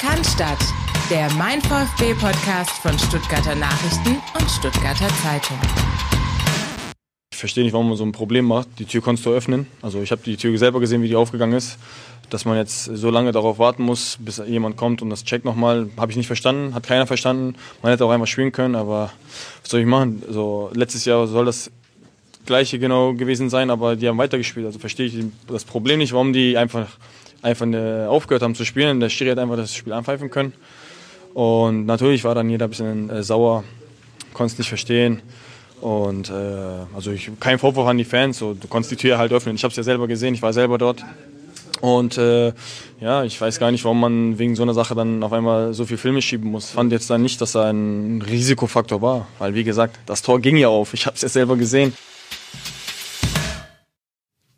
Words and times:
Cannstatt, 0.00 0.56
der 1.10 1.30
Mein 1.34 1.60
VfB 1.60 2.14
Podcast 2.14 2.70
von 2.80 2.98
Stuttgarter 2.98 3.54
Nachrichten 3.54 4.16
und 4.32 4.50
Stuttgarter 4.50 5.08
Zeitung. 5.22 5.58
Ich 7.30 7.38
verstehe 7.38 7.64
nicht, 7.64 7.74
warum 7.74 7.88
man 7.88 7.98
so 7.98 8.04
ein 8.04 8.12
Problem 8.12 8.46
macht. 8.46 8.68
Die 8.78 8.86
Tür 8.86 9.02
konntest 9.02 9.26
du 9.26 9.30
öffnen. 9.30 9.66
Also 9.82 10.00
ich 10.00 10.10
habe 10.10 10.22
die 10.24 10.38
Tür 10.38 10.56
selber 10.56 10.80
gesehen, 10.80 11.02
wie 11.02 11.08
die 11.08 11.16
aufgegangen 11.16 11.52
ist. 11.52 11.76
Dass 12.30 12.46
man 12.46 12.56
jetzt 12.56 12.84
so 12.84 13.10
lange 13.10 13.32
darauf 13.32 13.58
warten 13.58 13.82
muss, 13.82 14.16
bis 14.20 14.38
jemand 14.46 14.78
kommt 14.78 15.02
und 15.02 15.10
das 15.10 15.22
checkt 15.24 15.44
nochmal, 15.44 15.90
habe 15.98 16.10
ich 16.10 16.16
nicht 16.16 16.28
verstanden, 16.28 16.74
hat 16.74 16.84
keiner 16.84 17.06
verstanden. 17.06 17.54
Man 17.82 17.92
hätte 17.92 18.06
auch 18.06 18.10
einfach 18.10 18.26
spielen 18.26 18.52
können, 18.52 18.76
aber 18.76 19.12
was 19.60 19.70
soll 19.70 19.80
ich 19.80 19.86
machen? 19.86 20.22
Also 20.26 20.70
letztes 20.72 21.04
Jahr 21.04 21.26
soll 21.26 21.44
das 21.44 21.70
gleiche 22.46 22.78
genau 22.78 23.12
gewesen 23.12 23.50
sein, 23.50 23.68
aber 23.68 23.96
die 23.96 24.08
haben 24.08 24.16
weitergespielt. 24.16 24.64
Also 24.64 24.78
verstehe 24.78 25.06
ich 25.06 25.24
das 25.46 25.64
Problem 25.64 25.98
nicht, 25.98 26.14
warum 26.14 26.32
die 26.32 26.56
einfach, 26.56 26.86
einfach 27.42 27.66
aufgehört 28.08 28.42
haben 28.42 28.54
zu 28.54 28.64
spielen. 28.64 29.00
Der 29.00 29.08
Schiri 29.08 29.30
hat 29.30 29.38
einfach 29.38 29.56
das 29.56 29.74
Spiel 29.74 29.92
anpfeifen 29.92 30.30
können. 30.30 30.52
Und 31.34 31.86
natürlich 31.86 32.24
war 32.24 32.34
dann 32.34 32.50
jeder 32.50 32.66
ein 32.66 32.70
bisschen 32.70 33.10
äh, 33.10 33.22
sauer, 33.22 33.64
konnte 34.34 34.52
es 34.52 34.58
nicht 34.58 34.68
verstehen. 34.68 35.22
Und 35.80 36.28
äh, 36.28 36.32
also 36.94 37.10
ich 37.12 37.30
kein 37.40 37.58
Vorwurf 37.58 37.86
an 37.86 37.98
die 37.98 38.04
Fans, 38.04 38.38
so, 38.38 38.54
du 38.54 38.68
konntest 38.68 38.92
die 38.92 38.96
Tür 38.96 39.18
halt 39.18 39.32
öffnen. 39.32 39.54
Ich 39.54 39.62
habe 39.64 39.70
es 39.70 39.76
ja 39.76 39.82
selber 39.82 40.08
gesehen, 40.08 40.34
ich 40.34 40.42
war 40.42 40.52
selber 40.52 40.76
dort. 40.76 41.04
Und 41.80 42.18
äh, 42.18 42.52
ja, 43.00 43.24
ich 43.24 43.40
weiß 43.40 43.58
gar 43.58 43.70
nicht, 43.70 43.84
warum 43.84 44.00
man 44.00 44.38
wegen 44.38 44.54
so 44.54 44.62
einer 44.62 44.74
Sache 44.74 44.94
dann 44.94 45.22
auf 45.22 45.32
einmal 45.32 45.72
so 45.72 45.86
viel 45.86 45.96
Filme 45.96 46.20
schieben 46.20 46.50
muss. 46.50 46.70
Fand 46.70 46.92
jetzt 46.92 47.08
dann 47.08 47.22
nicht, 47.22 47.40
dass 47.40 47.52
da 47.52 47.70
ein 47.70 48.20
Risikofaktor 48.20 49.00
war. 49.00 49.26
Weil 49.38 49.54
wie 49.54 49.64
gesagt, 49.64 49.98
das 50.04 50.20
Tor 50.20 50.40
ging 50.40 50.58
ja 50.58 50.68
auf. 50.68 50.92
Ich 50.92 51.06
habe 51.06 51.16
es 51.16 51.22
ja 51.22 51.30
selber 51.30 51.56
gesehen. 51.56 51.94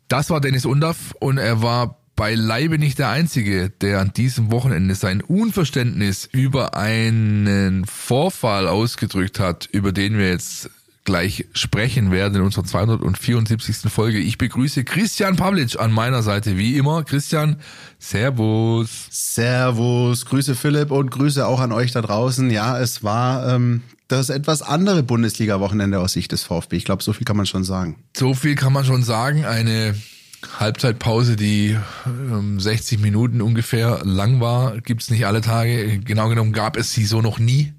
Das 0.09 0.29
war 0.29 0.41
Dennis 0.41 0.65
Undaff 0.65 1.15
und 1.19 1.37
er 1.37 1.61
war 1.61 2.02
beileibe 2.15 2.77
nicht 2.77 2.99
der 2.99 3.09
Einzige, 3.09 3.69
der 3.69 3.99
an 3.99 4.13
diesem 4.13 4.51
Wochenende 4.51 4.95
sein 4.95 5.21
Unverständnis 5.21 6.29
über 6.31 6.75
einen 6.75 7.85
Vorfall 7.85 8.67
ausgedrückt 8.67 9.39
hat, 9.39 9.67
über 9.71 9.91
den 9.91 10.17
wir 10.17 10.29
jetzt 10.29 10.69
gleich 11.05 11.47
sprechen 11.53 12.11
werden 12.11 12.35
in 12.35 12.41
unserer 12.41 12.63
274. 12.63 13.91
Folge. 13.91 14.19
Ich 14.19 14.37
begrüße 14.37 14.83
Christian 14.83 15.35
Pavlic 15.35 15.79
an 15.79 15.91
meiner 15.91 16.23
Seite, 16.23 16.57
wie 16.57 16.77
immer. 16.77 17.03
Christian, 17.03 17.57
Servus. 17.99 19.07
Servus, 19.09 20.25
Grüße 20.25 20.55
Philipp 20.55 20.91
und 20.91 21.11
Grüße 21.11 21.45
auch 21.45 21.59
an 21.59 21.71
euch 21.71 21.91
da 21.91 22.01
draußen. 22.01 22.49
Ja, 22.49 22.79
es 22.79 23.03
war 23.03 23.53
ähm, 23.53 23.81
das 24.07 24.29
etwas 24.29 24.61
andere 24.61 25.03
Bundesliga-Wochenende 25.03 25.99
aus 25.99 26.13
Sicht 26.13 26.31
des 26.31 26.43
VfB. 26.43 26.77
Ich 26.77 26.85
glaube, 26.85 27.03
so 27.03 27.11
viel 27.11 27.25
kann 27.25 27.37
man 27.37 27.45
schon 27.47 27.63
sagen. 27.63 27.97
So 28.15 28.33
viel 28.33 28.55
kann 28.55 28.71
man 28.71 28.85
schon 28.85 29.03
sagen. 29.03 29.43
Eine 29.43 29.95
Halbzeitpause, 30.59 31.35
die 31.35 31.77
ähm, 32.05 32.59
60 32.59 32.99
Minuten 32.99 33.41
ungefähr 33.41 34.01
lang 34.03 34.39
war, 34.39 34.79
gibt's 34.81 35.09
nicht 35.09 35.25
alle 35.25 35.41
Tage. 35.41 35.99
Genau 35.99 36.29
genommen 36.29 36.53
gab 36.53 36.77
es 36.77 36.93
sie 36.93 37.05
so 37.05 37.21
noch 37.21 37.39
nie 37.39 37.73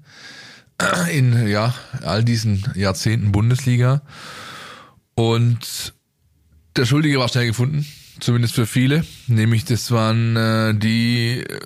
in 1.11 1.47
ja 1.47 1.73
all 2.01 2.23
diesen 2.23 2.65
Jahrzehnten 2.75 3.31
Bundesliga. 3.31 4.01
Und 5.15 5.93
der 6.75 6.85
Schuldige 6.85 7.19
war 7.19 7.29
schnell 7.29 7.47
gefunden, 7.47 7.85
zumindest 8.19 8.55
für 8.55 8.65
viele. 8.65 9.05
Nämlich 9.27 9.65
das 9.65 9.91
waren 9.91 10.35
äh, 10.35 10.73
die 10.75 11.39
äh, 11.39 11.59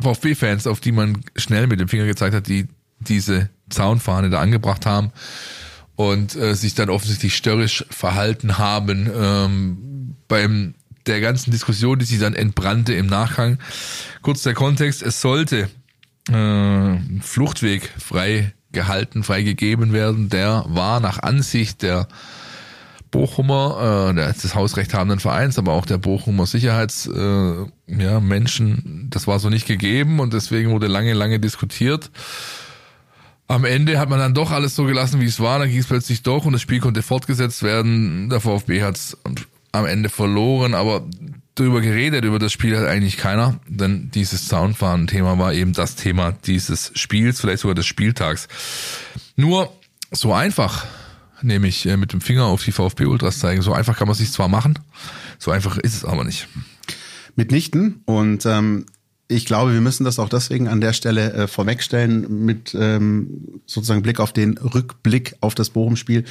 VfB-Fans, 0.00 0.66
auf 0.66 0.80
die 0.80 0.92
man 0.92 1.22
schnell 1.36 1.66
mit 1.66 1.80
dem 1.80 1.88
Finger 1.88 2.06
gezeigt 2.06 2.34
hat, 2.34 2.48
die 2.48 2.68
diese 3.00 3.48
Zaunfahne 3.70 4.30
da 4.30 4.40
angebracht 4.40 4.86
haben 4.86 5.12
und 5.96 6.36
äh, 6.36 6.54
sich 6.54 6.74
dann 6.74 6.90
offensichtlich 6.90 7.36
störrisch 7.36 7.84
verhalten 7.90 8.58
haben 8.58 9.10
ähm, 9.14 9.91
beim 10.32 10.72
der 11.06 11.20
ganzen 11.20 11.50
Diskussion, 11.50 11.98
die 11.98 12.06
sich 12.06 12.18
dann 12.18 12.32
entbrannte 12.34 12.94
im 12.94 13.04
Nachgang. 13.04 13.58
Kurz 14.22 14.42
der 14.42 14.54
Kontext, 14.54 15.02
es 15.02 15.20
sollte 15.20 15.68
äh, 16.30 17.20
Fluchtweg 17.20 17.92
frei 17.98 18.54
gehalten, 18.72 19.24
freigegeben 19.24 19.92
werden. 19.92 20.30
Der 20.30 20.64
war 20.68 21.00
nach 21.00 21.18
Ansicht 21.18 21.82
der 21.82 22.08
Bochumer, 23.10 24.14
äh, 24.16 24.32
des 24.32 24.54
Hausrecht 24.54 24.94
habenden 24.94 25.20
Vereins, 25.20 25.58
aber 25.58 25.72
auch 25.72 25.84
der 25.84 25.98
Bochumer 25.98 26.46
Sicherheitsmenschen, 26.46 27.70
äh, 28.00 28.02
ja, 28.02 28.20
Menschen, 28.20 29.08
das 29.10 29.26
war 29.26 29.38
so 29.38 29.50
nicht 29.50 29.66
gegeben 29.66 30.18
und 30.18 30.32
deswegen 30.32 30.70
wurde 30.70 30.86
lange, 30.86 31.12
lange 31.12 31.40
diskutiert. 31.40 32.10
Am 33.48 33.66
Ende 33.66 33.98
hat 33.98 34.08
man 34.08 34.18
dann 34.18 34.32
doch 34.32 34.50
alles 34.50 34.74
so 34.74 34.84
gelassen, 34.84 35.20
wie 35.20 35.26
es 35.26 35.40
war. 35.40 35.58
Dann 35.58 35.68
ging 35.68 35.80
es 35.80 35.88
plötzlich 35.88 36.22
doch 36.22 36.46
und 36.46 36.54
das 36.54 36.62
Spiel 36.62 36.80
konnte 36.80 37.02
fortgesetzt 37.02 37.62
werden. 37.62 38.30
Der 38.30 38.40
VfB 38.40 38.82
hat 38.82 38.96
es 38.96 39.18
am 39.72 39.86
Ende 39.86 40.08
verloren, 40.08 40.74
aber 40.74 41.06
drüber 41.54 41.80
geredet, 41.80 42.24
über 42.24 42.38
das 42.38 42.52
Spiel 42.52 42.76
hat 42.76 42.86
eigentlich 42.86 43.16
keiner, 43.16 43.58
denn 43.66 44.10
dieses 44.14 44.48
Soundfahren-Thema 44.48 45.38
war 45.38 45.52
eben 45.52 45.72
das 45.72 45.96
Thema 45.96 46.32
dieses 46.32 46.92
Spiels, 46.94 47.40
vielleicht 47.40 47.60
sogar 47.60 47.74
des 47.74 47.86
Spieltags. 47.86 48.48
Nur 49.36 49.72
so 50.10 50.32
einfach, 50.32 50.86
nämlich 51.42 51.86
äh, 51.86 51.96
mit 51.96 52.12
dem 52.12 52.20
Finger 52.20 52.46
auf 52.46 52.64
die 52.64 52.72
VfB-Ultras 52.72 53.38
zeigen, 53.38 53.62
so 53.62 53.72
einfach 53.72 53.98
kann 53.98 54.08
man 54.08 54.16
sich 54.16 54.32
zwar 54.32 54.48
machen, 54.48 54.78
so 55.38 55.50
einfach 55.50 55.78
ist 55.78 55.94
es 55.94 56.04
aber 56.04 56.24
nicht. 56.24 56.48
Mitnichten 57.34 58.02
und 58.04 58.44
ähm, 58.44 58.86
ich 59.32 59.46
glaube, 59.46 59.72
wir 59.72 59.80
müssen 59.80 60.04
das 60.04 60.18
auch 60.18 60.28
deswegen 60.28 60.68
an 60.68 60.80
der 60.80 60.92
Stelle 60.92 61.32
äh, 61.32 61.46
vorwegstellen 61.48 62.44
mit 62.44 62.76
ähm, 62.78 63.60
sozusagen 63.66 64.02
Blick 64.02 64.20
auf 64.20 64.32
den 64.32 64.58
Rückblick 64.58 65.34
auf 65.40 65.54
das 65.54 65.70
Bochum-Spiel, 65.70 66.24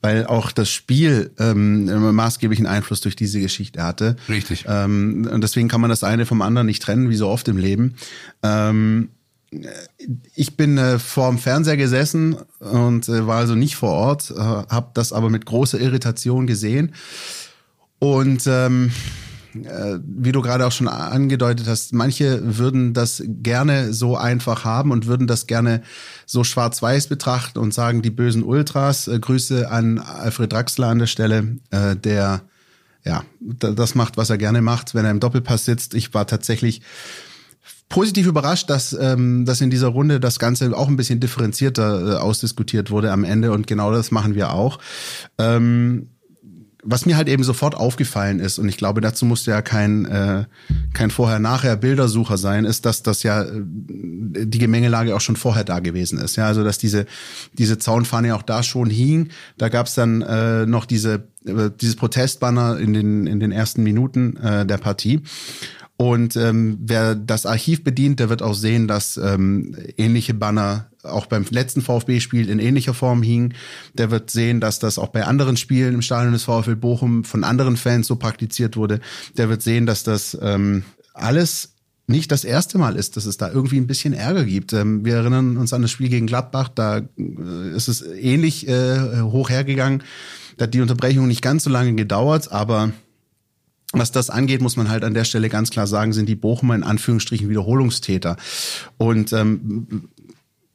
weil 0.00 0.26
auch 0.26 0.50
das 0.52 0.70
Spiel 0.70 1.30
ähm, 1.38 2.14
maßgeblichen 2.14 2.66
Einfluss 2.66 3.00
durch 3.00 3.16
diese 3.16 3.40
Geschichte 3.40 3.82
hatte. 3.82 4.16
Richtig. 4.28 4.64
Ähm, 4.68 5.28
und 5.30 5.42
deswegen 5.42 5.68
kann 5.68 5.80
man 5.80 5.90
das 5.90 6.04
eine 6.04 6.26
vom 6.26 6.42
anderen 6.42 6.66
nicht 6.66 6.82
trennen, 6.82 7.10
wie 7.10 7.16
so 7.16 7.28
oft 7.28 7.46
im 7.48 7.56
Leben. 7.56 7.94
Ähm, 8.42 9.10
ich 10.34 10.56
bin 10.56 10.76
äh, 10.78 10.98
vor 10.98 11.28
dem 11.28 11.38
Fernseher 11.38 11.76
gesessen 11.76 12.36
und 12.58 13.08
äh, 13.08 13.26
war 13.26 13.38
also 13.38 13.54
nicht 13.54 13.76
vor 13.76 13.90
Ort, 13.90 14.30
äh, 14.30 14.34
habe 14.38 14.90
das 14.94 15.12
aber 15.12 15.30
mit 15.30 15.46
großer 15.46 15.80
Irritation 15.80 16.46
gesehen 16.46 16.92
und 17.98 18.42
ähm, 18.46 18.90
äh, 18.90 19.25
wie 19.64 20.32
du 20.32 20.42
gerade 20.42 20.66
auch 20.66 20.72
schon 20.72 20.88
angedeutet 20.88 21.66
hast, 21.66 21.94
manche 21.94 22.58
würden 22.58 22.94
das 22.94 23.22
gerne 23.26 23.92
so 23.92 24.16
einfach 24.16 24.64
haben 24.64 24.90
und 24.90 25.06
würden 25.06 25.26
das 25.26 25.46
gerne 25.46 25.82
so 26.26 26.44
schwarz-weiß 26.44 27.06
betrachten 27.06 27.58
und 27.58 27.72
sagen, 27.72 28.02
die 28.02 28.10
bösen 28.10 28.42
Ultras. 28.42 29.08
Äh, 29.08 29.18
Grüße 29.18 29.70
an 29.70 29.98
Alfred 29.98 30.52
Draxler 30.52 30.88
an 30.88 30.98
der 30.98 31.06
Stelle, 31.06 31.56
äh, 31.70 31.96
der 31.96 32.42
ja 33.04 33.24
das 33.40 33.94
macht, 33.94 34.16
was 34.16 34.30
er 34.30 34.38
gerne 34.38 34.62
macht, 34.62 34.94
wenn 34.94 35.04
er 35.04 35.12
im 35.12 35.20
Doppelpass 35.20 35.64
sitzt. 35.64 35.94
Ich 35.94 36.12
war 36.12 36.26
tatsächlich 36.26 36.82
positiv 37.88 38.26
überrascht, 38.26 38.68
dass, 38.68 38.92
ähm, 38.98 39.44
dass 39.44 39.60
in 39.60 39.70
dieser 39.70 39.88
Runde 39.88 40.18
das 40.18 40.38
Ganze 40.38 40.76
auch 40.76 40.88
ein 40.88 40.96
bisschen 40.96 41.20
differenzierter 41.20 42.14
äh, 42.14 42.16
ausdiskutiert 42.16 42.90
wurde 42.90 43.12
am 43.12 43.24
Ende 43.24 43.52
und 43.52 43.66
genau 43.66 43.92
das 43.92 44.10
machen 44.10 44.34
wir 44.34 44.52
auch. 44.52 44.78
Ähm, 45.38 46.08
was 46.86 47.04
mir 47.04 47.16
halt 47.16 47.28
eben 47.28 47.42
sofort 47.42 47.74
aufgefallen 47.74 48.40
ist, 48.40 48.58
und 48.58 48.68
ich 48.68 48.76
glaube, 48.76 49.00
dazu 49.00 49.26
musste 49.26 49.50
ja 49.50 49.60
kein, 49.60 50.06
äh, 50.06 50.44
kein 50.94 51.10
Vorher-Nachher-Bildersucher 51.10 52.38
sein, 52.38 52.64
ist, 52.64 52.86
dass 52.86 53.02
das 53.02 53.22
ja 53.22 53.42
äh, 53.42 53.48
die 53.54 54.58
Gemengelage 54.58 55.14
auch 55.14 55.20
schon 55.20 55.36
vorher 55.36 55.64
da 55.64 55.80
gewesen 55.80 56.18
ist. 56.18 56.36
Ja, 56.36 56.46
also 56.46 56.64
dass 56.64 56.78
diese, 56.78 57.06
diese 57.58 57.78
Zaunfahne 57.78 58.34
auch 58.34 58.42
da 58.42 58.62
schon 58.62 58.88
hing. 58.88 59.28
Da 59.58 59.68
gab's 59.68 59.94
dann 59.94 60.22
äh, 60.22 60.66
noch 60.66 60.86
diese, 60.86 61.24
äh, 61.44 61.70
dieses 61.80 61.96
Protestbanner 61.96 62.78
in 62.78 62.92
den, 62.92 63.26
in 63.26 63.40
den 63.40 63.52
ersten 63.52 63.82
Minuten 63.82 64.36
äh, 64.36 64.64
der 64.64 64.78
Partie. 64.78 65.22
Und 65.98 66.36
ähm, 66.36 66.78
wer 66.82 67.14
das 67.14 67.46
Archiv 67.46 67.82
bedient, 67.82 68.20
der 68.20 68.28
wird 68.28 68.42
auch 68.42 68.54
sehen, 68.54 68.86
dass 68.86 69.16
ähm, 69.16 69.74
ähnliche 69.96 70.34
Banner 70.34 70.90
auch 71.08 71.26
beim 71.26 71.44
letzten 71.50 71.82
VfB-Spiel 71.82 72.48
in 72.48 72.58
ähnlicher 72.58 72.94
Form 72.94 73.22
hingen. 73.22 73.54
Der 73.94 74.10
wird 74.10 74.30
sehen, 74.30 74.60
dass 74.60 74.78
das 74.78 74.98
auch 74.98 75.08
bei 75.08 75.24
anderen 75.24 75.56
Spielen 75.56 75.94
im 75.94 76.02
Stadion 76.02 76.32
des 76.32 76.44
VfL 76.44 76.76
Bochum 76.76 77.24
von 77.24 77.44
anderen 77.44 77.76
Fans 77.76 78.06
so 78.06 78.16
praktiziert 78.16 78.76
wurde. 78.76 79.00
Der 79.36 79.48
wird 79.48 79.62
sehen, 79.62 79.86
dass 79.86 80.02
das 80.02 80.36
ähm, 80.40 80.84
alles 81.14 81.70
nicht 82.08 82.30
das 82.30 82.44
erste 82.44 82.78
Mal 82.78 82.96
ist, 82.96 83.16
dass 83.16 83.26
es 83.26 83.36
da 83.36 83.50
irgendwie 83.50 83.78
ein 83.78 83.86
bisschen 83.86 84.12
Ärger 84.12 84.44
gibt. 84.44 84.72
Ähm, 84.72 85.04
wir 85.04 85.16
erinnern 85.16 85.56
uns 85.56 85.72
an 85.72 85.82
das 85.82 85.90
Spiel 85.90 86.08
gegen 86.08 86.26
Gladbach, 86.26 86.68
da 86.68 86.98
äh, 86.98 87.70
ist 87.74 87.88
es 87.88 88.02
ähnlich 88.02 88.68
äh, 88.68 89.22
hoch 89.22 89.50
hergegangen. 89.50 90.02
Da 90.56 90.64
hat 90.64 90.74
die 90.74 90.80
Unterbrechung 90.80 91.26
nicht 91.26 91.42
ganz 91.42 91.64
so 91.64 91.70
lange 91.70 91.94
gedauert, 91.94 92.52
aber 92.52 92.92
was 93.92 94.12
das 94.12 94.30
angeht, 94.30 94.62
muss 94.62 94.76
man 94.76 94.88
halt 94.88 95.04
an 95.04 95.14
der 95.14 95.24
Stelle 95.24 95.48
ganz 95.48 95.70
klar 95.70 95.86
sagen, 95.86 96.12
sind 96.12 96.28
die 96.28 96.34
Bochumer 96.34 96.74
in 96.74 96.82
Anführungsstrichen 96.82 97.48
Wiederholungstäter. 97.48 98.36
Und 98.98 99.32
ähm, 99.32 100.08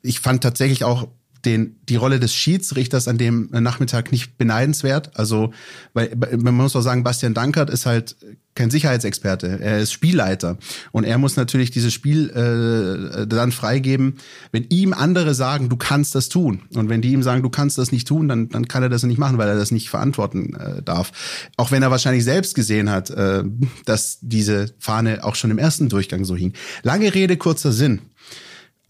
ich 0.01 0.19
fand 0.19 0.41
tatsächlich 0.43 0.83
auch 0.83 1.07
den, 1.45 1.77
die 1.89 1.95
Rolle 1.95 2.19
des 2.19 2.33
Schiedsrichters 2.33 3.07
an 3.07 3.17
dem 3.17 3.49
Nachmittag 3.51 4.11
nicht 4.11 4.37
beneidenswert. 4.37 5.11
Also, 5.15 5.51
weil 5.93 6.15
man 6.15 6.53
muss 6.53 6.75
auch 6.75 6.81
sagen, 6.81 7.03
Bastian 7.03 7.33
Dankert 7.33 7.69
ist 7.69 7.85
halt 7.85 8.15
kein 8.53 8.69
Sicherheitsexperte, 8.69 9.59
er 9.61 9.79
ist 9.79 9.93
Spielleiter 9.93 10.57
und 10.91 11.05
er 11.05 11.17
muss 11.17 11.37
natürlich 11.37 11.71
dieses 11.71 11.93
Spiel 11.93 12.29
äh, 12.31 13.25
dann 13.25 13.53
freigeben, 13.53 14.15
wenn 14.51 14.65
ihm 14.65 14.91
andere 14.91 15.33
sagen, 15.33 15.69
du 15.69 15.77
kannst 15.77 16.15
das 16.15 16.27
tun 16.27 16.63
und 16.75 16.89
wenn 16.89 17.01
die 17.01 17.13
ihm 17.13 17.23
sagen, 17.23 17.43
du 17.43 17.49
kannst 17.49 17.77
das 17.77 17.93
nicht 17.93 18.09
tun, 18.09 18.27
dann 18.27 18.49
dann 18.49 18.67
kann 18.67 18.83
er 18.83 18.89
das 18.89 19.03
nicht 19.03 19.17
machen, 19.17 19.37
weil 19.37 19.47
er 19.47 19.55
das 19.55 19.71
nicht 19.71 19.89
verantworten 19.89 20.53
äh, 20.55 20.81
darf. 20.83 21.49
Auch 21.55 21.71
wenn 21.71 21.81
er 21.81 21.91
wahrscheinlich 21.91 22.25
selbst 22.25 22.53
gesehen 22.53 22.89
hat, 22.89 23.09
äh, 23.09 23.43
dass 23.85 24.19
diese 24.21 24.73
Fahne 24.79 25.23
auch 25.23 25.35
schon 25.35 25.51
im 25.51 25.57
ersten 25.57 25.87
Durchgang 25.87 26.25
so 26.25 26.35
hing. 26.35 26.51
Lange 26.83 27.13
Rede 27.13 27.37
kurzer 27.37 27.71
Sinn. 27.71 28.01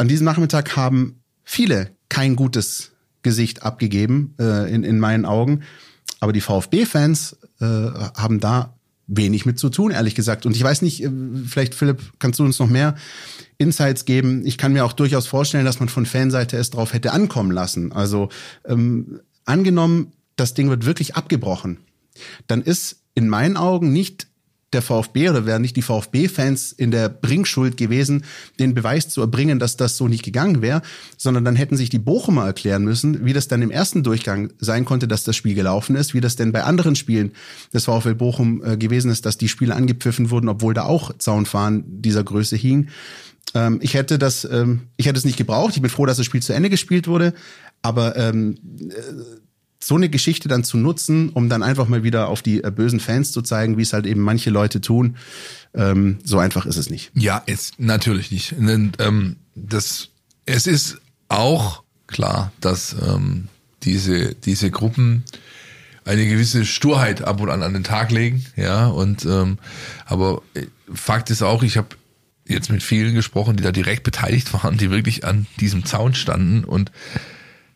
An 0.01 0.07
diesem 0.07 0.25
Nachmittag 0.25 0.75
haben 0.75 1.21
viele 1.44 1.92
kein 2.09 2.36
gutes 2.36 2.94
Gesicht 3.21 3.62
abgegeben 3.62 4.33
äh, 4.39 4.74
in 4.74 4.83
in 4.83 4.98
meinen 4.98 5.25
Augen, 5.25 5.62
aber 6.19 6.33
die 6.33 6.42
VfB-Fans 6.42 7.38
äh, 7.59 7.65
haben 7.65 8.39
da 8.39 8.80
wenig 9.06 9.45
mit 9.45 9.59
zu 9.59 9.69
tun, 9.69 9.92
ehrlich 9.92 10.15
gesagt. 10.15 10.48
Und 10.48 10.56
ich 10.56 10.63
weiß 10.63 10.81
nicht, 10.81 11.03
äh, 11.03 11.12
vielleicht 11.45 11.75
Philipp, 11.75 12.01
kannst 12.18 12.39
du 12.39 12.44
uns 12.44 12.57
noch 12.57 12.68
mehr 12.68 12.95
Insights 13.59 14.06
geben? 14.06 14.44
Ich 14.44 14.57
kann 14.57 14.74
mir 14.74 14.86
auch 14.86 14.94
durchaus 14.94 15.27
vorstellen, 15.27 15.65
dass 15.65 15.80
man 15.80 15.88
von 15.88 16.07
Fanseite 16.07 16.57
es 16.57 16.71
drauf 16.71 16.94
hätte 16.94 17.12
ankommen 17.12 17.51
lassen. 17.51 17.92
Also 17.92 18.30
ähm, 18.65 19.19
angenommen, 19.45 20.13
das 20.36 20.56
Ding 20.56 20.68
wird 20.71 20.88
wirklich 20.88 21.15
abgebrochen, 21.15 21.77
dann 22.47 22.63
ist 22.63 23.04
in 23.13 23.30
meinen 23.30 23.56
Augen 23.56 23.94
nicht 23.94 24.31
der 24.73 24.81
VfB 24.81 25.29
oder 25.29 25.45
wären 25.45 25.62
nicht 25.62 25.75
die 25.75 25.81
VfB-Fans 25.81 26.71
in 26.71 26.91
der 26.91 27.09
Bringschuld 27.09 27.77
gewesen, 27.77 28.23
den 28.59 28.73
Beweis 28.73 29.09
zu 29.09 29.21
erbringen, 29.21 29.59
dass 29.59 29.77
das 29.77 29.97
so 29.97 30.07
nicht 30.07 30.23
gegangen 30.23 30.62
wäre, 30.62 30.81
sondern 31.18 31.44
dann 31.44 31.56
hätten 31.56 31.77
sich 31.77 31.89
die 31.89 32.00
Bochumer 32.00 32.45
erklären 32.45 32.83
müssen, 32.83 33.25
wie 33.25 33.33
das 33.33 33.47
dann 33.47 33.62
im 33.62 33.71
ersten 33.71 34.03
Durchgang 34.03 34.53
sein 34.59 34.85
konnte, 34.85 35.07
dass 35.07 35.23
das 35.23 35.35
Spiel 35.35 35.56
gelaufen 35.56 35.95
ist, 35.95 36.13
wie 36.13 36.21
das 36.21 36.35
denn 36.35 36.51
bei 36.51 36.63
anderen 36.63 36.95
Spielen 36.95 37.31
des 37.73 37.85
VfL 37.85 38.15
Bochum 38.15 38.63
äh, 38.63 38.77
gewesen 38.77 39.12
ist, 39.12 39.25
dass 39.25 39.38
die 39.38 39.50
Spiele 39.50 39.75
angepfiffen 39.75 40.29
wurden, 40.29 40.50
obwohl 40.50 40.73
da 40.73 40.83
auch 40.83 41.18
Zaunfahren 41.18 41.83
dieser 42.01 42.23
Größe 42.23 42.56
hing. 42.56 42.88
Ähm, 43.53 43.79
ich 43.81 43.94
hätte 43.94 44.18
das, 44.18 44.45
ähm, 44.45 44.81
ich 44.97 45.06
hätte 45.06 45.18
es 45.18 45.25
nicht 45.25 45.38
gebraucht. 45.38 45.75
Ich 45.75 45.81
bin 45.81 45.91
froh, 45.91 46.06
dass 46.06 46.18
das 46.18 46.25
Spiel 46.25 46.41
zu 46.41 46.53
Ende 46.53 46.69
gespielt 46.69 47.07
wurde, 47.07 47.33
aber 47.81 48.15
ähm, 48.15 48.57
äh, 48.89 48.94
so 49.83 49.95
eine 49.95 50.10
Geschichte 50.10 50.48
dann 50.48 50.63
zu 50.63 50.78
nutzen, 50.78 51.30
um 51.30 51.50
dann 51.50 51.63
einfach 51.63 51.88
mal 51.88 52.04
wieder 52.04 52.28
auf 52.30 52.42
die 52.42 52.63
äh, 52.63 52.72
bösen 52.72 53.00
Fans 53.00 53.31
zu 53.31 53.42
zeigen, 53.42 53.78
wie 53.78 53.81
es 53.81 53.94
halt 53.94 54.06
eben 54.06 54.22
manche 54.22 54.50
Leute 54.50 54.80
tun, 54.80 55.18
ähm, 55.74 56.19
so 56.24 56.38
einfach 56.38 56.66
ist 56.66 56.78
es 56.78 56.89
nicht. 56.89 57.12
Ja, 57.16 57.38
ist 57.45 57.80
natürlich 57.80 58.31
nicht. 58.31 58.56
Ähm, 58.57 59.38
das, 59.56 60.10
es 60.45 60.68
ist 60.68 61.00
auch 61.30 61.83
klar, 62.07 62.51
dass 62.62 62.95
ähm, 63.01 63.48
diese, 63.83 64.36
diese 64.36 64.69
Gruppen 64.69 65.24
eine 66.06 66.28
gewisse 66.28 66.66
Sturheit 66.66 67.22
ab 67.24 67.42
und 67.42 67.50
an 67.50 67.63
an 67.63 67.74
den 67.74 67.83
Tag 67.83 68.12
legen, 68.12 68.45
ja, 68.56 68.88
und 68.88 69.25
ähm, 69.25 69.60
aber 70.06 70.42
äh, 70.56 70.66
Fakt 70.94 71.30
ist 71.30 71.42
auch, 71.42 71.63
ich 71.63 71.78
habe 71.78 71.89
jetzt 72.48 72.72
mit 72.72 72.83
vielen 72.83 73.13
gesprochen, 73.13 73.56
die 73.56 73.63
da 73.63 73.72
direkt 73.72 74.04
beteiligt 74.04 74.51
waren, 74.54 74.78
die 74.78 74.89
wirklich 74.89 75.25
an 75.25 75.45
diesem 75.60 75.86
Zaun 75.86 76.16
standen 76.16 76.63
und 76.63 76.92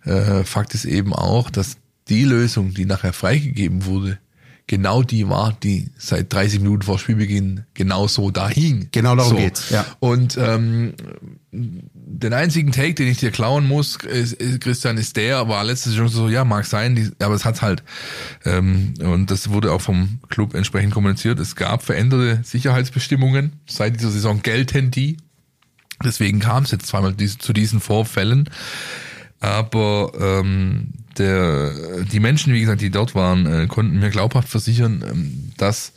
äh, 0.04 0.44
Fakt 0.44 0.74
ist 0.74 0.86
eben 0.86 1.14
auch, 1.14 1.50
dass 1.50 1.78
die 2.10 2.24
Lösung, 2.24 2.74
die 2.74 2.86
nachher 2.86 3.14
freigegeben 3.14 3.86
wurde, 3.86 4.20
genau 4.68 5.04
die 5.04 5.30
war, 5.30 5.56
die 5.62 5.90
seit 5.98 6.34
30 6.34 6.60
Minuten 6.62 6.84
vor 6.84 6.98
Spielbeginn 6.98 7.66
genau 7.74 8.08
so 8.08 8.32
da 8.32 8.50
hing. 8.50 8.90
Genau 8.92 9.16
darum 9.16 9.34
so. 9.34 9.38
geht's. 9.38 9.70
Ja. 9.70 9.86
Und 10.00 10.38
ähm, 10.38 10.94
den 11.52 12.34
einzigen 12.34 12.72
Take, 12.72 12.96
den 12.96 13.08
ich 13.08 13.20
dir 13.20 13.32
klauen 13.32 13.68
muss, 13.68 13.98
ist, 13.98 14.34
ist, 14.34 14.62
Christian, 14.62 14.98
ist 14.98 15.18
der, 15.18 15.48
war 15.48 15.64
letzte 15.64 15.90
Saison 15.90 16.08
so, 16.08 16.30
ja, 16.30 16.44
mag 16.44 16.66
sein, 16.66 16.96
die, 16.96 17.12
aber 17.20 17.36
es 17.36 17.46
hat 17.46 17.62
halt, 17.62 17.84
ähm, 18.44 18.96
und 19.00 19.30
das 19.30 19.50
wurde 19.50 19.72
auch 19.72 19.82
vom 19.82 20.20
Club 20.30 20.56
entsprechend 20.56 20.94
kommuniziert, 20.94 21.40
es 21.40 21.56
gab 21.56 21.84
veränderte 21.84 22.42
Sicherheitsbestimmungen, 22.44 23.60
seit 23.68 23.96
dieser 23.96 24.12
Saison 24.12 24.42
gelten 24.42 24.92
die. 24.92 25.18
Deswegen 26.04 26.40
kam 26.40 26.64
es 26.64 26.72
jetzt 26.72 26.88
zweimal 26.88 27.16
zu 27.16 27.54
diesen 27.54 27.80
Vorfällen. 27.80 28.50
Aber 29.40 30.12
ähm, 30.20 30.90
der, 31.20 31.72
die 32.12 32.20
Menschen, 32.20 32.54
wie 32.54 32.62
gesagt, 32.62 32.82
die 32.82 32.92
dort 32.92 33.16
waren, 33.16 33.46
äh, 33.46 33.68
konnten 33.68 34.00
mir 34.00 34.10
glaubhaft 34.10 34.50
versichern, 34.50 35.04
ähm, 35.10 35.52
dass 35.58 35.94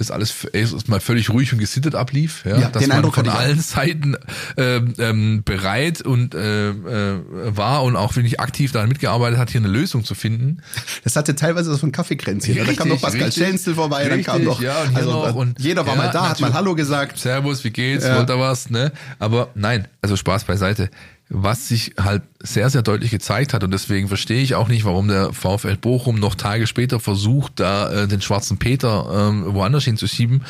das 0.00 0.10
alles 0.10 0.44
erstmal 0.44 0.98
völlig 0.98 1.28
ruhig 1.28 1.52
und 1.52 1.58
gesittet 1.58 1.94
ablief, 1.94 2.44
ja, 2.46 2.58
ja 2.58 2.68
dass 2.68 2.86
man 2.86 2.98
Eindruck 2.98 3.16
von 3.16 3.26
ich 3.26 3.32
allen 3.32 3.60
Seiten 3.60 4.16
ähm, 4.56 4.94
ähm, 4.98 5.42
bereit 5.44 6.00
und 6.00 6.34
äh, 6.34 6.70
äh, 6.70 7.20
war 7.44 7.82
und 7.82 7.96
auch 7.96 8.16
wirklich 8.16 8.40
aktiv 8.40 8.72
daran 8.72 8.88
mitgearbeitet 8.88 9.38
hat, 9.38 9.50
hier 9.50 9.60
eine 9.60 9.68
Lösung 9.68 10.02
zu 10.02 10.14
finden. 10.14 10.62
Das 11.04 11.16
hatte 11.16 11.36
teilweise 11.36 11.70
so 11.70 11.76
von 11.76 11.92
Kaffeekränzchen. 11.92 12.54
Richtig, 12.54 12.76
da 12.78 12.82
kam 12.82 12.88
noch 12.88 13.00
Pascal. 13.00 13.30
Schenzel 13.30 13.74
vorbei, 13.74 14.06
Richtig, 14.06 14.24
dann 14.24 14.36
kam 14.36 14.44
noch, 14.44 14.62
ja, 14.62 14.80
und 14.82 14.96
also 14.96 15.10
noch 15.10 15.34
und- 15.34 15.60
jeder 15.60 15.86
war 15.86 15.94
ja, 15.96 16.02
mal 16.02 16.10
da, 16.10 16.30
hat 16.30 16.40
mal. 16.40 16.54
Hallo 16.54 16.74
gesagt. 16.74 17.18
Servus, 17.18 17.62
wie 17.64 17.70
geht's? 17.70 18.06
Ja. 18.06 18.16
Wollt 18.16 18.30
ihr 18.30 18.38
was? 18.38 18.70
Ne? 18.70 18.92
Aber 19.18 19.50
nein, 19.54 19.86
also 20.00 20.16
Spaß 20.16 20.44
beiseite. 20.44 20.88
Was 21.32 21.68
sich 21.68 21.94
halt 21.96 22.22
sehr, 22.42 22.70
sehr 22.70 22.82
deutlich 22.82 23.12
gezeigt 23.12 23.54
hat 23.54 23.62
und 23.62 23.70
deswegen 23.70 24.08
verstehe 24.08 24.42
ich 24.42 24.56
auch 24.56 24.66
nicht, 24.66 24.84
warum 24.84 25.06
der 25.06 25.32
VfL 25.32 25.76
Bochum 25.76 26.16
noch 26.16 26.34
Tage 26.34 26.66
später 26.66 26.98
versucht, 26.98 27.60
da 27.60 27.90
äh, 27.90 28.08
den 28.08 28.20
schwarzen 28.20 28.58
Peter 28.58 29.28
ähm, 29.30 29.54
woanders 29.54 29.84
hinzuschieben. 29.84 30.42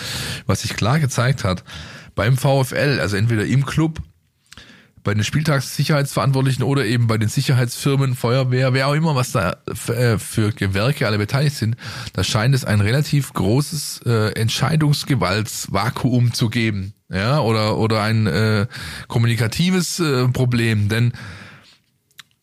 Was 0.46 0.62
sich 0.62 0.74
klar 0.74 0.98
gezeigt 0.98 1.44
hat, 1.44 1.64
beim 2.14 2.36
VfL, 2.36 2.98
also 3.00 3.16
entweder 3.16 3.44
im 3.44 3.66
Club 3.66 4.00
bei 5.02 5.14
den 5.14 5.24
Spieltagssicherheitsverantwortlichen 5.24 6.62
oder 6.62 6.84
eben 6.84 7.06
bei 7.06 7.18
den 7.18 7.28
Sicherheitsfirmen, 7.28 8.14
Feuerwehr, 8.14 8.74
wer 8.74 8.88
auch 8.88 8.94
immer, 8.94 9.14
was 9.14 9.32
da 9.32 9.56
äh, 9.88 10.18
für 10.18 10.52
Gewerke 10.52 11.06
alle 11.06 11.18
beteiligt 11.18 11.56
sind, 11.56 11.76
da 12.12 12.24
scheint 12.24 12.54
es 12.54 12.64
ein 12.64 12.80
relativ 12.80 13.32
großes 13.32 14.02
äh, 14.06 14.32
Entscheidungsgewaltsvakuum 14.32 16.32
zu 16.32 16.50
geben. 16.50 16.94
Ja, 17.12 17.40
oder, 17.40 17.76
oder 17.76 18.02
ein 18.02 18.28
äh, 18.28 18.66
kommunikatives 19.08 19.98
äh, 19.98 20.28
Problem, 20.28 20.88
denn 20.88 21.12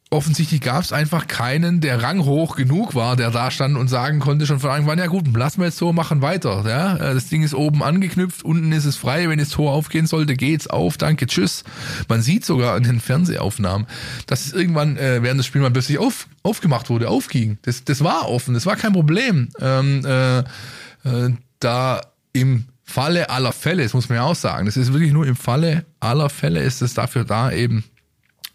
offensichtlich 0.10 0.62
gab 0.62 0.84
es 0.84 0.94
einfach 0.94 1.28
keinen, 1.28 1.82
der 1.82 2.02
ranghoch 2.02 2.56
genug 2.56 2.96
war, 2.96 3.18
der 3.18 3.30
da 3.30 3.52
stand 3.52 3.76
und 3.76 3.90
sagen 3.90 4.20
konnte 4.20 4.46
schon 4.46 4.60
von 4.60 4.70
Anfang 4.70 4.92
an, 4.92 5.00
ja 5.00 5.08
gut, 5.08 5.26
lassen 5.36 5.60
wir 5.60 5.66
jetzt 5.66 5.78
so, 5.78 5.92
machen 5.92 6.22
weiter. 6.22 6.64
Ja, 6.66 6.96
Äh, 6.96 7.14
das 7.14 7.28
Ding 7.28 7.44
ist 7.44 7.54
oben 7.54 7.84
angeknüpft, 7.84 8.44
unten 8.44 8.72
ist 8.72 8.86
es 8.86 8.96
frei, 8.96 9.28
wenn 9.30 9.40
das 9.40 9.50
Tor 9.50 9.74
aufgehen 9.74 10.08
sollte, 10.08 10.36
geht's 10.36 10.68
auf, 10.68 10.98
danke, 10.98 11.28
tschüss. 11.28 11.64
Man 12.08 12.22
sieht 12.22 12.46
sogar 12.46 12.78
in 12.78 12.84
den 12.84 13.00
Fernsehaufnahmen, 13.02 13.88
dass 14.28 14.46
es 14.46 14.54
irgendwann 14.54 14.98
äh, 14.98 15.22
während 15.24 15.40
des 15.40 15.46
Spiels 15.46 15.64
mal 15.64 15.72
plötzlich 15.72 15.98
auf, 15.98 16.28
aufgemacht 16.42 16.90
wurde, 16.90 17.10
aufging. 17.10 17.58
Das, 17.64 17.84
das 17.84 18.04
war 18.04 18.30
offen, 18.30 18.54
das 18.54 18.66
war 18.66 18.78
kein 18.78 18.94
Problem. 18.94 19.50
Ähm, 19.60 20.06
äh, 20.06 20.40
äh, 20.40 21.34
da 21.60 22.02
im 22.32 22.66
Falle 22.84 23.30
aller 23.30 23.52
Fälle, 23.52 23.84
das 23.84 23.94
muss 23.94 24.08
man 24.08 24.18
ja 24.18 24.24
auch 24.24 24.36
sagen, 24.36 24.66
das 24.66 24.78
ist 24.78 24.94
wirklich 24.94 25.12
nur 25.12 25.26
im 25.28 25.36
Falle 25.36 25.86
aller 26.00 26.30
Fälle 26.30 26.62
ist 26.62 26.82
es 26.82 26.94
dafür 26.94 27.26
da 27.26 27.52
eben 27.52 27.84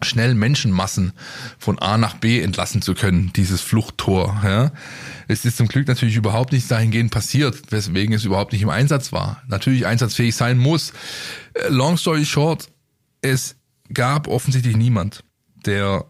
schnell 0.04 0.34
Menschenmassen 0.34 1.12
von 1.58 1.78
A 1.78 1.98
nach 1.98 2.16
B 2.16 2.40
entlassen 2.40 2.82
zu 2.82 2.94
können, 2.94 3.32
dieses 3.34 3.60
Fluchttor. 3.60 4.40
Ja. 4.44 4.72
Es 5.28 5.44
ist 5.44 5.56
zum 5.56 5.68
Glück 5.68 5.88
natürlich 5.88 6.16
überhaupt 6.16 6.52
nicht 6.52 6.70
dahingehend 6.70 7.10
passiert, 7.10 7.70
weswegen 7.70 8.14
es 8.14 8.24
überhaupt 8.24 8.52
nicht 8.52 8.62
im 8.62 8.70
Einsatz 8.70 9.12
war. 9.12 9.42
Natürlich 9.48 9.86
einsatzfähig 9.86 10.34
sein 10.34 10.58
muss. 10.58 10.92
Äh, 11.54 11.68
Long 11.68 11.96
story 11.96 12.24
short, 12.24 12.68
es 13.20 13.56
gab 13.92 14.28
offensichtlich 14.28 14.76
niemand, 14.76 15.24
der 15.64 16.04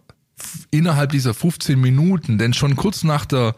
innerhalb 0.71 1.13
dieser 1.13 1.35
15 1.35 1.81
Minuten, 1.81 2.39
denn 2.39 2.55
schon 2.55 2.77
kurz 2.77 3.05
nach 3.05 3.27
der 3.27 3.55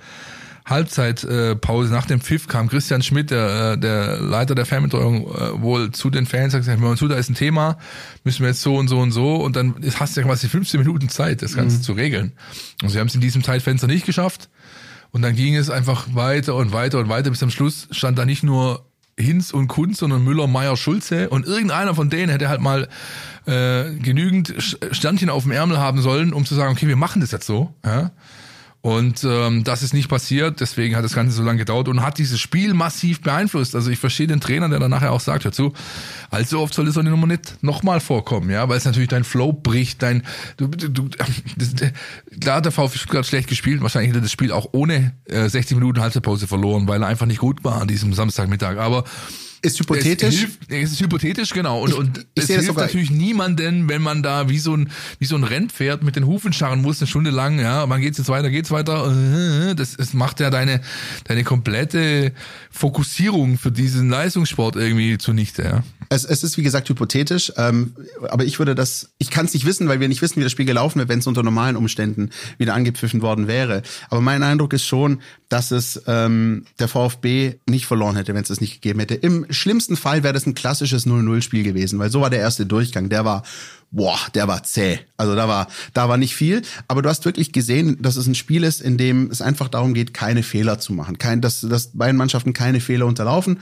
Halbzeitpause, 0.66 1.92
nach 1.92 2.06
dem 2.06 2.20
Pfiff 2.20 2.48
kam 2.48 2.68
Christian 2.68 3.02
Schmidt, 3.02 3.30
der, 3.30 3.72
äh, 3.72 3.78
der 3.78 4.18
Leiter 4.20 4.54
der 4.54 4.64
Fanbetreuung, 4.64 5.26
äh, 5.26 5.60
wohl 5.60 5.90
zu 5.90 6.08
den 6.08 6.24
Fans, 6.24 6.54
hat 6.54 6.60
gesagt, 6.60 6.80
hör 6.80 6.88
mal 6.88 6.96
zu, 6.96 7.06
da 7.06 7.16
ist 7.16 7.28
ein 7.28 7.34
Thema, 7.34 7.76
müssen 8.24 8.40
wir 8.40 8.48
jetzt 8.48 8.62
so 8.62 8.76
und 8.76 8.88
so 8.88 8.98
und 8.98 9.12
so. 9.12 9.36
Und 9.36 9.56
dann 9.56 9.74
hast 9.98 10.16
du 10.16 10.20
ja 10.20 10.26
quasi 10.26 10.48
15 10.48 10.80
Minuten 10.80 11.08
Zeit, 11.10 11.42
das 11.42 11.54
Ganze 11.54 11.82
zu 11.82 11.92
regeln. 11.92 12.32
Und 12.82 12.88
sie 12.88 12.98
haben 12.98 13.08
es 13.08 13.14
in 13.14 13.20
diesem 13.20 13.44
Zeitfenster 13.44 13.86
nicht 13.86 14.06
geschafft. 14.06 14.48
Und 15.10 15.22
dann 15.22 15.36
ging 15.36 15.54
es 15.54 15.70
einfach 15.70 16.06
weiter 16.14 16.56
und 16.56 16.72
weiter 16.72 16.98
und 16.98 17.08
weiter, 17.08 17.30
bis 17.30 17.42
am 17.42 17.50
Schluss 17.50 17.86
stand 17.90 18.18
da 18.18 18.24
nicht 18.24 18.42
nur 18.42 18.86
Hinz 19.18 19.52
und 19.52 19.68
Kunz, 19.68 19.98
sondern 19.98 20.24
Müller, 20.24 20.46
Meier, 20.46 20.76
Schulze. 20.76 21.28
Und 21.28 21.46
irgendeiner 21.46 21.94
von 21.94 22.10
denen 22.10 22.30
hätte 22.30 22.48
halt 22.48 22.60
mal 22.60 22.88
äh, 23.46 23.94
genügend 23.94 24.54
Sternchen 24.58 25.30
auf 25.30 25.44
dem 25.44 25.52
Ärmel 25.52 25.78
haben 25.78 26.00
sollen, 26.00 26.32
um 26.32 26.44
zu 26.44 26.54
sagen, 26.54 26.72
okay, 26.72 26.88
wir 26.88 26.96
machen 26.96 27.20
das 27.20 27.30
jetzt 27.30 27.46
so. 27.46 27.72
Ja? 27.84 28.10
Und 28.84 29.24
ähm, 29.24 29.64
das 29.64 29.82
ist 29.82 29.94
nicht 29.94 30.10
passiert, 30.10 30.60
deswegen 30.60 30.94
hat 30.94 31.02
das 31.02 31.14
Ganze 31.14 31.34
so 31.34 31.42
lange 31.42 31.56
gedauert 31.56 31.88
und 31.88 32.02
hat 32.02 32.18
dieses 32.18 32.38
Spiel 32.38 32.74
massiv 32.74 33.22
beeinflusst. 33.22 33.74
Also 33.74 33.90
ich 33.90 33.98
verstehe 33.98 34.26
den 34.26 34.42
Trainer, 34.42 34.68
der 34.68 34.78
dann 34.78 34.90
nachher 34.90 35.12
auch 35.12 35.20
sagt, 35.20 35.46
hör 35.46 35.52
zu, 35.52 35.72
allzu 36.30 36.60
oft 36.60 36.74
soll 36.74 36.90
so 36.90 37.00
eine 37.00 37.08
Nummer 37.08 37.26
nicht 37.26 37.62
nochmal 37.62 38.00
vorkommen, 38.00 38.50
ja, 38.50 38.68
weil 38.68 38.76
es 38.76 38.84
natürlich 38.84 39.08
dein 39.08 39.24
Flow 39.24 39.54
bricht, 39.54 40.02
dein, 40.02 40.22
du, 40.58 40.66
du, 40.66 40.90
du 40.90 41.08
das, 41.56 41.74
klar 42.38 42.56
hat 42.56 42.66
der 42.66 42.72
VfB 42.72 42.98
Stuttgart 42.98 43.24
schlecht 43.24 43.48
gespielt, 43.48 43.80
wahrscheinlich 43.80 44.10
hätte 44.10 44.20
das 44.20 44.32
Spiel 44.32 44.52
auch 44.52 44.68
ohne 44.72 45.14
äh, 45.30 45.48
60 45.48 45.78
Minuten 45.78 46.02
Halbzeitpause 46.02 46.46
verloren, 46.46 46.86
weil 46.86 47.00
er 47.00 47.08
einfach 47.08 47.24
nicht 47.24 47.40
gut 47.40 47.64
war 47.64 47.80
an 47.80 47.88
diesem 47.88 48.12
Samstagmittag, 48.12 48.76
aber 48.76 49.04
ist 49.64 49.78
hypothetisch. 49.80 50.34
Es, 50.34 50.40
hilft, 50.40 50.58
es 50.70 50.92
ist 50.92 51.00
hypothetisch, 51.00 51.50
genau. 51.50 51.80
Und, 51.82 51.90
Ich- 51.90 51.96
und 51.96 52.18
ich 52.34 52.44
es 52.44 52.46
hilft 52.48 52.66
sogar- 52.66 52.84
natürlich 52.86 53.10
niemanden, 53.10 53.88
wenn 53.88 54.02
man 54.02 54.22
da 54.22 54.48
wie 54.48 54.58
so 54.58 54.76
ein, 54.76 54.90
wie 55.18 55.24
so 55.24 55.36
ein 55.36 55.44
Rennpferd 55.44 56.02
mit 56.02 56.16
den 56.16 56.26
Hufen 56.26 56.52
scharren 56.52 56.82
muss, 56.82 57.00
eine 57.00 57.06
Stunde 57.08 57.30
lang, 57.30 57.58
ja, 57.58 57.88
wann 57.88 58.00
geht's 58.00 58.18
jetzt 58.18 58.28
weiter, 58.28 58.50
geht's 58.50 58.70
weiter, 58.70 59.10
äh, 59.70 59.74
das, 59.74 59.96
das 59.96 60.12
macht 60.14 60.40
ja 60.40 60.50
deine, 60.50 60.80
deine 61.24 61.44
komplette 61.44 62.32
Fokussierung 62.70 63.56
für 63.58 63.70
diesen 63.72 64.08
Leistungssport 64.10 64.76
irgendwie 64.76 65.16
zunichte, 65.18 65.62
ja. 65.62 65.84
Es, 66.10 66.24
es 66.26 66.44
ist 66.44 66.58
wie 66.58 66.62
gesagt 66.62 66.88
hypothetisch, 66.90 67.50
ähm, 67.56 67.94
aber 68.28 68.44
ich 68.44 68.58
würde 68.58 68.74
das, 68.74 69.10
ich 69.18 69.30
kann 69.30 69.46
es 69.46 69.54
nicht 69.54 69.64
wissen, 69.64 69.88
weil 69.88 70.00
wir 70.00 70.08
nicht 70.08 70.20
wissen, 70.20 70.36
wie 70.36 70.42
das 70.42 70.52
Spiel 70.52 70.66
gelaufen 70.66 70.98
wäre, 70.98 71.08
wenn 71.08 71.20
es 71.20 71.26
unter 71.26 71.42
normalen 71.42 71.76
Umständen 71.76 72.28
wieder 72.58 72.74
angepfiffen 72.74 73.22
worden 73.22 73.46
wäre. 73.48 73.82
Aber 74.10 74.20
mein 74.20 74.42
Eindruck 74.42 74.74
ist 74.74 74.84
schon, 74.84 75.22
dass 75.48 75.70
es 75.70 76.02
ähm, 76.06 76.66
der 76.78 76.88
VfB 76.88 77.54
nicht 77.66 77.86
verloren 77.86 78.16
hätte, 78.16 78.34
wenn 78.34 78.42
es 78.42 78.48
das 78.48 78.60
nicht 78.60 78.74
gegeben 78.82 79.00
hätte. 79.00 79.14
Im 79.14 79.46
schlimmsten 79.54 79.96
Fall 79.96 80.22
wäre 80.22 80.34
das 80.34 80.46
ein 80.46 80.54
klassisches 80.54 81.06
0-0-Spiel 81.06 81.62
gewesen, 81.62 81.98
weil 81.98 82.10
so 82.10 82.20
war 82.20 82.30
der 82.30 82.40
erste 82.40 82.66
Durchgang. 82.66 83.08
Der 83.08 83.24
war, 83.24 83.42
boah, 83.90 84.18
der 84.34 84.48
war 84.48 84.62
zäh. 84.62 84.98
Also 85.16 85.34
da 85.34 85.48
war, 85.48 85.68
da 85.92 86.08
war 86.08 86.16
nicht 86.16 86.34
viel. 86.34 86.62
Aber 86.88 87.02
du 87.02 87.08
hast 87.08 87.24
wirklich 87.24 87.52
gesehen, 87.52 87.96
dass 88.00 88.16
es 88.16 88.26
ein 88.26 88.34
Spiel 88.34 88.64
ist, 88.64 88.80
in 88.80 88.98
dem 88.98 89.30
es 89.30 89.40
einfach 89.40 89.68
darum 89.68 89.94
geht, 89.94 90.12
keine 90.14 90.42
Fehler 90.42 90.78
zu 90.78 90.92
machen. 90.92 91.18
Kein, 91.18 91.40
dass, 91.40 91.60
dass 91.60 91.92
beiden 91.92 92.16
Mannschaften 92.16 92.52
keine 92.52 92.80
Fehler 92.80 93.06
unterlaufen. 93.06 93.60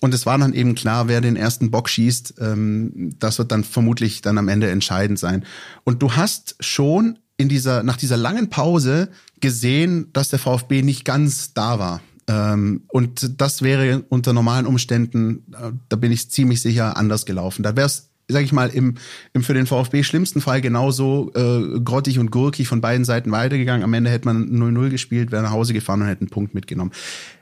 Und 0.00 0.14
es 0.14 0.26
war 0.26 0.38
dann 0.38 0.52
eben 0.52 0.74
klar, 0.74 1.08
wer 1.08 1.20
den 1.20 1.36
ersten 1.36 1.70
Bock 1.70 1.88
schießt, 1.88 2.34
ähm, 2.40 3.14
das 3.18 3.38
wird 3.38 3.52
dann 3.52 3.64
vermutlich 3.64 4.22
dann 4.22 4.38
am 4.38 4.48
Ende 4.48 4.70
entscheidend 4.70 5.18
sein. 5.18 5.44
Und 5.84 6.02
du 6.02 6.12
hast 6.12 6.56
schon 6.60 7.18
in 7.36 7.48
dieser, 7.48 7.82
nach 7.82 7.96
dieser 7.96 8.18
langen 8.18 8.50
Pause 8.50 9.08
gesehen, 9.40 10.10
dass 10.12 10.28
der 10.28 10.38
VfB 10.38 10.82
nicht 10.82 11.04
ganz 11.04 11.54
da 11.54 11.78
war. 11.78 12.02
Ähm, 12.30 12.82
und 12.88 13.40
das 13.40 13.62
wäre 13.62 14.04
unter 14.08 14.32
normalen 14.32 14.66
Umständen, 14.66 15.44
äh, 15.52 15.72
da 15.88 15.96
bin 15.96 16.12
ich 16.12 16.30
ziemlich 16.30 16.62
sicher, 16.62 16.96
anders 16.96 17.26
gelaufen. 17.26 17.62
Da 17.64 17.76
wäre 17.76 17.86
es 17.86 18.06
sag 18.28 18.44
ich 18.44 18.52
mal, 18.52 18.68
im, 18.68 18.94
im 19.32 19.42
für 19.42 19.54
den 19.54 19.66
VfB 19.66 20.04
schlimmsten 20.04 20.40
Fall 20.40 20.60
genauso 20.60 21.32
äh, 21.34 21.80
grottig 21.80 22.20
und 22.20 22.30
gurkig 22.30 22.68
von 22.68 22.80
beiden 22.80 23.04
Seiten 23.04 23.32
weitergegangen. 23.32 23.82
Am 23.82 23.92
Ende 23.92 24.08
hätte 24.08 24.26
man 24.26 24.48
0-0 24.48 24.88
gespielt, 24.90 25.32
wäre 25.32 25.42
nach 25.42 25.50
Hause 25.50 25.72
gefahren 25.72 26.02
und 26.02 26.06
hätte 26.06 26.20
einen 26.20 26.30
Punkt 26.30 26.54
mitgenommen. 26.54 26.92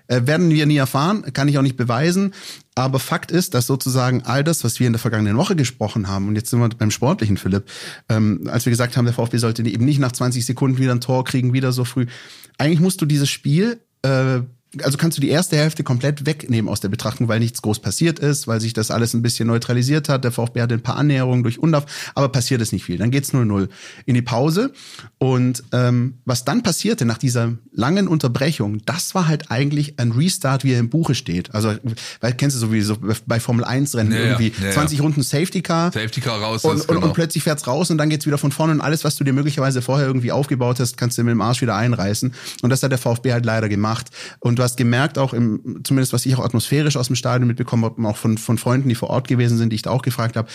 Äh, 0.06 0.26
werden 0.26 0.48
wir 0.48 0.64
nie 0.64 0.78
erfahren, 0.78 1.30
kann 1.34 1.48
ich 1.48 1.58
auch 1.58 1.62
nicht 1.62 1.76
beweisen. 1.76 2.32
Aber 2.74 2.98
Fakt 2.98 3.30
ist, 3.30 3.52
dass 3.52 3.66
sozusagen 3.66 4.22
all 4.22 4.42
das, 4.42 4.64
was 4.64 4.80
wir 4.80 4.86
in 4.86 4.94
der 4.94 5.00
vergangenen 5.00 5.36
Woche 5.36 5.56
gesprochen 5.56 6.08
haben, 6.08 6.28
und 6.28 6.36
jetzt 6.36 6.48
sind 6.48 6.60
wir 6.60 6.68
beim 6.70 6.90
Sportlichen, 6.90 7.36
Philipp, 7.36 7.64
ähm, 8.08 8.48
als 8.50 8.64
wir 8.64 8.70
gesagt 8.70 8.96
haben, 8.96 9.04
der 9.04 9.12
VfB 9.12 9.36
sollte 9.36 9.62
eben 9.62 9.84
nicht 9.84 9.98
nach 9.98 10.12
20 10.12 10.46
Sekunden 10.46 10.78
wieder 10.78 10.92
ein 10.92 11.02
Tor 11.02 11.24
kriegen, 11.24 11.52
wieder 11.52 11.72
so 11.72 11.84
früh. 11.84 12.06
Eigentlich 12.56 12.80
musst 12.80 13.02
du 13.02 13.06
dieses 13.06 13.28
Spiel 13.28 13.80
äh, 14.02 14.40
also 14.82 14.98
kannst 14.98 15.16
du 15.16 15.22
die 15.22 15.30
erste 15.30 15.56
Hälfte 15.56 15.82
komplett 15.82 16.26
wegnehmen 16.26 16.68
aus 16.68 16.80
der 16.80 16.88
Betrachtung, 16.88 17.28
weil 17.28 17.38
nichts 17.38 17.62
groß 17.62 17.78
passiert 17.80 18.18
ist, 18.18 18.46
weil 18.46 18.60
sich 18.60 18.74
das 18.74 18.90
alles 18.90 19.14
ein 19.14 19.22
bisschen 19.22 19.48
neutralisiert 19.48 20.08
hat. 20.10 20.24
Der 20.24 20.32
VfB 20.32 20.60
hatte 20.60 20.74
ein 20.74 20.82
paar 20.82 20.96
Annäherungen 20.96 21.42
durch 21.42 21.58
Undaf, 21.58 21.86
aber 22.14 22.28
passiert 22.28 22.60
ist 22.60 22.72
nicht 22.72 22.84
viel. 22.84 22.98
Dann 22.98 23.10
geht's 23.10 23.32
0-0 23.32 23.68
in 24.04 24.14
die 24.14 24.22
Pause. 24.22 24.72
Und 25.16 25.64
ähm, 25.72 26.18
was 26.26 26.44
dann 26.44 26.62
passierte 26.62 27.06
nach 27.06 27.16
dieser 27.16 27.54
langen 27.72 28.08
Unterbrechung, 28.08 28.84
das 28.84 29.14
war 29.14 29.26
halt 29.26 29.50
eigentlich 29.50 29.98
ein 29.98 30.12
Restart, 30.12 30.64
wie 30.64 30.72
er 30.72 30.80
im 30.80 30.90
Buche 30.90 31.14
steht. 31.14 31.54
Also, 31.54 31.74
weil 32.20 32.34
kennst 32.34 32.56
du 32.56 32.60
so 32.60 32.72
wie 32.72 32.82
so 32.82 32.98
bei 33.26 33.40
Formel 33.40 33.64
1 33.64 33.94
Rennen 33.96 34.12
Ja, 34.12 34.18
ja, 34.18 34.24
irgendwie 34.26 34.52
ja, 34.60 34.66
ja. 34.66 34.72
20 34.72 35.00
Runden 35.00 35.22
Safety 35.22 35.62
Car. 35.62 35.92
Safety 35.92 36.20
Car 36.20 36.42
raus. 36.42 36.64
Und, 36.64 36.80
und, 36.80 36.88
genau. 36.88 37.06
und 37.06 37.14
plötzlich 37.14 37.42
fährt's 37.42 37.66
raus 37.66 37.90
und 37.90 37.96
dann 37.96 38.10
geht's 38.10 38.26
wieder 38.26 38.38
von 38.38 38.52
vorne 38.52 38.74
und 38.74 38.80
alles, 38.82 39.02
was 39.02 39.16
du 39.16 39.24
dir 39.24 39.32
möglicherweise 39.32 39.80
vorher 39.80 40.06
irgendwie 40.06 40.30
aufgebaut 40.30 40.78
hast, 40.78 40.98
kannst 40.98 41.16
du 41.16 41.24
mit 41.24 41.32
dem 41.32 41.40
Arsch 41.40 41.62
wieder 41.62 41.74
einreißen. 41.74 42.34
Und 42.60 42.70
das 42.70 42.82
hat 42.82 42.90
der 42.90 42.98
VfB 42.98 43.32
halt 43.32 43.46
leider 43.46 43.70
gemacht. 43.70 44.08
Und 44.40 44.57
du 44.58 44.62
hast 44.62 44.76
gemerkt, 44.76 45.18
auch 45.18 45.32
im, 45.32 45.80
zumindest 45.84 46.12
was 46.12 46.26
ich 46.26 46.34
auch 46.36 46.44
atmosphärisch 46.44 46.96
aus 46.96 47.06
dem 47.06 47.16
Stadion 47.16 47.46
mitbekommen 47.46 47.84
habe, 47.84 48.06
auch 48.06 48.16
von, 48.16 48.38
von 48.38 48.58
Freunden, 48.58 48.88
die 48.88 48.94
vor 48.94 49.10
Ort 49.10 49.28
gewesen 49.28 49.56
sind, 49.56 49.70
die 49.70 49.76
ich 49.76 49.82
da 49.82 49.90
auch 49.90 50.02
gefragt 50.02 50.36
habe, 50.36 50.48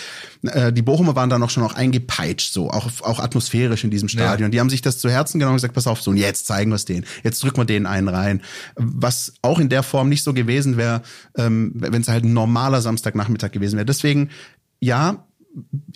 äh, 0.43 0.71
die 0.71 0.81
Bochumer 0.81 1.15
waren 1.15 1.29
da 1.29 1.39
noch 1.39 1.49
schon 1.49 1.63
auch 1.63 1.73
eingepeitscht, 1.73 2.53
so, 2.53 2.69
auch, 2.69 2.87
auch 3.01 3.19
atmosphärisch 3.19 3.83
in 3.83 3.91
diesem 3.91 4.09
Stadion. 4.09 4.47
Ja. 4.47 4.49
Die 4.49 4.59
haben 4.59 4.69
sich 4.69 4.81
das 4.81 4.99
zu 4.99 5.09
Herzen 5.09 5.39
genommen 5.39 5.53
und 5.53 5.57
gesagt, 5.57 5.73
pass 5.73 5.87
auf, 5.87 6.01
so, 6.01 6.11
und 6.11 6.17
jetzt 6.17 6.45
zeigen 6.45 6.71
wir 6.71 6.75
es 6.75 6.85
denen. 6.85 7.05
Jetzt 7.23 7.41
drücken 7.43 7.57
wir 7.57 7.65
denen 7.65 7.85
einen 7.85 8.09
rein. 8.09 8.41
Was 8.75 9.33
auch 9.41 9.59
in 9.59 9.69
der 9.69 9.83
Form 9.83 10.09
nicht 10.09 10.23
so 10.23 10.33
gewesen 10.33 10.77
wäre, 10.77 11.01
ähm, 11.37 11.71
wenn 11.75 12.01
es 12.01 12.07
halt 12.07 12.25
ein 12.25 12.33
normaler 12.33 12.81
Samstagnachmittag 12.81 13.51
gewesen 13.51 13.77
wäre. 13.77 13.85
Deswegen, 13.85 14.29
ja, 14.79 15.25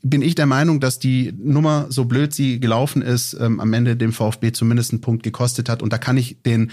bin 0.04 0.22
ich 0.22 0.36
der 0.36 0.46
Meinung, 0.46 0.80
dass 0.80 1.00
die 1.00 1.34
Nummer, 1.38 1.88
so 1.90 2.06
blöd 2.06 2.34
sie 2.34 2.60
gelaufen 2.60 3.02
ist, 3.02 3.36
ähm, 3.40 3.60
am 3.60 3.74
Ende 3.74 3.96
dem 3.96 4.14
VfB 4.14 4.52
zumindest 4.52 4.92
einen 4.92 5.02
Punkt 5.02 5.24
gekostet 5.24 5.68
hat. 5.68 5.82
Und 5.82 5.92
da 5.92 5.98
kann 5.98 6.16
ich 6.16 6.38
den, 6.46 6.72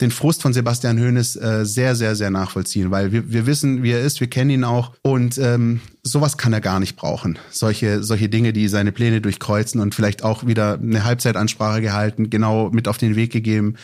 den 0.00 0.10
Frust 0.10 0.42
von 0.42 0.52
Sebastian 0.52 0.98
Hoeneß 0.98 1.36
äh, 1.36 1.64
sehr, 1.64 1.96
sehr, 1.96 2.14
sehr 2.14 2.30
nachvollziehen, 2.30 2.90
weil 2.90 3.12
wir, 3.12 3.30
wir 3.32 3.46
wissen, 3.46 3.82
wie 3.82 3.90
er 3.90 4.02
ist, 4.02 4.20
wir 4.20 4.28
kennen 4.28 4.50
ihn 4.50 4.64
auch. 4.64 4.92
Und 5.02 5.38
ähm, 5.38 5.80
sowas 6.02 6.36
kann 6.36 6.52
er 6.52 6.60
gar 6.60 6.78
nicht 6.78 6.96
brauchen. 6.96 7.38
Solche, 7.50 8.02
solche 8.02 8.28
Dinge, 8.28 8.52
die 8.52 8.68
seine 8.68 8.92
Pläne 8.92 9.20
durchkreuzen 9.20 9.80
und 9.80 9.94
vielleicht 9.94 10.22
auch 10.22 10.46
wieder 10.46 10.74
eine 10.74 11.04
Halbzeitansprache 11.04 11.80
gehalten, 11.80 12.28
genau 12.28 12.70
mit 12.70 12.86
auf 12.86 12.98
den 12.98 13.16
Weg 13.16 13.32
gegeben, 13.32 13.76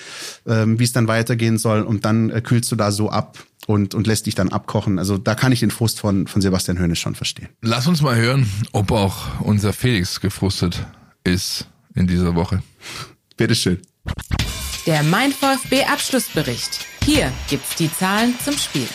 ähm, 0.47 0.79
wie 0.79 0.85
es 0.85 0.93
dann 0.93 1.09
weitergehen 1.09 1.57
soll. 1.57 1.83
Und 1.83 2.05
dann 2.05 2.31
äh, 2.31 2.43
kühlst 2.43 2.71
du 2.71 2.77
da 2.77 2.93
so 2.93 3.09
ab 3.09 3.39
und, 3.67 3.95
und 3.95 4.07
lässt 4.07 4.27
dich 4.27 4.35
dann 4.35 4.51
abkochen. 4.51 4.99
Also 4.99 5.19
da 5.19 5.35
kann 5.35 5.53
ich 5.53 5.61
den 5.61 5.71
Frust 5.71 6.01
von, 6.01 6.27
von 6.27 6.43
Sebastian 6.43 6.79
Hoeneß 6.81 6.99
schon 6.99 7.15
verstehen. 7.15 7.49
Lass 7.61 7.87
uns 7.87 8.03
mal 8.03 8.17
hören, 8.17 8.49
ob 8.73 8.91
auch 8.91 9.41
unser 9.41 9.73
Felix 9.73 10.21
gefrustet 10.21 10.87
ist 11.25 11.67
in 11.95 12.07
dieser 12.07 12.35
Woche. 12.35 12.63
Bitteschön. 13.37 13.81
Der 14.87 15.03
Mein 15.05 15.33
VfB 15.33 15.85
Abschlussbericht. 15.85 16.87
Hier 17.05 17.33
gibt's 17.49 17.77
die 17.77 17.93
Zahlen 17.93 18.35
zum 18.45 18.57
Spiel. 18.57 18.89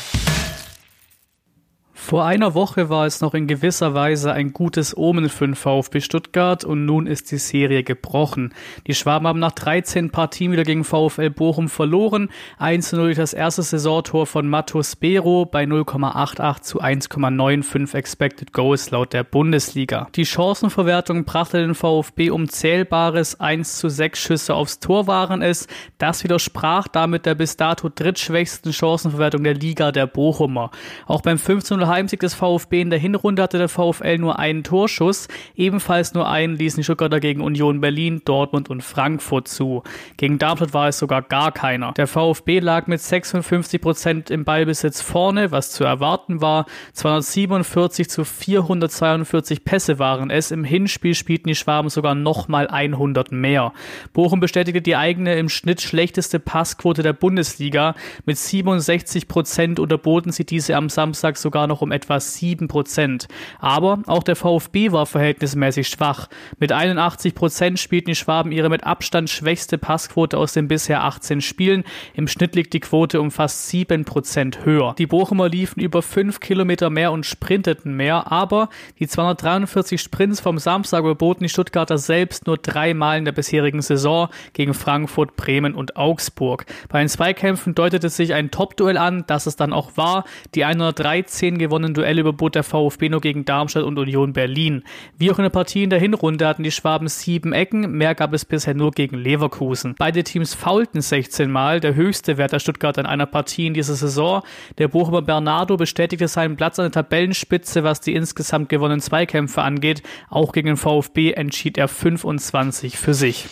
Vor 2.08 2.24
einer 2.24 2.54
Woche 2.54 2.88
war 2.88 3.06
es 3.06 3.20
noch 3.20 3.34
in 3.34 3.48
gewisser 3.48 3.94
Weise 3.94 4.32
ein 4.32 4.54
gutes 4.54 4.96
Omen 4.96 5.28
für 5.28 5.46
den 5.46 5.56
VfB 5.56 6.00
Stuttgart 6.00 6.64
und 6.64 6.86
nun 6.86 7.06
ist 7.06 7.32
die 7.32 7.38
Serie 7.38 7.84
gebrochen. 7.84 8.54
Die 8.88 8.94
Schwaben 8.94 9.28
haben 9.28 9.40
nach 9.40 9.52
13 9.52 10.10
Partien 10.10 10.54
wieder 10.54 10.64
gegen 10.64 10.86
VfL 10.86 11.30
Bochum 11.30 11.68
verloren. 11.68 12.30
1-0 12.62 12.96
durch 12.96 13.18
das 13.18 13.34
erste 13.34 13.62
Saisontor 13.62 14.26
von 14.26 14.48
Matos 14.48 14.96
Bero 14.96 15.46
bei 15.46 15.66
0,88 15.66 16.62
zu 16.62 16.82
1,95 16.82 17.94
Expected 17.94 18.54
Goals 18.54 18.90
laut 18.92 19.12
der 19.12 19.26
Bundesliga. 19.26 20.08
Die 20.16 20.26
Chancenverwertung 20.26 21.26
brachte 21.26 21.58
den 21.58 21.76
VfB 21.76 22.30
um 22.30 22.48
zählbares 22.48 23.38
1 23.42 23.80
zu 23.80 23.90
6 23.90 24.18
Schüsse 24.18 24.56
aufs 24.56 24.80
Tor 24.80 25.08
waren 25.08 25.42
es. 25.42 25.68
Das 25.98 26.24
widersprach 26.24 26.88
damit 26.88 27.26
der 27.26 27.36
bis 27.36 27.58
dato 27.58 27.90
drittschwächsten 27.94 28.72
Chancenverwertung 28.72 29.44
der 29.44 29.56
Liga 29.56 29.92
der 29.92 30.08
Bochumer. 30.08 30.72
Auch 31.06 31.22
beim 31.22 31.38
15 31.38 31.82
Heimsieg 31.98 32.20
des 32.20 32.36
VfB 32.36 32.82
in 32.82 32.92
der 32.92 33.00
Hinrunde 33.00 33.42
hatte 33.42 33.58
der 33.58 33.70
VfL 33.70 34.20
nur 34.20 34.38
einen 34.38 34.64
Torschuss. 34.64 35.28
Ebenfalls 35.56 36.14
nur 36.14 36.30
einen 36.30 36.56
ließen 36.56 36.78
die 36.80 36.84
Stuttgarter 36.84 37.20
gegen 37.20 37.42
Union 37.42 37.82
Berlin, 37.82 38.22
Dortmund 38.24 38.70
und 38.70 38.84
Frankfurt 38.84 39.48
zu. 39.48 39.82
Gegen 40.16 40.38
Darmstadt 40.38 40.76
war 40.76 40.90
es 40.90 41.00
sogar 41.00 41.24
gar 41.24 41.52
keiner. 41.52 41.94
Der 41.94 42.06
VfB 42.06 42.60
lag 42.60 42.86
mit 42.86 43.02
56 43.02 43.82
Prozent 43.82 44.30
im 44.30 44.46
Ballbesitz 44.46 45.02
vorne, 45.02 45.52
was 45.52 45.72
zu 45.72 45.86
erwarten 45.86 46.40
war. 46.40 46.68
247 46.94 48.08
zu 48.12 48.24
442 48.24 49.66
Pässe 49.66 49.98
waren 49.98 50.30
es. 50.30 50.52
Im 50.52 50.64
Hinspiel 50.64 51.16
spielten 51.16 51.48
die 51.48 51.56
Schwaben 51.56 51.90
sogar 51.90 52.14
nochmal 52.14 52.68
100 52.68 53.32
mehr. 53.32 53.74
Bochum 54.14 54.40
bestätigte 54.40 54.84
die 54.84 54.96
eigene 54.96 55.36
im 55.36 55.50
Schnitt 55.50 55.82
schlechteste 55.82 56.40
Passquote 56.40 57.02
der 57.02 57.14
Bundesliga. 57.14 57.96
Mit 58.26 58.38
67 58.38 59.28
Prozent 59.28 59.80
unterboten 59.80 60.32
sie 60.32 60.46
diese 60.46 60.76
am 60.76 60.90
Samstag 60.90 61.38
sogar 61.38 61.66
noch 61.66 61.82
um 61.82 61.87
etwa 61.92 62.20
7 62.20 62.68
Prozent. 62.68 63.28
Aber 63.60 64.00
auch 64.08 64.24
der 64.24 64.36
VfB 64.36 64.92
war 64.92 65.06
verhältnismäßig 65.06 65.88
schwach. 65.88 66.28
Mit 66.60 66.72
81 66.72 67.36
Prozent 67.36 67.80
spielten 67.80 68.10
die 68.10 68.16
Schwaben 68.16 68.52
ihre 68.52 68.70
mit 68.70 68.84
Abstand 68.84 69.30
schwächste 69.30 69.78
Passquote 69.78 70.38
aus 70.38 70.54
den 70.54 70.68
bisher 70.68 71.04
18 71.04 71.42
Spielen. 71.42 71.84
Im 72.14 72.28
Schnitt 72.28 72.56
liegt 72.56 72.74
die 72.74 72.80
Quote 72.80 73.22
um 73.22 73.32
fast 73.32 73.70
7 73.70 74.06
Prozent 74.06 74.66
höher. 74.66 74.96
Die 74.98 75.08
Bochumer 75.08 75.50
liefen 75.50 75.80
über 75.80 76.02
5 76.02 76.40
Kilometer 76.40 76.90
mehr 76.90 77.12
und 77.12 77.26
sprinteten 77.26 77.96
mehr, 77.96 78.32
aber 78.32 78.70
die 79.00 79.08
243 79.08 80.02
Sprints 80.02 80.40
vom 80.40 80.58
Samstag 80.58 81.00
überboten 81.00 81.44
die 81.44 81.50
Stuttgarter 81.50 81.98
selbst 81.98 82.48
nur 82.48 82.58
dreimal 82.58 83.18
in 83.18 83.26
der 83.26 83.32
bisherigen 83.32 83.82
Saison 83.82 84.30
gegen 84.54 84.74
Frankfurt, 84.74 85.36
Bremen 85.36 85.76
und 85.76 85.98
Augsburg. 85.98 86.66
Bei 86.90 87.00
den 87.00 87.10
Zweikämpfen 87.10 87.76
deutete 87.76 88.10
sich 88.10 88.34
ein 88.34 88.52
Top-Duell 88.52 88.98
an, 88.98 89.24
das 89.28 89.46
es 89.46 89.56
dann 89.56 89.74
auch 89.74 89.92
war. 89.96 90.26
Die 90.56 90.66
113 90.66 91.58
gewonnenen 91.68 91.94
Duelle 91.94 92.22
überbot 92.22 92.56
der 92.56 92.64
VfB 92.64 93.10
nur 93.10 93.22
gegen 93.22 93.44
Darmstadt 93.44 93.84
und 93.84 94.00
Union 94.00 94.34
Berlin. 94.34 94.84
Wie 95.18 95.32
auch 95.32 95.38
in 95.38 95.44
der 95.44 95.50
Partie 95.50 95.84
in 95.84 95.90
der 95.90 96.00
Hinrunde 96.00 96.48
hatten 96.48 96.64
die 96.64 96.72
Schwaben 96.72 97.08
sieben 97.08 97.52
Ecken, 97.52 97.92
mehr 97.92 98.16
gab 98.16 98.34
es 98.34 98.46
bisher 98.46 98.74
nur 98.74 98.92
gegen 98.92 99.18
Leverkusen. 99.18 99.96
Beide 99.98 100.24
Teams 100.24 100.54
faulten 100.54 101.02
16 101.02 101.52
Mal, 101.52 101.80
der 101.80 101.96
höchste 101.96 102.38
Wert 102.38 102.54
der 102.54 102.60
Stuttgart 102.60 102.98
in 102.98 103.06
einer 103.06 103.26
Partie 103.26 103.68
in 103.68 103.74
dieser 103.74 103.96
Saison. 103.96 104.44
Der 104.78 104.88
Bochumer 104.88 105.22
Bernardo 105.22 105.76
bestätigte 105.76 106.28
seinen 106.28 106.56
Platz 106.56 106.80
an 106.80 106.86
der 106.86 107.04
Tabellenspitze, 107.04 107.84
was 107.84 108.00
die 108.00 108.14
insgesamt 108.14 108.70
gewonnenen 108.70 109.02
Zweikämpfe 109.02 109.62
angeht. 109.62 110.02
Auch 110.30 110.54
gegen 110.54 110.68
den 110.68 110.78
VfB 110.78 111.34
entschied 111.34 111.78
er 111.78 111.88
25 111.88 112.98
für 112.98 113.14
sich. 113.14 113.48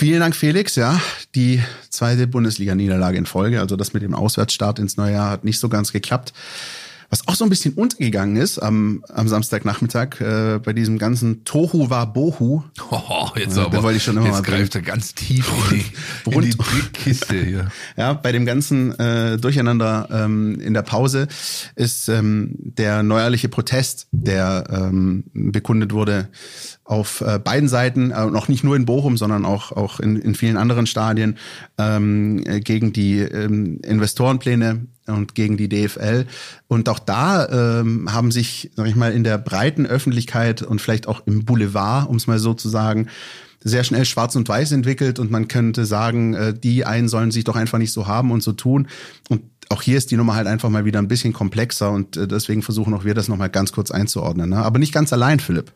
Vielen 0.00 0.20
Dank, 0.20 0.34
Felix. 0.34 0.76
Ja, 0.76 0.98
die 1.34 1.62
zweite 1.90 2.26
Bundesliga-Niederlage 2.26 3.18
in 3.18 3.26
Folge. 3.26 3.60
Also 3.60 3.76
das 3.76 3.92
mit 3.92 4.02
dem 4.02 4.14
Auswärtsstart 4.14 4.78
ins 4.78 4.96
neue 4.96 5.12
Jahr 5.12 5.28
hat 5.28 5.44
nicht 5.44 5.58
so 5.58 5.68
ganz 5.68 5.92
geklappt. 5.92 6.32
Was 7.10 7.26
auch 7.26 7.34
so 7.34 7.44
ein 7.44 7.50
bisschen 7.50 7.74
untergegangen 7.74 8.36
ist 8.36 8.60
am, 8.60 9.04
am 9.08 9.26
Samstagnachmittag 9.26 10.20
äh, 10.20 10.60
bei 10.62 10.72
diesem 10.72 10.96
ganzen 10.96 11.44
Tohu 11.44 11.90
war 11.90 12.12
Bohu. 12.12 12.62
Oh, 12.92 13.28
jetzt 13.36 13.56
Ja, 13.56 13.64
aber. 13.64 13.76
da 13.76 13.82
wollte 13.82 13.96
ich 13.96 14.04
schon 14.04 14.16
immer 14.16 14.26
jetzt 14.26 14.34
mal 14.34 14.42
greift 14.42 14.74
er 14.74 14.82
ganz 14.82 15.14
tief 15.14 15.50
in 15.70 15.78
die, 15.78 16.30
in 16.34 16.40
die 16.42 16.50
Trickkiste 16.50 17.36
hier. 17.36 17.68
Ja, 17.96 18.12
bei 18.12 18.30
dem 18.30 18.46
ganzen 18.46 18.96
äh, 18.98 19.38
Durcheinander 19.38 20.08
ähm, 20.12 20.60
in 20.60 20.74
der 20.74 20.82
Pause 20.82 21.26
ist 21.74 22.08
ähm, 22.08 22.54
der 22.56 23.02
neuerliche 23.02 23.48
Protest, 23.48 24.06
der 24.12 24.64
ähm, 24.70 25.24
bekundet 25.34 25.92
wurde 25.92 26.28
auf 26.84 27.20
äh, 27.20 27.38
beiden 27.38 27.68
Seiten, 27.68 28.10
äh, 28.10 28.26
noch 28.26 28.48
nicht 28.48 28.64
nur 28.64 28.76
in 28.76 28.84
Bochum, 28.84 29.16
sondern 29.16 29.44
auch 29.44 29.72
auch 29.72 30.00
in, 30.00 30.16
in 30.16 30.34
vielen 30.34 30.56
anderen 30.56 30.86
Stadien 30.86 31.38
ähm, 31.78 32.42
äh, 32.46 32.60
gegen 32.60 32.92
die 32.92 33.18
ähm, 33.18 33.80
Investorenpläne 33.84 34.86
und 35.10 35.34
gegen 35.34 35.56
die 35.56 35.68
DFL. 35.68 36.26
Und 36.68 36.88
auch 36.88 36.98
da 36.98 37.80
ähm, 37.80 38.12
haben 38.12 38.30
sich, 38.30 38.70
sag 38.76 38.86
ich 38.86 38.96
mal, 38.96 39.12
in 39.12 39.24
der 39.24 39.38
breiten 39.38 39.86
Öffentlichkeit 39.86 40.62
und 40.62 40.80
vielleicht 40.80 41.06
auch 41.06 41.22
im 41.26 41.44
Boulevard, 41.44 42.08
um 42.08 42.16
es 42.16 42.26
mal 42.26 42.38
so 42.38 42.54
zu 42.54 42.68
sagen, 42.68 43.08
sehr 43.62 43.84
schnell 43.84 44.04
schwarz 44.04 44.36
und 44.36 44.48
weiß 44.48 44.72
entwickelt 44.72 45.18
und 45.18 45.30
man 45.30 45.48
könnte 45.48 45.84
sagen, 45.84 46.34
äh, 46.34 46.54
die 46.54 46.84
einen 46.84 47.08
sollen 47.08 47.30
sich 47.30 47.44
doch 47.44 47.56
einfach 47.56 47.78
nicht 47.78 47.92
so 47.92 48.06
haben 48.06 48.30
und 48.30 48.42
so 48.42 48.52
tun. 48.52 48.88
Und 49.28 49.42
auch 49.68 49.82
hier 49.82 49.98
ist 49.98 50.10
die 50.10 50.16
Nummer 50.16 50.34
halt 50.34 50.46
einfach 50.46 50.68
mal 50.68 50.84
wieder 50.84 50.98
ein 50.98 51.08
bisschen 51.08 51.32
komplexer 51.32 51.90
und 51.90 52.16
äh, 52.16 52.26
deswegen 52.26 52.62
versuchen 52.62 52.92
auch 52.94 53.04
wir 53.04 53.14
das 53.14 53.28
nochmal 53.28 53.50
ganz 53.50 53.72
kurz 53.72 53.90
einzuordnen. 53.90 54.50
Ne? 54.50 54.56
Aber 54.56 54.78
nicht 54.78 54.92
ganz 54.92 55.12
allein, 55.12 55.40
Philipp. 55.40 55.72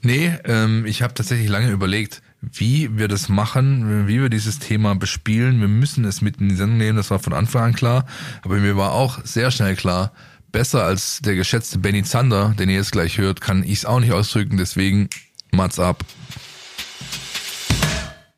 Nee, 0.00 0.32
ähm, 0.44 0.86
ich 0.86 1.02
habe 1.02 1.14
tatsächlich 1.14 1.48
lange 1.48 1.70
überlegt, 1.70 2.22
wie 2.52 2.96
wir 2.96 3.08
das 3.08 3.28
machen, 3.28 4.06
wie 4.06 4.20
wir 4.20 4.28
dieses 4.28 4.58
Thema 4.58 4.94
bespielen. 4.94 5.60
Wir 5.60 5.68
müssen 5.68 6.04
es 6.04 6.20
mit 6.20 6.40
in 6.40 6.48
die 6.48 6.56
Sendung 6.56 6.78
nehmen, 6.78 6.96
das 6.96 7.10
war 7.10 7.18
von 7.18 7.32
Anfang 7.32 7.62
an 7.62 7.74
klar. 7.74 8.06
Aber 8.42 8.56
mir 8.56 8.76
war 8.76 8.92
auch 8.92 9.18
sehr 9.24 9.50
schnell 9.50 9.76
klar, 9.76 10.12
besser 10.52 10.84
als 10.84 11.20
der 11.20 11.34
geschätzte 11.34 11.78
Benny 11.78 12.04
Zander, 12.04 12.54
den 12.58 12.68
ihr 12.68 12.76
jetzt 12.76 12.92
gleich 12.92 13.18
hört, 13.18 13.40
kann 13.40 13.62
ich 13.64 13.78
es 13.78 13.84
auch 13.84 14.00
nicht 14.00 14.12
ausdrücken. 14.12 14.56
Deswegen 14.56 15.08
Mats 15.50 15.78
ab. 15.78 16.04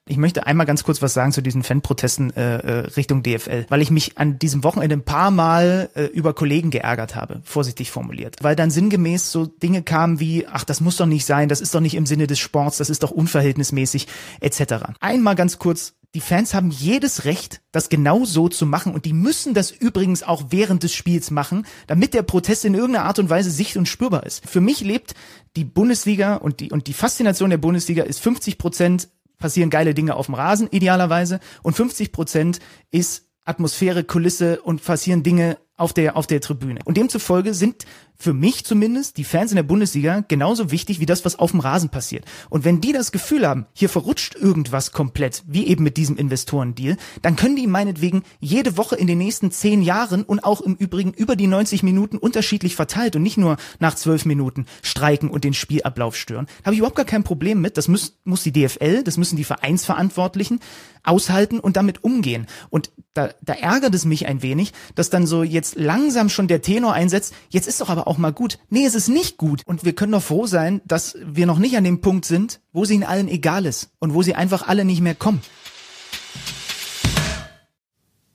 Ich 0.08 0.18
möchte 0.18 0.46
einmal 0.46 0.66
ganz 0.66 0.84
kurz 0.84 1.02
was 1.02 1.14
sagen 1.14 1.32
zu 1.32 1.42
diesen 1.42 1.64
Fanprotesten 1.64 2.34
äh, 2.36 2.58
äh, 2.58 2.78
Richtung 2.96 3.24
DFL, 3.24 3.66
weil 3.68 3.82
ich 3.82 3.90
mich 3.90 4.18
an 4.18 4.38
diesem 4.38 4.62
Wochenende 4.62 4.94
ein 4.96 5.04
paar 5.04 5.32
Mal 5.32 5.90
äh, 5.96 6.04
über 6.04 6.32
Kollegen 6.32 6.70
geärgert 6.70 7.16
habe, 7.16 7.40
vorsichtig 7.42 7.90
formuliert, 7.90 8.36
weil 8.40 8.54
dann 8.54 8.70
sinngemäß 8.70 9.32
so 9.32 9.46
Dinge 9.46 9.82
kamen 9.82 10.20
wie, 10.20 10.46
ach, 10.46 10.62
das 10.62 10.80
muss 10.80 10.96
doch 10.96 11.06
nicht 11.06 11.26
sein, 11.26 11.48
das 11.48 11.60
ist 11.60 11.74
doch 11.74 11.80
nicht 11.80 11.96
im 11.96 12.06
Sinne 12.06 12.28
des 12.28 12.38
Sports, 12.38 12.76
das 12.76 12.88
ist 12.88 13.02
doch 13.02 13.10
unverhältnismäßig, 13.10 14.06
etc. 14.40 14.92
Einmal 15.00 15.34
ganz 15.34 15.58
kurz 15.58 15.94
die 16.14 16.20
Fans 16.22 16.54
haben 16.54 16.70
jedes 16.70 17.26
Recht, 17.26 17.60
das 17.72 17.90
genau 17.90 18.24
so 18.24 18.48
zu 18.48 18.64
machen 18.64 18.94
und 18.94 19.04
die 19.04 19.12
müssen 19.12 19.52
das 19.52 19.70
übrigens 19.70 20.22
auch 20.22 20.44
während 20.48 20.82
des 20.82 20.94
Spiels 20.94 21.30
machen, 21.30 21.66
damit 21.88 22.14
der 22.14 22.22
Protest 22.22 22.64
in 22.64 22.72
irgendeiner 22.72 23.04
Art 23.04 23.18
und 23.18 23.28
Weise 23.28 23.50
sicht- 23.50 23.76
und 23.76 23.86
spürbar 23.86 24.24
ist. 24.24 24.48
Für 24.48 24.62
mich 24.62 24.80
lebt 24.80 25.14
die 25.56 25.64
Bundesliga 25.64 26.36
und 26.36 26.60
die, 26.60 26.70
und 26.70 26.86
die 26.86 26.94
Faszination 26.94 27.50
der 27.50 27.58
Bundesliga 27.58 28.04
ist 28.04 28.20
50 28.20 28.56
Prozent 28.56 29.08
passieren 29.38 29.70
geile 29.70 29.94
Dinge 29.94 30.16
auf 30.16 30.26
dem 30.26 30.34
Rasen, 30.34 30.68
idealerweise, 30.70 31.40
und 31.62 31.74
50 31.76 32.12
Prozent 32.12 32.58
ist 32.90 33.28
Atmosphäre, 33.44 34.04
Kulisse 34.04 34.60
und 34.62 34.84
passieren 34.84 35.22
Dinge 35.22 35.58
auf 35.76 35.92
der, 35.92 36.16
auf 36.16 36.26
der 36.26 36.40
Tribüne. 36.40 36.80
Und 36.84 36.96
demzufolge 36.96 37.54
sind 37.54 37.84
für 38.18 38.32
mich 38.32 38.64
zumindest 38.64 39.16
die 39.16 39.24
Fans 39.24 39.50
in 39.50 39.56
der 39.56 39.62
Bundesliga 39.62 40.24
genauso 40.26 40.70
wichtig 40.70 41.00
wie 41.00 41.06
das, 41.06 41.24
was 41.24 41.38
auf 41.38 41.50
dem 41.50 41.60
Rasen 41.60 41.88
passiert. 41.88 42.24
Und 42.50 42.64
wenn 42.64 42.80
die 42.80 42.92
das 42.92 43.12
Gefühl 43.12 43.46
haben, 43.46 43.66
hier 43.72 43.88
verrutscht 43.88 44.34
irgendwas 44.34 44.92
komplett, 44.92 45.42
wie 45.46 45.66
eben 45.66 45.84
mit 45.84 45.96
diesem 45.96 46.16
Investorendeal, 46.16 46.96
dann 47.22 47.36
können 47.36 47.56
die 47.56 47.66
meinetwegen 47.66 48.22
jede 48.40 48.76
Woche 48.76 48.96
in 48.96 49.06
den 49.06 49.18
nächsten 49.18 49.50
zehn 49.50 49.82
Jahren 49.82 50.22
und 50.22 50.44
auch 50.44 50.60
im 50.60 50.74
Übrigen 50.74 51.12
über 51.12 51.36
die 51.36 51.46
90 51.46 51.82
Minuten 51.82 52.18
unterschiedlich 52.18 52.76
verteilt 52.76 53.16
und 53.16 53.22
nicht 53.22 53.38
nur 53.38 53.56
nach 53.78 53.94
zwölf 53.94 54.24
Minuten 54.24 54.66
streiken 54.82 55.30
und 55.30 55.44
den 55.44 55.54
Spielablauf 55.54 56.16
stören. 56.16 56.46
Da 56.58 56.66
habe 56.66 56.74
ich 56.74 56.78
überhaupt 56.78 56.96
gar 56.96 57.04
kein 57.04 57.24
Problem 57.24 57.60
mit. 57.60 57.76
Das 57.76 57.88
muss, 57.88 58.18
muss 58.24 58.42
die 58.42 58.52
DFL, 58.52 59.02
das 59.02 59.16
müssen 59.16 59.36
die 59.36 59.44
Vereinsverantwortlichen 59.44 60.60
aushalten 61.06 61.60
und 61.60 61.76
damit 61.76 62.04
umgehen. 62.04 62.46
Und 62.68 62.90
da, 63.14 63.30
da 63.42 63.54
ärgert 63.54 63.94
es 63.94 64.04
mich 64.04 64.26
ein 64.26 64.42
wenig, 64.42 64.72
dass 64.94 65.10
dann 65.10 65.26
so 65.26 65.42
jetzt 65.42 65.76
langsam 65.76 66.28
schon 66.28 66.48
der 66.48 66.62
Tenor 66.62 66.92
einsetzt, 66.92 67.34
jetzt 67.48 67.68
ist 67.68 67.80
doch 67.80 67.88
aber 67.88 68.05
auch 68.06 68.18
mal 68.18 68.32
gut. 68.32 68.58
Nee, 68.70 68.86
es 68.86 68.94
ist 68.94 69.08
nicht 69.08 69.36
gut. 69.36 69.62
Und 69.66 69.84
wir 69.84 69.94
können 69.94 70.12
doch 70.12 70.22
froh 70.22 70.46
sein, 70.46 70.80
dass 70.84 71.16
wir 71.24 71.46
noch 71.46 71.58
nicht 71.58 71.76
an 71.76 71.84
dem 71.84 72.00
Punkt 72.00 72.24
sind, 72.24 72.60
wo 72.72 72.84
sie 72.84 72.94
ihnen 72.94 73.04
allen 73.04 73.28
egal 73.28 73.66
ist 73.66 73.90
und 73.98 74.14
wo 74.14 74.22
sie 74.22 74.34
einfach 74.34 74.66
alle 74.66 74.84
nicht 74.84 75.00
mehr 75.00 75.14
kommen. 75.14 75.40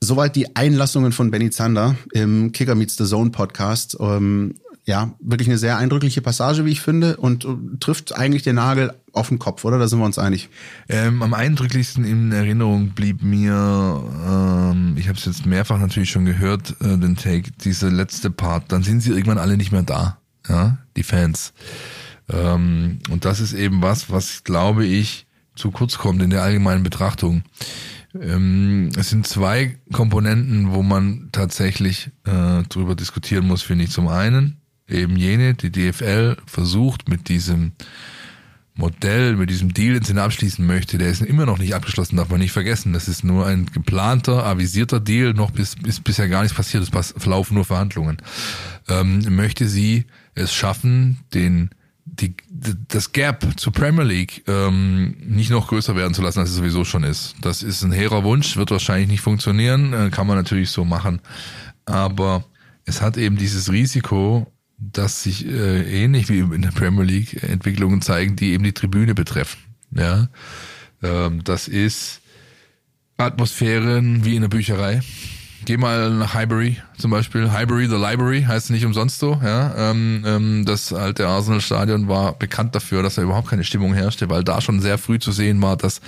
Soweit 0.00 0.34
die 0.34 0.56
Einlassungen 0.56 1.12
von 1.12 1.30
Benny 1.30 1.50
Zander 1.50 1.96
im 2.12 2.50
Kicker 2.50 2.74
Meets 2.74 2.96
the 2.96 3.04
Zone 3.04 3.30
Podcast. 3.30 3.96
Ähm, 4.00 4.54
ja, 4.84 5.14
wirklich 5.20 5.48
eine 5.48 5.58
sehr 5.58 5.76
eindrückliche 5.76 6.22
Passage, 6.22 6.64
wie 6.64 6.72
ich 6.72 6.80
finde, 6.80 7.16
und 7.16 7.44
äh, 7.44 7.48
trifft 7.78 8.16
eigentlich 8.16 8.42
den 8.42 8.56
Nagel 8.56 8.92
auf 9.12 9.28
den 9.28 9.38
Kopf, 9.38 9.64
oder? 9.64 9.78
Da 9.78 9.86
sind 9.86 10.00
wir 10.00 10.06
uns 10.06 10.18
einig. 10.18 10.48
Ähm, 10.88 11.22
am 11.22 11.34
eindrücklichsten 11.34 12.04
in 12.04 12.32
Erinnerung 12.32 12.88
blieb 12.90 13.22
mir, 13.22 13.52
ähm, 13.54 14.96
ich 14.96 15.08
habe 15.08 15.18
es 15.18 15.24
jetzt 15.24 15.46
mehrfach 15.46 15.78
natürlich 15.78 16.10
schon 16.10 16.24
gehört, 16.24 16.74
äh, 16.80 16.98
den 16.98 17.16
Take, 17.16 17.52
dieser 17.52 17.90
letzte 17.90 18.30
Part. 18.30 18.72
Dann 18.72 18.82
sind 18.82 19.00
sie 19.02 19.10
irgendwann 19.10 19.38
alle 19.38 19.56
nicht 19.56 19.70
mehr 19.70 19.84
da, 19.84 20.18
ja, 20.48 20.78
die 20.96 21.04
Fans. 21.04 21.52
Ähm, 22.28 22.98
und 23.08 23.24
das 23.24 23.38
ist 23.38 23.52
eben 23.52 23.82
was, 23.82 24.10
was 24.10 24.42
glaube 24.42 24.84
ich 24.84 25.26
zu 25.54 25.70
kurz 25.70 25.98
kommt 25.98 26.22
in 26.22 26.30
der 26.30 26.42
allgemeinen 26.42 26.82
Betrachtung. 26.82 27.44
Ähm, 28.20 28.90
es 28.96 29.10
sind 29.10 29.26
zwei 29.26 29.78
Komponenten, 29.92 30.72
wo 30.72 30.82
man 30.82 31.28
tatsächlich 31.30 32.10
äh, 32.24 32.62
drüber 32.64 32.96
diskutieren 32.96 33.46
muss, 33.46 33.62
finde 33.62 33.84
ich. 33.84 33.90
Zum 33.90 34.08
einen 34.08 34.61
eben 34.92 35.16
jene, 35.16 35.54
die 35.54 35.70
DFL 35.70 36.36
versucht 36.46 37.08
mit 37.08 37.28
diesem 37.28 37.72
Modell, 38.74 39.36
mit 39.36 39.50
diesem 39.50 39.74
Deal, 39.74 39.94
den 39.94 40.04
sie 40.04 40.18
abschließen 40.18 40.66
möchte, 40.66 40.96
der 40.96 41.10
ist 41.10 41.20
immer 41.20 41.44
noch 41.44 41.58
nicht 41.58 41.74
abgeschlossen, 41.74 42.16
darf 42.16 42.30
man 42.30 42.40
nicht 42.40 42.52
vergessen. 42.52 42.94
Das 42.94 43.06
ist 43.06 43.22
nur 43.22 43.46
ein 43.46 43.66
geplanter, 43.66 44.46
avisierter 44.46 44.98
Deal, 44.98 45.34
noch 45.34 45.50
bis, 45.50 45.76
ist 45.84 46.04
bisher 46.04 46.28
gar 46.28 46.42
nichts 46.42 46.56
passiert, 46.56 46.82
es 46.82 47.14
verlaufen 47.16 47.54
nur 47.54 47.66
Verhandlungen. 47.66 48.16
Ähm, 48.88 49.22
möchte 49.34 49.68
sie 49.68 50.06
es 50.34 50.54
schaffen, 50.54 51.18
den 51.34 51.70
die, 52.04 52.34
das 52.88 53.12
Gap 53.12 53.46
zur 53.56 53.72
Premier 53.72 54.04
League 54.04 54.44
ähm, 54.46 55.16
nicht 55.20 55.50
noch 55.50 55.68
größer 55.68 55.94
werden 55.94 56.14
zu 56.14 56.22
lassen, 56.22 56.40
als 56.40 56.50
es 56.50 56.56
sowieso 56.56 56.84
schon 56.84 57.04
ist. 57.04 57.34
Das 57.40 57.62
ist 57.62 57.82
ein 57.82 57.92
hehrer 57.92 58.24
Wunsch, 58.24 58.56
wird 58.56 58.70
wahrscheinlich 58.70 59.08
nicht 59.08 59.20
funktionieren, 59.20 59.92
äh, 59.92 60.10
kann 60.10 60.26
man 60.26 60.36
natürlich 60.36 60.70
so 60.70 60.84
machen. 60.84 61.20
Aber 61.84 62.44
es 62.84 63.00
hat 63.00 63.16
eben 63.16 63.36
dieses 63.36 63.70
Risiko, 63.70 64.52
dass 64.90 65.22
sich 65.22 65.46
äh, 65.46 66.04
ähnlich 66.04 66.28
wie 66.28 66.40
in 66.40 66.62
der 66.62 66.70
Premier 66.70 67.04
League 67.04 67.42
Entwicklungen 67.42 68.02
zeigen, 68.02 68.36
die 68.36 68.52
eben 68.52 68.64
die 68.64 68.72
Tribüne 68.72 69.14
betreffen. 69.14 69.58
Ja, 69.94 70.28
ähm, 71.02 71.44
das 71.44 71.68
ist 71.68 72.20
Atmosphären 73.16 74.24
wie 74.24 74.34
in 74.36 74.42
der 74.42 74.48
Bücherei. 74.48 75.00
Geh 75.64 75.76
mal 75.76 76.10
nach 76.10 76.34
Highbury 76.34 76.78
zum 76.98 77.12
Beispiel. 77.12 77.52
Highbury, 77.52 77.86
the 77.86 77.94
Library 77.94 78.42
heißt 78.42 78.70
nicht 78.70 78.84
umsonst 78.84 79.20
so. 79.20 79.40
Ja, 79.44 79.90
ähm, 79.90 80.24
ähm, 80.26 80.64
das 80.66 80.92
alte 80.92 81.28
Arsenal-Stadion 81.28 82.08
war 82.08 82.36
bekannt 82.36 82.74
dafür, 82.74 83.04
dass 83.04 83.14
da 83.14 83.22
überhaupt 83.22 83.48
keine 83.48 83.62
Stimmung 83.62 83.94
herrschte, 83.94 84.28
weil 84.28 84.42
da 84.42 84.60
schon 84.60 84.80
sehr 84.80 84.98
früh 84.98 85.20
zu 85.20 85.30
sehen 85.30 85.62
war, 85.62 85.76
dass 85.76 86.00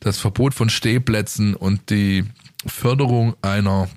das 0.00 0.18
Verbot 0.18 0.54
von 0.54 0.70
Stehplätzen 0.70 1.54
und 1.54 1.90
die 1.90 2.24
Förderung 2.66 3.34
einer 3.42 3.88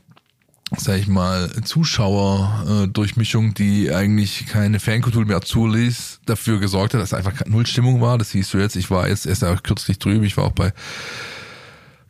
sag 0.78 1.00
ich 1.00 1.08
mal, 1.08 1.50
Zuschauer-Durchmischung, 1.64 3.54
die 3.54 3.92
eigentlich 3.92 4.48
keine 4.48 4.80
Fankultur 4.80 5.26
mehr 5.26 5.42
zuließ, 5.42 6.20
dafür 6.26 6.60
gesorgt 6.60 6.94
hat, 6.94 7.02
dass 7.02 7.14
einfach 7.14 7.34
null 7.46 7.66
Stimmung 7.66 8.02
war. 8.02 8.18
Das 8.18 8.32
siehst 8.32 8.54
du 8.54 8.58
jetzt. 8.58 8.76
Ich 8.76 8.90
war 8.90 9.08
jetzt 9.08 9.26
erst 9.26 9.64
kürzlich 9.64 10.00
drüben. 10.00 10.24
Ich 10.24 10.38
war 10.38 10.46
auch 10.46 10.52
bei 10.52 10.74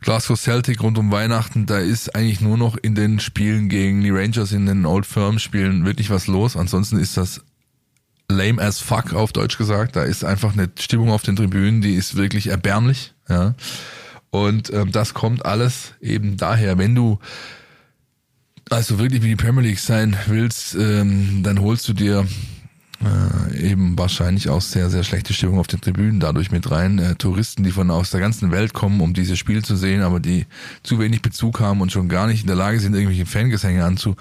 Glasgow 0.00 0.38
Celtic 0.38 0.82
rund 0.82 0.98
um 0.98 1.10
Weihnachten. 1.10 1.66
Da 1.66 1.78
ist 1.78 2.14
eigentlich 2.14 2.40
nur 2.40 2.58
noch 2.58 2.76
in 2.76 2.94
den 2.94 3.20
Spielen 3.20 3.68
gegen 3.68 4.02
die 4.02 4.10
Rangers 4.10 4.52
in 4.52 4.66
den 4.66 4.86
Old 4.86 5.06
Firm 5.06 5.38
Spielen 5.38 5.84
wirklich 5.84 6.10
was 6.10 6.26
los. 6.26 6.56
Ansonsten 6.56 6.98
ist 6.98 7.16
das 7.16 7.42
lame 8.28 8.60
as 8.60 8.80
fuck 8.80 9.14
auf 9.14 9.32
Deutsch 9.32 9.58
gesagt. 9.58 9.96
Da 9.96 10.02
ist 10.02 10.24
einfach 10.24 10.52
eine 10.52 10.70
Stimmung 10.78 11.10
auf 11.10 11.22
den 11.22 11.36
Tribünen, 11.36 11.80
die 11.80 11.94
ist 11.94 12.16
wirklich 12.16 12.48
erbärmlich. 12.48 13.14
Ja. 13.28 13.54
Und 14.30 14.72
ähm, 14.72 14.90
das 14.90 15.14
kommt 15.14 15.46
alles 15.46 15.94
eben 16.00 16.36
daher, 16.36 16.76
wenn 16.78 16.94
du 16.94 17.18
also 18.70 18.98
wirklich 18.98 19.22
wie 19.22 19.28
die 19.28 19.36
Premier 19.36 19.62
League 19.62 19.78
sein 19.78 20.16
willst, 20.26 20.74
ähm, 20.74 21.42
dann 21.42 21.60
holst 21.60 21.86
du 21.88 21.92
dir 21.92 22.26
äh, 23.04 23.70
eben 23.70 23.98
wahrscheinlich 23.98 24.48
auch 24.48 24.62
sehr, 24.62 24.90
sehr 24.90 25.04
schlechte 25.04 25.32
Stimmung 25.34 25.58
auf 25.58 25.66
den 25.66 25.80
Tribünen 25.80 26.20
dadurch 26.20 26.50
mit 26.50 26.70
rein. 26.70 26.98
Äh, 26.98 27.14
Touristen, 27.16 27.64
die 27.64 27.72
von 27.72 27.90
aus 27.90 28.10
der 28.10 28.20
ganzen 28.20 28.50
Welt 28.50 28.72
kommen, 28.72 29.00
um 29.00 29.14
dieses 29.14 29.38
Spiel 29.38 29.64
zu 29.64 29.76
sehen, 29.76 30.02
aber 30.02 30.20
die 30.20 30.46
zu 30.82 30.98
wenig 30.98 31.22
Bezug 31.22 31.60
haben 31.60 31.80
und 31.80 31.92
schon 31.92 32.08
gar 32.08 32.26
nicht 32.26 32.42
in 32.42 32.46
der 32.46 32.56
Lage 32.56 32.80
sind, 32.80 32.94
irgendwelche 32.94 33.26
Fangesänge 33.26 33.84
anzustimmen 33.84 34.18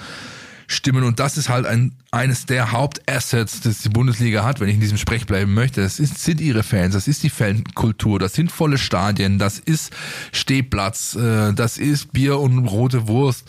stimmen. 0.73 1.03
Und 1.03 1.19
das 1.19 1.37
ist 1.37 1.49
halt 1.49 1.65
ein, 1.65 1.93
eines 2.11 2.45
der 2.45 2.71
Hauptassets, 2.71 3.61
das 3.61 3.81
die 3.81 3.89
Bundesliga 3.89 4.43
hat, 4.43 4.59
wenn 4.59 4.69
ich 4.69 4.75
in 4.75 4.81
diesem 4.81 4.97
Sprech 4.97 5.25
bleiben 5.25 5.53
möchte. 5.53 5.81
Das 5.81 5.99
ist, 5.99 6.23
sind 6.23 6.41
ihre 6.41 6.63
Fans, 6.63 6.93
das 6.93 7.07
ist 7.07 7.23
die 7.23 7.29
Fankultur, 7.29 8.19
das 8.19 8.33
sind 8.33 8.51
volle 8.51 8.77
Stadien, 8.77 9.39
das 9.39 9.59
ist 9.59 9.93
Stehplatz, 10.31 11.15
äh, 11.15 11.53
das 11.53 11.77
ist 11.77 12.13
Bier 12.13 12.39
und 12.39 12.67
rote 12.67 13.07
Wurst. 13.07 13.45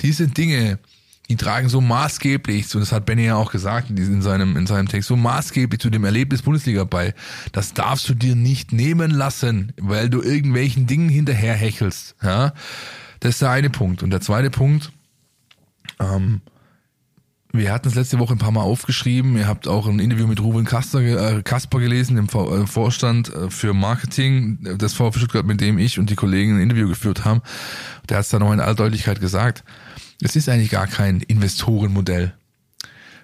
Diese 0.00 0.28
Dinge, 0.28 0.78
die 1.28 1.36
tragen 1.36 1.68
so 1.68 1.80
maßgeblich, 1.80 2.68
so 2.68 2.78
das 2.78 2.92
hat 2.92 3.06
Benny 3.06 3.24
ja 3.24 3.36
auch 3.36 3.50
gesagt 3.50 3.90
in 3.90 4.20
seinem, 4.20 4.56
in 4.56 4.66
seinem 4.66 4.88
Text, 4.88 5.08
so 5.08 5.16
maßgeblich 5.16 5.80
zu 5.80 5.88
dem 5.88 6.04
Erlebnis 6.04 6.42
Bundesliga 6.42 6.84
bei. 6.84 7.14
Das 7.52 7.72
darfst 7.72 8.08
du 8.08 8.14
dir 8.14 8.34
nicht 8.34 8.72
nehmen 8.72 9.10
lassen, 9.10 9.72
weil 9.80 10.10
du 10.10 10.20
irgendwelchen 10.20 10.86
Dingen 10.86 11.08
hinterherhechelst. 11.08 12.16
Ja? 12.22 12.52
Das 13.20 13.30
ist 13.30 13.42
der 13.42 13.50
eine 13.50 13.70
Punkt. 13.70 14.02
Und 14.02 14.10
der 14.10 14.20
zweite 14.20 14.50
Punkt, 14.50 14.92
ähm, 15.98 16.42
wir 17.54 17.72
hatten 17.72 17.86
es 17.86 17.94
letzte 17.94 18.18
Woche 18.18 18.34
ein 18.34 18.38
paar 18.38 18.50
Mal 18.50 18.62
aufgeschrieben. 18.62 19.36
Ihr 19.36 19.46
habt 19.46 19.68
auch 19.68 19.86
ein 19.86 20.00
Interview 20.00 20.26
mit 20.26 20.40
Ruben 20.40 20.64
Kasper, 20.64 21.00
äh, 21.00 21.42
Kasper 21.42 21.78
gelesen, 21.78 22.16
dem 22.16 22.26
äh, 22.26 22.66
Vorstand 22.66 23.32
äh, 23.32 23.48
für 23.48 23.72
Marketing 23.72 24.58
des 24.76 24.94
VfB 24.94 25.18
Stuttgart, 25.20 25.46
mit 25.46 25.60
dem 25.60 25.78
ich 25.78 26.00
und 26.00 26.10
die 26.10 26.16
Kollegen 26.16 26.56
ein 26.56 26.62
Interview 26.62 26.88
geführt 26.88 27.24
haben. 27.24 27.42
Der 28.08 28.16
hat 28.16 28.24
es 28.24 28.30
da 28.30 28.40
noch 28.40 28.52
in 28.52 28.58
aller 28.58 28.74
Deutlichkeit 28.74 29.20
gesagt. 29.20 29.62
Es 30.20 30.34
ist 30.34 30.48
eigentlich 30.48 30.70
gar 30.70 30.88
kein 30.88 31.20
Investorenmodell, 31.20 32.34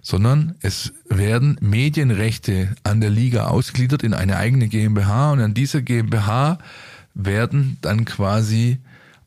sondern 0.01 0.55
es 0.61 0.93
werden 1.09 1.57
Medienrechte 1.61 2.77
an 2.85 3.01
der 3.01 3.11
Liga 3.11 3.49
ausgegliedert 3.49 4.05
in 4.05 4.15
eine 4.15 4.37
eigene 4.37 4.69
GmbH 4.69 5.33
und 5.33 5.41
an 5.41 5.55
dieser 5.55 5.83
GmbH 5.83 6.59
werden 7.15 7.79
dann 7.81 8.05
quasi 8.05 8.79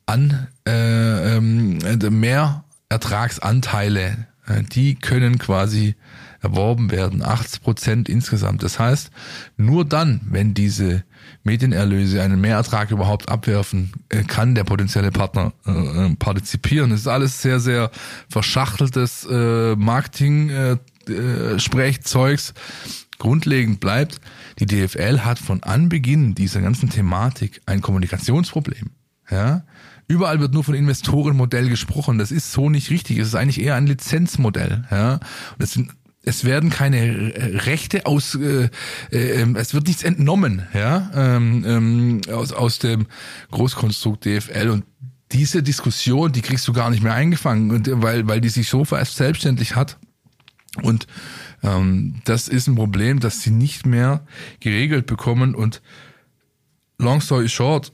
an 0.06 0.48
äh, 0.66 1.36
ähm, 1.36 1.80
mehr 2.22 2.64
Ertragsanteile, 2.88 4.28
die 4.74 4.96
können 4.96 5.40
quasi 5.40 5.96
erworben 6.44 6.92
werden, 6.92 7.24
80 7.24 7.62
Prozent 7.62 8.10
insgesamt. 8.10 8.62
Das 8.64 8.78
heißt, 8.78 9.12
nur 9.56 9.86
dann, 9.86 10.20
wenn 10.26 10.54
diese 10.54 11.06
Medienerlöse 11.44 12.22
einen 12.22 12.42
Mehrertrag 12.42 12.92
überhaupt 12.92 13.30
abwerfen, 13.30 13.94
äh, 14.10 14.24
kann 14.24 14.56
der 14.56 14.66
potenzielle 14.66 15.12
Partner 15.12 15.54
äh, 15.66 15.72
äh, 15.72 16.14
partizipieren. 16.16 16.90
Das 16.90 17.00
ist 17.02 17.08
alles 17.08 17.42
sehr, 17.42 17.62
sehr 17.62 17.92
verschachteltes 18.30 19.26
äh, 19.30 19.78
Marketing-Sprechzeugs. 19.78 22.50
Äh, 22.50 22.54
Grundlegend 23.20 23.80
bleibt, 23.80 24.20
die 24.60 24.66
DFL 24.66 25.20
hat 25.20 25.40
von 25.40 25.64
Anbeginn 25.64 26.36
dieser 26.36 26.60
ganzen 26.60 26.90
Thematik 26.90 27.62
ein 27.66 27.80
Kommunikationsproblem. 27.80 28.90
Ja, 29.32 29.64
Überall 30.08 30.40
wird 30.40 30.54
nur 30.54 30.64
von 30.64 30.76
Investorenmodell 30.76 31.70
gesprochen. 31.70 32.18
Das 32.18 32.32
ist 32.32 32.52
so 32.52 32.70
nicht 32.70 32.90
richtig. 32.90 33.18
Es 33.18 33.30
ist 33.30 33.36
eigentlich 33.36 33.62
eher 33.62 33.76
ein 33.76 33.88
Lizenzmodell. 33.88 34.86
Ja? 34.92 35.14
Und 35.14 35.64
es 35.64 35.74
sind 35.74 35.92
es 36.26 36.46
werden 36.46 36.70
keine 36.70 37.34
Rechte 37.66 38.06
aus, 38.06 38.36
äh, 38.36 38.70
äh, 39.12 39.42
ähm, 39.42 39.58
es 39.58 39.74
wird 39.74 39.88
nichts 39.88 40.04
entnommen, 40.04 40.66
ja, 40.74 41.12
ähm, 41.14 41.66
ähm, 41.68 42.22
aus, 42.34 42.54
aus 42.54 42.80
dem 42.80 43.08
Großkonstrukt 43.52 44.26
DFL 44.26 44.70
und 44.70 44.86
diese 45.34 45.64
Diskussion, 45.64 46.32
die 46.32 46.42
kriegst 46.42 46.68
du 46.68 46.74
gar 46.74 46.90
nicht 46.92 47.04
mehr 47.04 47.14
eingefangen, 47.14 48.02
weil, 48.02 48.28
weil 48.28 48.40
die 48.40 48.50
sich 48.50 48.70
so 48.70 48.86
selbstständig 48.86 49.76
hat. 49.76 49.98
Und 50.82 51.08
ähm, 51.64 52.22
das 52.26 52.48
ist 52.48 52.68
ein 52.68 52.76
Problem, 52.76 53.20
dass 53.20 53.42
sie 53.42 53.52
nicht 53.52 53.86
mehr 53.86 54.26
geregelt 54.60 55.08
bekommen. 55.08 55.56
Und 55.56 55.82
long 57.00 57.20
story 57.20 57.50
short, 57.50 57.94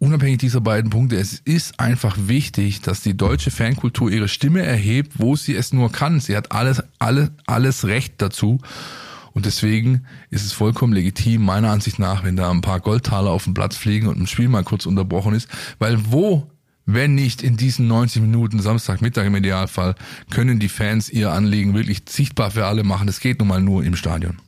unabhängig 0.00 0.38
dieser 0.38 0.60
beiden 0.60 0.90
Punkte, 0.90 1.16
es 1.16 1.34
ist 1.44 1.78
einfach 1.78 2.16
wichtig, 2.18 2.80
dass 2.80 3.02
die 3.02 3.16
deutsche 3.16 3.50
Fankultur 3.50 4.10
ihre 4.10 4.28
Stimme 4.28 4.62
erhebt, 4.62 5.12
wo 5.18 5.36
sie 5.36 5.54
es 5.54 5.72
nur 5.72 5.92
kann. 5.92 6.18
Sie 6.18 6.36
hat 6.36 6.50
alles, 6.50 6.82
alle, 6.98 7.30
alles 7.46 7.86
Recht 7.86 8.14
dazu. 8.18 8.58
Und 9.32 9.46
deswegen 9.46 10.06
ist 10.30 10.44
es 10.44 10.52
vollkommen 10.52 10.92
legitim, 10.92 11.44
meiner 11.44 11.70
Ansicht 11.70 11.98
nach, 11.98 12.24
wenn 12.24 12.34
da 12.34 12.50
ein 12.50 12.62
paar 12.62 12.80
Goldtaler 12.80 13.30
auf 13.30 13.44
dem 13.44 13.54
Platz 13.54 13.76
fliegen 13.76 14.08
und 14.08 14.18
ein 14.18 14.26
Spiel 14.26 14.48
mal 14.48 14.64
kurz 14.64 14.86
unterbrochen 14.86 15.34
ist. 15.34 15.48
Weil 15.78 16.10
wo, 16.10 16.50
wenn 16.86 17.14
nicht 17.14 17.42
in 17.42 17.56
diesen 17.56 17.86
90 17.86 18.22
Minuten 18.22 18.60
Samstagmittag 18.60 19.26
im 19.26 19.36
Idealfall, 19.36 19.94
können 20.30 20.58
die 20.58 20.68
Fans 20.68 21.10
ihr 21.10 21.30
Anliegen 21.30 21.74
wirklich 21.74 22.02
sichtbar 22.08 22.50
für 22.50 22.66
alle 22.66 22.82
machen. 22.82 23.06
Das 23.06 23.20
geht 23.20 23.38
nun 23.38 23.48
mal 23.48 23.60
nur 23.60 23.84
im 23.84 23.94
Stadion. 23.94 24.38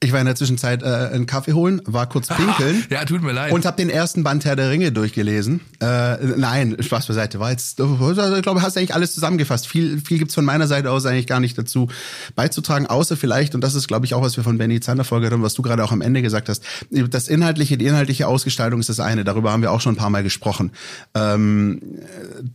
Ich 0.00 0.12
war 0.12 0.20
in 0.20 0.26
der 0.26 0.36
Zwischenzeit 0.36 0.84
äh, 0.84 0.86
einen 0.86 1.26
Kaffee 1.26 1.54
holen, 1.54 1.82
war 1.84 2.08
kurz 2.08 2.28
pinkeln. 2.28 2.84
ja, 2.90 3.04
tut 3.04 3.20
mir 3.20 3.32
leid. 3.32 3.50
Und 3.50 3.66
habe 3.66 3.76
den 3.76 3.90
ersten 3.90 4.22
Band 4.22 4.44
Herr 4.44 4.54
der 4.54 4.70
Ringe 4.70 4.92
durchgelesen. 4.92 5.60
Äh, 5.80 6.18
nein, 6.36 6.76
Spaß 6.78 7.08
beiseite. 7.08 7.40
War 7.40 7.50
jetzt, 7.50 7.80
ich 7.80 8.42
glaube, 8.42 8.62
hast 8.62 8.76
eigentlich 8.76 8.94
alles 8.94 9.12
zusammengefasst. 9.12 9.66
Viel, 9.66 10.00
viel 10.00 10.18
gibt's 10.18 10.36
von 10.36 10.44
meiner 10.44 10.68
Seite 10.68 10.92
aus 10.92 11.04
eigentlich 11.04 11.26
gar 11.26 11.40
nicht 11.40 11.58
dazu 11.58 11.88
beizutragen, 12.36 12.86
außer 12.86 13.16
vielleicht, 13.16 13.56
und 13.56 13.60
das 13.62 13.74
ist, 13.74 13.88
glaube 13.88 14.06
ich, 14.06 14.14
auch, 14.14 14.22
was 14.22 14.36
wir 14.36 14.44
von 14.44 14.56
Benny 14.56 14.78
Zander 14.78 15.02
vorgehört 15.02 15.32
haben, 15.32 15.42
was 15.42 15.54
du 15.54 15.62
gerade 15.62 15.82
auch 15.82 15.90
am 15.90 16.00
Ende 16.00 16.22
gesagt 16.22 16.48
hast. 16.48 16.62
Das 16.90 17.26
inhaltliche, 17.26 17.76
die 17.76 17.86
inhaltliche 17.86 18.28
Ausgestaltung 18.28 18.78
ist 18.78 18.90
das 18.90 19.00
eine. 19.00 19.24
Darüber 19.24 19.50
haben 19.50 19.62
wir 19.62 19.72
auch 19.72 19.80
schon 19.80 19.94
ein 19.94 19.98
paar 19.98 20.10
Mal 20.10 20.22
gesprochen. 20.22 20.70
Ähm, 21.14 21.80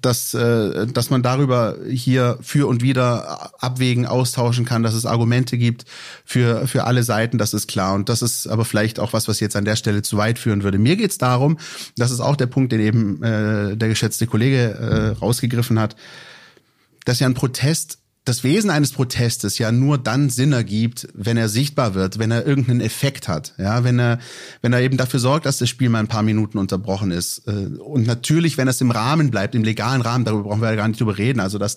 dass, 0.02 0.34
äh, 0.34 0.88
dass 0.88 1.10
man 1.10 1.24
darüber 1.24 1.76
hier 1.90 2.38
für 2.42 2.68
und 2.68 2.82
wieder 2.82 3.52
abwägen, 3.62 4.06
austauschen 4.06 4.64
kann, 4.64 4.82
dass 4.82 4.94
es 4.94 5.06
Argumente 5.06 5.58
gibt 5.58 5.84
für, 6.24 6.68
für 6.68 6.86
alle 6.86 7.04
Seiten 7.04 7.33
Seiten, 7.34 7.38
das 7.38 7.54
ist 7.54 7.68
klar. 7.68 7.94
Und 7.94 8.10
das 8.10 8.22
ist 8.22 8.48
aber 8.48 8.66
vielleicht 8.66 9.00
auch 9.00 9.14
was, 9.14 9.28
was 9.28 9.40
jetzt 9.40 9.56
an 9.56 9.66
der 9.66 9.76
Stelle 9.76 10.02
zu 10.02 10.18
weit 10.18 10.40
führen 10.40 10.64
würde. 10.64 10.78
Mir 10.78 10.96
geht 10.96 11.12
es 11.12 11.18
darum, 11.18 11.58
das 11.98 12.12
ist 12.12 12.20
auch 12.20 12.36
der 12.36 12.48
Punkt, 12.48 12.72
den 12.72 12.80
eben 12.80 13.24
äh, 13.24 13.76
der 13.76 13.90
geschätzte 13.90 14.28
Kollege 14.28 14.58
äh, 14.58 15.20
rausgegriffen 15.20 15.80
hat, 15.80 15.96
dass 17.06 17.20
ja 17.20 17.28
ein 17.28 17.34
Protest 17.34 18.00
das 18.26 18.46
Wesen 18.46 18.70
eines 18.70 18.92
Protestes 18.92 19.58
ja 19.58 19.72
nur 19.72 19.98
dann 19.98 20.30
Sinn 20.30 20.54
ergibt, 20.54 21.10
wenn 21.14 21.36
er 21.36 21.50
sichtbar 21.50 21.94
wird, 21.94 22.20
wenn 22.20 22.32
er 22.32 22.46
irgendeinen 22.46 22.80
Effekt 22.80 23.28
hat, 23.28 23.54
ja, 23.58 23.84
wenn 23.84 24.00
er, 24.00 24.20
wenn 24.62 24.72
er 24.72 24.82
eben 24.82 24.96
dafür 24.96 25.20
sorgt, 25.20 25.46
dass 25.46 25.58
das 25.58 25.68
Spiel 25.68 25.90
mal 25.90 26.00
ein 26.00 26.08
paar 26.08 26.24
Minuten 26.24 26.58
unterbrochen 26.58 27.12
ist. 27.12 27.40
Äh, 27.48 27.52
und 27.52 28.08
natürlich, 28.08 28.58
wenn 28.58 28.70
es 28.70 28.80
im 28.80 28.92
Rahmen 28.92 29.30
bleibt, 29.30 29.56
im 29.56 29.64
legalen 29.64 30.02
Rahmen, 30.02 30.24
darüber 30.24 30.44
brauchen 30.44 30.62
wir 30.62 30.70
ja 30.70 30.76
gar 30.76 30.88
nicht 30.88 31.02
drüber 31.02 31.18
reden, 31.18 31.42
also 31.42 31.58
dass, 31.58 31.76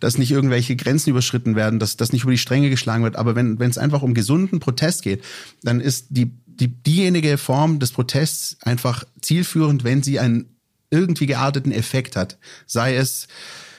dass 0.00 0.18
nicht 0.18 0.32
irgendwelche 0.32 0.74
Grenzen 0.74 1.10
überschritten 1.10 1.54
werden, 1.54 1.78
dass, 1.78 1.96
dass 1.96 2.12
nicht 2.12 2.22
über 2.22 2.32
die 2.32 2.38
Stränge 2.38 2.70
geschlagen 2.70 3.04
wird, 3.04 3.14
aber 3.14 3.36
wenn, 3.36 3.60
wenn 3.60 3.70
es 3.70 3.78
einfach 3.78 4.02
um 4.02 4.14
gesunden 4.14 4.58
Protest 4.58 5.02
geht, 5.02 5.22
dann 5.62 5.80
ist 5.80 6.06
die, 6.10 6.32
die, 6.46 6.68
diejenige 6.68 7.38
Form 7.38 7.78
des 7.78 7.92
Protests 7.92 8.56
einfach 8.62 9.04
zielführend, 9.20 9.84
wenn 9.84 10.02
sie 10.02 10.18
einen 10.18 10.46
irgendwie 10.90 11.26
gearteten 11.26 11.72
Effekt 11.72 12.16
hat. 12.16 12.38
Sei 12.66 12.96
es, 12.96 13.28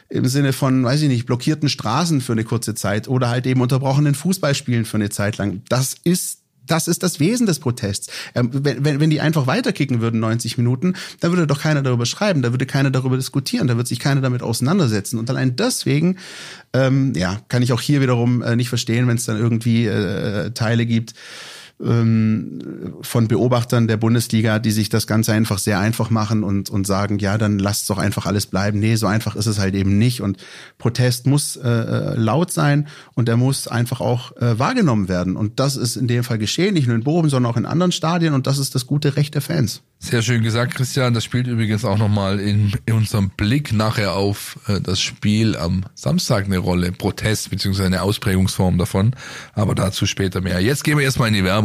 im 0.10 0.26
Sinne 0.28 0.54
von, 0.54 0.84
weiß 0.84 1.02
ich 1.02 1.10
nicht, 1.10 1.26
blockierten 1.26 1.70
Straßen 1.70 2.22
für 2.22 2.34
eine 2.34 2.44
kurze 2.44 2.76
Zeit 2.76 3.08
oder 3.08 3.30
halt 3.30 3.48
eben 3.48 3.62
unterbrochenen 3.62 4.16
Fußballspielen 4.16 4.86
für 4.86 4.98
eine 4.98 5.10
Zeit 5.10 5.38
lang. 5.38 5.62
Das 5.70 5.96
ist 6.04 6.40
das 6.68 6.88
ist 6.88 7.04
das 7.04 7.20
Wesen 7.20 7.46
des 7.46 7.60
Protests. 7.60 8.08
Ähm, 8.34 8.50
wenn, 8.52 8.84
wenn, 8.84 9.00
wenn 9.00 9.10
die 9.10 9.22
einfach 9.22 9.48
weiterkicken 9.48 10.02
würden, 10.02 10.20
90 10.20 10.58
Minuten, 10.58 10.96
dann 11.20 11.32
würde 11.32 11.48
doch 11.48 11.62
keiner 11.62 11.82
darüber 11.82 12.06
schreiben, 12.06 12.42
da 12.42 12.52
würde 12.52 12.66
keiner 12.66 12.92
darüber 12.92 13.18
diskutieren, 13.18 13.68
da 13.68 13.76
würde 13.76 13.88
sich 13.88 14.00
keiner 14.00 14.22
damit 14.22 14.42
auseinandersetzen. 14.42 15.20
Und 15.20 15.30
allein 15.30 15.56
deswegen, 15.56 16.18
ähm, 16.74 17.14
ja, 17.16 17.40
kann 17.50 17.62
ich 17.62 17.74
auch 17.74 17.82
hier 17.82 18.02
wiederum 18.02 18.42
äh, 18.42 18.56
nicht 18.56 18.70
verstehen, 18.70 19.08
wenn 19.08 19.18
es 19.18 19.26
dann 19.26 19.38
irgendwie 19.38 19.86
äh, 19.86 20.52
Teile 20.52 20.86
gibt, 20.86 21.14
ähm, 21.84 22.94
von 23.02 23.28
Beobachtern 23.28 23.88
der 23.88 23.98
Bundesliga, 23.98 24.60
die 24.60 24.72
sich 24.72 24.90
das 24.90 25.08
Ganze 25.08 25.34
einfach 25.34 25.60
sehr 25.60 25.80
einfach 25.80 26.10
machen 26.10 26.44
und, 26.44 26.70
und 26.70 26.88
sagen, 26.88 27.20
ja, 27.20 27.38
dann 27.38 27.60
lasst 27.60 27.90
doch 27.90 27.98
einfach 27.98 28.26
alles 28.26 28.46
bleiben. 28.46 28.80
Nee, 28.80 28.96
so 28.96 29.08
einfach 29.08 29.36
ist 29.36 29.46
es 29.46 29.60
halt 29.60 29.76
eben 29.76 29.98
nicht. 29.98 30.22
Und 30.22 30.38
Protest 30.78 31.28
muss 31.28 31.58
äh, 31.58 31.68
äh, 31.68 32.16
laut 32.16 32.52
sein 32.52 32.88
und 33.14 33.28
er 33.28 33.38
muss 33.38 33.68
einfach 33.68 34.00
auch 34.00 34.36
äh, 34.38 34.58
wahrgenommen 34.58 35.10
werden. 35.10 35.36
Und 35.36 35.60
das 35.60 35.76
ist 35.76 35.98
in 35.98 36.08
dem 36.08 36.24
Fall 36.24 36.38
geschehen, 36.38 36.74
nicht 36.74 36.88
nur 36.88 36.96
in 36.96 37.04
Bochum, 37.04 37.30
sondern 37.30 37.52
auch 37.52 37.58
in 37.58 37.66
anderen 37.66 37.92
Stadien. 37.92 38.34
Und 38.34 38.48
das 38.48 38.58
ist 38.58 38.76
das 38.76 38.88
gute 38.88 39.18
Recht 39.18 39.36
der 39.36 39.42
Fans. 39.42 39.82
Sehr 40.00 40.22
schön 40.22 40.44
gesagt, 40.44 40.76
Christian. 40.76 41.14
Das 41.14 41.24
spielt 41.24 41.48
übrigens 41.48 41.84
auch 41.84 41.98
nochmal 41.98 42.40
in, 42.40 42.74
in 42.86 42.94
unserem 42.94 43.32
Blick 43.32 43.74
nachher 43.74 44.14
auf 44.14 44.60
äh, 44.68 44.80
das 44.80 45.02
Spiel 45.02 45.58
am 45.58 45.86
Samstag 45.94 46.46
eine 46.46 46.58
Rolle. 46.58 46.92
Protest 46.92 47.50
beziehungsweise 47.50 47.88
eine 47.88 48.02
Ausprägungsform 48.02 48.78
davon. 48.78 49.16
Aber 49.54 49.76
dazu 49.76 50.06
später 50.06 50.42
mehr. 50.42 50.62
Jetzt 50.62 50.84
gehen 50.84 50.98
wir 50.98 51.04
erstmal 51.04 51.28
in 51.30 51.34
die 51.34 51.44
Werbung. 51.44 51.65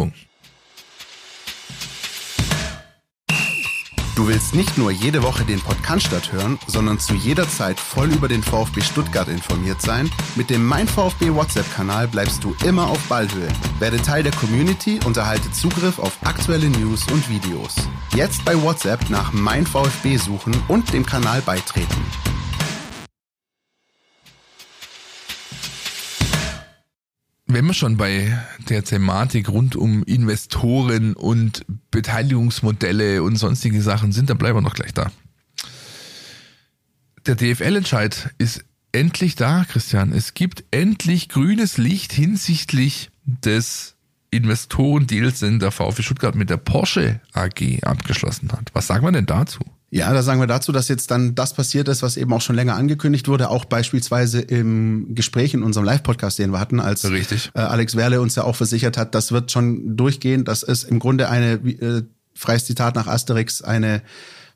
Du 4.20 4.28
willst 4.28 4.54
nicht 4.54 4.76
nur 4.76 4.90
jede 4.90 5.22
Woche 5.22 5.44
den 5.44 5.60
Podcast 5.60 6.30
hören, 6.30 6.58
sondern 6.66 6.98
zu 6.98 7.14
jeder 7.14 7.48
Zeit 7.48 7.80
voll 7.80 8.12
über 8.12 8.28
den 8.28 8.42
VfB 8.42 8.82
Stuttgart 8.82 9.28
informiert 9.28 9.80
sein? 9.80 10.10
Mit 10.36 10.50
dem 10.50 10.66
Mein 10.66 10.86
VfB 10.86 11.32
WhatsApp-Kanal 11.32 12.06
bleibst 12.06 12.44
du 12.44 12.54
immer 12.66 12.90
auf 12.90 12.98
Ballhöhe. 13.08 13.48
Werde 13.78 13.96
Teil 14.02 14.22
der 14.22 14.32
Community 14.32 15.00
und 15.06 15.16
erhalte 15.16 15.50
Zugriff 15.52 15.98
auf 15.98 16.18
aktuelle 16.22 16.68
News 16.68 17.06
und 17.10 17.30
Videos. 17.30 17.76
Jetzt 18.14 18.44
bei 18.44 18.60
WhatsApp 18.62 19.08
nach 19.08 19.32
Mein 19.32 19.66
VfB 19.66 20.18
suchen 20.18 20.54
und 20.68 20.92
dem 20.92 21.06
Kanal 21.06 21.40
beitreten. 21.40 22.39
Wenn 27.52 27.66
wir 27.66 27.74
schon 27.74 27.96
bei 27.96 28.38
der 28.68 28.84
Thematik 28.84 29.48
rund 29.48 29.74
um 29.74 30.04
Investoren 30.04 31.14
und 31.14 31.66
Beteiligungsmodelle 31.90 33.24
und 33.24 33.34
sonstige 33.34 33.82
Sachen 33.82 34.12
sind, 34.12 34.30
dann 34.30 34.38
bleiben 34.38 34.58
wir 34.58 34.62
noch 34.62 34.76
gleich 34.76 34.94
da. 34.94 35.10
Der 37.26 37.34
DFL-Entscheid 37.34 38.32
ist 38.38 38.64
endlich 38.92 39.34
da, 39.34 39.64
Christian. 39.68 40.12
Es 40.12 40.34
gibt 40.34 40.62
endlich 40.70 41.28
grünes 41.28 41.76
Licht 41.76 42.12
hinsichtlich 42.12 43.10
des 43.24 43.96
Investorendeals, 44.30 45.40
den 45.40 45.58
der 45.58 45.72
VfB 45.72 46.04
Stuttgart 46.04 46.36
mit 46.36 46.50
der 46.50 46.56
Porsche 46.56 47.20
AG 47.32 47.82
abgeschlossen 47.82 48.52
hat. 48.52 48.70
Was 48.74 48.86
sagen 48.86 49.04
wir 49.04 49.10
denn 49.10 49.26
dazu? 49.26 49.58
Ja, 49.92 50.12
da 50.12 50.22
sagen 50.22 50.40
wir 50.40 50.46
dazu, 50.46 50.70
dass 50.70 50.86
jetzt 50.86 51.10
dann 51.10 51.34
das 51.34 51.52
passiert 51.54 51.88
ist, 51.88 52.02
was 52.02 52.16
eben 52.16 52.32
auch 52.32 52.40
schon 52.40 52.54
länger 52.54 52.76
angekündigt 52.76 53.26
wurde, 53.26 53.50
auch 53.50 53.64
beispielsweise 53.64 54.40
im 54.40 55.16
Gespräch 55.16 55.52
in 55.52 55.64
unserem 55.64 55.84
Live-Podcast, 55.84 56.38
den 56.38 56.52
wir 56.52 56.60
hatten, 56.60 56.78
als 56.78 57.10
Richtig. 57.10 57.50
Äh, 57.54 57.60
Alex 57.60 57.96
Werle 57.96 58.20
uns 58.20 58.36
ja 58.36 58.44
auch 58.44 58.54
versichert 58.54 58.96
hat, 58.96 59.16
das 59.16 59.32
wird 59.32 59.50
schon 59.50 59.96
durchgehen. 59.96 60.44
Das 60.44 60.62
ist 60.62 60.84
im 60.84 61.00
Grunde 61.00 61.28
eine, 61.28 61.54
äh, 61.54 62.02
freies 62.34 62.66
Zitat 62.66 62.94
nach 62.94 63.08
Asterix, 63.08 63.62
eine 63.62 64.02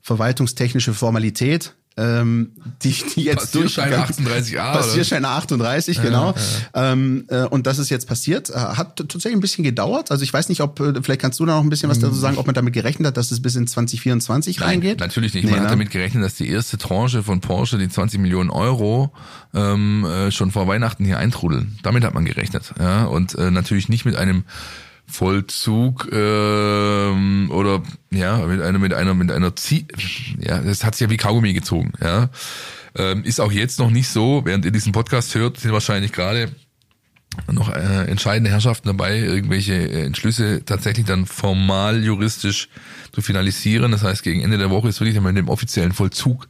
verwaltungstechnische 0.03 0.95
Formalität, 0.95 1.75
ähm, 1.97 2.51
die, 2.83 2.91
die 3.15 3.23
jetzt 3.23 3.53
Passierschein 3.53 3.93
durchgegangen- 3.93 4.45
38a, 4.45 4.71
oder? 4.71 4.73
Passierschein 4.79 5.25
38, 5.25 6.03
genau. 6.03 6.35
Ähm, 6.75 7.25
äh, 7.29 7.43
und 7.45 7.67
das 7.67 7.79
ist 7.79 7.89
jetzt 7.91 8.09
passiert. 8.09 8.51
Äh, 8.51 8.55
Hat 8.55 8.97
tatsächlich 8.97 9.35
ein 9.35 9.41
bisschen 9.41 9.63
gedauert. 9.63 10.11
Also 10.11 10.25
ich 10.25 10.33
weiß 10.33 10.49
nicht, 10.49 10.61
ob, 10.61 10.81
äh, 10.81 10.93
vielleicht 11.03 11.21
kannst 11.21 11.39
du 11.39 11.47
da 11.47 11.55
noch 11.55 11.63
ein 11.63 11.71
bisschen 11.71 11.89
was 11.89 12.01
dazu 12.01 12.15
sagen, 12.17 12.37
ob 12.39 12.47
man 12.47 12.55
damit 12.55 12.75
gerechnet 12.75 13.07
hat, 13.07 13.17
dass 13.17 13.31
es 13.31 13.41
bis 13.41 13.55
in 13.55 13.67
2024 13.67 14.61
reingeht. 14.61 15.01
Natürlich 15.01 15.35
nicht. 15.35 15.45
Nee, 15.45 15.51
Man 15.53 15.61
hat 15.61 15.67
ne? 15.67 15.71
damit 15.71 15.91
gerechnet, 15.91 16.25
dass 16.25 16.35
die 16.35 16.49
erste 16.49 16.79
Tranche 16.79 17.23
von 17.23 17.41
Porsche, 17.41 17.79
die 17.79 17.89
20 17.89 18.19
Millionen 18.19 18.51
Euro, 18.51 19.13
ähm, 19.55 20.05
äh, 20.05 20.31
schon 20.33 20.51
vor 20.51 20.67
Weihnachten 20.67 21.05
hier 21.05 21.19
eintrudeln. 21.19 21.79
Damit 21.85 22.03
hat 22.05 22.15
man 22.15 22.25
gerechnet. 22.25 22.73
Ja? 22.79 23.05
Und 23.05 23.37
äh, 23.37 23.51
natürlich 23.53 23.89
nicht 23.89 24.05
mit 24.05 24.17
einem 24.17 24.45
Vollzug 25.07 26.09
ähm, 26.13 27.51
oder 27.51 27.83
ja 28.11 28.39
mit 28.47 28.63
einer 28.63 28.79
mit 28.79 28.95
einer 28.95 29.15
mit 29.15 29.31
einer 29.31 29.55
Zie 29.57 29.87
ja 30.39 30.61
das 30.61 30.85
hat 30.85 30.95
sich 30.95 31.07
ja 31.07 31.11
wie 31.11 31.17
Kaugummi 31.17 31.53
gezogen 31.53 31.93
ja 32.01 32.31
ähm, 32.97 33.25
ist 33.25 33.41
auch 33.41 33.53
jetzt 33.53 33.79
noch 33.79 33.91
nicht 33.91 34.09
so 34.09 34.43
während 34.45 34.65
ihr 34.65 34.73
diesen 34.73 34.93
Podcast 34.93 35.35
hört 35.35 35.61
sind 35.61 35.73
wahrscheinlich 35.73 36.13
gerade 36.13 36.51
noch 37.53 37.75
äh, 37.75 38.05
entscheidende 38.05 38.51
Herrschaften 38.51 38.89
dabei, 38.89 39.19
irgendwelche 39.19 39.75
äh, 39.75 40.05
Entschlüsse 40.05 40.65
tatsächlich 40.65 41.07
dann 41.07 41.27
formal 41.27 42.03
juristisch 42.03 42.69
zu 43.13 43.23
finalisieren. 43.23 43.93
Das 43.93 44.03
heißt, 44.03 44.23
gegen 44.23 44.41
Ende 44.41 44.59
der 44.59 44.71
Woche 44.71 44.89
ist 44.89 45.01
wirklich 45.01 45.17
einmal 45.17 45.33
mit 45.33 45.43
dem 45.43 45.49
offiziellen 45.49 45.93
Vollzug 45.93 46.49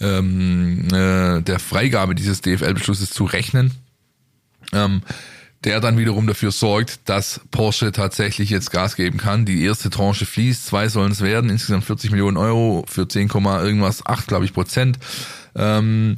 ähm, 0.00 0.88
äh, 0.92 1.42
der 1.42 1.58
Freigabe 1.58 2.14
dieses 2.14 2.40
DFL-Beschlusses 2.40 3.10
zu 3.10 3.24
rechnen. 3.24 3.72
Ähm, 4.72 5.02
der 5.64 5.80
dann 5.80 5.98
wiederum 5.98 6.26
dafür 6.26 6.52
sorgt, 6.52 7.08
dass 7.08 7.40
Porsche 7.50 7.92
tatsächlich 7.92 8.48
jetzt 8.50 8.70
Gas 8.70 8.96
geben 8.96 9.18
kann. 9.18 9.44
Die 9.44 9.62
erste 9.62 9.90
Tranche 9.90 10.24
fließt, 10.24 10.66
zwei 10.66 10.88
sollen 10.88 11.12
es 11.12 11.20
werden, 11.20 11.50
insgesamt 11.50 11.84
40 11.84 12.10
Millionen 12.10 12.38
Euro 12.38 12.84
für 12.88 13.06
10, 13.06 13.28
irgendwas, 13.28 14.06
8, 14.06 14.26
glaube 14.26 14.46
ich, 14.46 14.54
Prozent. 14.54 14.98
Ähm, 15.54 16.16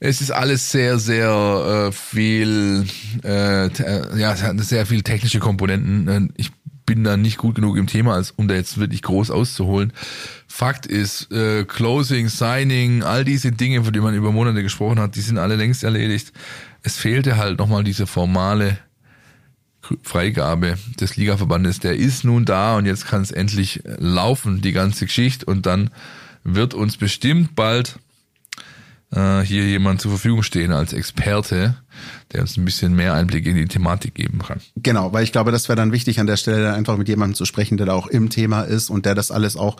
es 0.00 0.20
ist 0.20 0.30
alles 0.30 0.70
sehr, 0.70 0.98
sehr 0.98 1.88
äh, 1.88 1.92
viel, 1.92 2.84
äh, 3.22 4.18
ja, 4.18 4.54
sehr 4.56 4.84
viel 4.84 5.02
technische 5.02 5.38
Komponenten. 5.38 6.30
Ich 6.36 6.52
bin 6.84 7.04
da 7.04 7.16
nicht 7.16 7.38
gut 7.38 7.54
genug 7.54 7.78
im 7.78 7.86
Thema, 7.86 8.14
als 8.14 8.32
um 8.32 8.48
da 8.48 8.54
jetzt 8.54 8.78
wirklich 8.78 9.00
groß 9.00 9.30
auszuholen. 9.30 9.94
Fakt 10.46 10.84
ist, 10.84 11.32
äh, 11.32 11.64
Closing, 11.64 12.28
Signing, 12.28 13.02
all 13.02 13.24
diese 13.24 13.52
Dinge, 13.52 13.82
von 13.82 13.92
denen 13.92 14.04
man 14.04 14.14
über 14.14 14.32
Monate 14.32 14.62
gesprochen 14.62 15.00
hat, 15.00 15.16
die 15.16 15.20
sind 15.20 15.38
alle 15.38 15.56
längst 15.56 15.84
erledigt. 15.84 16.32
Es 16.84 16.96
fehlte 16.96 17.36
halt 17.36 17.58
nochmal 17.58 17.82
diese 17.82 18.06
formale 18.06 18.78
Freigabe 20.02 20.78
des 21.00 21.16
Ligaverbandes. 21.16 21.80
Der 21.80 21.96
ist 21.96 22.24
nun 22.24 22.44
da 22.44 22.76
und 22.76 22.86
jetzt 22.86 23.06
kann 23.06 23.22
es 23.22 23.30
endlich 23.30 23.82
laufen, 23.98 24.60
die 24.60 24.72
ganze 24.72 25.06
Geschichte. 25.06 25.46
Und 25.46 25.66
dann 25.66 25.90
wird 26.44 26.74
uns 26.74 26.96
bestimmt 26.96 27.56
bald 27.56 27.98
äh, 29.12 29.40
hier 29.40 29.66
jemand 29.66 30.00
zur 30.00 30.10
Verfügung 30.10 30.42
stehen 30.42 30.72
als 30.72 30.92
Experte, 30.92 31.76
der 32.32 32.42
uns 32.42 32.56
ein 32.56 32.64
bisschen 32.64 32.94
mehr 32.94 33.14
Einblick 33.14 33.46
in 33.46 33.56
die 33.56 33.66
Thematik 33.66 34.14
geben 34.14 34.38
kann. 34.38 34.60
Genau, 34.76 35.12
weil 35.12 35.24
ich 35.24 35.32
glaube, 35.32 35.52
das 35.52 35.68
wäre 35.68 35.76
dann 35.76 35.92
wichtig 35.92 36.20
an 36.20 36.26
der 36.26 36.36
Stelle, 36.36 36.74
einfach 36.74 36.96
mit 36.96 37.08
jemandem 37.08 37.34
zu 37.34 37.44
sprechen, 37.44 37.76
der 37.76 37.86
da 37.86 37.92
auch 37.94 38.06
im 38.06 38.30
Thema 38.30 38.62
ist 38.62 38.90
und 38.90 39.06
der 39.06 39.14
das 39.14 39.30
alles 39.30 39.56
auch 39.56 39.76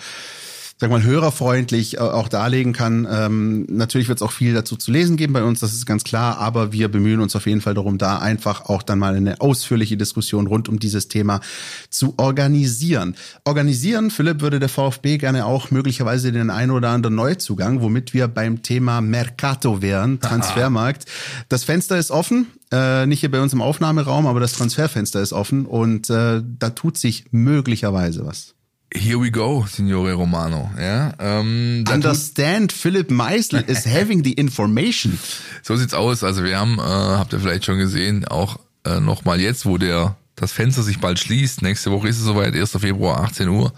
sag 0.85 0.90
mal, 0.90 1.03
hörerfreundlich 1.03 1.94
äh, 1.94 2.01
auch 2.01 2.29
darlegen 2.29 2.75
kann. 2.75 3.09
Ähm, 3.11 3.64
natürlich 3.70 4.09
wird 4.09 4.18
es 4.18 4.23
auch 4.23 4.33
viel 4.33 4.53
dazu 4.53 4.77
zu 4.77 4.92
lesen 4.92 5.16
geben 5.16 5.33
bei 5.33 5.42
uns, 5.42 5.61
das 5.61 5.73
ist 5.73 5.87
ganz 5.87 6.05
klar, 6.05 6.37
aber 6.37 6.73
wir 6.73 6.88
bemühen 6.88 7.20
uns 7.20 7.35
auf 7.35 7.47
jeden 7.47 7.62
Fall 7.62 7.73
darum, 7.73 7.97
da 7.97 8.18
einfach 8.18 8.66
auch 8.66 8.83
dann 8.83 8.99
mal 8.99 9.16
eine 9.16 9.40
ausführliche 9.40 9.97
Diskussion 9.97 10.47
rund 10.47 10.68
um 10.68 10.79
dieses 10.79 11.09
Thema 11.09 11.40
zu 11.88 12.12
organisieren. 12.18 13.16
Organisieren, 13.44 14.11
Philipp, 14.11 14.42
würde 14.42 14.61
der 14.61 14.68
VfB 14.68 15.16
gerne 15.16 15.47
auch 15.47 15.70
möglicherweise 15.70 16.33
den 16.33 16.51
ein 16.51 16.70
oder 16.70 16.90
anderen 16.90 17.14
Neuzugang, 17.14 17.81
womit 17.81 18.12
wir 18.12 18.29
beim 18.29 18.61
Thema 18.61 19.01
Mercato 19.01 19.81
wären, 19.81 20.20
Transfermarkt. 20.20 21.07
Das 21.49 21.64
Fenster 21.64 21.97
ist 21.97 22.11
offen, 22.11 22.49
äh, 22.70 23.07
nicht 23.07 23.20
hier 23.20 23.31
bei 23.31 23.40
uns 23.40 23.55
im 23.55 23.62
Aufnahmeraum, 23.62 24.27
aber 24.27 24.40
das 24.40 24.53
Transferfenster 24.53 25.23
ist 25.23 25.33
offen 25.33 25.64
und 25.64 26.11
äh, 26.11 26.42
da 26.59 26.70
tut 26.70 26.99
sich 26.99 27.25
möglicherweise 27.31 28.27
was. 28.27 28.54
Here 28.96 29.20
we 29.20 29.30
go, 29.30 29.66
Signore 29.68 30.12
Romano. 30.14 30.70
Ja, 30.78 31.12
ähm, 31.18 31.85
Understand, 31.92 32.72
Philipp 32.72 33.11
Meisel 33.11 33.64
is 33.66 33.87
having 33.92 34.22
the 34.22 34.33
information. 34.33 35.18
So 35.62 35.74
sieht's 35.76 35.94
aus. 35.94 36.22
Also 36.22 36.44
wir 36.44 36.59
haben, 36.59 36.78
äh, 36.78 36.83
habt 36.83 37.33
ihr 37.33 37.40
vielleicht 37.40 37.64
schon 37.64 37.78
gesehen, 37.78 38.24
auch 38.24 38.59
äh, 38.85 39.00
nochmal 39.00 39.40
jetzt, 39.40 39.66
wo 39.66 39.78
der 39.78 40.16
das 40.37 40.52
Fenster 40.52 40.83
sich 40.83 41.00
bald 41.00 41.18
schließt. 41.18 41.62
Nächste 41.62 41.90
Woche 41.90 42.09
ist 42.09 42.18
es 42.18 42.24
soweit, 42.24 42.54
1. 42.54 42.72
Februar, 42.78 43.20
18 43.22 43.48
Uhr. 43.48 43.72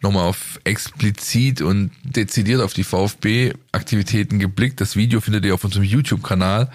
Nochmal 0.00 0.24
auf 0.24 0.60
explizit 0.64 1.62
und 1.62 1.90
dezidiert 2.02 2.60
auf 2.60 2.74
die 2.74 2.84
VfB-Aktivitäten 2.84 4.38
geblickt. 4.38 4.80
Das 4.80 4.96
Video 4.96 5.20
findet 5.20 5.44
ihr 5.46 5.54
auf 5.54 5.64
unserem 5.64 5.84
YouTube-Kanal. 5.84 6.70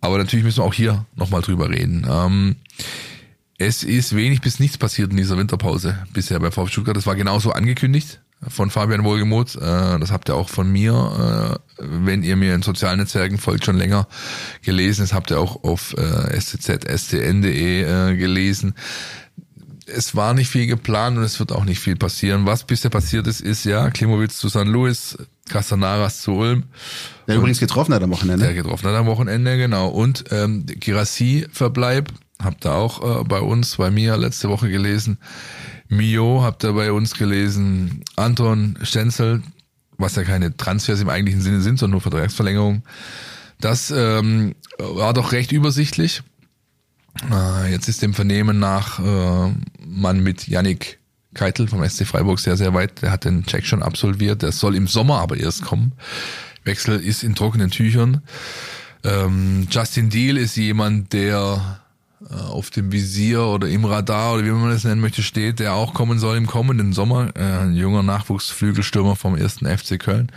Aber 0.00 0.18
natürlich 0.18 0.44
müssen 0.44 0.58
wir 0.58 0.64
auch 0.64 0.74
hier 0.74 1.06
nochmal 1.16 1.40
drüber 1.40 1.70
reden. 1.70 2.06
Ähm, 2.08 2.56
es 3.58 3.82
ist 3.82 4.14
wenig 4.14 4.40
bis 4.40 4.60
nichts 4.60 4.78
passiert 4.78 5.10
in 5.10 5.16
dieser 5.16 5.36
Winterpause 5.36 5.98
bisher 6.12 6.38
bei 6.38 6.50
VfB 6.50 6.70
Stuttgart. 6.72 6.96
Das 6.96 7.06
war 7.06 7.16
genauso 7.16 7.50
angekündigt 7.52 8.20
von 8.46 8.70
Fabian 8.70 9.02
Wohlgemuth. 9.02 9.56
Äh, 9.56 9.98
Das 9.98 10.12
habt 10.12 10.28
ihr 10.30 10.36
auch 10.36 10.48
von 10.48 10.70
mir, 10.70 11.58
äh, 11.78 11.82
wenn 11.82 12.22
ihr 12.22 12.36
mir 12.36 12.54
in 12.54 12.62
sozialen 12.62 13.00
Netzwerken 13.00 13.36
folgt, 13.36 13.64
schon 13.64 13.76
länger 13.76 14.06
gelesen. 14.62 15.02
Das 15.02 15.12
habt 15.12 15.32
ihr 15.32 15.40
auch 15.40 15.64
auf 15.64 15.92
äh, 15.98 16.40
stzstn.de 16.40 17.82
äh, 18.12 18.16
gelesen. 18.16 18.74
Es 19.86 20.14
war 20.14 20.34
nicht 20.34 20.50
viel 20.50 20.66
geplant 20.66 21.16
und 21.16 21.24
es 21.24 21.40
wird 21.40 21.50
auch 21.50 21.64
nicht 21.64 21.80
viel 21.80 21.96
passieren. 21.96 22.46
Was 22.46 22.64
bisher 22.64 22.90
passiert 22.90 23.26
ist, 23.26 23.40
ist 23.40 23.64
ja 23.64 23.90
Klimowitz 23.90 24.38
zu 24.38 24.48
St. 24.48 24.66
Louis, 24.66 25.16
Castanaras 25.48 26.20
zu 26.22 26.32
Ulm. 26.32 26.64
Der 27.26 27.36
übrigens 27.36 27.58
getroffen 27.58 27.94
hat 27.94 28.02
am 28.02 28.10
Wochenende. 28.10 28.44
Der 28.44 28.54
getroffen 28.54 28.86
hat 28.86 28.94
am 28.94 29.06
Wochenende, 29.06 29.56
genau. 29.56 29.88
Und 29.88 30.26
ähm, 30.30 30.66
Girassi-Verbleib, 30.66 32.12
habt 32.42 32.66
ihr 32.66 32.72
auch 32.72 33.20
äh, 33.20 33.24
bei 33.24 33.40
uns, 33.40 33.76
bei 33.76 33.90
mir 33.90 34.16
letzte 34.16 34.48
Woche 34.48 34.68
gelesen. 34.68 35.18
Mio 35.88 36.42
habt 36.42 36.64
ihr 36.64 36.72
bei 36.72 36.92
uns 36.92 37.14
gelesen. 37.14 38.04
Anton 38.16 38.78
Stenzel, 38.82 39.42
was 39.96 40.16
ja 40.16 40.24
keine 40.24 40.56
Transfers 40.56 41.00
im 41.00 41.08
eigentlichen 41.08 41.40
Sinne 41.40 41.60
sind, 41.60 41.78
sondern 41.78 41.92
nur 41.92 42.00
Vertragsverlängerungen. 42.00 42.82
Das 43.60 43.90
ähm, 43.90 44.54
war 44.78 45.12
doch 45.14 45.32
recht 45.32 45.50
übersichtlich. 45.52 46.22
Äh, 47.30 47.72
jetzt 47.72 47.88
ist 47.88 48.02
dem 48.02 48.14
Vernehmen 48.14 48.58
nach 48.58 49.00
äh, 49.00 49.52
man 49.84 50.22
mit 50.22 50.46
Yannick 50.46 50.98
Keitel 51.34 51.68
vom 51.68 51.86
SC 51.88 52.06
Freiburg 52.06 52.38
sehr, 52.38 52.56
sehr 52.56 52.74
weit. 52.74 53.02
Der 53.02 53.10
hat 53.10 53.24
den 53.24 53.44
Check 53.44 53.66
schon 53.66 53.82
absolviert. 53.82 54.42
Der 54.42 54.52
soll 54.52 54.74
im 54.74 54.86
Sommer 54.86 55.20
aber 55.20 55.36
erst 55.36 55.62
kommen. 55.62 55.92
Wechsel 56.64 57.00
ist 57.00 57.22
in 57.22 57.34
trockenen 57.34 57.70
Tüchern. 57.70 58.22
Ähm, 59.04 59.66
Justin 59.70 60.10
Deal 60.10 60.36
ist 60.36 60.56
jemand, 60.56 61.12
der 61.12 61.80
auf 62.30 62.70
dem 62.70 62.90
Visier 62.90 63.42
oder 63.42 63.68
im 63.68 63.84
Radar 63.84 64.34
oder 64.34 64.44
wie 64.44 64.50
man 64.50 64.70
das 64.70 64.84
nennen 64.84 65.00
möchte, 65.00 65.22
steht, 65.22 65.60
der 65.60 65.74
auch 65.74 65.94
kommen 65.94 66.18
soll 66.18 66.36
im 66.36 66.46
kommenden 66.46 66.92
Sommer. 66.92 67.30
Äh, 67.36 67.42
ein 67.42 67.74
junger 67.74 68.02
Nachwuchsflügelstürmer 68.02 69.16
vom 69.16 69.36
ersten 69.36 69.66
FC 69.66 69.98
Köln. 69.98 70.32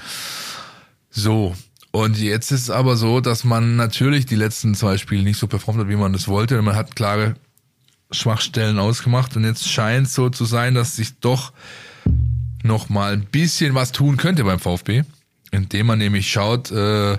So. 1.09 1.55
Und 1.91 2.17
jetzt 2.17 2.51
ist 2.51 2.61
es 2.61 2.69
aber 2.69 2.95
so, 2.95 3.19
dass 3.19 3.43
man 3.43 3.75
natürlich 3.75 4.25
die 4.25 4.35
letzten 4.35 4.75
zwei 4.75 4.97
Spiele 4.97 5.23
nicht 5.23 5.37
so 5.37 5.47
performt 5.47 5.81
hat, 5.81 5.89
wie 5.89 5.97
man 5.97 6.13
das 6.13 6.27
wollte. 6.27 6.61
Man 6.61 6.75
hat 6.75 6.95
klare 6.95 7.35
Schwachstellen 8.11 8.79
ausgemacht. 8.79 9.35
Und 9.35 9.43
jetzt 9.43 9.67
scheint 9.67 10.07
es 10.07 10.13
so 10.13 10.29
zu 10.29 10.45
sein, 10.45 10.73
dass 10.73 10.95
sich 10.95 11.19
doch 11.19 11.51
noch 12.63 12.89
mal 12.89 13.13
ein 13.13 13.25
bisschen 13.25 13.75
was 13.75 13.91
tun 13.91 14.17
könnte 14.17 14.43
beim 14.43 14.59
VfB, 14.59 15.03
indem 15.51 15.87
man 15.87 15.99
nämlich 15.99 16.31
schaut, 16.31 16.71
äh, 16.71 17.17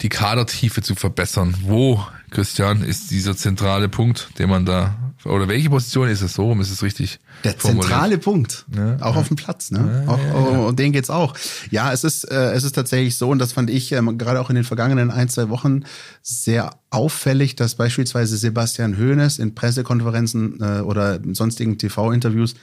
die 0.00 0.08
Kadertiefe 0.08 0.82
zu 0.82 0.94
verbessern. 0.94 1.56
Wo, 1.62 2.06
Christian, 2.30 2.82
ist 2.82 3.10
dieser 3.10 3.36
zentrale 3.36 3.88
Punkt, 3.88 4.30
den 4.38 4.48
man 4.50 4.64
da, 4.66 4.96
oder 5.24 5.48
welche 5.48 5.70
Position 5.70 6.08
ist 6.08 6.20
es 6.22 6.34
so, 6.34 6.50
um 6.50 6.60
ist 6.60 6.70
es 6.70 6.82
richtig 6.82 7.18
Der 7.44 7.54
formuliert? 7.54 7.84
zentrale 7.86 8.18
Punkt, 8.18 8.64
Ja, 8.74 8.96
auch 9.00 9.16
auf 9.16 9.28
dem 9.28 9.36
Platz, 9.36 9.70
ne? 9.70 10.04
auch, 10.06 10.18
oh, 10.34 10.68
um 10.68 10.76
den 10.76 10.92
geht's 10.92 11.10
auch. 11.10 11.34
Ja, 11.70 11.92
es 11.92 12.04
ist 12.04 12.24
äh, 12.30 12.52
es 12.52 12.64
ist 12.64 12.72
tatsächlich 12.74 13.16
so 13.16 13.28
und 13.28 13.38
das 13.38 13.52
fand 13.52 13.70
ich 13.70 13.92
ähm, 13.92 14.18
gerade 14.18 14.40
auch 14.40 14.50
in 14.50 14.56
den 14.56 14.64
vergangenen 14.64 15.10
ein 15.10 15.28
zwei 15.28 15.48
Wochen 15.48 15.82
sehr 16.22 16.70
auffällig, 16.90 17.56
dass 17.56 17.74
beispielsweise 17.74 18.36
Sebastian 18.36 18.96
Hoeneß 18.98 19.38
in 19.38 19.54
Pressekonferenzen 19.54 20.60
äh, 20.60 20.80
oder 20.80 21.18
sonstigen 21.32 21.78
TV-Interviews 21.78 22.54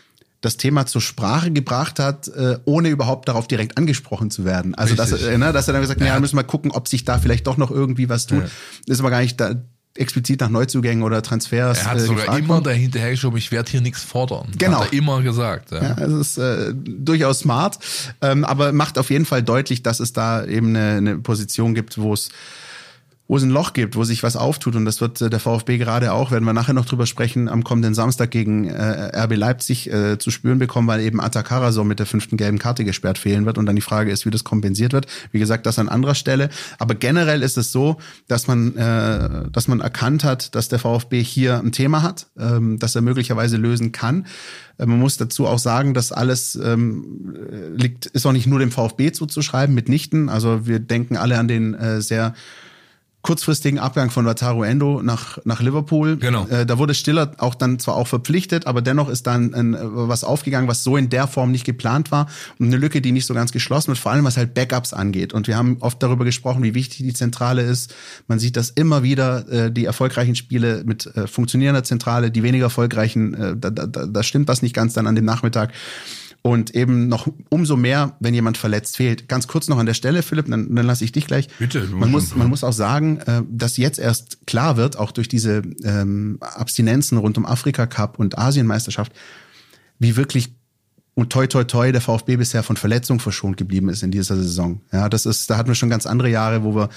das 0.45 0.57
Thema 0.57 0.85
zur 0.85 1.01
Sprache 1.01 1.51
gebracht 1.51 1.99
hat, 1.99 2.27
äh, 2.27 2.59
ohne 2.65 2.89
überhaupt 2.89 3.27
darauf 3.27 3.47
direkt 3.47 3.77
angesprochen 3.77 4.29
zu 4.31 4.45
werden. 4.45 4.75
Also 4.75 4.95
dass, 4.95 5.11
äh, 5.11 5.37
ne, 5.37 5.51
dass 5.51 5.67
er 5.67 5.73
dann 5.73 5.81
gesagt 5.81 5.99
hat, 5.99 6.07
ja, 6.07 6.19
müssen 6.19 6.37
wir 6.37 6.43
gucken, 6.43 6.71
ob 6.71 6.87
sich 6.87 7.03
da 7.03 7.17
vielleicht 7.17 7.47
doch 7.47 7.57
noch 7.57 7.71
irgendwie 7.71 8.09
was 8.09 8.27
tut. 8.27 8.43
Ja. 8.43 8.93
Ist 8.93 8.99
aber 8.99 9.09
gar 9.09 9.21
nicht 9.21 9.39
da 9.39 9.55
explizit 9.97 10.41
nach 10.41 10.49
Neuzugängen 10.49 11.03
oder 11.03 11.21
Transfers 11.21 11.79
Er 11.79 11.85
hat 11.85 11.97
äh, 11.97 12.01
sogar 12.01 12.17
gefragt 12.17 12.39
immer 12.39 12.49
worden. 12.55 12.63
dahinter 12.65 13.09
geschoben, 13.09 13.37
ich 13.37 13.51
werde 13.51 13.71
hier 13.71 13.81
nichts 13.81 14.03
fordern. 14.03 14.49
Genau. 14.57 14.81
Hat 14.81 14.91
er 14.91 14.97
immer 14.97 15.21
gesagt. 15.21 15.71
Ja. 15.71 15.81
Ja, 15.81 15.97
es 15.97 16.13
ist 16.13 16.37
äh, 16.37 16.73
durchaus 16.75 17.39
smart, 17.39 17.79
ähm, 18.21 18.43
aber 18.43 18.71
macht 18.71 18.97
auf 18.97 19.09
jeden 19.09 19.25
Fall 19.25 19.41
deutlich, 19.41 19.83
dass 19.83 19.99
es 19.99 20.13
da 20.13 20.45
eben 20.45 20.75
eine, 20.75 20.97
eine 20.97 21.17
Position 21.17 21.73
gibt, 21.73 21.97
wo 21.97 22.13
es 22.13 22.29
wo 23.27 23.37
es 23.37 23.43
ein 23.43 23.49
Loch 23.49 23.73
gibt, 23.73 23.95
wo 23.95 24.03
sich 24.03 24.21
was 24.21 24.35
auftut 24.35 24.75
und 24.75 24.85
das 24.85 25.01
wird 25.01 25.19
äh, 25.21 25.29
der 25.29 25.39
VfB 25.39 25.77
gerade 25.77 26.13
auch, 26.13 26.31
werden 26.31 26.45
wir 26.45 26.53
nachher 26.53 26.73
noch 26.73 26.85
drüber 26.85 27.05
sprechen, 27.05 27.49
am 27.49 27.63
kommenden 27.63 27.95
Samstag 27.95 28.31
gegen 28.31 28.67
äh, 28.67 29.23
RB 29.23 29.35
Leipzig 29.35 29.91
äh, 29.91 30.17
zu 30.19 30.29
spüren 30.29 30.59
bekommen, 30.59 30.87
weil 30.87 31.01
eben 31.01 31.19
Atakara 31.19 31.71
so 31.71 31.83
mit 31.83 31.99
der 31.99 32.05
fünften 32.05 32.37
gelben 32.37 32.59
Karte 32.59 32.85
gesperrt 32.85 33.17
fehlen 33.17 33.45
wird 33.45 33.57
und 33.57 33.65
dann 33.65 33.75
die 33.75 33.81
Frage 33.81 34.11
ist, 34.11 34.25
wie 34.25 34.29
das 34.29 34.43
kompensiert 34.43 34.93
wird. 34.93 35.07
Wie 35.31 35.39
gesagt, 35.39 35.65
das 35.65 35.79
an 35.79 35.89
anderer 35.89 36.15
Stelle, 36.15 36.49
aber 36.77 36.95
generell 36.95 37.41
ist 37.41 37.57
es 37.57 37.71
so, 37.71 37.97
dass 38.27 38.47
man 38.47 38.75
äh, 38.75 39.49
dass 39.51 39.67
man 39.67 39.81
erkannt 39.81 40.23
hat, 40.23 40.53
dass 40.55 40.69
der 40.69 40.79
VfB 40.79 41.23
hier 41.23 41.59
ein 41.59 41.71
Thema 41.71 42.03
hat, 42.03 42.27
ähm, 42.37 42.77
das 42.79 42.95
er 42.95 43.01
möglicherweise 43.01 43.57
lösen 43.57 43.91
kann. 43.91 44.27
Äh, 44.77 44.85
Man 44.85 44.99
muss 44.99 45.17
dazu 45.17 45.47
auch 45.47 45.59
sagen, 45.59 45.93
dass 45.93 46.11
alles 46.11 46.55
ähm, 46.55 47.33
äh, 47.51 47.69
liegt, 47.75 48.05
ist 48.07 48.25
auch 48.25 48.31
nicht 48.33 48.47
nur 48.47 48.59
dem 48.59 48.71
VfB 48.71 49.11
zuzuschreiben, 49.11 49.73
mitnichten. 49.73 50.29
Also 50.29 50.67
wir 50.67 50.79
denken 50.79 51.17
alle 51.17 51.39
an 51.39 51.47
den 51.47 51.73
äh, 51.73 52.01
sehr 52.01 52.33
kurzfristigen 53.25 53.79
Abgang 53.79 54.11
von 54.11 54.27
Wataru 54.27 54.61
Endo 54.61 55.01
nach, 55.01 55.39
nach 55.45 55.59
Liverpool. 55.59 56.17
Genau. 56.17 56.45
Äh, 56.47 56.67
da 56.67 56.77
wurde 56.77 56.93
Stiller 56.93 57.31
auch 57.39 57.55
dann 57.55 57.79
zwar 57.79 57.95
auch 57.95 58.05
verpflichtet, 58.05 58.67
aber 58.67 58.83
dennoch 58.83 59.09
ist 59.09 59.25
dann 59.25 59.51
ein, 59.55 59.73
äh, 59.73 59.79
was 59.81 60.23
aufgegangen, 60.23 60.67
was 60.67 60.83
so 60.83 60.95
in 60.95 61.09
der 61.09 61.25
Form 61.25 61.51
nicht 61.51 61.65
geplant 61.65 62.11
war 62.11 62.27
und 62.59 62.67
eine 62.67 62.77
Lücke, 62.77 63.01
die 63.01 63.11
nicht 63.11 63.25
so 63.25 63.33
ganz 63.33 63.51
geschlossen 63.51 63.87
wird, 63.87 63.97
vor 63.97 64.11
allem 64.11 64.25
was 64.25 64.37
halt 64.37 64.53
Backups 64.53 64.93
angeht. 64.93 65.33
Und 65.33 65.47
wir 65.47 65.57
haben 65.57 65.77
oft 65.79 66.03
darüber 66.03 66.23
gesprochen, 66.23 66.61
wie 66.61 66.75
wichtig 66.75 66.99
die 66.99 67.13
Zentrale 67.13 67.63
ist. 67.63 67.95
Man 68.27 68.37
sieht 68.37 68.57
das 68.57 68.69
immer 68.69 69.01
wieder, 69.01 69.49
äh, 69.49 69.71
die 69.71 69.85
erfolgreichen 69.85 70.35
Spiele 70.35 70.83
mit 70.85 71.07
äh, 71.07 71.25
funktionierender 71.25 71.83
Zentrale, 71.83 72.29
die 72.29 72.43
weniger 72.43 72.65
erfolgreichen, 72.65 73.33
äh, 73.33 73.57
da, 73.57 73.71
da, 73.71 73.87
da 73.87 74.23
stimmt 74.23 74.47
was 74.47 74.61
nicht 74.61 74.75
ganz 74.75 74.93
dann 74.93 75.07
an 75.07 75.15
dem 75.15 75.25
Nachmittag. 75.25 75.73
Und 76.45 76.75
eben 76.75 77.07
noch 77.07 77.27
umso 77.49 77.75
mehr, 77.75 78.17
wenn 78.19 78.35
jemand 78.35 78.59
verletzt 78.59 78.97
fehlt. 78.97 79.27
Ganz 79.27 79.47
kurz 79.47 79.67
noch 79.67 79.79
an 79.79 79.87
der 79.87 79.95
Stelle, 79.95 80.21
Philipp, 80.21 80.45
dann, 80.47 80.75
dann 80.75 80.85
lasse 80.85 81.03
ich 81.03 81.11
dich 81.11 81.25
gleich. 81.25 81.47
Bitte, 81.57 81.87
Man 81.87 82.11
muss, 82.11 82.35
man 82.35 82.47
muss 82.49 82.63
auch 82.63 82.71
sagen, 82.71 83.17
äh, 83.25 83.41
dass 83.49 83.77
jetzt 83.77 83.97
erst 83.97 84.45
klar 84.45 84.77
wird, 84.77 84.95
auch 84.95 85.11
durch 85.11 85.27
diese 85.27 85.63
ähm, 85.83 86.37
Abstinenzen 86.41 87.17
rund 87.17 87.39
um 87.39 87.47
Afrika 87.47 87.87
Cup 87.87 88.19
und 88.19 88.37
Asienmeisterschaft, 88.37 89.11
wie 89.97 90.17
wirklich 90.17 90.53
und 91.15 91.31
toi 91.31 91.47
toi 91.47 91.63
toi 91.63 91.91
der 91.91 92.01
VfB 92.01 92.35
bisher 92.35 92.61
von 92.61 92.77
Verletzungen 92.77 93.19
verschont 93.19 93.57
geblieben 93.57 93.89
ist 93.89 94.03
in 94.03 94.11
dieser 94.11 94.35
Saison. 94.35 94.81
Ja, 94.91 95.09
das 95.09 95.25
ist, 95.25 95.49
da 95.49 95.57
hatten 95.57 95.69
wir 95.69 95.75
schon 95.75 95.89
ganz 95.89 96.05
andere 96.05 96.29
Jahre, 96.29 96.63
wo 96.63 96.75
wir 96.75 96.89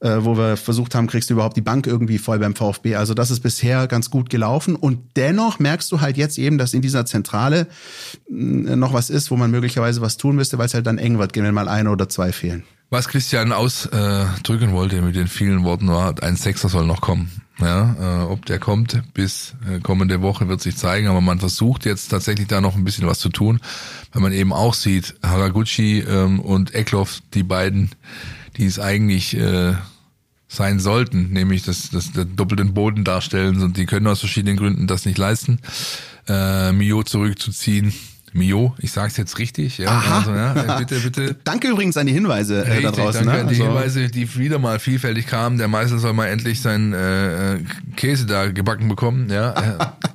äh, 0.00 0.18
wo 0.20 0.36
wir 0.36 0.56
versucht 0.56 0.94
haben, 0.94 1.06
kriegst 1.06 1.30
du 1.30 1.34
überhaupt 1.34 1.56
die 1.56 1.62
Bank 1.62 1.86
irgendwie 1.86 2.18
voll 2.18 2.38
beim 2.38 2.54
VfB. 2.54 2.96
Also 2.96 3.14
das 3.14 3.30
ist 3.30 3.40
bisher 3.40 3.86
ganz 3.86 4.10
gut 4.10 4.30
gelaufen. 4.30 4.76
Und 4.76 5.16
dennoch 5.16 5.58
merkst 5.58 5.90
du 5.90 6.00
halt 6.00 6.16
jetzt 6.16 6.38
eben, 6.38 6.58
dass 6.58 6.74
in 6.74 6.82
dieser 6.82 7.06
Zentrale 7.06 7.66
mh, 8.28 8.76
noch 8.76 8.92
was 8.92 9.10
ist, 9.10 9.30
wo 9.30 9.36
man 9.36 9.50
möglicherweise 9.50 10.00
was 10.00 10.16
tun 10.16 10.36
müsste, 10.36 10.58
weil 10.58 10.66
es 10.66 10.74
halt 10.74 10.86
dann 10.86 10.98
eng 10.98 11.18
wird, 11.18 11.34
wenn 11.36 11.54
mal 11.54 11.68
eine 11.68 11.90
oder 11.90 12.08
zwei 12.08 12.32
fehlen. 12.32 12.64
Was 12.88 13.08
Christian 13.08 13.52
ausdrücken 13.52 14.72
wollte 14.72 15.02
mit 15.02 15.16
den 15.16 15.26
vielen 15.26 15.64
Worten 15.64 15.88
war, 15.88 16.22
ein 16.22 16.36
Sechser 16.36 16.68
soll 16.68 16.86
noch 16.86 17.00
kommen. 17.00 17.30
Ja, 17.58 17.96
äh, 17.98 18.24
ob 18.24 18.44
der 18.44 18.58
kommt 18.58 19.02
bis 19.14 19.54
äh, 19.66 19.80
kommende 19.80 20.20
Woche 20.20 20.46
wird 20.46 20.60
sich 20.60 20.76
zeigen, 20.76 21.06
aber 21.08 21.22
man 21.22 21.38
versucht 21.38 21.86
jetzt 21.86 22.08
tatsächlich 22.08 22.48
da 22.48 22.60
noch 22.60 22.76
ein 22.76 22.84
bisschen 22.84 23.06
was 23.06 23.18
zu 23.18 23.30
tun, 23.30 23.60
weil 24.12 24.20
man 24.20 24.32
eben 24.32 24.52
auch 24.52 24.74
sieht, 24.74 25.14
Haraguchi 25.22 26.00
ähm, 26.00 26.38
und 26.40 26.74
Eckloff, 26.74 27.22
die 27.32 27.42
beiden, 27.42 27.92
die 28.56 28.66
es 28.66 28.78
eigentlich 28.78 29.36
äh, 29.36 29.74
sein 30.48 30.78
sollten, 30.78 31.30
nämlich 31.30 31.62
das, 31.64 31.90
das, 31.90 32.12
das 32.12 32.26
doppelten 32.36 32.72
Boden 32.74 33.04
darstellen 33.04 33.60
und 33.62 33.76
die 33.76 33.86
können 33.86 34.06
aus 34.06 34.20
verschiedenen 34.20 34.56
Gründen 34.56 34.86
das 34.86 35.04
nicht 35.04 35.18
leisten, 35.18 35.58
äh, 36.28 36.72
Mio 36.72 37.02
zurückzuziehen. 37.02 37.92
Mio, 38.32 38.74
ich 38.78 38.92
sage 38.92 39.08
es 39.08 39.16
jetzt 39.16 39.38
richtig, 39.38 39.78
ja, 39.78 39.98
also, 39.98 40.34
ja, 40.34 40.78
bitte, 40.78 41.00
bitte. 41.02 41.36
Danke 41.44 41.68
übrigens 41.68 41.96
an 41.96 42.06
die 42.06 42.12
Hinweise 42.12 42.64
äh, 42.64 42.66
da 42.66 42.72
Richtig, 42.90 42.92
draußen. 43.04 43.24
danke 43.24 43.32
ne? 43.32 43.40
an 43.40 43.48
die 43.48 43.54
Also- 43.54 43.64
Hinweise, 43.64 44.08
die 44.08 44.36
wieder 44.36 44.58
mal 44.58 44.78
vielfältig 44.78 45.26
kamen. 45.26 45.56
Der 45.56 45.68
Meister 45.68 45.98
soll 45.98 46.12
mal 46.12 46.26
endlich 46.26 46.60
seinen 46.60 46.92
äh, 46.92 47.54
äh, 47.54 47.60
Käse 47.96 48.26
da 48.26 48.48
gebacken 48.50 48.88
bekommen. 48.88 49.30
Ja, 49.30 49.52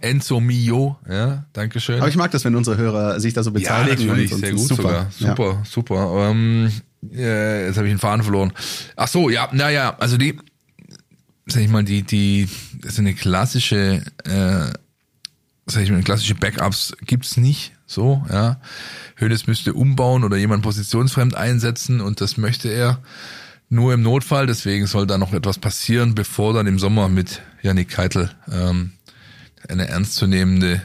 Äh, 0.02 0.08
Enzo 0.10 0.40
Mio. 0.40 0.98
Ja, 1.10 1.46
Dankeschön. 1.54 1.98
Aber 2.00 2.10
ich 2.10 2.16
mag 2.16 2.30
das, 2.30 2.46
wenn 2.46 2.56
unsere 2.56 2.78
Hörer 2.78 3.20
sich 3.20 3.34
da 3.34 3.42
so 3.42 3.52
beteiligen. 3.52 4.00
Ja, 4.02 4.06
natürlich, 4.08 4.32
und, 4.32 4.36
und 4.36 4.46
sehr 4.46 4.54
gut 4.54 4.68
sogar. 4.68 5.08
Ja. 5.18 5.30
Super, 5.30 5.64
super. 5.68 6.30
Ähm, 6.30 6.72
äh, 7.10 7.68
jetzt 7.68 7.78
habe 7.78 7.88
ich 7.88 7.94
den 7.94 8.00
Faden 8.00 8.24
verloren. 8.24 8.54
Ach 8.96 9.08
so, 9.08 9.30
ja, 9.30 9.50
naja, 9.52 9.96
also 10.00 10.18
die, 10.18 10.38
sag 11.48 11.62
ich 11.62 11.70
mal, 11.70 11.84
die, 11.84 12.04
die, 12.04 12.48
ist 12.84 13.00
eine 13.00 13.14
klassische, 13.14 14.04
äh, 14.24 14.74
sag 15.66 15.84
ich 15.84 15.92
mal, 15.92 16.04
klassische 16.04 16.36
Backups 16.36 16.96
gibt's 17.06 17.38
nicht. 17.38 17.74
So, 17.86 18.26
ja. 18.30 18.62
Hönes 19.18 19.48
müsste 19.48 19.74
umbauen 19.74 20.24
oder 20.24 20.38
jemand 20.38 20.64
positionsfremd 20.64 21.36
einsetzen 21.36 22.02
und 22.02 22.22
das 22.22 22.38
möchte 22.38 22.70
er 22.70 23.02
nur 23.70 23.94
im 23.94 24.02
Notfall. 24.02 24.48
Deswegen 24.48 24.88
soll 24.88 25.08
da 25.08 25.18
noch 25.18 25.34
etwas 25.34 25.60
passieren, 25.60 26.16
bevor 26.16 26.54
dann 26.54 26.68
im 26.68 26.80
Sommer 26.80 27.10
mit 27.10 27.42
Janik 27.62 27.90
Keitel 27.90 28.32
ähm, 28.52 28.94
eine 29.68 29.88
ernstzunehmende 29.88 30.82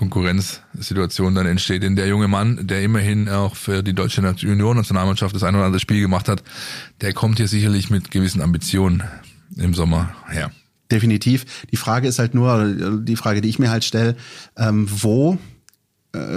Konkurrenzsituation 0.00 1.34
dann 1.34 1.44
entsteht. 1.44 1.82
Denn 1.82 1.94
der 1.94 2.08
junge 2.08 2.26
Mann, 2.26 2.66
der 2.66 2.82
immerhin 2.82 3.28
auch 3.28 3.54
für 3.54 3.82
die 3.82 3.92
deutsche 3.92 4.22
Junior-Nationalmannschaft 4.22 5.34
das 5.34 5.42
ein 5.42 5.54
oder 5.54 5.66
andere 5.66 5.80
Spiel 5.80 6.00
gemacht 6.00 6.26
hat, 6.26 6.42
der 7.02 7.12
kommt 7.12 7.36
hier 7.36 7.48
sicherlich 7.48 7.90
mit 7.90 8.10
gewissen 8.10 8.40
Ambitionen 8.40 9.02
im 9.56 9.74
Sommer 9.74 10.14
her. 10.30 10.50
Definitiv. 10.90 11.44
Die 11.70 11.76
Frage 11.76 12.08
ist 12.08 12.18
halt 12.18 12.34
nur, 12.34 12.98
die 13.02 13.16
Frage, 13.16 13.42
die 13.42 13.50
ich 13.50 13.58
mir 13.58 13.70
halt 13.70 13.84
stelle, 13.84 14.16
ähm, 14.56 14.88
wo 14.90 15.38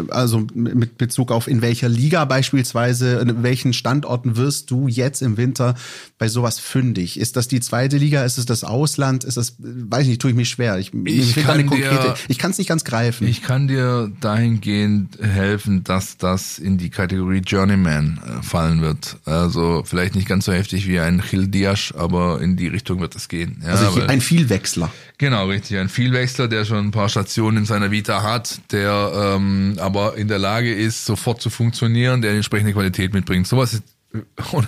also 0.10 0.46
mit 0.54 0.98
Bezug 0.98 1.32
auf 1.32 1.48
in 1.48 1.62
welcher 1.62 1.90
Liga 1.90 2.26
beispielsweise, 2.26 3.16
in 3.20 3.42
welchen 3.44 3.74
Standorten 3.74 4.38
wirst 4.38 4.70
du 4.70 4.88
jetzt 4.88 5.22
im 5.22 5.38
Winter 5.38 5.76
bei 6.20 6.28
sowas 6.28 6.60
fündig? 6.60 7.20
Ist 7.20 7.36
das 7.36 7.48
die 7.48 7.60
zweite 7.60 7.98
Liga? 7.98 8.24
Ist 8.24 8.38
es 8.38 8.46
das 8.46 8.64
Ausland? 8.64 9.24
Ist 9.24 9.38
das, 9.38 9.56
weiß 9.60 10.04
ich 10.04 10.10
nicht, 10.10 10.22
tue 10.22 10.30
ich 10.32 10.38
mich 10.38 10.50
schwer. 10.50 10.78
Ich, 10.78 10.94
Ich 10.94 11.36
kann 11.36 11.52
eine 11.60 11.66
konkrete, 11.66 11.90
dir- 12.10 12.16
ich 12.28 12.38
kann 12.38 12.52
es 12.52 12.58
nicht 12.60 12.68
ganz 12.68 12.84
greifen. 12.84 13.28
Ich 13.28 13.42
kann 13.42 13.68
dir 13.68 14.12
dahingehend 14.22 15.18
helfen, 15.22 15.84
dass 15.84 16.18
das 16.18 16.60
in 16.60 16.78
die 16.78 16.90
Kategorie 16.90 17.42
Journeyman 17.46 18.20
äh, 18.40 18.44
fallen 18.44 18.82
wird. 18.82 19.18
Also 19.26 19.84
vielleicht 19.86 20.16
nicht 20.16 20.28
ganz 20.28 20.46
so 20.46 20.52
heftig 20.54 20.88
wie 20.88 21.00
ein 21.00 21.22
Gil 21.30 21.48
Diaz, 21.48 21.94
aber 21.98 22.42
in 22.42 22.56
die 22.58 22.68
Richtung 22.68 23.00
wird 23.00 23.16
es 23.16 23.28
gehen. 23.28 23.62
Ja, 23.64 23.70
also 23.70 24.02
ein 24.02 24.22
Vielwechsler. 24.22 24.92
Genau, 25.18 25.48
richtig. 25.48 25.78
Ein 25.78 25.90
Vielwechsler, 25.90 26.48
der 26.48 26.66
schon 26.66 26.88
ein 26.88 26.92
paar 26.92 27.10
Stationen 27.10 27.58
in 27.58 27.66
seiner 27.66 27.92
Vita 27.92 28.24
hat, 28.24 28.60
der 28.72 29.36
ähm, 29.36 29.76
aber 29.80 30.18
in 30.18 30.28
der 30.28 30.40
Lage 30.40 30.74
ist, 30.74 31.06
sofort 31.06 31.42
zu 31.42 31.50
funktionieren, 31.50 32.22
der 32.22 32.32
entsprechende 32.32 32.74
Qualität 32.74 33.14
mitbringt. 33.14 33.48
Sowas 33.48 33.74
ist, 33.74 33.84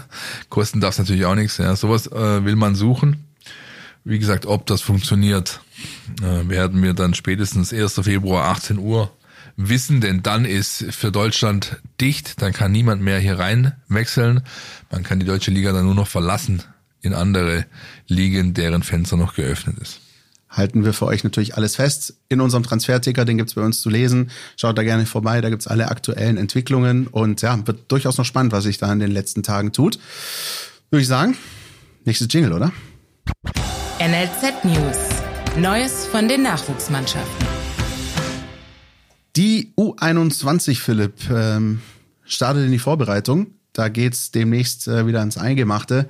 kosten 0.49 0.81
darf 0.81 0.93
es 0.93 0.99
natürlich 0.99 1.25
auch 1.25 1.36
nichts. 1.36 1.58
Ja. 1.58 1.75
Sowas 1.75 2.08
äh, 2.08 2.45
will 2.45 2.55
man 2.55 2.75
suchen. 2.75 3.25
Wie 4.03 4.19
gesagt, 4.19 4.45
ob 4.45 4.67
das 4.67 4.81
funktioniert, 4.81 5.62
äh, 6.21 6.47
werden 6.47 6.84
wir 6.84 6.93
dann 6.93 7.15
spätestens 7.15 7.73
1. 7.73 8.01
Februar 8.03 8.45
18 8.49 8.77
Uhr 8.77 9.12
wissen, 9.58 9.99
denn 9.99 10.21
dann 10.21 10.45
ist 10.45 10.86
für 10.91 11.12
Deutschland 11.12 11.77
dicht, 11.99 12.41
dann 12.41 12.53
kann 12.53 12.71
niemand 12.71 13.01
mehr 13.01 13.19
hier 13.19 13.39
rein 13.39 13.73
wechseln. 13.88 14.41
Man 14.91 15.03
kann 15.03 15.19
die 15.19 15.25
deutsche 15.25 15.51
Liga 15.51 15.71
dann 15.71 15.86
nur 15.86 15.95
noch 15.95 16.08
verlassen 16.08 16.62
in 17.01 17.13
andere 17.13 17.65
Ligen, 18.08 18.53
deren 18.53 18.84
Fenster 18.84 19.17
noch 19.17 19.34
geöffnet 19.34 19.77
ist. 19.79 20.01
Halten 20.55 20.85
wir 20.85 20.93
für 20.93 21.05
euch 21.05 21.23
natürlich 21.23 21.55
alles 21.55 21.75
fest 21.75 22.15
in 22.29 22.41
unserem 22.41 22.63
Transferticker, 22.63 23.25
den 23.25 23.37
gibt's 23.37 23.55
bei 23.55 23.61
uns 23.61 23.81
zu 23.81 23.89
lesen. 23.89 24.31
Schaut 24.55 24.77
da 24.77 24.83
gerne 24.83 25.05
vorbei, 25.05 25.41
da 25.41 25.49
gibt's 25.49 25.67
alle 25.67 25.89
aktuellen 25.89 26.37
Entwicklungen 26.37 27.07
und 27.07 27.41
ja, 27.41 27.59
wird 27.67 27.91
durchaus 27.91 28.17
noch 28.17 28.25
spannend, 28.25 28.53
was 28.53 28.63
sich 28.63 28.77
da 28.77 28.91
in 28.91 28.99
den 28.99 29.11
letzten 29.11 29.43
Tagen 29.43 29.71
tut. 29.71 29.99
Würde 30.89 31.01
ich 31.01 31.07
sagen, 31.07 31.37
nächstes 32.05 32.27
Jingle, 32.31 32.53
oder? 32.53 32.71
NLZ 33.99 34.63
News. 34.63 34.97
Neues 35.57 36.05
von 36.05 36.27
den 36.27 36.43
Nachwuchsmannschaften. 36.43 37.47
Die 39.35 39.73
U21, 39.77 40.79
Philipp, 40.79 41.29
ähm, 41.29 41.81
startet 42.25 42.65
in 42.65 42.71
die 42.71 42.79
Vorbereitung. 42.79 43.47
Da 43.73 43.89
geht's 43.89 44.31
demnächst 44.31 44.87
äh, 44.87 45.05
wieder 45.07 45.19
ans 45.19 45.37
Eingemachte. 45.37 46.07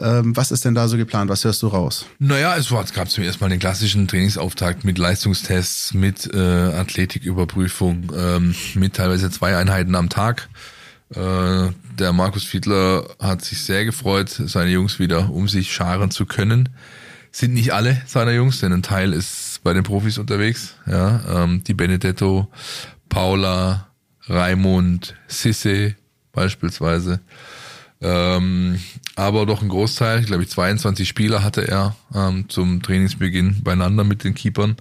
Ähm, 0.00 0.36
was 0.36 0.50
ist 0.50 0.64
denn 0.64 0.74
da 0.74 0.88
so 0.88 0.96
geplant? 0.96 1.30
Was 1.30 1.44
hörst 1.44 1.62
du 1.62 1.68
raus? 1.68 2.06
Naja, 2.18 2.56
es, 2.56 2.68
gab 2.92 3.10
zum 3.10 3.24
ersten 3.24 3.42
Mal 3.42 3.50
den 3.50 3.58
klassischen 3.58 4.06
Trainingsauftakt 4.08 4.84
mit 4.84 4.98
Leistungstests, 4.98 5.94
mit 5.94 6.32
äh, 6.32 6.38
Athletiküberprüfung, 6.38 8.12
ähm, 8.16 8.54
mit 8.74 8.94
teilweise 8.94 9.30
zwei 9.30 9.56
Einheiten 9.56 9.94
am 9.94 10.08
Tag. 10.08 10.48
Äh, 11.10 11.70
der 11.98 12.12
Markus 12.12 12.44
Fiedler 12.44 13.08
hat 13.18 13.44
sich 13.44 13.62
sehr 13.64 13.84
gefreut, 13.84 14.28
seine 14.28 14.70
Jungs 14.70 14.98
wieder 14.98 15.30
um 15.30 15.48
sich 15.48 15.72
scharen 15.72 16.10
zu 16.10 16.26
können. 16.26 16.68
Sind 17.32 17.54
nicht 17.54 17.72
alle 17.72 18.00
seiner 18.06 18.32
Jungs, 18.32 18.60
denn 18.60 18.72
ein 18.72 18.82
Teil 18.82 19.12
ist 19.12 19.48
ist 19.58 19.64
bei 19.64 19.72
den 19.72 19.82
Profis 19.82 20.18
unterwegs. 20.18 20.76
Ja, 20.86 21.44
ähm, 21.44 21.62
die 21.64 21.74
Benedetto, 21.74 22.48
Paula, 23.08 23.88
Raimund, 24.28 25.14
Sisse 25.26 25.96
beispielsweise. 26.32 27.20
Ähm, 28.00 28.78
aber 29.16 29.46
doch 29.46 29.62
ein 29.62 29.68
Großteil, 29.68 30.22
glaube 30.24 30.44
ich, 30.44 30.50
22 30.50 31.08
Spieler 31.08 31.42
hatte 31.42 31.66
er 31.66 31.96
ähm, 32.14 32.48
zum 32.48 32.82
Trainingsbeginn 32.82 33.62
beieinander 33.62 34.04
mit 34.04 34.24
den 34.24 34.34
Keepern. 34.34 34.76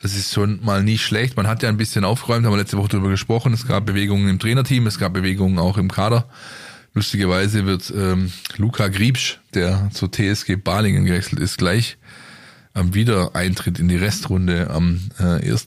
Das 0.00 0.14
ist 0.14 0.32
schon 0.32 0.62
mal 0.62 0.82
nicht 0.82 1.02
schlecht. 1.02 1.36
Man 1.36 1.46
hat 1.46 1.62
ja 1.62 1.68
ein 1.68 1.78
bisschen 1.78 2.04
aufgeräumt, 2.04 2.44
haben 2.44 2.52
wir 2.52 2.58
letzte 2.58 2.76
Woche 2.76 2.88
darüber 2.88 3.08
gesprochen. 3.08 3.52
Es 3.52 3.66
gab 3.66 3.86
Bewegungen 3.86 4.28
im 4.28 4.38
Trainerteam, 4.38 4.86
es 4.86 4.98
gab 4.98 5.14
Bewegungen 5.14 5.58
auch 5.58 5.78
im 5.78 5.90
Kader. 5.90 6.28
Lustigerweise 6.92 7.66
wird 7.66 7.92
ähm, 7.96 8.30
Luca 8.56 8.88
Griebsch, 8.88 9.40
der 9.54 9.90
zur 9.92 10.12
TSG 10.12 10.56
Balingen 10.56 11.06
gewechselt 11.06 11.40
ist, 11.40 11.58
gleich 11.58 11.96
am 12.74 12.94
Wiedereintritt 12.94 13.78
in 13.78 13.88
die 13.88 13.96
Restrunde 13.96 14.70
am 14.70 15.00
äh, 15.18 15.50
1. 15.50 15.66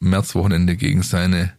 Märzwochenende 0.00 0.76
gegen 0.76 1.02
seine 1.02 1.52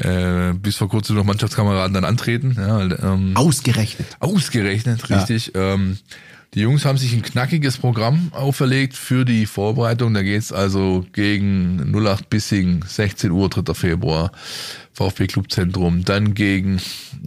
äh, 0.00 0.52
bis 0.54 0.76
vor 0.76 0.88
kurzem 0.88 1.16
noch 1.16 1.24
Mannschaftskameraden 1.24 1.94
dann 1.94 2.04
antreten. 2.04 2.56
Ja, 2.56 2.80
ähm, 2.80 3.32
ausgerechnet. 3.34 4.06
Ausgerechnet, 4.20 5.08
richtig. 5.10 5.52
Ja. 5.54 5.74
Ähm, 5.74 5.98
die 6.54 6.60
Jungs 6.60 6.84
haben 6.84 6.98
sich 6.98 7.12
ein 7.12 7.22
knackiges 7.22 7.78
Programm 7.78 8.32
auferlegt 8.32 8.96
für 8.96 9.24
die 9.24 9.46
Vorbereitung. 9.46 10.14
Da 10.14 10.22
geht's 10.22 10.52
also 10.52 11.06
gegen 11.12 11.94
08 11.94 12.28
Bissing, 12.28 12.84
16 12.84 13.30
Uhr, 13.30 13.48
3. 13.48 13.72
Februar, 13.74 14.32
VfB 14.92 15.28
Clubzentrum. 15.28 16.04
Dann 16.04 16.34
gegen 16.34 16.80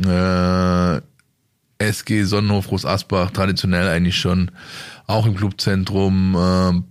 äh, 0.05 0.99
SG 1.77 2.23
Sonnenhof 2.23 2.67
Groß 2.67 2.85
Asbach, 2.85 3.31
traditionell 3.31 3.87
eigentlich 3.87 4.17
schon 4.17 4.51
auch 5.07 5.25
im 5.25 5.35
Clubzentrum. 5.35 6.35
Äh, 6.35 6.81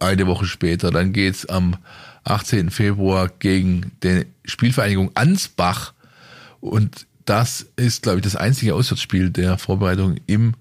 eine 0.00 0.26
Woche 0.26 0.46
später. 0.46 0.90
Dann 0.90 1.12
geht's 1.12 1.46
am 1.46 1.76
18. 2.24 2.70
Februar 2.70 3.28
gegen 3.38 3.92
die 4.02 4.26
Spielvereinigung 4.44 5.10
Ansbach. 5.14 5.94
Und 6.60 7.06
das 7.24 7.66
ist, 7.76 8.02
glaube 8.02 8.18
ich, 8.18 8.24
das 8.24 8.36
einzige 8.36 8.74
Auswärtsspiel 8.74 9.30
der 9.30 9.58
Vorbereitung 9.58 10.16
im 10.26 10.54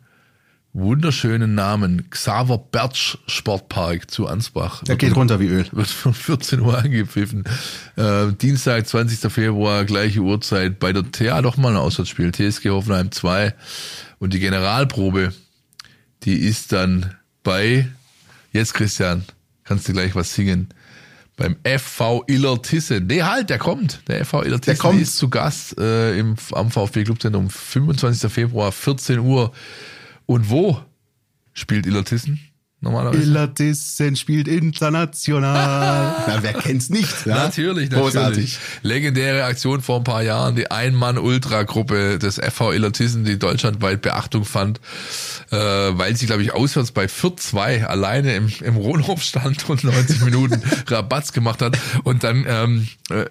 wunderschönen 0.73 1.55
Namen 1.55 2.09
Xaver 2.09 2.57
Bertsch 2.57 3.17
Sportpark 3.27 4.09
zu 4.09 4.27
Ansbach. 4.27 4.83
Der 4.83 4.97
geht 4.97 5.15
runter 5.15 5.39
wie 5.39 5.47
Öl. 5.47 5.65
Wird 5.71 5.87
von 5.87 6.13
14 6.13 6.59
Uhr 6.59 6.77
angepfiffen. 6.77 7.43
Äh, 7.95 8.33
Dienstag, 8.33 8.87
20. 8.87 9.31
Februar, 9.31 9.85
gleiche 9.85 10.19
Uhrzeit 10.19 10.79
bei 10.79 10.93
der 10.93 11.11
TA 11.11 11.41
doch 11.41 11.57
mal 11.57 11.69
ein 11.69 11.77
Auswärtsspiel. 11.77 12.31
TSG 12.31 12.69
Hoffenheim 12.69 13.11
2. 13.11 13.53
Und 14.19 14.33
die 14.33 14.39
Generalprobe, 14.39 15.33
die 16.23 16.35
ist 16.35 16.71
dann 16.71 17.15
bei, 17.43 17.87
jetzt 18.51 18.73
Christian, 18.73 19.23
kannst 19.63 19.87
du 19.87 19.93
gleich 19.93 20.15
was 20.15 20.33
singen 20.33 20.69
beim 21.39 21.55
FV 21.63 22.23
Illertissen. 22.27 23.07
Nee, 23.07 23.23
halt, 23.23 23.49
der 23.49 23.57
kommt. 23.57 24.01
Der 24.07 24.25
FV 24.25 24.43
Illertissen 24.43 24.65
der 24.65 24.77
kommt. 24.77 25.01
ist 25.01 25.17
zu 25.17 25.29
Gast 25.29 25.79
äh, 25.79 26.19
im, 26.19 26.35
am 26.51 26.69
VfB 26.69 27.05
Clubzentrum. 27.05 27.49
25. 27.49 28.31
Februar, 28.31 28.71
14 28.71 29.19
Uhr. 29.19 29.53
Und 30.25 30.49
wo 30.49 30.79
spielt 31.53 31.85
Illertissen? 31.85 32.39
Normalerweise. 32.81 33.23
Illertissen 33.23 34.15
spielt 34.15 34.47
international. 34.47 36.15
Na, 36.27 36.39
wer 36.41 36.53
kennt's 36.53 36.89
nicht? 36.89 37.25
Ja? 37.25 37.35
Natürlich, 37.35 37.89
natürlich. 37.89 38.13
Großartig. 38.13 38.59
Legendäre 38.81 39.43
Aktion 39.43 39.81
vor 39.81 39.97
ein 39.97 40.03
paar 40.03 40.23
Jahren, 40.23 40.55
die 40.55 40.71
Ein-Mann-Ultra-Gruppe 40.71 42.19
des 42.19 42.39
FV 42.39 42.73
Illertissen, 42.73 43.25
die 43.25 43.37
deutschlandweit 43.37 44.01
Beachtung 44.01 44.45
fand, 44.45 44.79
äh, 45.51 45.57
weil 45.57 46.15
sie, 46.15 46.25
glaube 46.25 46.43
ich, 46.43 46.53
auswärts 46.53 46.91
bei 46.91 47.05
4-2 47.05 47.85
alleine 47.85 48.35
im, 48.35 48.51
im 48.61 48.75
Rohnhof 48.75 49.21
stand 49.23 49.69
und 49.69 49.83
90 49.83 50.21
Minuten 50.25 50.61
Rabatz 50.87 51.33
gemacht 51.33 51.61
hat. 51.61 51.77
Und 52.03 52.23
dann 52.23 52.45
ähm, 52.47 52.87
äh, 53.09 53.25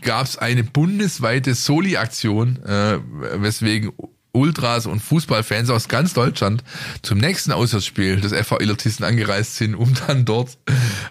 gab 0.00 0.26
es 0.26 0.38
eine 0.38 0.64
bundesweite 0.64 1.54
Soli-Aktion, 1.54 2.62
äh, 2.64 2.98
weswegen 3.36 3.92
Ultras 4.34 4.86
und 4.86 5.00
Fußballfans 5.00 5.70
aus 5.70 5.88
ganz 5.88 6.12
Deutschland 6.12 6.64
zum 7.02 7.18
nächsten 7.18 7.52
Auswärtsspiel 7.52 8.20
des 8.20 8.32
FV 8.32 8.58
Illertissen 8.60 9.04
angereist 9.04 9.56
sind, 9.56 9.74
um 9.74 9.94
dann 10.06 10.24
dort 10.24 10.58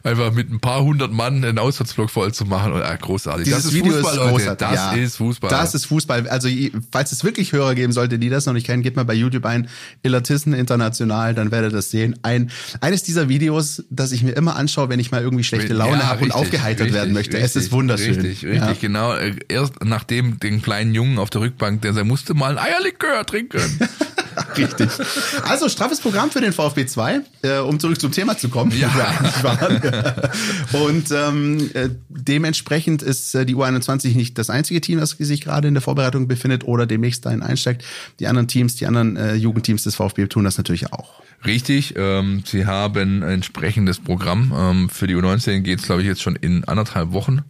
einfach 0.03 0.34
mit 0.34 0.51
ein 0.51 0.59
paar 0.59 0.84
hundert 0.84 1.11
Mann 1.11 1.41
den 1.41 1.57
Auswärtsblock 1.57 2.09
voll 2.09 2.34
zu 2.34 2.45
machen. 2.45 2.74
Und, 2.74 2.82
ah, 2.82 2.95
großartig. 2.95 3.45
Dieses 3.45 3.63
das 3.63 3.71
ist 3.71 3.78
Video 3.78 3.93
Fußball, 3.93 4.13
ist 4.13 4.32
großartig. 4.32 4.67
Das 4.67 4.76
ja, 4.76 4.91
ist 4.91 5.17
Fußball. 5.17 5.49
Das 5.49 5.74
ist 5.74 5.86
Fußball. 5.86 6.28
Also 6.28 6.49
falls 6.91 7.11
es 7.13 7.24
wirklich 7.24 7.53
Hörer 7.53 7.76
geben 7.76 7.93
sollte, 7.93 8.19
die 8.19 8.30
das 8.30 8.45
noch 8.45 8.53
nicht 8.53 8.65
kennen, 8.65 8.84
gebt 8.84 8.97
mal 8.97 9.05
bei 9.05 9.13
YouTube 9.13 9.45
ein 9.45 9.69
Illertissen 10.03 10.53
International, 10.53 11.34
dann 11.34 11.51
werdet 11.51 11.71
ihr 11.71 11.76
das 11.78 11.91
sehen. 11.91 12.19
Ein 12.24 12.51
eines 12.82 13.03
dieser 13.03 13.30
Videos, 13.30 13.84
das 13.89 14.11
ich 14.11 14.24
mir 14.24 14.34
immer 14.34 14.57
anschaue, 14.57 14.89
wenn 14.89 14.99
ich 14.99 15.11
mal 15.11 15.21
irgendwie 15.21 15.45
schlechte 15.45 15.74
Laune 15.74 15.99
ja, 15.99 16.07
habe 16.07 16.26
und 16.26 16.32
aufgeheitert 16.32 16.88
richtig, 16.88 16.93
werden 16.93 17.13
möchte. 17.13 17.38
Richtig, 17.38 17.55
es 17.55 17.55
ist 17.55 17.71
wunderschön. 17.71 18.15
Richtig, 18.15 18.45
richtig, 18.45 18.59
ja. 18.59 18.74
genau. 18.80 19.15
Erst 19.47 19.84
nachdem 19.84 20.39
den 20.39 20.61
kleinen 20.61 20.93
Jungen 20.93 21.19
auf 21.19 21.30
der 21.30 21.41
Rückbank, 21.41 21.82
der 21.84 21.93
sei 21.93 22.03
musste 22.03 22.34
mal 22.34 22.57
ein 22.57 22.63
Eierlikör 22.63 23.12
Likör 23.14 23.26
trinken. 23.26 23.61
Richtig. 24.57 24.89
Also 25.43 25.70
straffes 25.70 25.99
Programm 25.99 26.32
für 26.32 26.41
den 26.41 26.53
VfB 26.53 26.88
2, 26.88 27.22
äh, 27.43 27.57
um 27.59 27.80
zurück 27.80 27.99
zum 27.99 28.11
Thema 28.11 28.36
zu 28.36 28.49
kommen. 28.49 28.72
Ja. 28.76 28.89
Und 30.74 31.11
ähm, 31.11 31.70
äh, 31.74 31.89
dementsprechend 32.09 33.03
ist 33.03 33.36
äh, 33.36 33.45
die 33.45 33.55
U21 33.55 34.16
nicht 34.16 34.38
das 34.39 34.49
einzige 34.49 34.82
Team, 34.82 34.99
das 34.99 35.11
sich 35.11 35.41
gerade 35.41 35.68
in 35.68 35.76
der 35.76 35.82
Vorbereitung 35.82 36.28
befindet 36.28 36.64
oder 36.64 36.88
demnächst 36.88 37.26
dahin 37.26 37.43
einsteigt. 37.43 37.84
Die 38.20 38.28
anderen 38.28 38.47
Teams, 38.47 38.76
die 38.76 38.88
anderen 38.88 39.18
äh, 39.18 39.36
Jugendteams 39.36 39.84
des 39.84 39.95
VfB 39.95 40.26
tun 40.28 40.45
das 40.45 40.57
natürlich 40.57 40.91
auch. 40.91 41.22
Richtig, 41.45 41.93
ähm, 41.95 42.43
sie 42.45 42.66
haben 42.66 43.22
ein 43.22 43.30
entsprechendes 43.30 43.99
Programm. 43.99 44.53
Ähm, 44.55 44.89
für 44.89 45.05
die 45.05 45.16
U19 45.16 45.59
geht 45.59 45.80
es, 45.80 45.86
glaube 45.86 46.01
ich, 46.01 46.07
jetzt 46.07 46.22
schon 46.22 46.36
in 46.36 46.64
anderthalb 46.64 47.11
Wochen 47.11 47.43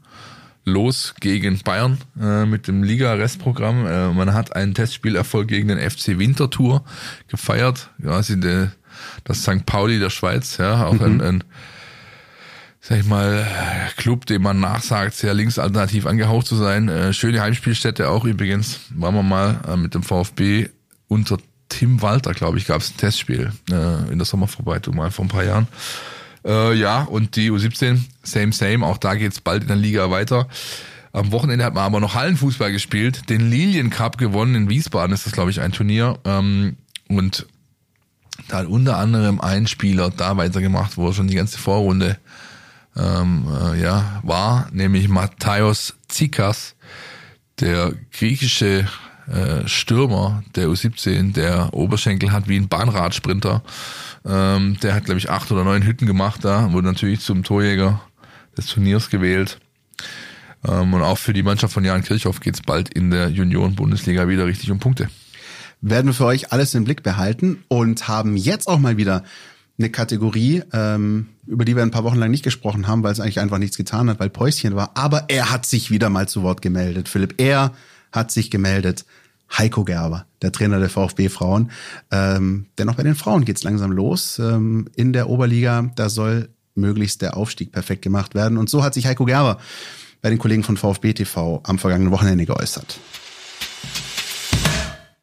los 0.66 1.14
gegen 1.20 1.59
Bayern 1.59 1.97
äh, 2.20 2.45
mit 2.45 2.68
dem 2.68 2.84
Liga-Restprogramm. 2.84 3.86
Äh, 3.86 4.09
man 4.14 4.34
hat 4.34 4.55
einen 4.55 4.74
Testspielerfolg 4.74 5.47
gegen 5.47 5.68
den 5.68 5.80
FC 5.80 6.20
Winterthur 6.20 6.84
gefeiert. 7.28 7.89
Ja, 8.03 8.24
sind 8.24 8.45
äh, 8.45 8.68
das 9.24 9.43
St. 9.43 9.66
Pauli 9.66 9.99
der 9.99 10.09
Schweiz, 10.09 10.57
ja, 10.57 10.86
auch 10.86 10.93
mhm. 10.93 11.03
ein, 11.03 11.22
ein 11.22 11.43
sag 12.80 12.99
ich 12.99 13.05
mal, 13.05 13.47
Club, 13.95 14.26
dem 14.26 14.43
man 14.43 14.59
nachsagt, 14.59 15.16
sehr 15.16 15.34
linksalternativ 15.34 16.05
angehaucht 16.05 16.47
zu 16.47 16.55
sein. 16.55 16.89
Äh, 16.89 17.14
schöne 17.14 17.41
Heimspielstätte 17.41 18.09
auch 18.09 18.26
übrigens. 18.26 18.82
Waren 18.89 19.16
wir 19.16 19.24
mal 19.24 19.59
äh, 19.68 19.78
mit 19.78 19.95
dem 19.95 20.03
VfB 20.03 20.70
unter 21.07 21.38
Tim 21.70 22.01
Walter, 22.01 22.34
glaube 22.34 22.57
ich, 22.57 22.68
gab 22.68 22.82
es 22.82 22.91
ein 22.91 22.97
Testspiel 22.97 23.51
äh, 23.72 24.11
in 24.11 24.20
der 24.20 24.26
Sommervorbereitung 24.26 24.95
mal 24.95 25.11
vor 25.11 25.26
ein 25.26 25.30
paar 25.30 25.45
Jahren. 25.45 25.68
Äh, 26.45 26.73
ja, 26.73 27.03
und 27.03 27.35
die 27.35 27.51
U17, 27.51 27.99
same, 28.23 28.53
same. 28.53 28.85
Auch 28.85 28.97
da 28.97 29.15
geht's 29.15 29.41
bald 29.41 29.63
in 29.63 29.67
der 29.67 29.77
Liga 29.77 30.09
weiter. 30.11 30.47
Am 31.11 31.31
Wochenende 31.31 31.63
hat 31.63 31.75
man 31.75 31.83
aber 31.83 31.99
noch 31.99 32.15
Hallenfußball 32.15 32.71
gespielt, 32.71 33.29
den 33.29 33.49
Lilien 33.49 33.89
Cup 33.89 34.17
gewonnen. 34.17 34.55
In 34.55 34.69
Wiesbaden 34.69 35.13
ist 35.13 35.25
das, 35.25 35.33
glaube 35.33 35.51
ich, 35.51 35.61
ein 35.61 35.71
Turnier. 35.71 36.17
Ähm, 36.25 36.77
und 37.07 37.45
da 38.47 38.57
hat 38.57 38.67
unter 38.67 38.97
anderem 38.97 39.39
ein 39.39 39.67
Spieler 39.67 40.09
da 40.09 40.37
weitergemacht, 40.37 40.97
wo 40.97 41.07
er 41.07 41.13
schon 41.13 41.27
die 41.27 41.35
ganze 41.35 41.59
Vorrunde 41.59 42.17
ähm, 42.95 43.47
äh, 43.47 43.81
ja, 43.81 44.21
war, 44.23 44.67
nämlich 44.71 45.07
Matthäus 45.07 45.95
Zikas, 46.07 46.75
der 47.59 47.93
griechische 48.11 48.87
äh, 49.27 49.67
Stürmer 49.67 50.43
der 50.55 50.67
U17, 50.67 51.33
der 51.33 51.73
Oberschenkel 51.73 52.31
hat 52.31 52.47
wie 52.47 52.57
ein 52.57 52.67
Bahnradsprinter. 52.67 53.63
Ähm, 54.26 54.78
der 54.82 54.93
hat, 54.93 55.05
glaube 55.05 55.19
ich, 55.19 55.30
acht 55.30 55.51
oder 55.51 55.63
neun 55.63 55.86
Hütten 55.86 56.07
gemacht 56.07 56.43
da, 56.43 56.71
wurde 56.71 56.88
natürlich 56.88 57.19
zum 57.21 57.43
Torjäger 57.43 58.01
des 58.57 58.67
Turniers 58.67 59.09
gewählt. 59.09 59.59
Ähm, 60.65 60.93
und 60.93 61.01
auch 61.01 61.17
für 61.17 61.34
die 61.34 61.43
Mannschaft 61.43 61.74
von 61.74 61.84
Jan 61.84 62.03
Kirchhoff 62.03 62.39
geht's 62.39 62.61
bald 62.61 62.89
in 62.89 63.11
der 63.11 63.30
Junioren-Bundesliga 63.30 64.28
wieder 64.28 64.45
richtig 64.45 64.71
um 64.71 64.80
Punkte. 64.80 65.09
Werden 65.82 66.07
wir 66.07 66.13
für 66.13 66.26
euch 66.26 66.53
alles 66.53 66.74
im 66.76 66.86
Blick 66.86 67.03
behalten 67.03 67.63
und 67.67 68.07
haben 68.07 68.38
jetzt 68.38 68.67
auch 68.67 68.80
mal 68.80 68.95
wieder 68.95 69.24
eine 69.78 69.89
Kategorie, 69.89 70.63
ähm, 70.71 71.28
über 71.45 71.65
die 71.65 71.76
wir 71.76 71.84
ein 71.84 71.91
paar 71.91 72.03
Wochen 72.03 72.19
lang 72.19 72.32
nicht 72.32 72.43
gesprochen 72.43 72.88
haben, 72.88 73.03
weil 73.03 73.11
es 73.11 73.19
eigentlich 73.19 73.39
einfach 73.39 73.57
nichts 73.57 73.76
getan 73.76 74.09
hat, 74.09 74.19
weil 74.19 74.30
Päuschen 74.30 74.76
war. 74.76 74.91
Aber 74.93 75.26
er 75.28 75.51
hat 75.51 75.65
sich 75.65 75.91
wieder 75.91 76.09
mal 76.09 76.28
zu 76.28 76.43
Wort 76.43 76.61
gemeldet. 76.61 77.09
Philipp, 77.09 77.36
er 77.38 77.74
hat 78.11 78.32
sich 78.32 78.51
gemeldet. 78.51 79.05
Heiko 79.58 79.84
Gerber, 79.84 80.26
der 80.41 80.51
Trainer 80.51 80.80
der 80.80 80.89
VfB 80.89 81.30
Frauen. 81.30 81.72
Ähm, 82.12 82.68
dennoch 82.78 82.95
bei 82.95 83.04
den 83.04 83.16
Frauen 83.16 83.45
geht's 83.45 83.64
langsam 83.64 83.91
los. 83.91 84.39
Ähm, 84.39 84.89
in 84.95 85.14
der 85.14 85.30
Oberliga, 85.30 85.91
da 85.95 86.10
soll 86.10 86.49
möglichst 86.76 87.22
der 87.22 87.38
Aufstieg 87.38 87.72
perfekt 87.72 88.01
gemacht 88.01 88.36
werden. 88.36 88.58
Und 88.58 88.70
so 88.70 88.84
hat 88.84 88.93
sich 88.93 89.06
Heiko 89.06 89.26
Gerber 89.26 89.60
bei 90.22 90.30
den 90.30 90.39
Kollegen 90.39 90.64
von 90.64 90.78
VfB 90.78 91.14
TV 91.14 91.62
am 91.64 91.78
vergangenen 91.78 92.12
Wochenende 92.12 92.45
geäußert. 92.45 92.97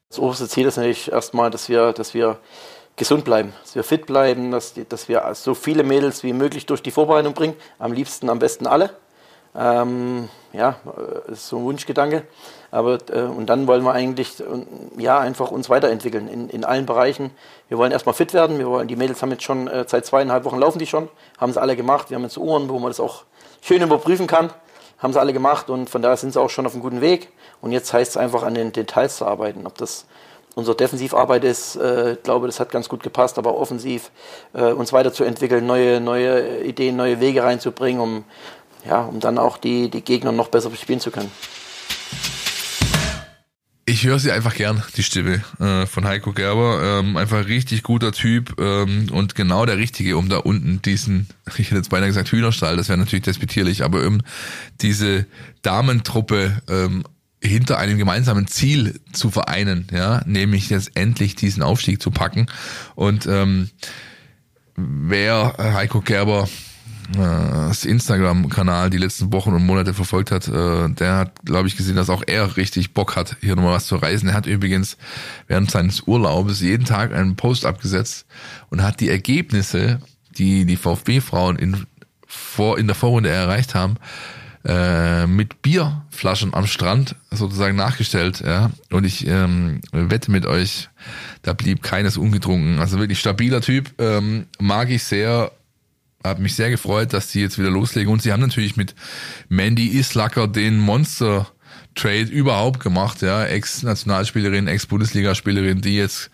Das 0.08 0.18
oberste 0.18 0.48
Ziel 0.48 0.66
ist 0.66 0.76
natürlich 0.76 1.10
erstmal, 1.10 1.50
dass 1.50 1.68
wir, 1.68 1.92
dass 1.92 2.14
wir 2.14 2.38
gesund 2.96 3.24
bleiben, 3.24 3.52
dass 3.62 3.74
wir 3.74 3.82
fit 3.82 4.06
bleiben, 4.06 4.50
dass, 4.50 4.74
dass 4.88 5.08
wir 5.08 5.28
so 5.34 5.54
viele 5.54 5.82
Mädels 5.82 6.22
wie 6.22 6.32
möglich 6.32 6.66
durch 6.66 6.82
die 6.82 6.90
Vorbereitung 6.90 7.34
bringen. 7.34 7.54
Am 7.78 7.92
liebsten, 7.92 8.28
am 8.28 8.38
besten 8.38 8.66
alle. 8.66 8.90
Ähm, 9.54 10.28
ja, 10.52 10.76
äh, 10.86 11.32
ist 11.32 11.48
so 11.48 11.58
ein 11.58 11.64
Wunschgedanke. 11.64 12.24
Aber 12.70 12.98
äh, 13.10 13.22
und 13.22 13.46
dann 13.46 13.66
wollen 13.66 13.82
wir 13.82 13.92
eigentlich 13.92 14.40
äh, 14.40 14.44
ja 15.00 15.18
einfach 15.18 15.50
uns 15.50 15.68
weiterentwickeln 15.68 16.28
in, 16.28 16.48
in 16.48 16.64
allen 16.64 16.86
Bereichen. 16.86 17.30
Wir 17.68 17.78
wollen 17.78 17.92
erstmal 17.92 18.14
fit 18.14 18.32
werden. 18.32 18.58
Wir 18.58 18.68
wollen, 18.68 18.88
die 18.88 18.96
Mädels 18.96 19.22
haben 19.22 19.30
jetzt 19.30 19.44
schon 19.44 19.68
äh, 19.68 19.84
seit 19.86 20.06
zweieinhalb 20.06 20.44
Wochen 20.44 20.58
laufen 20.58 20.78
die 20.78 20.86
schon, 20.86 21.08
haben 21.38 21.52
sie 21.52 21.60
alle 21.60 21.76
gemacht. 21.76 22.10
Wir 22.10 22.16
haben 22.16 22.24
jetzt 22.24 22.38
Uhren, 22.38 22.68
wo 22.68 22.78
man 22.78 22.90
das 22.90 23.00
auch 23.00 23.24
schön 23.60 23.82
überprüfen 23.82 24.26
kann. 24.26 24.50
Haben 24.98 25.12
sie 25.12 25.20
alle 25.20 25.32
gemacht 25.32 25.70
und 25.70 25.88
von 25.88 26.02
daher 26.02 26.16
sind 26.16 26.32
sie 26.32 26.40
auch 26.40 26.50
schon 26.50 26.66
auf 26.66 26.74
einem 26.74 26.82
guten 26.82 27.00
Weg. 27.00 27.32
Und 27.60 27.72
jetzt 27.72 27.92
heißt 27.92 28.12
es 28.12 28.16
einfach 28.16 28.42
an 28.42 28.54
den 28.54 28.72
Details 28.72 29.16
zu 29.16 29.26
arbeiten. 29.26 29.66
Ob 29.66 29.78
das 29.78 30.06
unsere 30.54 30.76
Defensivarbeit 30.76 31.44
ist, 31.44 31.76
äh, 31.76 32.16
glaube, 32.22 32.46
das 32.46 32.60
hat 32.60 32.70
ganz 32.70 32.88
gut 32.88 33.02
gepasst, 33.02 33.38
aber 33.38 33.56
offensiv 33.56 34.10
äh, 34.52 34.72
uns 34.72 34.92
weiterzuentwickeln, 34.92 35.66
neue, 35.66 36.00
neue 36.00 36.62
Ideen, 36.62 36.96
neue 36.96 37.20
Wege 37.20 37.42
reinzubringen, 37.42 38.00
um, 38.00 38.24
ja, 38.84 39.02
um 39.02 39.20
dann 39.20 39.38
auch 39.38 39.56
die, 39.56 39.88
die 39.88 40.02
Gegner 40.02 40.32
noch 40.32 40.48
besser 40.48 40.70
spielen 40.74 41.00
zu 41.00 41.10
können. 41.10 41.30
Ich 43.90 44.04
höre 44.04 44.20
sie 44.20 44.30
einfach 44.30 44.54
gern, 44.54 44.84
die 44.96 45.02
Stimme 45.02 45.42
äh, 45.58 45.84
von 45.84 46.06
Heiko 46.06 46.32
Gerber. 46.32 47.00
Ähm, 47.00 47.16
einfach 47.16 47.48
richtig 47.48 47.82
guter 47.82 48.12
Typ 48.12 48.54
ähm, 48.60 49.08
und 49.10 49.34
genau 49.34 49.66
der 49.66 49.78
Richtige, 49.78 50.16
um 50.16 50.28
da 50.28 50.36
unten 50.36 50.80
diesen, 50.80 51.26
ich 51.56 51.66
hätte 51.66 51.78
jetzt 51.78 51.90
beinahe 51.90 52.08
gesagt 52.08 52.30
Hühnerstall, 52.30 52.76
das 52.76 52.88
wäre 52.88 52.98
natürlich 52.98 53.24
despektierlich, 53.24 53.82
aber 53.82 54.06
um 54.06 54.20
diese 54.80 55.26
Damentruppe 55.62 56.62
ähm, 56.68 57.02
hinter 57.42 57.78
einem 57.78 57.98
gemeinsamen 57.98 58.46
Ziel 58.46 59.00
zu 59.12 59.28
vereinen, 59.28 59.88
ja, 59.90 60.22
nämlich 60.24 60.70
jetzt 60.70 60.92
endlich 60.94 61.34
diesen 61.34 61.64
Aufstieg 61.64 62.00
zu 62.00 62.12
packen. 62.12 62.46
Und 62.94 63.26
ähm, 63.26 63.70
wer 64.76 65.56
Heiko 65.58 66.00
Gerber 66.00 66.48
das 67.12 67.84
Instagram-Kanal 67.84 68.90
die 68.90 68.98
letzten 68.98 69.32
Wochen 69.32 69.52
und 69.52 69.64
Monate 69.64 69.94
verfolgt 69.94 70.30
hat, 70.30 70.48
äh, 70.48 70.88
der 70.90 71.16
hat, 71.16 71.44
glaube 71.44 71.68
ich, 71.68 71.76
gesehen, 71.76 71.96
dass 71.96 72.10
auch 72.10 72.22
er 72.26 72.56
richtig 72.56 72.94
Bock 72.94 73.16
hat, 73.16 73.36
hier 73.40 73.56
nochmal 73.56 73.74
was 73.74 73.86
zu 73.86 73.96
reisen. 73.96 74.28
Er 74.28 74.34
hat 74.34 74.46
übrigens 74.46 74.96
während 75.48 75.70
seines 75.70 76.02
Urlaubes 76.02 76.60
jeden 76.60 76.84
Tag 76.84 77.12
einen 77.12 77.36
Post 77.36 77.66
abgesetzt 77.66 78.26
und 78.70 78.82
hat 78.82 79.00
die 79.00 79.08
Ergebnisse, 79.08 80.00
die 80.38 80.64
die 80.64 80.76
VfB-Frauen 80.76 81.56
in, 81.56 81.86
vor, 82.26 82.78
in 82.78 82.86
der 82.86 82.96
Vorrunde 82.96 83.30
erreicht 83.30 83.74
haben, 83.74 83.96
äh, 84.64 85.26
mit 85.26 85.62
Bierflaschen 85.62 86.52
am 86.54 86.66
Strand 86.66 87.16
sozusagen 87.30 87.76
nachgestellt, 87.76 88.42
ja. 88.44 88.70
Und 88.90 89.04
ich 89.04 89.26
ähm, 89.26 89.80
wette 89.92 90.30
mit 90.30 90.44
euch, 90.44 90.90
da 91.42 91.54
blieb 91.54 91.82
keines 91.82 92.16
ungetrunken. 92.16 92.78
Also 92.78 92.98
wirklich 92.98 93.18
stabiler 93.18 93.62
Typ, 93.62 93.90
ähm, 93.98 94.46
mag 94.58 94.90
ich 94.90 95.02
sehr, 95.02 95.50
habe 96.24 96.42
mich 96.42 96.54
sehr 96.54 96.70
gefreut, 96.70 97.12
dass 97.12 97.28
die 97.28 97.40
jetzt 97.40 97.58
wieder 97.58 97.70
loslegen. 97.70 98.12
Und 98.12 98.22
sie 98.22 98.32
haben 98.32 98.40
natürlich 98.40 98.76
mit 98.76 98.94
Mandy 99.48 99.98
Islacker 99.98 100.48
den 100.48 100.78
Monster 100.78 101.46
Trade 101.94 102.22
überhaupt 102.24 102.80
gemacht, 102.80 103.22
ja. 103.22 103.44
Ex-Nationalspielerin, 103.44 104.68
Ex-Bundesligaspielerin, 104.68 105.80
die 105.80 105.96
jetzt 105.96 106.30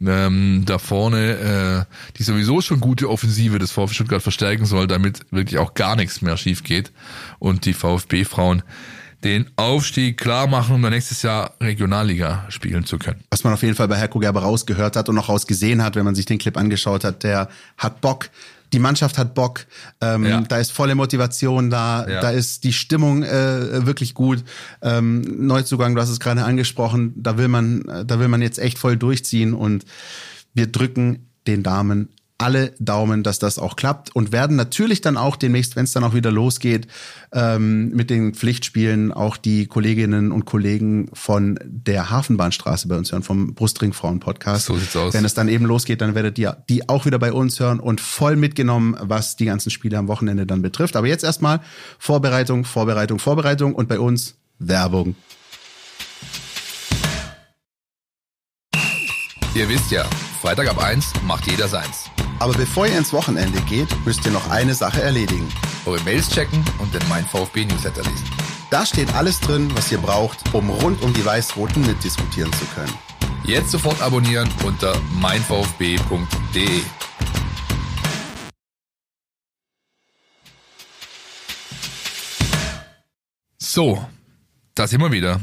ähm, 0.00 0.62
da 0.66 0.78
vorne, 0.78 1.86
äh, 1.88 2.14
die 2.16 2.22
sowieso 2.22 2.60
schon 2.60 2.80
gute 2.80 3.08
Offensive 3.10 3.58
des 3.58 3.72
VfB 3.72 3.94
Stuttgart 3.94 4.22
verstärken 4.22 4.64
soll, 4.64 4.86
damit 4.86 5.20
wirklich 5.30 5.58
auch 5.58 5.74
gar 5.74 5.96
nichts 5.96 6.22
mehr 6.22 6.36
schief 6.36 6.62
geht 6.62 6.92
und 7.38 7.64
die 7.66 7.72
VfB-Frauen 7.72 8.62
den 9.24 9.50
Aufstieg 9.56 10.18
klar 10.18 10.46
machen, 10.46 10.76
um 10.76 10.82
dann 10.82 10.92
nächstes 10.92 11.22
Jahr 11.22 11.54
Regionalliga 11.60 12.44
spielen 12.48 12.84
zu 12.84 12.98
können. 12.98 13.24
Was 13.30 13.44
man 13.44 13.54
auf 13.54 13.62
jeden 13.62 13.74
Fall 13.74 13.88
bei 13.88 13.96
Herr 13.96 14.08
Gerber 14.08 14.42
rausgehört 14.42 14.96
hat 14.96 15.08
und 15.08 15.18
auch 15.18 15.28
rausgesehen 15.28 15.82
hat, 15.82 15.96
wenn 15.96 16.04
man 16.04 16.14
sich 16.14 16.26
den 16.26 16.38
Clip 16.38 16.56
angeschaut 16.56 17.02
hat, 17.02 17.24
der 17.24 17.48
hat 17.78 18.00
Bock, 18.00 18.30
die 18.72 18.78
Mannschaft 18.78 19.18
hat 19.18 19.34
Bock, 19.34 19.66
ähm, 20.00 20.24
ja. 20.24 20.40
da 20.40 20.58
ist 20.58 20.72
volle 20.72 20.94
Motivation 20.94 21.70
da, 21.70 22.06
ja. 22.08 22.20
da 22.20 22.30
ist 22.30 22.64
die 22.64 22.72
Stimmung 22.72 23.22
äh, 23.22 23.86
wirklich 23.86 24.14
gut. 24.14 24.44
Ähm, 24.82 25.22
Neuzugang, 25.46 25.94
du 25.94 26.00
hast 26.00 26.10
es 26.10 26.20
gerade 26.20 26.44
angesprochen, 26.44 27.12
da 27.16 27.38
will 27.38 27.48
man, 27.48 27.82
da 28.06 28.18
will 28.18 28.28
man 28.28 28.42
jetzt 28.42 28.58
echt 28.58 28.78
voll 28.78 28.96
durchziehen 28.96 29.54
und 29.54 29.84
wir 30.54 30.66
drücken 30.66 31.30
den 31.46 31.62
Damen 31.62 32.08
alle 32.38 32.74
Daumen, 32.78 33.22
dass 33.22 33.38
das 33.38 33.58
auch 33.58 33.76
klappt 33.76 34.14
und 34.14 34.30
werden 34.30 34.56
natürlich 34.56 35.00
dann 35.00 35.16
auch 35.16 35.36
demnächst, 35.36 35.74
wenn 35.74 35.84
es 35.84 35.92
dann 35.92 36.04
auch 36.04 36.14
wieder 36.14 36.30
losgeht, 36.30 36.86
ähm, 37.32 37.88
mit 37.90 38.10
den 38.10 38.34
Pflichtspielen 38.34 39.12
auch 39.12 39.36
die 39.36 39.66
Kolleginnen 39.66 40.32
und 40.32 40.44
Kollegen 40.44 41.08
von 41.14 41.58
der 41.64 42.10
Hafenbahnstraße 42.10 42.88
bei 42.88 42.96
uns 42.96 43.12
hören, 43.12 43.22
vom 43.22 43.54
Brustring 43.54 43.94
Frauen 43.94 44.20
Podcast. 44.20 44.66
So 44.66 44.76
sieht's 44.76 44.94
aus. 44.96 45.14
Wenn 45.14 45.24
es 45.24 45.32
dann 45.34 45.48
eben 45.48 45.64
losgeht, 45.64 46.02
dann 46.02 46.14
werdet 46.14 46.38
ihr 46.38 46.58
die 46.68 46.88
auch 46.88 47.06
wieder 47.06 47.18
bei 47.18 47.32
uns 47.32 47.58
hören 47.58 47.80
und 47.80 48.00
voll 48.00 48.36
mitgenommen, 48.36 48.96
was 49.00 49.36
die 49.36 49.46
ganzen 49.46 49.70
Spiele 49.70 49.96
am 49.96 50.08
Wochenende 50.08 50.46
dann 50.46 50.60
betrifft. 50.60 50.96
Aber 50.96 51.06
jetzt 51.06 51.24
erstmal 51.24 51.60
Vorbereitung, 51.98 52.64
Vorbereitung, 52.64 53.18
Vorbereitung 53.18 53.74
und 53.74 53.88
bei 53.88 53.98
uns 53.98 54.34
Werbung. 54.58 55.16
Ihr 59.54 59.68
wisst 59.70 59.90
ja, 59.90 60.04
Freitag 60.42 60.68
ab 60.68 60.82
eins 60.82 61.14
macht 61.26 61.46
jeder 61.50 61.66
seins. 61.66 62.10
Aber 62.38 62.52
bevor 62.52 62.86
ihr 62.86 62.98
ins 62.98 63.12
Wochenende 63.12 63.60
geht, 63.62 63.88
müsst 64.04 64.26
ihr 64.26 64.32
noch 64.32 64.50
eine 64.50 64.74
Sache 64.74 65.02
erledigen. 65.02 65.48
Eure 65.86 66.02
Mails 66.02 66.28
checken 66.28 66.62
und 66.78 66.92
den 66.92 67.02
Mein 67.08 67.24
VfB 67.24 67.64
Newsletter 67.64 68.02
lesen. 68.02 68.24
Da 68.70 68.84
steht 68.84 69.14
alles 69.14 69.40
drin, 69.40 69.70
was 69.74 69.90
ihr 69.90 69.98
braucht, 69.98 70.52
um 70.52 70.68
rund 70.68 71.00
um 71.02 71.14
die 71.14 71.24
Weiß-Roten 71.24 71.86
mitdiskutieren 71.86 72.52
zu 72.52 72.64
können. 72.74 72.92
Jetzt 73.44 73.70
sofort 73.70 74.02
abonnieren 74.02 74.48
unter 74.64 75.00
meinvfb.de. 75.20 76.82
So, 83.58 84.04
da 84.74 84.86
sind 84.86 85.00
wir 85.00 85.12
wieder. 85.12 85.40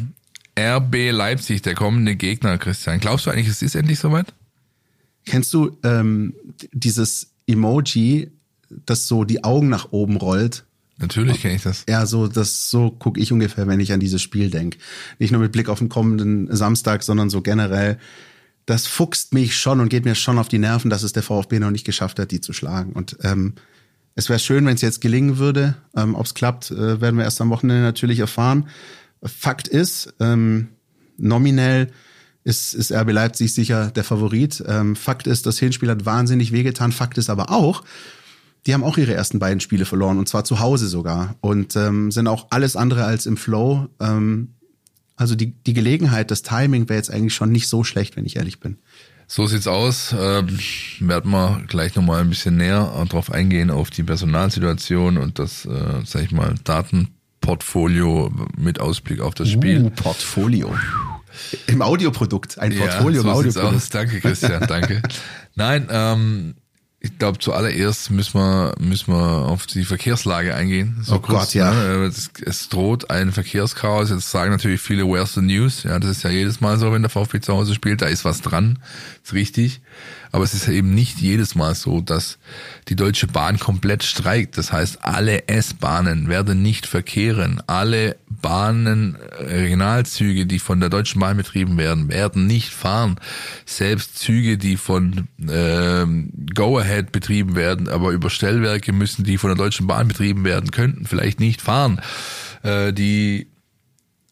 RB 0.60 1.12
Leipzig, 1.12 1.62
der 1.62 1.76
kommende 1.76 2.16
Gegner, 2.16 2.58
Christian. 2.58 3.00
Glaubst 3.00 3.26
du 3.26 3.32
eigentlich, 3.32 3.48
es 3.48 3.62
ist 3.62 3.76
endlich 3.76 4.00
soweit? 4.00 4.34
Kennst 5.26 5.54
du 5.54 5.78
ähm, 5.84 6.34
dieses 6.72 7.32
Emoji, 7.48 8.32
das 8.86 9.08
so 9.08 9.24
die 9.24 9.44
Augen 9.44 9.70
nach 9.70 9.92
oben 9.92 10.18
rollt? 10.18 10.66
Natürlich 10.98 11.42
kenne 11.42 11.56
ich 11.56 11.64
das. 11.64 11.86
Ja, 11.90 12.06
so 12.06 12.28
das 12.28 12.70
so 12.70 12.92
gucke 12.92 13.20
ich 13.20 13.32
ungefähr, 13.32 13.68
wenn 13.68 13.80
ich 13.80 13.92
an 13.92 14.00
dieses 14.00 14.22
Spiel 14.22 14.50
denke. 14.50 14.78
Nicht 15.20 15.32
nur 15.32 15.42
mit 15.42 15.52
Blick 15.52 15.70
auf 15.70 15.80
den 15.80 15.90
kommenden 15.90 16.56
Samstag, 16.56 17.04
sondern 17.04 17.30
so 17.30 17.42
generell. 17.42 17.98
Das 18.66 18.88
fuchst 18.88 19.34
mich 19.34 19.58
schon 19.58 19.80
und 19.80 19.90
geht 19.90 20.06
mir 20.06 20.16
schon 20.16 20.38
auf 20.38 20.48
die 20.48 20.60
Nerven, 20.60 20.90
dass 20.90 21.04
es 21.04 21.12
der 21.12 21.24
VfB 21.24 21.60
noch 21.60 21.72
nicht 21.72 21.86
geschafft 21.86 22.20
hat, 22.20 22.32
die 22.32 22.40
zu 22.40 22.54
schlagen. 22.54 22.94
Und 22.94 23.18
ähm, 23.22 23.56
es 24.16 24.30
wäre 24.30 24.40
schön, 24.40 24.66
wenn 24.66 24.76
es 24.76 24.82
jetzt 24.82 25.02
gelingen 25.02 25.38
würde. 25.38 25.76
Ähm, 25.96 26.16
Ob 26.16 26.26
es 26.26 26.34
klappt, 26.34 26.72
äh, 26.72 27.02
werden 27.02 27.18
wir 27.18 27.26
erst 27.26 27.42
am 27.42 27.50
Wochenende 27.50 27.82
natürlich 27.84 28.20
erfahren. 28.20 28.70
Fakt 29.24 29.68
ist, 29.68 30.14
ähm, 30.20 30.70
nominell 31.18 31.90
ist, 32.44 32.74
ist 32.74 32.92
RB 32.92 33.12
Leipzig 33.12 33.54
sicher 33.54 33.92
der 33.92 34.04
Favorit. 34.04 34.64
Ähm, 34.68 34.96
Fakt 34.96 35.28
ist, 35.28 35.46
das 35.46 35.60
Hinspiel 35.60 35.90
hat 35.90 36.06
wahnsinnig 36.06 36.52
wehgetan. 36.52 36.92
Fakt 36.92 37.18
ist 37.18 37.30
aber 37.30 37.52
auch, 37.52 37.84
die 38.66 38.74
haben 38.74 38.84
auch 38.84 38.98
ihre 38.98 39.14
ersten 39.14 39.40
beiden 39.40 39.60
Spiele 39.60 39.86
verloren 39.86 40.18
und 40.18 40.28
zwar 40.28 40.44
zu 40.44 40.60
Hause 40.60 40.88
sogar 40.88 41.36
und 41.42 41.76
ähm, 41.76 42.12
sind 42.12 42.28
auch 42.28 42.48
alles 42.50 42.76
andere 42.76 43.06
als 43.06 43.26
im 43.26 43.38
Flow. 43.38 43.88
Ähm, 44.00 44.50
also 45.16 45.36
die, 45.36 45.52
die 45.52 45.74
Gelegenheit, 45.74 46.32
das 46.32 46.42
Timing 46.42 46.90
wäre 46.90 46.98
jetzt 46.98 47.12
eigentlich 47.12 47.34
schon 47.36 47.52
nicht 47.52 47.68
so 47.68 47.84
schlecht, 47.84 48.16
wenn 48.16 48.26
ich 48.26 48.36
ehrlich 48.38 48.60
bin. 48.60 48.78
So 49.28 49.48
sieht's 49.48 49.68
aus. 49.68 50.14
Ähm, 50.18 50.60
werden 51.00 51.32
wir 51.32 51.64
gleich 51.68 51.96
nochmal 51.96 52.22
ein 52.22 52.30
bisschen 52.30 52.58
näher 52.58 53.06
drauf 53.10 53.32
eingehen, 53.32 53.72
auf 53.72 53.90
die 53.90 54.04
Personalsituation 54.04 55.18
und 55.18 55.40
das, 55.40 55.66
äh, 55.66 56.02
sag 56.06 56.24
ich 56.24 56.32
mal, 56.32 56.56
Datenportfolio 56.64 58.32
mit 58.58 58.80
Ausblick 58.80 59.22
auf 59.22 59.34
das 59.34 59.50
Spiel. 59.50 59.84
Uh, 59.84 59.90
Portfolio. 59.90 60.76
Im 61.68 61.82
Audioprodukt, 61.82 62.60
ein 62.60 62.78
Portfolio 62.78 63.18
ja, 63.18 63.22
so 63.22 63.28
im 63.28 63.36
Audioprodukt. 63.36 63.76
Aus. 63.76 63.90
Danke, 63.90 64.20
Christian, 64.20 64.66
danke. 64.68 65.02
Nein, 65.56 65.88
ähm, 65.90 66.56
ich 67.06 67.20
glaube, 67.20 67.38
zuallererst 67.38 68.12
müssen 68.12 68.40
wir, 68.40 68.76
müssen 68.80 69.14
wir 69.14 69.46
auf 69.46 69.68
die 69.68 69.84
Verkehrslage 69.84 70.56
eingehen. 70.56 71.02
So 71.04 71.16
oh 71.16 71.20
kurz, 71.20 71.48
Gott, 71.48 71.54
ja. 71.54 71.74
Ne? 71.74 72.06
Es, 72.06 72.32
es, 72.46 72.70
droht 72.70 73.10
ein 73.10 73.34
Verkehrschaos. 73.34 74.10
Jetzt 74.10 74.32
sagen 74.32 74.52
natürlich 74.52 74.80
viele, 74.80 75.06
where's 75.06 75.34
the 75.34 75.42
news? 75.42 75.84
Ja, 75.84 76.00
das 76.00 76.12
ist 76.12 76.24
ja 76.24 76.30
jedes 76.30 76.62
Mal 76.62 76.80
so, 76.80 76.94
wenn 76.94 77.02
der 77.02 77.10
VfB 77.10 77.42
zu 77.42 77.54
Hause 77.54 77.74
spielt. 77.74 78.02
Da 78.02 78.06
ist 78.06 78.24
was 78.24 78.42
dran. 78.42 78.80
Ist 79.22 79.34
richtig. 79.34 79.82
Aber 80.34 80.44
es 80.44 80.56
ist 80.56 80.68
eben 80.68 80.96
nicht 80.96 81.20
jedes 81.20 81.54
Mal 81.54 81.76
so, 81.76 82.02
dass 82.02 82.40
die 82.90 82.96
Deutsche 82.96 83.28
Bahn 83.28 83.60
komplett 83.60 84.02
streikt. 84.02 84.58
Das 84.58 84.74
heißt, 84.74 85.06
alle 85.06 85.48
S-Bahnen 85.48 86.28
werden 86.28 86.64
nicht 86.64 86.88
verkehren. 86.88 87.62
Alle 87.68 88.16
Bahnen, 88.30 89.16
Regionalzüge, 89.38 90.48
die 90.48 90.58
von 90.58 90.80
der 90.80 90.90
Deutschen 90.90 91.22
Bahn 91.22 91.38
betrieben 91.38 91.78
werden, 91.78 92.10
werden 92.10 92.48
nicht 92.48 92.72
fahren. 92.72 93.20
Selbst 93.68 94.18
Züge, 94.18 94.58
die 94.58 94.76
von 94.76 95.28
äh, 95.48 96.06
Go-Ahead 96.56 97.12
betrieben 97.12 97.56
werden, 97.56 97.88
aber 97.88 98.10
über 98.10 98.32
Stellwerke 98.32 98.92
müssen, 98.92 99.24
die 99.24 99.38
von 99.38 99.52
der 99.52 99.58
Deutschen 99.58 99.86
Bahn 99.86 100.08
betrieben 100.08 100.46
werden, 100.46 100.72
könnten 100.72 101.06
vielleicht 101.06 101.40
nicht 101.40 101.62
fahren. 101.62 102.02
Äh, 102.64 102.92
die 102.92 103.46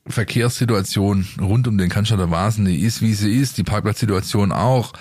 Verkehrssituation 0.07 1.27
rund 1.39 1.67
um 1.67 1.77
den 1.77 1.89
Cannstatter 1.89 2.31
Vasen, 2.31 2.65
die 2.65 2.79
ist, 2.79 3.03
wie 3.03 3.13
sie 3.13 3.35
ist, 3.35 3.59
die 3.59 3.63
Parkplatzsituation 3.63 4.51
auch 4.51 4.93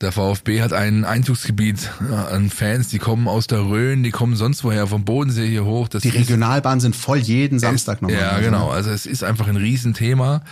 Der 0.00 0.12
VfB 0.12 0.62
hat 0.62 0.72
ein 0.72 1.04
Einzugsgebiet 1.04 1.90
an 2.30 2.50
Fans, 2.50 2.88
die 2.88 2.98
kommen 2.98 3.26
aus 3.26 3.48
der 3.48 3.62
Rhön, 3.62 4.04
die 4.04 4.12
kommen 4.12 4.36
sonst 4.36 4.62
woher, 4.62 4.86
vom 4.86 5.04
Bodensee 5.04 5.48
hier 5.48 5.64
hoch. 5.64 5.88
Das 5.88 6.02
die 6.02 6.10
Regionalbahnen 6.10 6.78
sind 6.78 6.94
voll 6.94 7.18
jeden 7.18 7.58
Samstag 7.58 8.00
nochmal. 8.00 8.20
Ja, 8.20 8.38
genau. 8.38 8.70
Also 8.70 8.90
es 8.90 9.06
ist 9.06 9.24
einfach 9.24 9.48
ein 9.48 9.56
Riesenthema. 9.56 10.42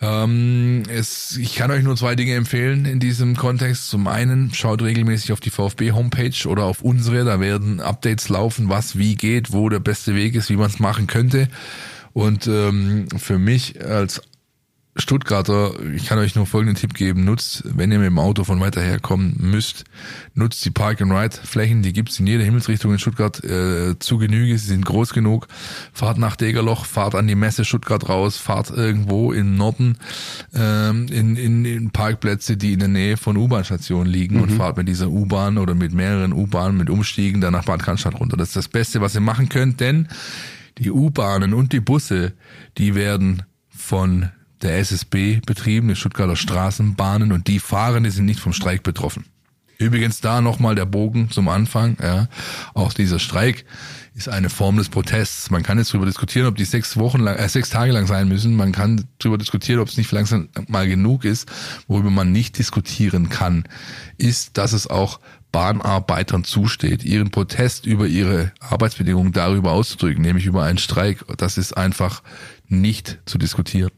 Ähm, 0.00 0.82
es, 0.88 1.36
ich 1.36 1.54
kann 1.54 1.70
euch 1.70 1.84
nur 1.84 1.96
zwei 1.96 2.16
Dinge 2.16 2.34
empfehlen 2.34 2.86
in 2.86 2.98
diesem 2.98 3.36
Kontext. 3.36 3.88
Zum 3.88 4.08
einen 4.08 4.52
schaut 4.52 4.82
regelmäßig 4.82 5.32
auf 5.32 5.40
die 5.40 5.50
VfB-Homepage 5.50 6.48
oder 6.48 6.64
auf 6.64 6.82
unsere, 6.82 7.24
da 7.24 7.38
werden 7.38 7.80
Updates 7.80 8.28
laufen, 8.28 8.68
was 8.68 8.98
wie 8.98 9.14
geht, 9.14 9.52
wo 9.52 9.68
der 9.68 9.80
beste 9.80 10.16
Weg 10.16 10.34
ist, 10.34 10.50
wie 10.50 10.56
man 10.56 10.70
es 10.70 10.80
machen 10.80 11.06
könnte. 11.06 11.48
Und 12.12 12.46
ähm, 12.48 13.06
für 13.16 13.38
mich 13.38 13.82
als 13.84 14.22
Stuttgarter, 14.98 15.74
ich 15.94 16.06
kann 16.06 16.18
euch 16.18 16.34
nur 16.34 16.46
folgenden 16.46 16.76
Tipp 16.76 16.94
geben, 16.94 17.24
nutzt, 17.24 17.62
wenn 17.64 17.92
ihr 17.92 17.98
mit 17.98 18.06
dem 18.06 18.18
Auto 18.18 18.44
von 18.44 18.60
weiter 18.60 18.80
her 18.80 18.98
kommen 18.98 19.36
müsst, 19.38 19.84
nutzt 20.34 20.64
die 20.64 20.70
Park-and-Ride-Flächen, 20.70 21.82
die 21.82 21.92
gibt's 21.92 22.18
in 22.18 22.26
jeder 22.26 22.44
Himmelsrichtung 22.44 22.92
in 22.92 22.98
Stuttgart 22.98 23.44
äh, 23.44 23.98
zu 23.98 24.16
Genüge, 24.16 24.56
sie 24.56 24.68
sind 24.68 24.86
groß 24.86 25.12
genug. 25.12 25.48
Fahrt 25.92 26.16
nach 26.16 26.36
Degerloch, 26.36 26.86
fahrt 26.86 27.14
an 27.14 27.26
die 27.26 27.34
Messe 27.34 27.66
Stuttgart 27.66 28.08
raus, 28.08 28.38
fahrt 28.38 28.70
irgendwo 28.70 29.32
im 29.32 29.56
Norden 29.56 29.98
ähm, 30.54 31.08
in, 31.08 31.36
in, 31.36 31.64
in 31.66 31.90
Parkplätze, 31.90 32.56
die 32.56 32.72
in 32.72 32.78
der 32.78 32.88
Nähe 32.88 33.18
von 33.18 33.36
U-Bahn-Stationen 33.36 34.10
liegen 34.10 34.36
mhm. 34.36 34.42
und 34.42 34.50
fahrt 34.52 34.78
mit 34.78 34.88
dieser 34.88 35.08
U-Bahn 35.08 35.58
oder 35.58 35.74
mit 35.74 35.92
mehreren 35.92 36.32
U-Bahnen 36.32 36.78
mit 36.78 36.88
Umstiegen 36.88 37.42
dann 37.42 37.52
nach 37.52 37.64
Bad 37.64 37.82
Cannstatt 37.82 38.18
runter. 38.18 38.38
Das 38.38 38.48
ist 38.48 38.56
das 38.56 38.68
Beste, 38.68 39.02
was 39.02 39.14
ihr 39.14 39.20
machen 39.20 39.50
könnt, 39.50 39.80
denn 39.80 40.08
die 40.78 40.90
U-Bahnen 40.90 41.52
und 41.52 41.72
die 41.72 41.80
Busse, 41.80 42.32
die 42.78 42.94
werden 42.94 43.42
von 43.68 44.30
der 44.62 44.78
SSB 44.78 45.40
betrieben, 45.44 45.88
die 45.88 45.96
Stuttgarter 45.96 46.36
Straßenbahnen 46.36 47.32
und 47.32 47.46
die 47.48 47.58
Fahrenden 47.58 48.12
sind 48.12 48.26
nicht 48.26 48.40
vom 48.40 48.52
Streik 48.52 48.82
betroffen. 48.82 49.24
Übrigens 49.78 50.20
da 50.20 50.40
nochmal 50.40 50.74
der 50.74 50.86
Bogen 50.86 51.30
zum 51.30 51.48
Anfang. 51.48 51.98
Ja. 52.02 52.28
Auch 52.72 52.94
dieser 52.94 53.18
Streik 53.18 53.66
ist 54.14 54.28
eine 54.28 54.48
Form 54.48 54.78
des 54.78 54.88
Protests. 54.88 55.50
Man 55.50 55.62
kann 55.62 55.76
jetzt 55.76 55.92
darüber 55.92 56.06
diskutieren, 56.06 56.46
ob 56.46 56.56
die 56.56 56.64
sechs 56.64 56.96
Wochen 56.96 57.20
lang, 57.20 57.36
äh, 57.36 57.48
sechs 57.48 57.68
Tage 57.68 57.92
lang 57.92 58.06
sein 58.06 58.28
müssen. 58.28 58.56
Man 58.56 58.72
kann 58.72 59.04
darüber 59.18 59.36
diskutieren, 59.36 59.80
ob 59.80 59.88
es 59.88 59.98
nicht 59.98 60.10
langsam 60.12 60.48
mal 60.68 60.88
genug 60.88 61.24
ist. 61.24 61.46
Worüber 61.88 62.10
man 62.10 62.32
nicht 62.32 62.58
diskutieren 62.58 63.28
kann, 63.28 63.64
ist, 64.16 64.56
dass 64.56 64.72
es 64.72 64.86
auch 64.86 65.20
Bahnarbeitern 65.52 66.44
zusteht, 66.44 67.04
ihren 67.04 67.30
Protest 67.30 67.84
über 67.84 68.06
ihre 68.06 68.52
Arbeitsbedingungen 68.60 69.32
darüber 69.32 69.72
auszudrücken, 69.72 70.22
nämlich 70.22 70.46
über 70.46 70.64
einen 70.64 70.78
Streik. 70.78 71.24
Das 71.36 71.58
ist 71.58 71.76
einfach 71.76 72.22
nicht 72.68 73.18
zu 73.26 73.36
diskutieren. 73.36 73.90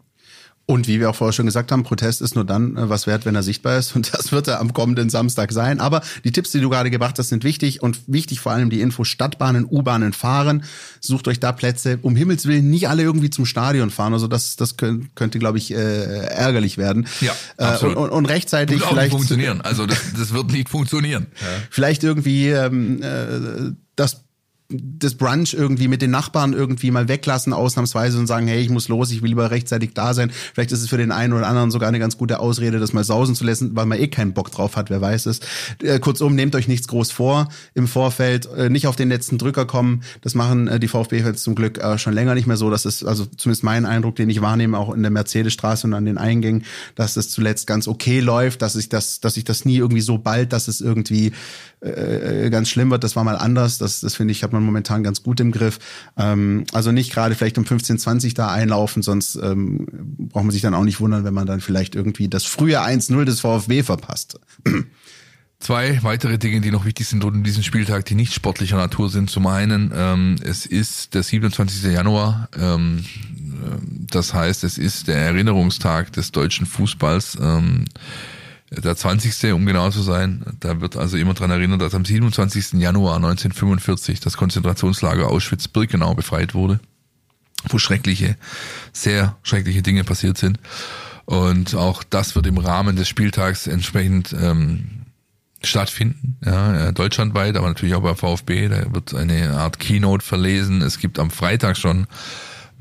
Und 0.71 0.87
wie 0.87 1.01
wir 1.01 1.09
auch 1.09 1.14
vorher 1.14 1.33
schon 1.33 1.47
gesagt 1.47 1.73
haben, 1.73 1.83
Protest 1.83 2.21
ist 2.21 2.35
nur 2.35 2.45
dann 2.45 2.77
äh, 2.77 2.91
was 2.91 3.07
wert, 3.07 3.25
wenn 3.25 3.35
er 3.35 3.43
sichtbar 3.43 3.79
ist. 3.79 3.97
Und 3.97 4.12
das 4.12 4.33
wird 4.33 4.49
er 4.49 4.61
am 4.61 4.75
kommenden 4.75 5.09
Samstag 5.09 5.51
sein. 5.51 5.81
Aber 5.81 6.03
die 6.25 6.31
Tipps, 6.31 6.51
die 6.51 6.61
du 6.61 6.69
gerade 6.69 6.91
gebracht 6.91 7.19
hast, 7.19 7.31
sind 7.31 7.43
wichtig 7.43 7.83
und 7.83 8.01
wichtig 8.07 8.41
vor 8.41 8.53
allem 8.53 8.69
die 8.69 8.83
Info 8.83 9.03
Stadtbahnen, 9.03 9.64
U-Bahnen 9.64 10.12
fahren. 10.12 10.64
Sucht 11.01 11.27
euch 11.27 11.41
da 11.41 11.53
Plätze. 11.53 11.99
Um 12.03 12.16
Himmels 12.16 12.45
Willen 12.45 12.69
nicht 12.69 12.87
alle 12.87 13.03
irgendwie 13.03 13.31
zum 13.31 13.47
Stadion 13.47 13.89
fahren. 13.89 14.12
Also 14.12 14.29
das, 14.29 14.57
das 14.57 14.77
könnte, 14.77 15.09
könnte 15.14 15.39
glaube 15.39 15.57
ich, 15.57 15.73
äh, 15.73 16.27
ärgerlich 16.27 16.77
werden. 16.77 17.09
Ja, 17.23 17.33
absolut. 17.57 17.97
Äh, 17.97 18.01
und, 18.01 18.11
und 18.11 18.27
rechtzeitig 18.27 18.81
wird 18.81 18.91
vielleicht. 18.91 19.12
Nicht 19.12 19.16
funktionieren. 19.16 19.62
Also 19.62 19.87
das, 19.87 20.12
das 20.19 20.35
wird 20.35 20.53
nicht 20.53 20.69
funktionieren. 20.69 21.29
Ja. 21.41 21.47
Vielleicht 21.71 22.05
irgendwie 22.05 22.51
ähm, 22.51 23.03
äh, 23.03 23.73
das 23.97 24.28
das 24.71 25.14
Brunch 25.14 25.55
irgendwie 25.55 25.89
mit 25.89 26.03
den 26.03 26.11
Nachbarn 26.11 26.53
irgendwie 26.53 26.91
mal 26.91 27.09
weglassen, 27.09 27.55
ausnahmsweise 27.55 28.19
und 28.19 28.27
sagen, 28.27 28.49
hey, 28.49 28.61
ich 28.61 28.69
muss 28.69 28.89
los, 28.89 29.11
ich 29.11 29.23
will 29.23 29.31
lieber 29.31 29.51
rechtzeitig 29.51 29.95
da 29.95 30.12
sein. 30.12 30.31
Vielleicht 30.53 30.73
ist 30.73 30.83
es 30.83 30.91
für 30.91 30.99
den 30.99 31.11
einen 31.11 31.33
oder 31.33 31.47
anderen 31.47 31.71
sogar 31.71 31.89
eine 31.89 31.99
ganz 31.99 32.19
gute 32.19 32.39
Ausrede, 32.39 32.79
das 32.79 32.93
mal 32.93 33.03
sausen 33.03 33.35
zu 33.35 33.45
lassen, 33.45 33.75
weil 33.77 33.87
man 33.87 33.99
eh 33.99 34.09
keinen 34.09 34.35
Bock 34.35 34.51
drauf 34.51 34.77
hat, 34.77 34.91
wer 34.91 35.01
weiß 35.01 35.25
es. 35.25 35.41
Äh, 35.83 35.99
kurzum, 36.01 36.35
nehmt 36.35 36.55
euch 36.55 36.69
nichts 36.69 36.87
groß 36.87 37.11
vor 37.12 37.49
im 37.73 37.89
Vorfeld, 37.89 38.47
äh, 38.55 38.69
nicht 38.69 38.87
auf 38.87 38.97
den 38.97 39.09
letzten 39.09 39.39
Drücker 39.39 39.64
kommen. 39.64 40.03
Das 40.21 40.35
machen 40.35 40.69
äh, 40.69 40.79
die 40.79 40.89
VfB-Fans 40.89 41.43
zum 41.43 41.55
Glück 41.55 41.79
äh, 41.79 41.97
schon 41.97 42.12
länger 42.12 42.35
nicht 42.35 42.47
mehr 42.47 42.59
so. 42.59 42.69
Das 42.69 42.85
ist 42.85 43.07
also 43.07 43.25
zumindest 43.25 43.64
mein 43.64 43.87
Eindruck, 43.87 44.16
den 44.16 44.29
ich 44.29 44.43
wahrnehme, 44.43 44.77
auch 44.77 44.93
in 44.93 45.01
der 45.01 45.11
Mercedesstraße 45.11 45.87
und 45.87 45.95
an 45.95 46.05
den 46.05 46.19
Eingängen, 46.19 46.64
dass 46.95 47.14
das 47.14 47.31
zuletzt 47.31 47.66
ganz 47.66 47.89
okay 47.89 48.21
läuft, 48.21 48.61
dass 48.61 48.77
ich 48.77 48.91
das, 48.91 49.21
dass 49.21 49.39
ich 49.39 49.45
das 49.45 49.64
nie 49.64 49.79
irgendwie 49.79 50.03
so 50.03 50.19
bald, 50.19 50.53
dass 50.53 50.69
es 50.69 50.83
irgendwie 50.83 51.33
äh, 51.81 52.51
ganz 52.51 52.69
schlimm 52.69 52.91
wird. 52.91 53.05
Das 53.05 53.16
war 53.16 53.25
mal 53.25 53.37
anders. 53.37 53.79
Das, 53.79 54.01
das 54.01 54.14
finde 54.14 54.33
ich, 54.33 54.43
hat 54.43 54.53
man 54.53 54.58
momentan 54.65 55.03
ganz 55.03 55.23
gut 55.23 55.41
im 55.41 55.53
Griff. 55.53 55.79
Ähm, 56.17 56.65
also 56.73 56.93
nicht 56.93 57.13
gerade 57.13 57.35
vielleicht 57.35 57.59
um 57.59 57.65
15, 57.65 57.99
20 57.99 58.35
da 58.35 58.49
einlaufen, 58.49 59.03
sonst 59.03 59.37
ähm, 59.37 59.87
braucht 60.19 60.45
man 60.45 60.53
sich 60.53 60.63
dann 60.63 60.75
auch 60.75 60.85
nicht 60.85 61.01
wundern, 61.01 61.25
wenn 61.25 61.35
man 61.35 61.47
dann 61.47 61.61
vielleicht 61.61 61.95
irgendwie 61.95 62.29
das 62.29 62.45
frühe 62.45 62.81
1-0 62.81 63.25
des 63.25 63.41
VfB 63.41 63.83
verpasst. 63.83 64.41
Zwei 65.61 66.01
weitere 66.05 66.39
Dinge, 66.39 66.61
die 66.61 66.71
noch 66.71 66.85
wichtig 66.85 67.09
sind 67.09 67.25
rund 67.25 67.37
um 67.37 67.43
diesen 67.43 67.65
Spieltag, 67.65 68.05
die 68.05 68.15
nicht 68.15 68.33
sportlicher 68.33 68.77
Natur 68.77 69.11
sind. 69.11 69.29
Zum 69.29 69.49
einen, 69.49 69.93
ähm, 69.93 70.37
es 70.41 70.67
ist 70.67 71.15
der 71.15 71.25
27. 71.25 71.93
Januar. 71.93 72.49
Ähm, 72.57 73.05
das 74.11 74.33
heißt, 74.35 74.63
es 74.63 74.79
ist 74.79 75.09
der 75.09 75.17
Erinnerungstag 75.17 76.13
des 76.13 76.31
deutschen 76.31 76.65
Fußballs. 76.65 77.39
Ähm, 77.41 77.87
der 78.71 78.97
20. 78.97 79.53
um 79.53 79.64
genau 79.66 79.91
zu 79.91 80.03
sein. 80.03 80.45
Da 80.61 80.81
wird 80.81 80.97
also 80.97 81.16
immer 81.16 81.35
dran 81.35 81.51
erinnert, 81.51 81.81
dass 81.81 81.95
am 81.95 82.05
27. 82.05 82.75
Januar 82.75 83.16
1945 83.16 84.21
das 84.21 84.37
Konzentrationslager 84.37 85.29
Auschwitz-Birkenau 85.29 86.14
befreit 86.14 86.55
wurde, 86.55 86.81
wo 87.69 87.79
schreckliche, 87.79 88.37
sehr 88.93 89.37
schreckliche 89.43 89.83
Dinge 89.83 90.05
passiert 90.05 90.39
sind. 90.39 90.59
Und 91.25 91.75
auch 91.75 92.03
das 92.05 92.35
wird 92.35 92.47
im 92.47 92.59
Rahmen 92.59 92.97
des 92.97 93.09
Spieltags 93.09 93.66
entsprechend 93.66 94.35
ähm, 94.39 94.99
stattfinden, 95.62 96.37
ja, 96.45 96.93
deutschlandweit, 96.93 97.57
aber 97.57 97.69
natürlich 97.69 97.95
auch 97.95 98.03
bei 98.03 98.14
VfB. 98.14 98.69
Da 98.69 98.95
wird 98.95 99.14
eine 99.14 99.51
Art 99.59 99.79
Keynote 99.79 100.25
verlesen. 100.25 100.83
Es 100.83 100.99
gibt 100.99 101.19
am 101.19 101.31
Freitag 101.31 101.77
schon, 101.77 102.07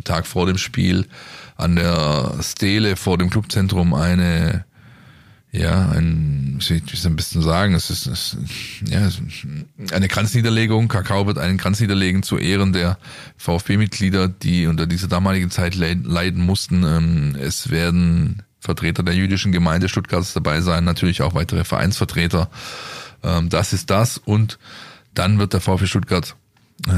Tag 0.04 0.28
vor 0.28 0.46
dem 0.46 0.58
Spiel, 0.58 1.08
an 1.56 1.76
der 1.76 2.36
Stele 2.42 2.96
vor 2.96 3.18
dem 3.18 3.30
Clubzentrum 3.30 3.94
eine 3.94 4.64
ja, 5.58 5.90
ein, 5.90 6.60
wie 6.60 6.82
ich 6.94 7.06
ein 7.06 7.16
bisschen 7.16 7.42
sagen, 7.42 7.74
es 7.74 7.90
ist, 7.90 8.08
es, 8.08 8.38
ja, 8.86 9.10
eine 9.92 10.08
Kranzniederlegung. 10.08 10.88
Kakao 10.88 11.26
wird 11.26 11.38
einen 11.38 11.58
Kranz 11.58 11.80
niederlegen 11.80 12.24
zu 12.24 12.38
Ehren 12.38 12.74
der 12.74 12.98
VfB-Mitglieder, 13.38 14.28
die 14.28 14.68
unter 14.68 14.88
dieser 14.88 15.08
damaligen 15.08 15.50
Zeit 15.50 15.76
leiden 15.76 16.44
mussten. 16.44 16.84
Ähm, 16.84 17.36
es 17.40 17.70
werden 17.70 18.44
Vertreter 18.60 19.04
der 19.04 19.16
jüdischen 19.16 19.52
Gemeinde 19.52 19.90
Stuttgarts 19.90 20.34
dabei 20.34 20.62
sein, 20.62 20.84
natürlich 20.84 21.22
auch 21.22 21.34
weitere 21.34 21.64
Vereinsvertreter. 21.64 22.50
Ähm, 23.24 23.50
das 23.50 23.74
ist 23.74 23.90
das. 23.90 24.18
Und 24.18 24.60
dann 25.14 25.40
wird 25.40 25.54
der 25.54 25.62
VfB 25.62 25.88
Stuttgart 25.88 26.36
äh, 26.88 26.92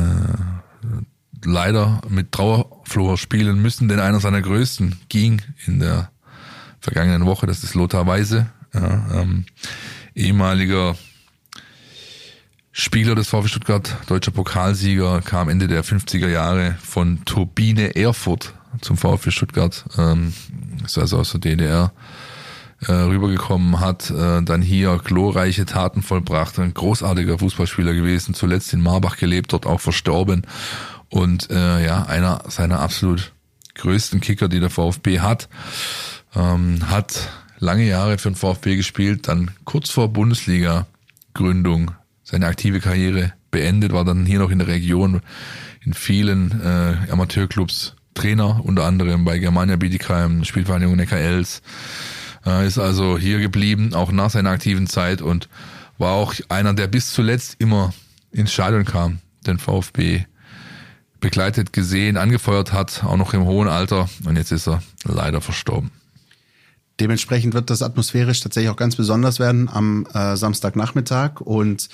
leider 1.43 2.01
mit 2.09 2.31
Trauerflor 2.31 3.17
spielen 3.17 3.61
müssen, 3.61 3.87
denn 3.87 3.99
einer 3.99 4.19
seiner 4.19 4.41
größten 4.41 4.97
ging 5.09 5.41
in 5.65 5.79
der 5.79 6.09
vergangenen 6.81 7.25
Woche, 7.25 7.45
das 7.45 7.63
ist 7.63 7.75
Lothar 7.75 8.07
Weise, 8.07 8.47
ja, 8.73 9.21
ähm, 9.21 9.45
ehemaliger 10.15 10.95
Spieler 12.71 13.15
des 13.15 13.27
VfB 13.27 13.49
Stuttgart, 13.49 13.97
deutscher 14.07 14.31
Pokalsieger, 14.31 15.21
kam 15.21 15.49
Ende 15.49 15.67
der 15.67 15.83
50er 15.83 16.29
Jahre 16.29 16.77
von 16.81 17.25
Turbine 17.25 17.95
Erfurt 17.95 18.53
zum 18.81 18.95
VfB 18.95 19.31
Stuttgart, 19.31 19.85
ähm, 19.97 20.33
ist 20.85 20.97
also 20.97 21.17
aus 21.17 21.31
der 21.31 21.41
DDR 21.41 21.91
äh, 22.87 22.91
rübergekommen, 22.91 23.79
hat 23.79 24.09
äh, 24.11 24.41
dann 24.43 24.61
hier 24.61 25.01
glorreiche 25.03 25.65
Taten 25.65 26.01
vollbracht, 26.01 26.59
ein 26.59 26.73
großartiger 26.73 27.39
Fußballspieler 27.39 27.93
gewesen, 27.93 28.33
zuletzt 28.33 28.71
in 28.73 28.81
Marbach 28.81 29.17
gelebt, 29.17 29.51
dort 29.51 29.65
auch 29.65 29.81
verstorben 29.81 30.43
und 31.09 31.49
äh, 31.49 31.85
ja, 31.85 32.03
einer 32.03 32.43
seiner 32.47 32.79
absolut 32.79 33.33
größten 33.75 34.21
Kicker, 34.21 34.47
die 34.47 34.59
der 34.59 34.69
VfB 34.69 35.19
hat 35.19 35.49
ähm, 36.35 36.89
hat 36.89 37.29
lange 37.59 37.85
Jahre 37.85 38.17
für 38.17 38.31
den 38.31 38.35
VfB 38.35 38.75
gespielt, 38.75 39.27
dann 39.27 39.51
kurz 39.65 39.89
vor 39.89 40.09
Bundesliga-Gründung 40.09 41.91
seine 42.23 42.47
aktive 42.47 42.79
Karriere 42.79 43.33
beendet, 43.51 43.91
war 43.91 44.05
dann 44.05 44.25
hier 44.25 44.39
noch 44.39 44.51
in 44.51 44.59
der 44.59 44.67
Region 44.67 45.21
in 45.81 45.93
vielen 45.93 46.61
äh, 46.61 47.11
Amateurclubs 47.11 47.95
Trainer, 48.13 48.61
unter 48.63 48.85
anderem 48.85 49.25
bei 49.25 49.39
Germania 49.39 49.75
Bietigheim, 49.75 50.43
Spielvereinigung 50.43 50.95
Neckar-Els, 50.95 51.61
äh, 52.45 52.67
ist 52.67 52.77
also 52.77 53.17
hier 53.17 53.39
geblieben, 53.39 53.93
auch 53.93 54.11
nach 54.11 54.29
seiner 54.29 54.51
aktiven 54.51 54.87
Zeit 54.87 55.21
und 55.21 55.49
war 55.97 56.13
auch 56.13 56.33
einer, 56.49 56.73
der 56.73 56.87
bis 56.87 57.11
zuletzt 57.11 57.55
immer 57.59 57.93
ins 58.31 58.51
Stadion 58.51 58.85
kam, 58.85 59.19
den 59.45 59.57
VfB 59.57 60.25
begleitet, 61.19 61.73
gesehen, 61.73 62.17
angefeuert 62.17 62.71
hat, 62.71 63.03
auch 63.03 63.17
noch 63.17 63.33
im 63.33 63.43
hohen 63.43 63.67
Alter 63.67 64.09
und 64.25 64.37
jetzt 64.37 64.51
ist 64.51 64.67
er 64.67 64.81
leider 65.03 65.41
verstorben. 65.41 65.91
Dementsprechend 66.99 67.53
wird 67.53 67.69
das 67.69 67.81
atmosphärisch 67.81 68.41
tatsächlich 68.41 68.69
auch 68.69 68.75
ganz 68.75 68.95
besonders 68.95 69.39
werden 69.39 69.69
am 69.69 70.05
äh, 70.13 70.35
Samstagnachmittag 70.35 71.41
und 71.41 71.89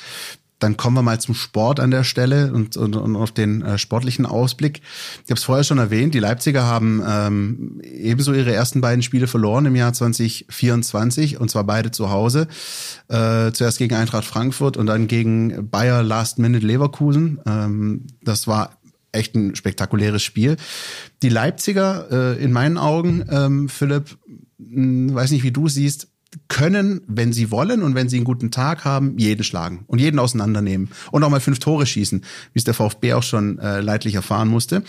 dann 0.60 0.78
kommen 0.78 0.96
wir 0.96 1.02
mal 1.02 1.20
zum 1.20 1.36
Sport 1.36 1.80
an 1.80 1.92
der 1.92 2.04
Stelle 2.04 2.54
und, 2.54 2.78
und, 2.78 2.96
und 2.96 3.16
auf 3.16 3.32
den 3.32 3.62
äh, 3.62 3.78
sportlichen 3.78 4.26
Ausblick. 4.26 4.82
Ich 5.24 5.30
habe 5.30 5.38
es 5.38 5.44
vorher 5.44 5.64
schon 5.66 5.80
erwähnt, 5.80 6.14
die 6.14 6.20
Leipziger 6.20 6.64
haben 6.64 7.04
ähm, 7.06 7.82
ebenso 7.84 8.34
ihre 8.34 8.54
ersten 8.54 8.80
beiden 8.80 9.04
Spiele 9.04 9.28
verloren 9.28 9.66
im 9.66 9.76
Jahr 9.76 9.92
2024 9.92 11.40
und 11.40 11.52
zwar 11.52 11.66
beide 11.66 11.92
zu 11.92 12.10
Hause. 12.10 12.48
Äh, 13.10 13.52
zuerst 13.52 13.78
gegen 13.78 13.96
Eintracht 13.96 14.26
Frankfurt 14.26 14.78
und 14.78 14.86
dann 14.86 15.08
gegen 15.08 15.70
Bayer 15.70 16.04
Last 16.04 16.40
Minute 16.40 16.66
Leverkusen. 16.66 17.42
Ähm, 17.46 18.08
das 18.24 18.48
war 18.48 18.78
echt 19.12 19.36
ein 19.36 19.56
spektakuläres 19.56 20.24
Spiel. 20.24 20.58
Die 21.22 21.30
Leipziger, 21.30 22.08
äh, 22.12 22.44
in 22.44 22.52
meinen 22.52 22.78
Augen, 22.78 23.26
ähm, 23.30 23.70
Philipp, 23.70 24.18
weiß 24.58 25.32
nicht, 25.32 25.44
wie 25.44 25.52
du 25.52 25.68
siehst, 25.68 26.08
können, 26.48 27.02
wenn 27.08 27.34
sie 27.34 27.52
wollen 27.52 27.82
und 27.82 27.96
wenn 27.96 28.10
sie 28.10 28.18
einen 28.18 28.26
guten 28.26 28.52
Tag 28.52 28.84
haben, 28.86 29.18
jeden 29.18 29.44
schlagen 29.44 29.86
und 29.88 30.00
jeden 30.00 30.20
auseinandernehmen 30.20 30.90
und 31.12 31.24
auch 31.24 31.30
mal 31.30 31.40
fünf 31.40 31.60
Tore 31.60 31.86
schießen, 31.86 32.22
wie 32.54 32.58
es 32.58 32.64
der 32.64 32.74
VfB 32.74 33.14
auch 33.14 33.24
schon 33.24 33.60
äh, 33.60 33.80
leidlich 33.80 34.16
erfahren 34.16 34.48
musste. 34.48 34.84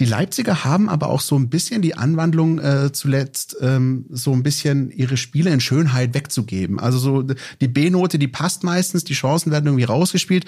Die 0.00 0.04
Leipziger 0.04 0.64
haben 0.64 0.88
aber 0.88 1.08
auch 1.08 1.20
so 1.20 1.36
ein 1.36 1.48
bisschen 1.50 1.82
die 1.82 1.96
Anwandlung 1.96 2.60
äh, 2.60 2.92
zuletzt, 2.92 3.56
ähm, 3.60 4.06
so 4.10 4.32
ein 4.32 4.44
bisschen 4.44 4.90
ihre 4.90 5.16
Spiele 5.16 5.50
in 5.50 5.60
Schönheit 5.60 6.14
wegzugeben. 6.14 6.78
Also 6.78 6.98
so 6.98 7.22
die 7.22 7.68
B-Note, 7.68 8.18
die 8.18 8.28
passt 8.28 8.62
meistens, 8.62 9.02
die 9.02 9.14
Chancen 9.14 9.50
werden 9.50 9.66
irgendwie 9.66 9.84
rausgespielt. 9.84 10.44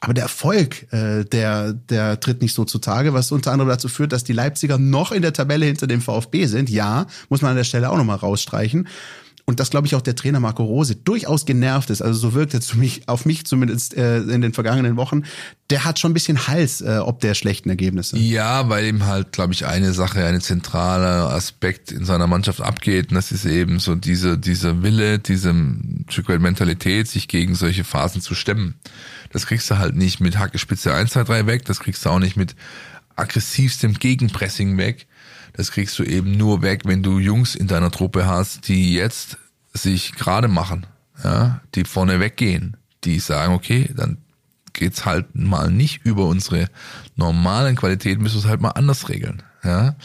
Aber 0.00 0.14
der 0.14 0.24
Erfolg, 0.24 0.92
äh, 0.92 1.24
der, 1.24 1.72
der 1.72 2.20
tritt 2.20 2.42
nicht 2.42 2.54
so 2.54 2.64
zutage, 2.64 3.14
was 3.14 3.32
unter 3.32 3.52
anderem 3.52 3.68
dazu 3.68 3.88
führt, 3.88 4.12
dass 4.12 4.24
die 4.24 4.32
Leipziger 4.32 4.78
noch 4.78 5.12
in 5.12 5.22
der 5.22 5.32
Tabelle 5.32 5.66
hinter 5.66 5.86
dem 5.86 6.00
VfB 6.00 6.46
sind. 6.46 6.70
Ja, 6.70 7.06
muss 7.28 7.42
man 7.42 7.52
an 7.52 7.56
der 7.56 7.64
Stelle 7.64 7.90
auch 7.90 7.96
nochmal 7.96 8.16
rausstreichen 8.16 8.88
und 9.48 9.60
das 9.60 9.70
glaube 9.70 9.86
ich 9.86 9.94
auch 9.94 10.02
der 10.02 10.14
Trainer 10.14 10.40
Marco 10.40 10.62
Rose 10.62 10.94
durchaus 10.94 11.46
genervt 11.46 11.88
ist. 11.88 12.02
Also 12.02 12.20
so 12.20 12.34
wirkt 12.34 12.52
er 12.52 12.60
zu 12.60 12.76
mich, 12.76 13.08
auf 13.08 13.24
mich 13.24 13.46
zumindest 13.46 13.96
äh, 13.96 14.18
in 14.18 14.42
den 14.42 14.52
vergangenen 14.52 14.98
Wochen. 14.98 15.22
Der 15.70 15.86
hat 15.86 15.98
schon 15.98 16.10
ein 16.10 16.14
bisschen 16.14 16.48
Hals 16.48 16.82
äh, 16.82 16.98
ob 16.98 17.20
der 17.20 17.32
schlechten 17.32 17.70
Ergebnisse. 17.70 18.18
Ja, 18.18 18.68
weil 18.68 18.84
ihm 18.84 19.06
halt, 19.06 19.32
glaube 19.32 19.54
ich, 19.54 19.64
eine 19.64 19.94
Sache, 19.94 20.22
eine 20.22 20.40
zentrale 20.40 21.30
Aspekt 21.32 21.90
in 21.92 22.04
seiner 22.04 22.26
Mannschaft 22.26 22.60
abgeht. 22.60 23.08
Und 23.08 23.14
das 23.14 23.32
ist 23.32 23.46
eben 23.46 23.78
so 23.78 23.94
diese, 23.94 24.36
dieser 24.36 24.82
Wille, 24.82 25.18
diese 25.18 25.54
Stück 26.10 26.28
weit 26.28 26.42
Mentalität, 26.42 27.08
sich 27.08 27.26
gegen 27.26 27.54
solche 27.54 27.84
Phasen 27.84 28.20
zu 28.20 28.34
stemmen. 28.34 28.74
Das 29.32 29.46
kriegst 29.46 29.70
du 29.70 29.78
halt 29.78 29.96
nicht 29.96 30.20
mit 30.20 30.38
Hackespitze 30.38 30.92
1, 30.92 31.12
2, 31.12 31.24
3 31.24 31.46
weg. 31.46 31.64
Das 31.64 31.80
kriegst 31.80 32.04
du 32.04 32.10
auch 32.10 32.18
nicht 32.18 32.36
mit 32.36 32.54
aggressivstem 33.16 33.94
Gegenpressing 33.94 34.76
weg 34.76 35.07
das 35.58 35.72
kriegst 35.72 35.98
du 35.98 36.04
eben 36.04 36.36
nur 36.36 36.62
weg, 36.62 36.82
wenn 36.84 37.02
du 37.02 37.18
Jungs 37.18 37.56
in 37.56 37.66
deiner 37.66 37.90
Truppe 37.90 38.28
hast, 38.28 38.68
die 38.68 38.94
jetzt 38.94 39.38
sich 39.74 40.12
gerade 40.12 40.46
machen, 40.46 40.86
ja, 41.24 41.60
die 41.74 41.82
vorne 41.82 42.20
weggehen, 42.20 42.76
die 43.02 43.18
sagen, 43.18 43.54
okay, 43.54 43.90
dann 43.96 44.18
geht's 44.72 45.04
halt 45.04 45.34
mal 45.34 45.68
nicht 45.68 46.06
über 46.06 46.26
unsere 46.26 46.68
normalen 47.16 47.74
Qualitäten, 47.74 48.22
müssen 48.22 48.36
wir 48.36 48.44
es 48.44 48.46
halt 48.48 48.60
mal 48.60 48.70
anders 48.70 49.08
regeln, 49.08 49.42
ja. 49.64 49.96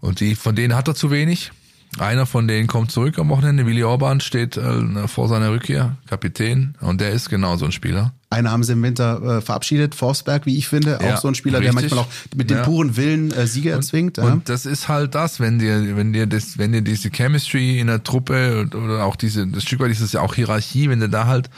Und 0.00 0.20
die, 0.20 0.34
von 0.34 0.54
denen 0.54 0.76
hat 0.76 0.86
er 0.86 0.94
zu 0.94 1.10
wenig. 1.10 1.50
Einer 1.98 2.26
von 2.26 2.48
denen 2.48 2.66
kommt 2.66 2.90
zurück 2.90 3.18
am 3.18 3.28
Wochenende. 3.28 3.66
Willi 3.66 3.84
Orban 3.84 4.20
steht 4.20 4.56
äh, 4.56 5.08
vor 5.08 5.28
seiner 5.28 5.50
Rückkehr, 5.50 5.96
Kapitän, 6.08 6.74
und 6.80 7.00
der 7.00 7.12
ist 7.12 7.30
genau 7.30 7.56
so 7.56 7.64
ein 7.64 7.72
Spieler. 7.72 8.12
Einer 8.30 8.50
haben 8.50 8.64
sie 8.64 8.72
im 8.72 8.82
Winter 8.82 9.38
äh, 9.38 9.40
verabschiedet, 9.40 9.94
Forsberg, 9.94 10.44
wie 10.44 10.58
ich 10.58 10.66
finde, 10.66 10.98
auch 10.98 11.04
ja, 11.04 11.16
so 11.18 11.28
ein 11.28 11.36
Spieler, 11.36 11.60
richtig. 11.60 11.74
der 11.74 11.82
manchmal 11.82 12.00
auch 12.00 12.08
mit 12.36 12.50
dem 12.50 12.58
ja. 12.58 12.62
puren 12.64 12.96
Willen 12.96 13.30
äh, 13.30 13.46
Siege 13.46 13.70
erzwingt. 13.70 14.18
Und, 14.18 14.24
ja. 14.24 14.32
und 14.32 14.48
das 14.48 14.66
ist 14.66 14.88
halt 14.88 15.14
das, 15.14 15.38
wenn 15.38 15.60
dir, 15.60 15.96
wenn 15.96 16.12
dir 16.12 16.26
das, 16.26 16.58
wenn 16.58 16.72
dir 16.72 16.82
diese 16.82 17.10
Chemistry 17.10 17.78
in 17.78 17.86
der 17.86 18.02
Truppe 18.02 18.68
oder 18.72 19.04
auch 19.04 19.14
diese, 19.14 19.46
das 19.46 19.62
Stück 19.62 19.80
weit 19.80 19.92
ist 19.92 20.00
es 20.00 20.12
ja 20.12 20.20
auch 20.20 20.34
Hierarchie, 20.34 20.88
wenn 20.90 21.00
du 21.00 21.08
da 21.08 21.26
halt 21.26 21.48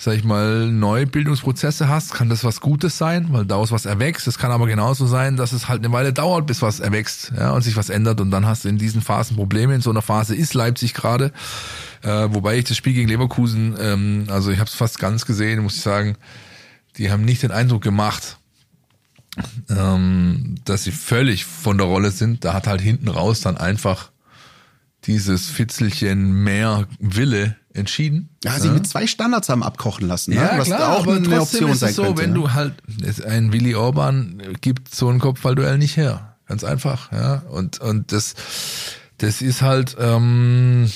sag 0.00 0.14
ich 0.14 0.22
mal, 0.22 0.70
neue 0.70 1.08
Bildungsprozesse 1.08 1.88
hast, 1.88 2.14
kann 2.14 2.28
das 2.28 2.44
was 2.44 2.60
Gutes 2.60 2.96
sein, 2.96 3.26
weil 3.32 3.44
daraus 3.44 3.72
was 3.72 3.84
erwächst. 3.84 4.28
Es 4.28 4.38
kann 4.38 4.52
aber 4.52 4.68
genauso 4.68 5.08
sein, 5.08 5.36
dass 5.36 5.50
es 5.52 5.68
halt 5.68 5.84
eine 5.84 5.92
Weile 5.92 6.12
dauert, 6.12 6.46
bis 6.46 6.62
was 6.62 6.78
erwächst 6.78 7.32
ja, 7.36 7.50
und 7.50 7.62
sich 7.62 7.76
was 7.76 7.90
ändert 7.90 8.20
und 8.20 8.30
dann 8.30 8.46
hast 8.46 8.64
du 8.64 8.68
in 8.68 8.78
diesen 8.78 9.02
Phasen 9.02 9.36
Probleme. 9.36 9.74
In 9.74 9.80
so 9.80 9.90
einer 9.90 10.00
Phase 10.00 10.36
ist 10.36 10.54
Leipzig 10.54 10.94
gerade, 10.94 11.32
äh, 12.02 12.28
wobei 12.30 12.58
ich 12.58 12.64
das 12.64 12.76
Spiel 12.76 12.92
gegen 12.92 13.08
Leverkusen, 13.08 13.76
ähm, 13.80 14.26
also 14.28 14.52
ich 14.52 14.60
habe 14.60 14.68
es 14.68 14.74
fast 14.74 15.00
ganz 15.00 15.26
gesehen, 15.26 15.64
muss 15.64 15.74
ich 15.74 15.82
sagen, 15.82 16.16
die 16.96 17.10
haben 17.10 17.24
nicht 17.24 17.42
den 17.42 17.50
Eindruck 17.50 17.82
gemacht, 17.82 18.38
ähm, 19.68 20.54
dass 20.64 20.84
sie 20.84 20.92
völlig 20.92 21.44
von 21.44 21.76
der 21.76 21.88
Rolle 21.88 22.12
sind. 22.12 22.44
Da 22.44 22.54
hat 22.54 22.68
halt 22.68 22.80
hinten 22.80 23.08
raus 23.08 23.40
dann 23.40 23.56
einfach 23.56 24.10
dieses 25.08 25.48
Fitzelchen 25.48 26.44
mehr 26.44 26.86
Wille 27.00 27.56
entschieden. 27.72 28.28
Ja, 28.44 28.58
sie 28.60 28.68
ja. 28.68 28.74
mit 28.74 28.86
zwei 28.86 29.06
Standards 29.06 29.48
haben 29.48 29.62
abkochen 29.62 30.06
lassen, 30.06 30.34
ne? 30.34 30.36
ja, 30.36 30.58
was 30.58 30.68
klar, 30.68 30.96
auch 30.96 31.02
aber 31.02 31.16
eine 31.16 31.40
Option 31.40 31.70
ist 31.70 31.82
es 31.82 31.96
so, 31.96 32.04
könnte, 32.04 32.22
wenn 32.22 32.30
ja. 32.30 32.34
du 32.34 32.52
halt 32.52 32.74
ein 33.26 33.52
Willy 33.52 33.74
Orban 33.74 34.42
gibt 34.60 34.94
so 34.94 35.08
ein 35.08 35.18
Kopfballduell 35.18 35.78
nicht 35.78 35.96
her, 35.96 36.36
ganz 36.46 36.62
einfach, 36.62 37.10
ja 37.10 37.42
und 37.50 37.80
und 37.80 38.12
das 38.12 38.34
das 39.16 39.40
ist 39.40 39.62
halt 39.62 39.96
ähm, 39.98 40.90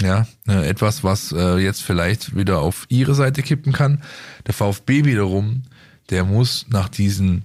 ja 0.00 0.26
äh, 0.48 0.68
etwas, 0.68 1.04
was 1.04 1.32
äh, 1.32 1.58
jetzt 1.58 1.82
vielleicht 1.82 2.36
wieder 2.36 2.58
auf 2.58 2.86
ihre 2.88 3.14
Seite 3.14 3.42
kippen 3.42 3.72
kann. 3.72 4.02
Der 4.46 4.54
VfB 4.54 5.04
wiederum, 5.04 5.62
der 6.10 6.24
muss 6.24 6.66
nach 6.68 6.88
diesen 6.88 7.44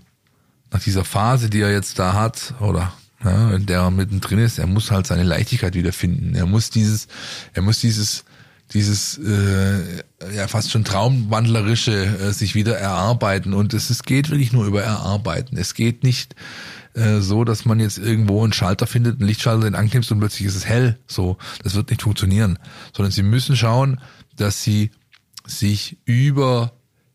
nach 0.71 0.81
dieser 0.81 1.05
Phase, 1.05 1.49
die 1.49 1.61
er 1.61 1.71
jetzt 1.71 1.99
da 1.99 2.13
hat 2.13 2.55
oder 2.59 2.91
ja, 3.23 3.51
in 3.55 3.65
der 3.65 3.79
er 3.79 3.91
mittendrin 3.91 4.39
ist, 4.39 4.59
er 4.59 4.67
muss 4.67 4.91
halt 4.91 5.07
seine 5.07 5.23
Leichtigkeit 5.23 5.73
wiederfinden. 5.73 6.35
Er 6.35 6.45
muss 6.45 6.69
dieses, 6.69 7.07
er 7.53 7.61
muss 7.61 7.79
dieses 7.79 8.23
dieses 8.73 9.17
äh, 9.17 10.03
ja 10.35 10.47
fast 10.47 10.71
schon 10.71 10.83
traumwandlerische 10.83 12.05
äh, 12.05 12.33
sich 12.33 12.53
wieder 12.53 12.77
erarbeiten 12.77 13.53
und 13.53 13.73
es, 13.73 13.89
es 13.89 14.03
geht 14.03 14.29
wirklich 14.29 14.51
nur 14.51 14.65
über 14.65 14.83
erarbeiten. 14.83 15.57
Es 15.57 15.73
geht 15.73 16.03
nicht 16.03 16.35
äh, 16.93 17.19
so, 17.19 17.43
dass 17.43 17.65
man 17.65 17.79
jetzt 17.79 17.97
irgendwo 17.97 18.43
einen 18.43 18.53
Schalter 18.53 18.87
findet, 18.87 19.19
einen 19.19 19.27
Lichtschalter, 19.27 19.63
den 19.63 19.75
anknipst 19.75 20.11
und 20.11 20.19
plötzlich 20.19 20.47
ist 20.47 20.55
es 20.55 20.65
hell. 20.65 20.99
So, 21.07 21.37
das 21.63 21.75
wird 21.75 21.89
nicht 21.89 22.01
funktionieren, 22.01 22.59
sondern 22.95 23.11
sie 23.11 23.23
müssen 23.23 23.55
schauen, 23.55 24.01
dass 24.35 24.63
sie 24.63 24.91
sich 25.45 25.97
über 26.03 26.73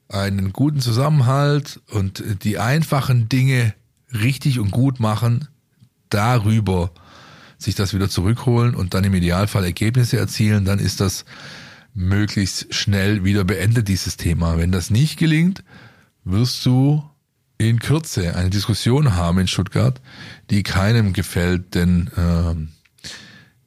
einen 0.08 0.52
guten 0.52 0.80
Zusammenhalt 0.80 1.80
und 1.90 2.22
die 2.44 2.58
einfachen 2.58 3.28
Dinge 3.28 3.74
richtig 4.12 4.58
und 4.58 4.70
gut 4.70 5.00
machen, 5.00 5.48
darüber 6.14 6.90
sich 7.58 7.74
das 7.74 7.94
wieder 7.94 8.08
zurückholen 8.08 8.74
und 8.74 8.94
dann 8.94 9.04
im 9.04 9.14
Idealfall 9.14 9.64
Ergebnisse 9.64 10.18
erzielen, 10.18 10.64
dann 10.64 10.78
ist 10.78 11.00
das 11.00 11.24
möglichst 11.94 12.74
schnell 12.74 13.24
wieder 13.24 13.44
beendet, 13.44 13.88
dieses 13.88 14.16
Thema. 14.16 14.58
Wenn 14.58 14.72
das 14.72 14.90
nicht 14.90 15.18
gelingt, 15.18 15.62
wirst 16.24 16.64
du 16.66 17.02
in 17.58 17.78
Kürze 17.78 18.34
eine 18.34 18.50
Diskussion 18.50 19.14
haben 19.14 19.38
in 19.38 19.46
Stuttgart, 19.46 20.00
die 20.50 20.62
keinem 20.62 21.12
gefällt, 21.12 21.74
denn 21.74 22.10
ähm, 22.16 22.68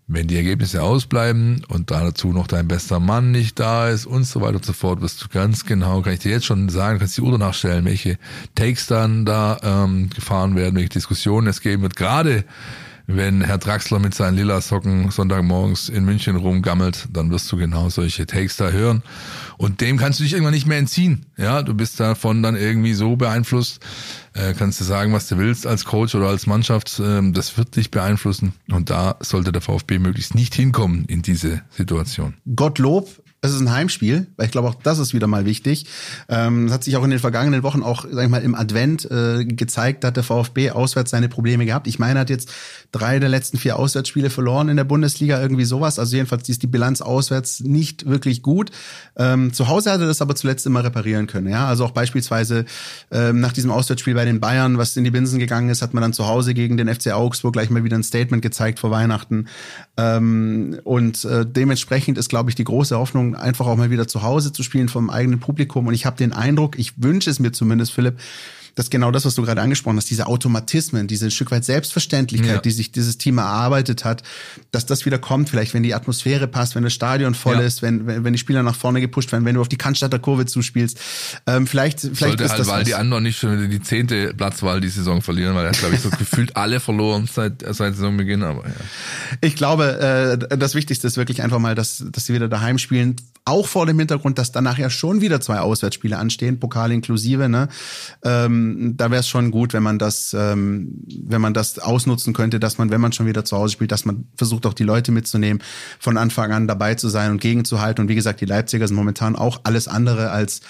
wenn 0.07 0.27
die 0.27 0.35
Ergebnisse 0.35 0.83
ausbleiben 0.83 1.65
und 1.67 1.89
dazu 1.89 2.31
noch 2.31 2.45
dein 2.47 2.67
bester 2.67 2.99
Mann 2.99 3.31
nicht 3.31 3.59
da 3.59 3.89
ist 3.89 4.05
und 4.05 4.25
so 4.25 4.39
weiter 4.39 4.57
und 4.57 4.65
so 4.65 4.73
fort, 4.73 5.01
wirst 5.01 5.23
du 5.23 5.27
ganz 5.29 5.65
genau, 5.65 6.01
kann 6.01 6.13
ich 6.13 6.19
dir 6.19 6.31
jetzt 6.31 6.45
schon 6.45 6.69
sagen, 6.69 6.99
kannst 6.99 7.17
die 7.17 7.21
Uhr 7.21 7.37
nachstellen, 7.39 7.85
welche 7.85 8.17
Takes 8.53 8.85
dann 8.85 9.25
da 9.25 9.57
ähm, 9.63 10.09
gefahren 10.11 10.55
werden, 10.55 10.75
welche 10.75 10.89
Diskussionen 10.89 11.47
es 11.47 11.61
geben 11.61 11.81
wird. 11.81 11.95
Gerade 11.95 12.45
wenn 13.07 13.41
Herr 13.41 13.57
Draxler 13.57 13.99
mit 13.99 14.15
seinen 14.15 14.35
lila 14.35 14.61
Socken 14.61 15.11
Sonntagmorgens 15.11 15.89
in 15.89 16.05
München 16.05 16.35
rumgammelt, 16.35 17.07
dann 17.11 17.31
wirst 17.31 17.51
du 17.51 17.57
genau 17.57 17.89
solche 17.89 18.25
Takes 18.25 18.57
da 18.57 18.69
hören. 18.69 19.03
Und 19.57 19.81
dem 19.81 19.97
kannst 19.97 20.19
du 20.19 20.23
dich 20.23 20.33
irgendwann 20.33 20.53
nicht 20.53 20.67
mehr 20.67 20.77
entziehen. 20.77 21.25
Ja, 21.37 21.61
du 21.61 21.73
bist 21.73 21.99
davon 21.99 22.43
dann 22.43 22.55
irgendwie 22.55 22.93
so 22.93 23.15
beeinflusst, 23.15 23.79
äh, 24.33 24.53
kannst 24.53 24.79
du 24.79 24.83
sagen, 24.83 25.13
was 25.13 25.27
du 25.27 25.37
willst 25.37 25.65
als 25.65 25.85
Coach 25.85 26.15
oder 26.15 26.27
als 26.27 26.47
Mannschaft, 26.47 26.99
äh, 26.99 27.31
das 27.31 27.57
wird 27.57 27.75
dich 27.75 27.91
beeinflussen. 27.91 28.53
Und 28.69 28.89
da 28.89 29.15
sollte 29.21 29.51
der 29.51 29.61
VfB 29.61 29.99
möglichst 29.99 30.35
nicht 30.35 30.55
hinkommen 30.55 31.05
in 31.05 31.21
diese 31.21 31.61
Situation. 31.69 32.35
Gottlob 32.55 33.21
es 33.41 33.53
ist 33.53 33.61
ein 33.61 33.71
Heimspiel, 33.71 34.27
weil 34.37 34.47
ich 34.47 34.51
glaube 34.51 34.67
auch 34.67 34.75
das 34.75 34.99
ist 34.99 35.13
wieder 35.13 35.27
mal 35.27 35.45
wichtig. 35.45 35.85
Ähm, 36.29 36.65
das 36.65 36.73
hat 36.73 36.83
sich 36.83 36.97
auch 36.97 37.03
in 37.03 37.11
den 37.11 37.19
vergangenen 37.19 37.63
Wochen 37.63 37.83
auch, 37.83 38.05
sag 38.09 38.23
ich 38.23 38.29
mal, 38.29 38.41
im 38.41 38.55
Advent 38.55 39.09
äh, 39.09 39.45
gezeigt, 39.45 40.03
da 40.03 40.07
hat 40.09 40.17
der 40.17 40.23
VfB 40.23 40.71
auswärts 40.71 41.11
seine 41.11 41.29
Probleme 41.29 41.65
gehabt. 41.65 41.87
Ich 41.87 41.99
meine, 41.99 42.19
er 42.19 42.21
hat 42.21 42.29
jetzt 42.29 42.51
drei 42.91 43.19
der 43.19 43.29
letzten 43.29 43.57
vier 43.57 43.77
Auswärtsspiele 43.77 44.29
verloren 44.29 44.69
in 44.69 44.77
der 44.77 44.83
Bundesliga, 44.83 45.41
irgendwie 45.41 45.65
sowas. 45.65 45.99
Also 45.99 46.15
jedenfalls 46.15 46.49
ist 46.49 46.63
die 46.63 46.67
Bilanz 46.67 47.01
auswärts 47.01 47.59
nicht 47.59 48.07
wirklich 48.07 48.41
gut. 48.41 48.71
Ähm, 49.15 49.53
zu 49.53 49.67
Hause 49.67 49.91
hat 49.91 49.99
er 50.01 50.07
das 50.07 50.21
aber 50.21 50.35
zuletzt 50.35 50.65
immer 50.65 50.83
reparieren 50.83 51.27
können. 51.27 51.47
Ja, 51.47 51.67
also 51.67 51.85
auch 51.85 51.91
beispielsweise 51.91 52.65
ähm, 53.11 53.41
nach 53.41 53.53
diesem 53.53 53.71
Auswärtsspiel 53.71 54.15
bei 54.15 54.25
den 54.25 54.39
Bayern, 54.39 54.77
was 54.77 54.97
in 54.97 55.03
die 55.03 55.11
Binsen 55.11 55.39
gegangen 55.39 55.69
ist, 55.69 55.81
hat 55.81 55.93
man 55.93 56.01
dann 56.01 56.13
zu 56.13 56.27
Hause 56.27 56.53
gegen 56.53 56.77
den 56.77 56.93
FC 56.93 57.11
Augsburg 57.11 57.53
gleich 57.53 57.69
mal 57.69 57.83
wieder 57.83 57.97
ein 57.97 58.03
Statement 58.03 58.41
gezeigt 58.41 58.79
vor 58.79 58.91
Weihnachten. 58.91 59.47
Ähm, 59.97 60.79
und 60.83 61.25
äh, 61.25 61.45
dementsprechend 61.45 62.17
ist, 62.17 62.29
glaube 62.29 62.49
ich, 62.49 62.55
die 62.55 62.63
große 62.63 62.97
Hoffnung, 62.97 63.34
einfach 63.35 63.67
auch 63.67 63.75
mal 63.75 63.89
wieder 63.89 64.07
zu 64.07 64.23
Hause 64.23 64.51
zu 64.51 64.63
spielen 64.63 64.89
vom 64.89 65.09
eigenen 65.09 65.39
Publikum. 65.39 65.87
Und 65.87 65.93
ich 65.93 66.05
habe 66.05 66.17
den 66.17 66.33
Eindruck, 66.33 66.77
ich 66.77 67.01
wünsche 67.01 67.29
es 67.29 67.39
mir 67.39 67.51
zumindest, 67.51 67.91
Philipp, 67.91 68.19
dass 68.75 68.89
genau 68.89 69.09
das, 69.11 69.25
was 69.25 69.35
du 69.35 69.41
gerade 69.41 69.61
angesprochen 69.61 69.97
hast, 69.97 70.09
diese 70.09 70.27
Automatismen, 70.27 71.07
diese 71.07 71.31
Stück 71.31 71.49
weit 71.51 71.63
Selbstverständlichkeit, 71.65 72.55
Ja. 72.55 72.61
die 72.61 72.71
sich 72.71 72.91
dieses 72.91 73.17
Team 73.17 73.37
erarbeitet 73.37 74.03
hat, 74.03 74.21
dass 74.71 74.85
das 74.85 75.05
wieder 75.05 75.17
kommt, 75.17 75.49
vielleicht 75.49 75.73
wenn 75.73 75.81
die 75.83 75.93
Atmosphäre 75.93 76.47
passt, 76.47 76.75
wenn 76.75 76.83
das 76.83 76.93
Stadion 76.93 77.35
voll 77.35 77.55
Ja. 77.55 77.61
ist, 77.61 77.81
wenn, 77.81 78.05
wenn, 78.05 78.23
wenn 78.25 78.33
die 78.33 78.39
Spieler 78.39 78.63
nach 78.63 78.75
vorne 78.75 78.99
gepusht 79.01 79.31
werden, 79.31 79.45
wenn 79.45 79.55
du 79.55 79.61
auf 79.61 79.69
die 79.69 79.77
Cannstatter 79.77 80.19
Kurve 80.19 80.45
zuspielst. 80.45 80.99
Ähm, 81.47 81.67
vielleicht 81.67 82.01
vielleicht 82.01 82.19
Sollte 82.19 82.43
ist 82.43 82.49
halt 82.51 82.59
das 82.59 82.67
Waldi 82.67 82.91
was. 82.91 82.99
anderen 82.99 83.23
nicht 83.23 83.37
schon 83.39 83.69
die 83.69 83.81
zehnte 83.81 84.33
Platzwahl 84.33 84.81
die 84.81 84.89
Saison 84.89 85.21
verlieren, 85.21 85.55
weil 85.55 85.65
er 85.65 85.69
hat, 85.69 85.79
glaube 85.79 85.95
ich, 85.95 86.01
so 86.01 86.09
gefühlt 86.17 86.55
alle 86.57 86.79
verloren 86.79 87.29
seit, 87.33 87.61
seit 87.61 87.95
Saisonbeginn. 87.95 88.43
Aber 88.43 88.65
ja. 88.65 88.73
Ich 89.41 89.55
glaube, 89.55 90.37
äh, 90.51 90.57
das 90.57 90.75
Wichtigste 90.75 91.07
ist 91.07 91.17
wirklich 91.17 91.41
einfach 91.41 91.59
mal, 91.59 91.75
dass, 91.75 92.03
dass 92.11 92.25
sie 92.25 92.33
wieder 92.33 92.49
daheim 92.49 92.77
spielen. 92.77 93.15
Auch 93.47 93.67
vor 93.67 93.85
dem 93.85 93.99
Hintergrund, 93.99 94.39
dass 94.39 94.51
danach 94.51 94.79
ja 94.79 94.89
schon 94.89 95.21
wieder 95.21 95.39
zwei 95.39 95.59
Auswärtsspiele 95.59 96.17
anstehen, 96.17 96.59
Pokal 96.59 96.91
inklusive. 96.91 97.47
Ne? 97.47 97.67
Ähm, 98.23 98.95
da 98.97 99.11
wäre 99.11 99.19
es 99.19 99.27
schon 99.27 99.51
gut, 99.51 99.73
wenn 99.73 99.83
man 99.83 99.99
das, 99.99 100.35
ähm, 100.37 101.03
wenn 101.07 101.41
man 101.41 101.53
das 101.53 101.77
ausnutzen 101.77 102.33
könnte, 102.33 102.59
dass 102.59 102.79
man, 102.79 102.89
wenn 102.89 102.99
man 102.99 103.11
schon 103.11 103.27
wieder 103.27 103.45
zu 103.45 103.55
Hause 103.55 103.73
spielt, 103.73 103.91
dass 103.91 104.03
man 104.03 104.27
versucht 104.35 104.65
auch 104.65 104.73
die 104.73 104.83
Leute 104.83 105.11
mitzunehmen, 105.11 105.61
von 105.99 106.17
Anfang 106.17 106.51
an 106.53 106.67
dabei 106.67 106.95
zu 106.95 107.07
sein 107.07 107.29
und 107.29 107.39
gegenzuhalten. 107.39 108.01
Und 108.01 108.07
wie 108.07 108.15
gesagt, 108.15 108.41
die 108.41 108.45
Leipziger 108.45 108.87
sind 108.87 108.97
momentan 108.97 109.35
auch 109.35 109.61
alles 109.63 109.87
andere 109.87 110.31
als 110.31 110.61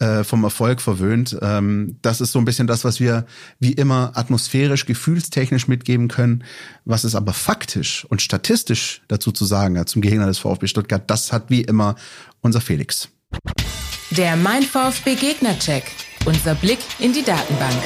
äh, 0.00 0.24
vom 0.24 0.42
Erfolg 0.42 0.80
verwöhnt. 0.80 1.38
Ähm, 1.40 1.98
das 2.02 2.20
ist 2.20 2.32
so 2.32 2.40
ein 2.40 2.44
bisschen 2.44 2.66
das, 2.66 2.84
was 2.84 2.98
wir 2.98 3.26
wie 3.60 3.74
immer 3.74 4.10
atmosphärisch, 4.14 4.86
gefühlstechnisch 4.86 5.68
mitgeben 5.68 6.08
können. 6.08 6.42
Was 6.84 7.04
es 7.04 7.14
aber 7.14 7.32
faktisch 7.32 8.04
und 8.10 8.20
statistisch 8.20 9.02
dazu 9.06 9.30
zu 9.30 9.44
sagen 9.44 9.78
hat 9.78 9.88
zum 9.88 10.02
Gegner 10.02 10.26
des 10.26 10.38
VfB 10.38 10.66
Stuttgart, 10.66 11.02
das 11.06 11.32
hat 11.32 11.44
wie 11.48 11.62
immer 11.62 11.94
unser 12.40 12.60
Felix. 12.60 13.08
Der 14.10 14.36
Mein 14.36 14.62
VfB 14.62 15.16
Gegnercheck. 15.16 15.84
Unser 16.24 16.54
Blick 16.54 16.78
in 16.98 17.12
die 17.12 17.22
Datenbank. 17.22 17.82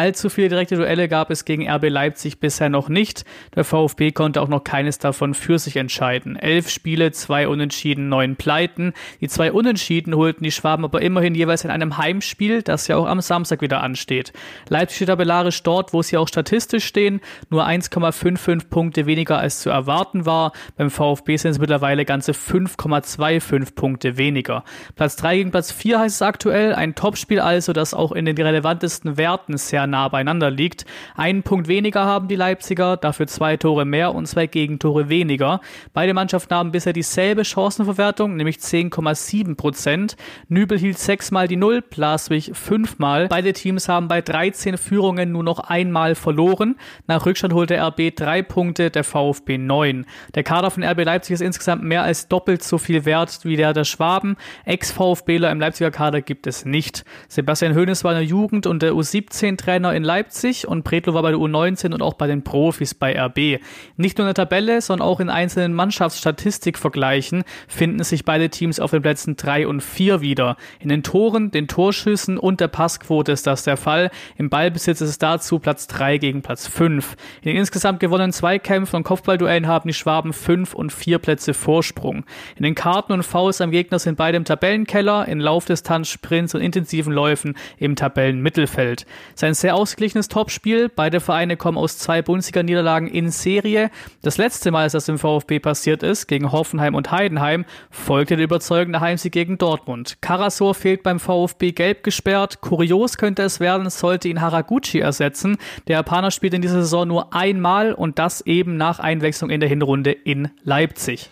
Allzu 0.00 0.30
viele 0.30 0.48
direkte 0.48 0.76
Duelle 0.76 1.08
gab 1.08 1.30
es 1.30 1.44
gegen 1.44 1.68
RB 1.70 1.90
Leipzig 1.90 2.40
bisher 2.40 2.70
noch 2.70 2.88
nicht. 2.88 3.26
Der 3.54 3.64
VfB 3.64 4.12
konnte 4.12 4.40
auch 4.40 4.48
noch 4.48 4.64
keines 4.64 4.98
davon 4.98 5.34
für 5.34 5.58
sich 5.58 5.76
entscheiden. 5.76 6.36
Elf 6.36 6.70
Spiele, 6.70 7.12
zwei 7.12 7.46
Unentschieden, 7.46 8.08
neun 8.08 8.36
Pleiten. 8.36 8.94
Die 9.20 9.28
zwei 9.28 9.52
Unentschieden 9.52 10.16
holten 10.16 10.42
die 10.42 10.52
Schwaben 10.52 10.86
aber 10.86 11.02
immerhin 11.02 11.34
jeweils 11.34 11.64
in 11.64 11.70
einem 11.70 11.98
Heimspiel, 11.98 12.62
das 12.62 12.88
ja 12.88 12.96
auch 12.96 13.04
am 13.04 13.20
Samstag 13.20 13.60
wieder 13.60 13.82
ansteht. 13.82 14.32
Leipzig 14.70 14.96
steht 14.96 15.08
tabellarisch 15.08 15.62
dort, 15.64 15.92
wo 15.92 16.00
sie 16.00 16.16
auch 16.16 16.28
statistisch 16.28 16.86
stehen, 16.86 17.20
nur 17.50 17.66
1,55 17.66 18.70
Punkte 18.70 19.04
weniger 19.04 19.36
als 19.36 19.60
zu 19.60 19.68
erwarten 19.68 20.24
war. 20.24 20.52
Beim 20.78 20.88
VfB 20.88 21.36
sind 21.36 21.50
es 21.50 21.58
mittlerweile 21.58 22.06
ganze 22.06 22.32
5,25 22.32 23.74
Punkte 23.74 24.16
weniger. 24.16 24.64
Platz 24.96 25.16
3 25.16 25.36
gegen 25.36 25.50
Platz 25.50 25.70
4 25.72 25.98
heißt 25.98 26.14
es 26.14 26.22
aktuell, 26.22 26.74
ein 26.74 26.94
Topspiel 26.94 27.40
also, 27.40 27.74
das 27.74 27.92
auch 27.92 28.12
in 28.12 28.24
den 28.24 28.38
relevantesten 28.38 29.18
Werten 29.18 29.58
sehr 29.58 29.89
nah 29.90 30.08
beieinander 30.08 30.50
liegt. 30.50 30.86
Einen 31.16 31.42
Punkt 31.42 31.68
weniger 31.68 32.04
haben 32.04 32.28
die 32.28 32.36
Leipziger, 32.36 32.96
dafür 32.96 33.26
zwei 33.26 33.56
Tore 33.56 33.84
mehr 33.84 34.14
und 34.14 34.26
zwei 34.26 34.46
Gegentore 34.46 35.08
weniger. 35.08 35.60
Beide 35.92 36.14
Mannschaften 36.14 36.54
haben 36.54 36.72
bisher 36.72 36.92
dieselbe 36.92 37.44
Chancenverwertung, 37.44 38.36
nämlich 38.36 38.56
10,7 38.56 39.56
Prozent. 39.56 40.16
Nübel 40.48 40.78
hielt 40.78 40.98
sechsmal 40.98 41.48
die 41.48 41.56
Null, 41.56 41.82
Blaswig 41.82 42.52
fünfmal. 42.54 43.28
Beide 43.28 43.52
Teams 43.52 43.88
haben 43.88 44.08
bei 44.08 44.20
13 44.20 44.78
Führungen 44.78 45.32
nur 45.32 45.42
noch 45.42 45.58
einmal 45.58 46.14
verloren. 46.14 46.76
Nach 47.06 47.26
Rückstand 47.26 47.52
holte 47.54 47.76
RB 47.76 48.14
drei 48.14 48.42
Punkte, 48.42 48.90
der 48.90 49.04
VfB 49.04 49.58
neun. 49.58 50.06
Der 50.34 50.42
Kader 50.42 50.70
von 50.70 50.84
RB 50.84 51.04
Leipzig 51.04 51.34
ist 51.34 51.40
insgesamt 51.40 51.82
mehr 51.82 52.02
als 52.02 52.28
doppelt 52.28 52.62
so 52.62 52.78
viel 52.78 53.04
wert 53.04 53.40
wie 53.44 53.56
der 53.56 53.72
der 53.72 53.84
Schwaben. 53.84 54.36
Ex-VfBler 54.64 55.50
im 55.50 55.60
Leipziger 55.60 55.90
Kader 55.90 56.22
gibt 56.22 56.46
es 56.46 56.64
nicht. 56.64 57.04
Sebastian 57.28 57.74
Hoeneß 57.74 58.04
war 58.04 58.12
in 58.12 58.18
der 58.18 58.26
Jugend 58.26 58.66
und 58.66 58.82
der 58.82 58.92
U17-Trainer 58.92 59.69
in 59.76 60.04
Leipzig 60.04 60.66
und 60.66 60.82
Pretlo 60.82 61.14
war 61.14 61.22
bei 61.22 61.30
der 61.30 61.38
U19 61.38 61.92
und 61.94 62.02
auch 62.02 62.14
bei 62.14 62.26
den 62.26 62.42
Profis 62.42 62.94
bei 62.94 63.18
RB. 63.18 63.60
Nicht 63.96 64.18
nur 64.18 64.26
in 64.26 64.34
der 64.34 64.46
Tabelle, 64.46 64.80
sondern 64.80 65.06
auch 65.06 65.20
in 65.20 65.30
einzelnen 65.30 65.74
Mannschaftsstatistikvergleichen 65.74 67.44
finden 67.68 68.02
sich 68.04 68.24
beide 68.24 68.48
Teams 68.50 68.80
auf 68.80 68.90
den 68.90 69.02
Plätzen 69.02 69.36
3 69.36 69.66
und 69.66 69.82
4 69.82 70.20
wieder. 70.20 70.56
In 70.78 70.88
den 70.88 71.02
Toren, 71.02 71.50
den 71.50 71.68
Torschüssen 71.68 72.38
und 72.38 72.60
der 72.60 72.68
Passquote 72.68 73.32
ist 73.32 73.46
das 73.46 73.64
der 73.64 73.76
Fall. 73.76 74.10
Im 74.36 74.50
Ballbesitz 74.50 75.00
ist 75.00 75.08
es 75.08 75.18
dazu 75.18 75.58
Platz 75.58 75.86
3 75.86 76.18
gegen 76.18 76.42
Platz 76.42 76.66
5. 76.66 77.16
In 77.42 77.50
den 77.50 77.56
insgesamt 77.56 78.00
gewonnenen 78.00 78.32
Zweikämpfen 78.32 78.96
und 78.96 79.04
Kopfballduellen 79.04 79.66
haben 79.66 79.88
die 79.88 79.94
Schwaben 79.94 80.32
5 80.32 80.74
und 80.74 80.92
4 80.92 81.18
Plätze 81.18 81.54
Vorsprung. 81.54 82.24
In 82.56 82.64
den 82.64 82.74
Karten 82.74 83.12
und 83.12 83.22
Fouls 83.22 83.60
am 83.60 83.70
Gegner 83.70 83.98
sind 83.98 84.16
beide 84.16 84.36
im 84.36 84.44
Tabellenkeller, 84.44 85.28
in 85.28 85.40
Laufdistanz, 85.40 86.08
Sprints 86.08 86.54
und 86.54 86.60
intensiven 86.60 87.12
Läufen 87.12 87.56
im 87.78 87.96
Tabellenmittelfeld. 87.96 89.06
Sein 89.34 89.54
sehr 89.60 89.74
ausgeglichenes 89.74 90.28
Topspiel. 90.28 90.88
Beide 90.88 91.20
Vereine 91.20 91.56
kommen 91.56 91.78
aus 91.78 91.98
zwei 91.98 92.22
Bundesliga-Niederlagen 92.22 93.06
in 93.06 93.30
Serie. 93.30 93.90
Das 94.22 94.38
letzte 94.38 94.70
Mal, 94.70 94.82
als 94.84 94.92
das 94.92 95.08
im 95.08 95.18
VfB 95.18 95.60
passiert 95.60 96.02
ist, 96.02 96.26
gegen 96.26 96.50
Hoffenheim 96.50 96.94
und 96.94 97.10
Heidenheim, 97.10 97.64
folgte 97.90 98.36
der 98.36 98.44
überzeugende 98.44 99.00
Heimsieg 99.00 99.32
gegen 99.32 99.58
Dortmund. 99.58 100.18
Karasor 100.20 100.74
fehlt 100.74 101.02
beim 101.02 101.20
VfB 101.20 101.72
gelb 101.72 102.02
gesperrt. 102.02 102.60
Kurios 102.60 103.18
könnte 103.18 103.42
es 103.42 103.60
werden, 103.60 103.90
sollte 103.90 104.28
ihn 104.28 104.40
Haraguchi 104.40 105.00
ersetzen. 105.00 105.58
Der 105.88 105.96
Japaner 105.96 106.30
spielt 106.30 106.54
in 106.54 106.62
dieser 106.62 106.80
Saison 106.80 107.06
nur 107.06 107.34
einmal 107.34 107.92
und 107.92 108.18
das 108.18 108.40
eben 108.40 108.76
nach 108.76 108.98
Einwechslung 108.98 109.50
in 109.50 109.60
der 109.60 109.68
Hinrunde 109.68 110.12
in 110.12 110.48
Leipzig. 110.64 111.30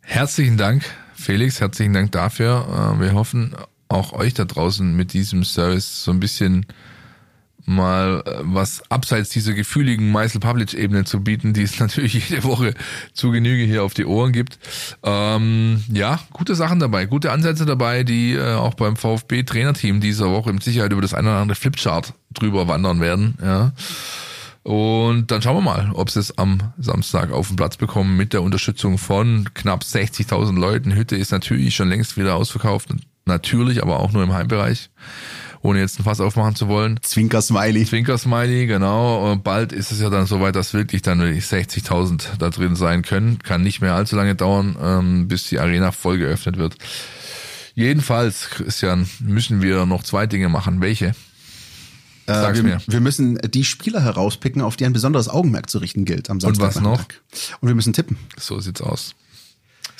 Herzlichen 0.00 0.56
Dank, 0.56 0.84
Felix, 1.14 1.60
herzlichen 1.60 1.92
Dank 1.92 2.12
dafür. 2.12 2.94
Äh, 2.96 3.00
Wir 3.00 3.12
hoffen, 3.14 3.54
auch 3.90 4.12
euch 4.12 4.34
da 4.34 4.44
draußen 4.44 4.94
mit 4.94 5.12
diesem 5.12 5.44
Service 5.44 6.04
so 6.04 6.10
ein 6.12 6.20
bisschen 6.20 6.66
mal 7.66 8.22
äh, 8.26 8.40
was 8.42 8.82
abseits 8.90 9.30
dieser 9.30 9.52
gefühligen 9.52 10.10
Meißel 10.10 10.40
Public 10.40 10.74
Ebene 10.74 11.04
zu 11.04 11.20
bieten, 11.20 11.52
die 11.52 11.62
es 11.62 11.78
natürlich 11.80 12.28
jede 12.28 12.44
Woche 12.44 12.74
zu 13.12 13.30
Genüge 13.30 13.64
hier 13.64 13.84
auf 13.84 13.94
die 13.94 14.04
Ohren 14.04 14.32
gibt. 14.32 14.58
Ähm, 15.02 15.84
ja, 15.92 16.20
gute 16.32 16.54
Sachen 16.54 16.80
dabei, 16.80 17.06
gute 17.06 17.32
Ansätze 17.32 17.66
dabei, 17.66 18.04
die 18.04 18.34
äh, 18.34 18.54
auch 18.54 18.74
beim 18.74 18.96
VfB 18.96 19.42
Trainerteam 19.42 20.00
dieser 20.00 20.30
Woche 20.30 20.52
mit 20.52 20.62
Sicherheit 20.62 20.92
über 20.92 21.02
das 21.02 21.14
eine 21.14 21.28
oder 21.28 21.38
andere 21.38 21.56
Flipchart 21.56 22.14
drüber 22.32 22.68
wandern 22.68 23.00
werden. 23.00 23.36
Ja. 23.42 23.72
Und 24.62 25.30
dann 25.30 25.40
schauen 25.40 25.56
wir 25.56 25.62
mal, 25.62 25.90
ob 25.94 26.10
sie 26.10 26.20
es 26.20 26.36
am 26.36 26.58
Samstag 26.78 27.32
auf 27.32 27.48
den 27.48 27.56
Platz 27.56 27.78
bekommen 27.78 28.16
mit 28.16 28.34
der 28.34 28.42
Unterstützung 28.42 28.98
von 28.98 29.48
knapp 29.54 29.82
60.000 29.82 30.58
Leuten. 30.58 30.94
Hütte 30.94 31.16
ist 31.16 31.32
natürlich 31.32 31.74
schon 31.74 31.88
längst 31.88 32.18
wieder 32.18 32.36
ausverkauft. 32.36 32.90
Natürlich, 33.30 33.82
aber 33.82 34.00
auch 34.00 34.12
nur 34.12 34.22
im 34.22 34.32
Heimbereich. 34.32 34.90
Ohne 35.62 35.80
jetzt 35.80 35.98
ein 36.00 36.04
Fass 36.04 36.20
aufmachen 36.20 36.54
zu 36.54 36.68
wollen. 36.68 36.98
Zwinker-Smiley. 37.02 37.84
Zwinker-Smiley, 37.84 38.66
genau. 38.66 39.30
Und 39.30 39.44
bald 39.44 39.72
ist 39.72 39.92
es 39.92 40.00
ja 40.00 40.08
dann 40.08 40.24
soweit, 40.26 40.56
dass 40.56 40.72
wirklich 40.72 41.02
dann 41.02 41.20
wirklich 41.20 41.44
60.000 41.44 42.38
da 42.38 42.48
drin 42.48 42.76
sein 42.76 43.02
können. 43.02 43.38
Kann 43.40 43.62
nicht 43.62 43.80
mehr 43.82 43.94
allzu 43.94 44.16
lange 44.16 44.34
dauern, 44.34 44.76
ähm, 44.82 45.28
bis 45.28 45.48
die 45.48 45.58
Arena 45.58 45.92
voll 45.92 46.16
geöffnet 46.18 46.56
wird. 46.56 46.76
Jedenfalls, 47.74 48.48
Christian, 48.50 49.08
müssen 49.20 49.60
wir 49.62 49.84
noch 49.86 50.02
zwei 50.02 50.26
Dinge 50.26 50.48
machen. 50.48 50.80
Welche? 50.80 51.14
Sag's 52.26 52.58
Äh, 52.60 52.62
wir, 52.64 52.70
mir. 52.76 52.80
wir 52.86 53.00
müssen 53.00 53.36
die 53.38 53.64
Spieler 53.64 54.02
herauspicken, 54.02 54.62
auf 54.62 54.76
die 54.76 54.86
ein 54.86 54.92
besonderes 54.92 55.28
Augenmerk 55.28 55.68
zu 55.68 55.78
richten 55.78 56.04
gilt 56.04 56.30
am 56.30 56.40
Samstag. 56.40 56.68
was 56.68 56.80
noch? 56.80 57.04
Und 57.60 57.68
wir 57.68 57.74
müssen 57.74 57.92
tippen. 57.92 58.16
So 58.38 58.60
sieht's 58.60 58.80
aus. 58.80 59.14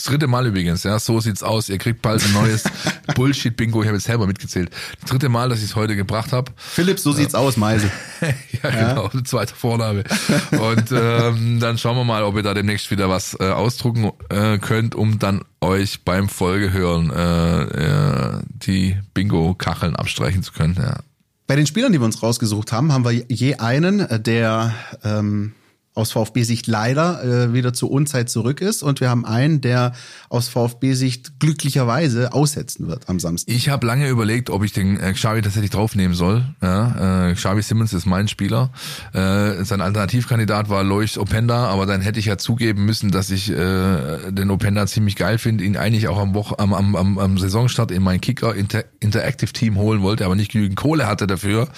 Das 0.01 0.07
dritte 0.07 0.29
Mal 0.29 0.47
übrigens, 0.47 0.83
ja, 0.85 0.99
so 0.99 1.21
sieht's 1.21 1.43
aus. 1.43 1.69
Ihr 1.69 1.77
kriegt 1.77 2.01
bald 2.01 2.25
ein 2.25 2.33
neues 2.33 2.65
Bullshit-Bingo. 3.17 3.83
Ich 3.83 3.87
habe 3.87 3.99
jetzt 3.99 4.07
selber 4.07 4.27
mitgezählt. 4.27 4.71
Das 4.99 5.11
dritte 5.11 5.29
Mal, 5.29 5.51
dass 5.51 5.59
ich 5.59 5.67
es 5.67 5.77
heute 5.77 5.95
gebracht 5.95 6.33
habe. 6.33 6.53
Philipp, 6.57 6.99
so 6.99 7.13
sieht's 7.13 7.35
aus, 7.35 7.59
Meisel. 7.59 7.91
ja, 8.63 8.71
genau, 8.71 9.11
zweite 9.25 9.55
Vorname. 9.55 10.05
Und 10.53 10.91
ähm, 10.91 11.61
dann 11.61 11.77
schauen 11.77 11.99
wir 11.99 12.05
mal, 12.05 12.23
ob 12.23 12.35
ihr 12.37 12.43
da 12.43 12.55
demnächst 12.55 12.91
wieder 12.91 13.11
was 13.11 13.37
äh, 13.41 13.51
ausdrucken 13.51 14.11
äh, 14.31 14.57
könnt, 14.57 14.95
um 14.95 15.19
dann 15.19 15.43
euch 15.61 16.03
beim 16.03 16.31
Folgehören 16.31 17.11
äh, 17.11 17.63
äh, 17.65 18.41
die 18.49 18.97
Bingo-Kacheln 19.13 19.97
abstreichen 19.97 20.43
zu 20.43 20.53
können. 20.53 20.77
Ja. 20.79 21.01
Bei 21.47 21.57
den 21.57 21.67
Spielern, 21.67 21.93
die 21.93 22.01
wir 22.01 22.07
uns 22.07 22.23
rausgesucht 22.23 22.73
haben, 22.73 22.91
haben 22.91 23.05
wir 23.05 23.13
je 23.13 23.57
einen, 23.57 24.01
äh, 24.01 24.19
der 24.19 24.75
ähm, 25.05 25.53
aus 26.01 26.13
VfB-Sicht 26.13 26.67
leider 26.67 27.23
äh, 27.23 27.53
wieder 27.53 27.73
zur 27.73 27.91
Unzeit 27.91 28.31
zurück 28.31 28.61
ist. 28.61 28.83
Und 28.83 29.01
wir 29.01 29.11
haben 29.11 29.25
einen, 29.25 29.61
der 29.61 29.93
aus 30.29 30.49
VfB-Sicht 30.49 31.39
glücklicherweise 31.39 32.33
aussetzen 32.33 32.89
wird 32.89 33.09
am 33.09 33.21
Samstag. 33.21 33.55
Ich 33.55 33.69
habe 33.69 33.87
lange 33.87 34.09
überlegt, 34.09 34.51
ob 34.51 34.65
ich 34.65 34.73
den 34.73 34.99
äh, 34.99 35.13
Xavi 35.13 35.43
tatsächlich 35.43 35.71
draufnehmen 35.71 36.17
soll. 36.17 36.45
Ja, 36.63 37.29
äh, 37.29 37.35
Xavi 37.35 37.63
Simmons 37.63 37.93
ist 37.93 38.07
mein 38.07 38.29
Spieler. 38.29 38.71
Äh, 39.13 39.65
sein 39.65 39.81
Alternativkandidat 39.81 40.69
war 40.69 40.83
Lois 40.83 41.19
Openda, 41.19 41.67
aber 41.67 41.87
dann 41.87 42.01
hätte 42.01 42.19
ich 42.19 42.27
ja 42.27 42.39
zugeben 42.39 42.85
müssen, 42.85 43.11
dass 43.11 43.31
ich 43.31 43.51
äh, 43.51 44.31
den 44.31 44.51
Openda 44.51 44.87
ziemlich 44.87 45.17
geil 45.17 45.39
finde, 45.39 45.65
ihn 45.65 45.77
eigentlich 45.77 46.09
auch 46.09 46.19
am, 46.19 46.35
Woche, 46.35 46.59
am, 46.59 46.73
am, 46.73 46.97
am, 46.97 47.19
am 47.19 47.39
Saisonstart 47.39 47.91
in 47.91 48.03
mein 48.03 48.21
Kicker 48.21 48.55
Inter 48.55 48.85
Interactive 49.01 49.53
Team 49.53 49.77
holen 49.77 50.03
wollte, 50.03 50.25
aber 50.25 50.35
nicht 50.35 50.53
genügend 50.53 50.77
Kohle 50.77 51.07
hatte 51.07 51.27
dafür, 51.27 51.69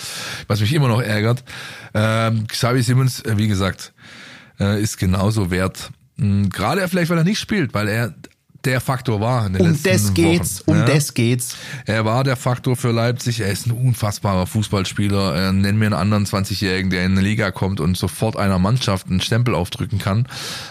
was 0.47 0.61
mich 0.61 0.73
immer 0.73 0.89
noch 0.89 1.01
ärgert. 1.01 1.45
Ähm, 1.95 2.47
Xavi 2.49 2.83
Simmons, 2.83 3.21
äh, 3.21 3.37
wie 3.37 3.49
gesagt, 3.49 3.93
äh, 4.63 4.81
ist 4.81 4.97
genauso 4.99 5.51
wert. 5.51 5.91
Mh, 6.17 6.49
Gerade 6.51 6.87
vielleicht, 6.89 7.11
weil 7.11 7.19
er 7.19 7.25
nicht 7.25 7.41
spielt, 7.41 7.75
weil 7.75 7.89
er 7.89 8.15
der 8.65 8.81
Faktor 8.81 9.21
war. 9.21 9.45
In 9.49 9.55
den 9.55 9.63
Um 9.63 9.83
das 9.83 10.15
geht's, 10.15 10.61
Wochen. 10.61 10.71
um 10.71 10.77
Ja. 10.79 10.85
das 10.85 11.15
geht's. 11.15 11.57
Er 11.85 12.05
war 12.05 12.23
der 12.23 12.37
Faktor 12.37 12.77
für 12.77 12.93
Leipzig. 12.93 13.41
Er 13.41 13.51
ist 13.51 13.67
ein 13.67 13.73
unfassbarer 13.73 14.47
Fußballspieler. 14.47 15.35
Er 15.35 15.53
nennt 15.53 15.81
mir 15.81 15.87
einen 15.87 15.95
anderen 15.97 16.27
20-Jährigen, 16.27 16.89
der 16.89 17.05
in 17.05 17.11
eine 17.13 17.23
Liga 17.23 17.51
kommt 17.51 17.81
und 17.81 17.97
sofort 17.97 18.37
einer 18.37 18.61
Mannschaft 18.61 19.09
einen 19.09 19.21
Stempel 19.21 19.57
aufdrücken 19.57 19.99
kann. 19.99 20.29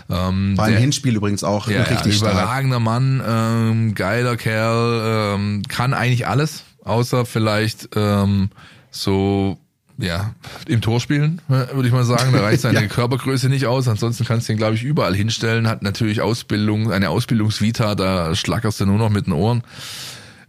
Ähm, 0.10 0.56
der- 0.56 0.68
Hinspiel 0.80 1.18
übrigens 1.18 1.44
auch 1.44 1.68
ja, 1.68 1.82
richtig 1.84 2.14
ja, 2.14 2.20
stark. 2.20 2.32
überragender 2.36 2.80
Mann, 2.80 3.22
ähm, 3.28 3.94
geiler 3.94 4.38
Kerl, 4.38 5.36
ähm, 5.36 5.62
kann 5.68 5.94
eigentlich 5.94 6.28
alles, 6.28 6.64
außer 6.86 7.26
vielleicht 7.26 7.90
ähm, 7.98 8.52
so 8.90 9.58
ja 10.02 10.34
im 10.68 10.82
Tor 10.82 11.00
spielen, 11.00 11.42
äh, 11.50 11.74
würde 11.74 11.88
ich 11.88 11.94
mal 11.94 12.04
sagen. 12.04 12.32
Da 12.34 12.42
reicht 12.42 12.62
seine 12.62 12.82
Ja. 12.82 12.88
Körpergröße 12.88 13.50
nicht 13.50 13.66
aus. 13.66 13.88
Ansonsten 13.88 14.26
kannst 14.26 14.48
du 14.48 14.54
ihn, 14.54 14.58
glaube 14.58 14.76
ich, 14.76 14.84
überall 14.84 15.16
hinstellen. 15.16 15.68
Hat 15.68 15.82
natürlich 15.84 16.22
Ausbildung, 16.22 16.92
eine 16.92 17.10
Ausbildungsvita, 17.10 17.96
da 17.96 18.36
schlackerst 18.36 18.80
du 18.82 18.86
nur 18.86 18.98
noch 18.98 19.10
mit 19.10 19.28
den 19.28 19.34
Ohren. 19.34 19.64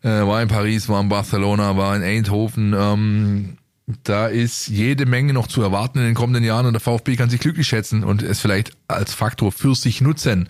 Äh, 0.03 0.09
war 0.09 0.43
in 0.43 0.49
Paris, 0.49 0.89
war 0.89 1.01
in 1.01 1.09
Barcelona, 1.09 1.77
war 1.77 1.95
in 1.95 2.03
Eindhoven. 2.03 2.75
Ähm, 2.77 3.59
da 4.05 4.27
ist 4.29 4.69
jede 4.69 5.07
Menge 5.07 5.33
noch 5.33 5.47
zu 5.49 5.61
erwarten 5.63 5.99
in 5.99 6.05
den 6.05 6.15
kommenden 6.15 6.45
Jahren 6.45 6.67
und 6.67 6.73
der 6.73 6.81
VfB 6.81 7.17
kann 7.17 7.31
sich 7.31 7.41
glücklich 7.41 7.67
schätzen 7.67 8.05
und 8.05 8.23
es 8.23 8.41
vielleicht 8.41 8.73
als 8.89 9.13
Faktor 9.13 9.53
für 9.53 9.75
sich 9.75 10.01
nutzen, 10.01 10.49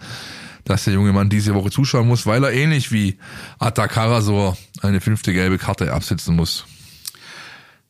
dass 0.64 0.84
der 0.84 0.94
junge 0.94 1.12
Mann 1.12 1.28
diese 1.28 1.54
Woche 1.54 1.70
zuschauen 1.70 2.06
muss, 2.06 2.24
weil 2.26 2.44
er 2.44 2.52
ähnlich 2.52 2.92
wie 2.92 3.18
Atta 3.58 3.88
Karasor 3.88 4.56
eine 4.80 5.00
fünfte 5.00 5.32
gelbe 5.32 5.58
Karte 5.58 5.92
absitzen 5.92 6.36
muss. 6.36 6.66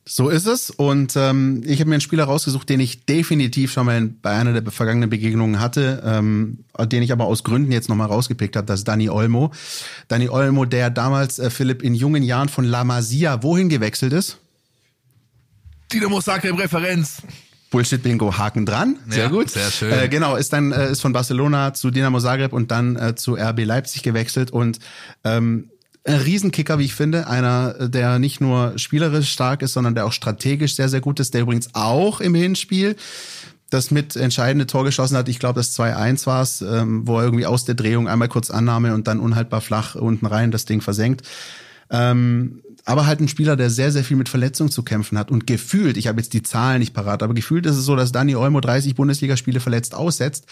So 0.05 0.27
ist 0.29 0.47
es. 0.47 0.69
Und 0.69 1.15
ähm, 1.15 1.61
ich 1.65 1.79
habe 1.79 1.89
mir 1.89 1.95
einen 1.95 2.01
Spieler 2.01 2.25
rausgesucht, 2.25 2.67
den 2.67 2.81
ich 2.81 3.05
definitiv 3.05 3.71
schon 3.71 3.85
mal 3.85 4.01
bei 4.21 4.31
einer 4.31 4.59
der 4.59 4.69
vergangenen 4.71 5.09
Begegnungen 5.09 5.59
hatte, 5.61 6.03
ähm, 6.05 6.65
den 6.77 7.03
ich 7.03 7.11
aber 7.13 7.25
aus 7.25 7.43
Gründen 7.45 7.71
jetzt 7.71 7.87
nochmal 7.87 8.07
rausgepickt 8.07 8.55
habe, 8.57 8.67
das 8.67 8.81
ist 8.81 8.87
Dani 8.87 9.09
Olmo. 9.09 9.51
Dani 10.09 10.27
Olmo, 10.27 10.65
der 10.65 10.89
damals, 10.89 11.39
äh, 11.39 11.49
Philipp, 11.49 11.81
in 11.81 11.95
jungen 11.95 12.21
Jahren 12.23 12.49
von 12.49 12.65
La 12.65 12.83
Masia 12.83 13.43
wohin 13.43 13.69
gewechselt 13.69 14.11
ist? 14.11 14.39
Dynamo 15.93 16.21
Zagreb 16.21 16.59
Referenz. 16.59 17.21
Bullshit-Bingo, 17.69 18.37
Haken 18.37 18.65
dran. 18.65 18.97
Sehr 19.07 19.23
Ja, 19.25 19.29
gut. 19.29 19.49
sehr 19.49 19.71
schön. 19.71 19.91
Äh, 19.91 20.07
genau, 20.09 20.35
ist 20.35 20.53
dann 20.53 20.71
äh, 20.71 20.91
ist 20.91 21.01
von 21.01 21.13
Barcelona 21.13 21.73
zu 21.73 21.91
Dinamo 21.91 22.19
Zagreb 22.19 22.53
und 22.53 22.71
dann 22.71 22.95
äh, 22.97 23.15
zu 23.15 23.35
RB 23.35 23.63
Leipzig 23.65 24.03
gewechselt 24.03 24.51
und 24.51 24.79
ähm, 25.23 25.69
Riesenkicker, 26.05 26.79
wie 26.79 26.85
ich 26.85 26.95
finde. 26.95 27.27
Einer, 27.27 27.75
äh, 27.79 27.89
der 27.89 28.19
nicht 28.19 28.41
nur 28.41 28.77
spielerisch 28.77 29.31
stark 29.31 29.61
ist, 29.61 29.73
sondern 29.73 29.95
der 29.95 30.05
auch 30.05 30.11
strategisch 30.11 30.75
sehr, 30.75 30.89
sehr 30.89 31.01
gut 31.01 31.19
ist. 31.19 31.33
Der 31.33 31.41
übrigens 31.41 31.69
auch 31.73 32.19
im 32.19 32.35
Hinspiel 32.35 32.95
das 33.69 33.89
mit 33.89 34.15
entscheidende 34.15 34.67
Tor 34.67 34.83
geschossen 34.83 35.17
hat. 35.17 35.27
Ich 35.29 35.39
glaube, 35.39 35.59
das 35.59 35.77
2-1 35.77 36.27
war 36.27 36.43
es, 36.43 36.61
ähm, 36.61 37.07
wo 37.07 37.17
er 37.17 37.23
irgendwie 37.23 37.47
aus 37.47 37.65
der 37.65 37.75
Drehung 37.75 38.07
einmal 38.07 38.27
kurz 38.27 38.51
Annahme 38.51 38.93
und 38.93 39.07
dann 39.07 39.19
unhaltbar 39.19 39.61
flach 39.61 39.95
unten 39.95 40.27
rein 40.27 40.51
das 40.51 40.65
Ding 40.65 40.81
versenkt. 40.81 41.23
Ähm, 41.89 42.61
aber 42.85 43.05
halt 43.05 43.21
ein 43.21 43.27
Spieler, 43.27 43.55
der 43.55 43.69
sehr, 43.69 43.91
sehr 43.91 44.03
viel 44.03 44.17
mit 44.17 44.29
Verletzungen 44.29 44.69
zu 44.69 44.83
kämpfen 44.83 45.17
hat. 45.17 45.31
Und 45.31 45.47
gefühlt, 45.47 45.97
ich 45.97 46.07
habe 46.07 46.19
jetzt 46.19 46.33
die 46.33 46.43
Zahlen 46.43 46.79
nicht 46.79 46.93
parat, 46.93 47.23
aber 47.23 47.33
gefühlt 47.33 47.65
ist 47.65 47.77
es 47.77 47.85
so, 47.85 47.95
dass 47.95 48.11
Dani 48.11 48.35
Olmo 48.35 48.59
30 48.59 48.95
Bundesligaspiele 48.95 49.59
verletzt 49.59 49.95
aussetzt. 49.95 50.45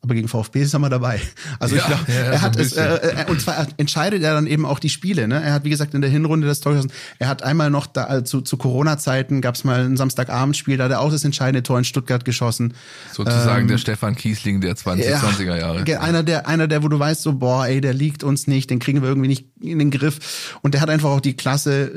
Aber 0.00 0.14
gegen 0.14 0.28
VfB 0.28 0.62
ist 0.62 0.72
er 0.72 0.78
mal 0.78 0.88
dabei. 0.88 1.20
Also 1.58 1.74
ich 1.74 1.82
Ja, 1.82 1.88
glaube, 1.88 2.04
ja, 2.08 2.14
ja, 2.14 2.20
er 2.32 2.42
hat 2.42 2.56
es, 2.56 2.72
äh, 2.74 2.84
äh, 2.84 3.30
und 3.30 3.40
zwar 3.40 3.66
entscheidet 3.78 4.22
er 4.22 4.32
dann 4.34 4.46
eben 4.46 4.64
auch 4.64 4.78
die 4.78 4.90
Spiele. 4.90 5.26
Ne? 5.26 5.42
Er 5.42 5.52
hat, 5.52 5.64
wie 5.64 5.70
gesagt, 5.70 5.92
in 5.92 6.00
der 6.00 6.08
Hinrunde 6.10 6.46
das 6.46 6.60
Tor 6.60 6.72
geschossen. 6.72 6.92
Er 7.18 7.26
hat 7.26 7.42
einmal 7.42 7.68
noch 7.70 7.86
da, 7.86 8.18
äh, 8.18 8.24
zu, 8.24 8.40
zu 8.40 8.56
Corona-Zeiten 8.56 9.40
gab 9.40 9.56
es 9.56 9.64
mal 9.64 9.84
ein 9.84 9.96
Samstagabendspiel, 9.96 10.76
da 10.76 10.84
hat 10.84 10.92
er 10.92 11.00
auch 11.00 11.10
das 11.10 11.24
entscheidende 11.24 11.64
Tor 11.64 11.78
in 11.78 11.84
Stuttgart 11.84 12.24
geschossen. 12.24 12.74
Sozusagen 13.12 13.66
der 13.66 13.78
Stefan 13.78 14.14
Kiesling 14.14 14.60
der 14.60 14.76
20, 14.76 15.04
20er 15.16 15.56
Jahre. 15.58 16.00
Einer 16.00 16.22
der, 16.22 16.46
einer 16.46 16.68
der, 16.68 16.84
wo 16.84 16.88
du 16.88 16.98
weißt, 16.98 17.20
so, 17.22 17.32
boah, 17.34 17.66
ey, 17.66 17.80
der 17.80 17.92
liegt 17.92 18.22
uns 18.22 18.46
nicht, 18.46 18.70
den 18.70 18.78
kriegen 18.78 19.02
wir 19.02 19.08
irgendwie 19.08 19.28
nicht 19.28 19.46
in 19.60 19.80
den 19.80 19.90
Griff. 19.90 20.58
Und 20.62 20.74
der 20.74 20.80
hat 20.80 20.90
einfach 20.90 21.10
auch 21.10 21.20
die 21.20 21.34
Klasse, 21.34 21.90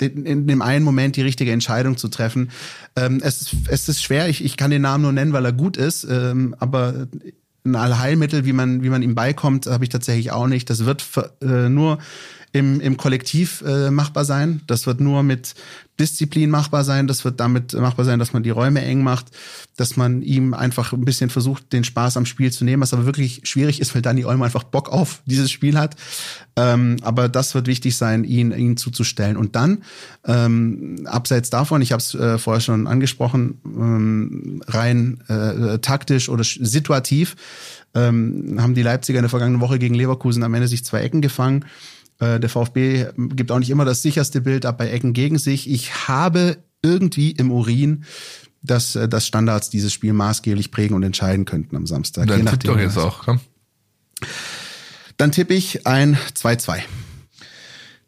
äh, 0.00 0.06
in 0.06 0.46
dem 0.48 0.60
einen 0.62 0.84
Moment 0.84 1.14
die 1.16 1.22
richtige 1.22 1.52
Entscheidung 1.52 1.96
zu 1.96 2.08
treffen. 2.08 2.50
Ähm, 2.96 3.20
es, 3.22 3.42
ist- 3.42 3.54
es 3.68 3.88
ist 3.88 4.02
schwer, 4.02 4.28
ich, 4.28 4.44
ich 4.44 4.56
kann 4.56 4.70
den 4.70 4.82
Namen 4.82 5.02
nur 5.02 5.12
nennen, 5.12 5.32
weil 5.32 5.44
er 5.44 5.52
gut 5.52 5.76
ist, 5.76 6.04
ähm, 6.10 6.54
aber 6.58 6.94
ein 7.64 7.76
Allheilmittel, 7.76 8.44
wie 8.44 8.52
man, 8.52 8.82
wie 8.82 8.88
man 8.88 9.02
ihm 9.02 9.14
beikommt, 9.14 9.66
habe 9.66 9.84
ich 9.84 9.90
tatsächlich 9.90 10.30
auch 10.30 10.46
nicht. 10.46 10.70
Das 10.70 10.84
wird 10.84 11.04
äh, 11.42 11.68
nur 11.68 11.98
im, 12.56 12.80
im 12.80 12.96
Kollektiv 12.96 13.62
äh, 13.66 13.90
machbar 13.90 14.24
sein. 14.24 14.62
Das 14.66 14.86
wird 14.86 14.98
nur 14.98 15.22
mit 15.22 15.54
Disziplin 16.00 16.48
machbar 16.48 16.84
sein. 16.84 17.06
Das 17.06 17.24
wird 17.24 17.38
damit 17.38 17.74
machbar 17.74 18.06
sein, 18.06 18.18
dass 18.18 18.32
man 18.32 18.42
die 18.42 18.50
Räume 18.50 18.82
eng 18.82 19.02
macht, 19.02 19.26
dass 19.76 19.96
man 19.96 20.22
ihm 20.22 20.54
einfach 20.54 20.94
ein 20.94 21.04
bisschen 21.04 21.28
versucht, 21.28 21.72
den 21.74 21.84
Spaß 21.84 22.16
am 22.16 22.24
Spiel 22.24 22.50
zu 22.50 22.64
nehmen, 22.64 22.82
was 22.82 22.94
aber 22.94 23.04
wirklich 23.04 23.42
schwierig 23.44 23.80
ist, 23.80 23.94
weil 23.94 24.00
Dani 24.00 24.24
Olmo 24.24 24.44
einfach 24.44 24.62
Bock 24.62 24.88
auf 24.88 25.20
dieses 25.26 25.50
Spiel 25.50 25.76
hat. 25.76 25.96
Ähm, 26.56 26.96
aber 27.02 27.28
das 27.28 27.54
wird 27.54 27.66
wichtig 27.66 27.94
sein, 27.96 28.24
ihn, 28.24 28.52
ihn 28.52 28.78
zuzustellen. 28.78 29.36
Und 29.36 29.54
dann, 29.54 29.82
ähm, 30.26 31.06
abseits 31.06 31.50
davon, 31.50 31.82
ich 31.82 31.92
habe 31.92 32.00
es 32.00 32.14
äh, 32.14 32.38
vorher 32.38 32.62
schon 32.62 32.86
angesprochen, 32.86 33.60
ähm, 33.66 34.62
rein 34.66 35.20
äh, 35.28 35.78
taktisch 35.80 36.30
oder 36.30 36.44
situativ, 36.44 37.36
ähm, 37.94 38.56
haben 38.60 38.74
die 38.74 38.82
Leipziger 38.82 39.18
in 39.18 39.24
der 39.24 39.30
vergangenen 39.30 39.60
Woche 39.60 39.78
gegen 39.78 39.94
Leverkusen 39.94 40.42
am 40.42 40.54
Ende 40.54 40.68
sich 40.68 40.84
zwei 40.84 41.00
Ecken 41.00 41.20
gefangen. 41.20 41.64
Äh, 42.18 42.40
Der 42.40 42.48
VfB 42.48 43.06
gibt 43.16 43.50
auch 43.52 43.58
nicht 43.58 43.70
immer 43.70 43.84
das 43.84 44.02
sicherste 44.02 44.40
Bild 44.40 44.66
ab 44.66 44.78
bei 44.78 44.88
Ecken 44.90 45.12
gegen 45.12 45.38
sich. 45.38 45.70
Ich 45.70 46.08
habe 46.08 46.58
irgendwie 46.82 47.32
im 47.32 47.50
Urin, 47.50 48.04
dass, 48.62 48.96
äh, 48.96 49.08
dass 49.08 49.26
Standards 49.26 49.70
dieses 49.70 49.92
Spiel 49.92 50.12
maßgeblich 50.12 50.70
prägen 50.70 50.94
und 50.94 51.02
entscheiden 51.02 51.44
könnten 51.44 51.76
am 51.76 51.86
Samstag. 51.86 52.26
Dann 52.26 52.46
tipp 52.46 52.64
doch 52.64 52.78
jetzt 52.78 52.98
auch, 52.98 53.24
komm. 53.24 53.40
Dann 55.16 55.32
tippe 55.32 55.54
ich 55.54 55.86
ein 55.86 56.16
2-2. 56.34 56.80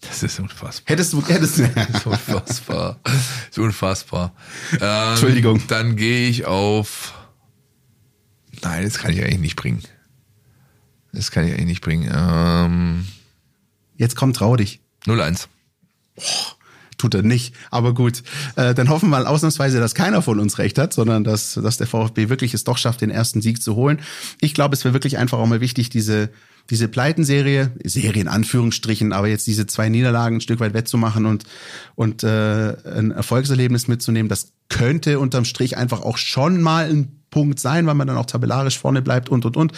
Das 0.01 0.23
ist 0.23 0.39
unfassbar. 0.39 0.85
Hättest 0.93 1.13
du, 1.13 1.27
hättest 1.27 1.59
du. 1.59 1.69
Das 1.75 1.89
ist 1.89 2.07
unfassbar. 2.07 3.01
Das 3.03 3.15
ist 3.51 3.59
unfassbar. 3.59 4.33
Ähm, 4.81 5.11
Entschuldigung. 5.11 5.61
Dann 5.69 5.97
gehe 5.97 6.29
ich 6.29 6.45
auf. 6.47 7.15
Nein, 8.63 8.85
das 8.85 8.99
kann 8.99 9.13
ich 9.13 9.23
eigentlich 9.23 9.41
nicht 9.41 9.57
bringen. 9.57 9.83
Das 11.13 11.31
kann 11.31 11.45
ich 11.47 11.53
eigentlich 11.53 11.67
nicht 11.67 11.81
bringen. 11.83 12.11
Ähm, 12.15 13.07
Jetzt 13.99 14.17
komm, 14.17 14.33
trau 14.33 14.57
dich. 14.57 14.81
0-1. 15.05 15.49
Tut 16.97 17.15
er 17.15 17.23
nicht. 17.23 17.55
Aber 17.71 17.95
gut, 17.95 18.23
äh, 18.57 18.75
dann 18.75 18.89
hoffen 18.89 19.11
wir 19.11 19.19
mal 19.19 19.27
ausnahmsweise, 19.27 19.79
dass 19.79 19.95
keiner 19.95 20.23
von 20.23 20.41
uns 20.41 20.59
recht 20.59 20.79
hat, 20.79 20.93
sondern 20.93 21.23
dass, 21.23 21.55
dass 21.55 21.77
der 21.77 21.87
VfB 21.87 22.29
wirklich 22.29 22.55
es 22.55 22.65
doch 22.65 22.79
schafft, 22.79 23.01
den 23.03 23.11
ersten 23.11 23.41
Sieg 23.41 23.63
zu 23.63 23.77
holen. 23.77 24.01
Ich 24.41 24.55
glaube, 24.55 24.75
es 24.75 24.85
wäre 24.85 24.95
wirklich 24.95 25.19
einfach 25.19 25.39
auch 25.39 25.47
mal 25.47 25.61
wichtig, 25.61 25.91
diese, 25.91 26.31
diese 26.71 26.89
Pleitenserie, 26.89 27.73
Serie 27.85 28.23
in 28.23 28.29
Anführungsstrichen, 28.29 29.13
aber 29.13 29.29
jetzt 29.29 29.47
diese 29.47 29.67
zwei 29.67 29.89
Niederlagen 29.89 30.37
ein 30.37 30.41
Stück 30.41 30.59
weit 30.59 30.75
wettzumachen 30.75 31.27
und, 31.27 31.45
und 31.95 32.25
äh, 32.25 32.77
ein 32.85 33.13
Erfolgserlebnis 33.13 33.87
mitzunehmen, 33.87 34.29
das 34.29 34.53
könnte 34.69 35.21
unterm 35.21 35.45
Strich 35.45 35.77
einfach 35.77 36.03
auch 36.03 36.19
schon 36.19 36.61
mal 36.61 36.91
ein 36.91 37.18
Punkt 37.31 37.61
sein, 37.61 37.87
weil 37.87 37.95
man 37.95 38.07
dann 38.07 38.17
auch 38.17 38.27
tabellarisch 38.27 38.79
vorne 38.79 39.03
bleibt 39.03 39.29
und 39.29 39.45
und 39.45 39.57
und. 39.57 39.73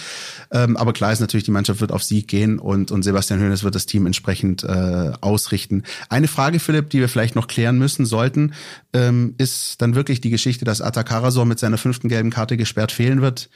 Ähm, 0.52 0.76
aber 0.76 0.92
klar 0.92 1.12
ist 1.12 1.20
natürlich, 1.20 1.44
die 1.44 1.50
Mannschaft 1.50 1.80
wird 1.80 1.92
auf 1.92 2.02
Sieg 2.04 2.28
gehen 2.28 2.58
und, 2.58 2.90
und 2.90 3.02
Sebastian 3.02 3.40
Hoeneß 3.40 3.64
wird 3.64 3.74
das 3.74 3.86
Team 3.86 4.06
entsprechend 4.06 4.62
äh, 4.64 5.12
ausrichten. 5.20 5.82
Eine 6.08 6.28
Frage, 6.28 6.60
Philipp, 6.60 6.90
die 6.90 7.00
wir 7.00 7.08
vielleicht 7.08 7.34
noch 7.36 7.48
klären 7.48 7.78
müssen 7.78 8.06
sollten, 8.06 8.52
ähm, 8.92 9.34
ist 9.38 9.82
dann 9.82 9.94
wirklich 9.94 10.20
die 10.20 10.30
Geschichte, 10.30 10.64
dass 10.64 10.80
Atta 10.80 11.02
Karasor 11.02 11.44
mit 11.44 11.58
seiner 11.58 11.78
fünften 11.78 12.08
gelben 12.08 12.30
Karte 12.30 12.56
gesperrt 12.56 12.92
fehlen 12.92 13.20
wird. 13.22 13.50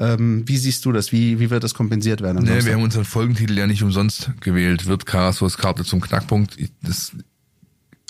Ähm, 0.00 0.44
wie 0.46 0.56
siehst 0.58 0.84
du 0.84 0.92
das? 0.92 1.10
Wie, 1.10 1.40
wie 1.40 1.50
wird 1.50 1.64
das 1.64 1.74
kompensiert 1.74 2.20
werden? 2.20 2.44
Nee, 2.44 2.64
wir 2.64 2.74
haben 2.74 2.82
unseren 2.84 3.04
Folgentitel 3.04 3.58
ja 3.58 3.66
nicht 3.66 3.82
umsonst 3.82 4.30
gewählt. 4.40 4.86
Wird 4.86 5.06
Karasors 5.06 5.58
Karte 5.58 5.84
zum 5.84 6.00
Knackpunkt? 6.00 6.56
Ich- 6.56 6.70
Das, 6.82 7.12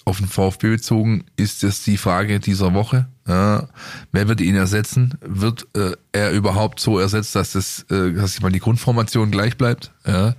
auf 0.08 0.18
den 0.18 0.26
VfB 0.26 0.70
bezogen 0.70 1.24
ist 1.36 1.62
das 1.62 1.82
die 1.82 1.98
Frage 1.98 2.40
dieser 2.40 2.72
Woche. 2.72 3.06
Ja, 3.26 3.68
wer 4.10 4.26
wird 4.26 4.40
ihn 4.40 4.54
ersetzen? 4.54 5.18
Wird 5.20 5.66
äh, 5.74 5.92
er 6.12 6.32
überhaupt 6.32 6.80
so 6.80 6.98
ersetzt, 6.98 7.34
dass 7.34 7.52
das, 7.52 7.84
äh, 7.90 8.12
dass 8.12 8.40
mal 8.40 8.50
die 8.50 8.58
Grundformation 8.58 9.30
gleich 9.30 9.58
bleibt? 9.58 9.92
Ja, 10.06 10.34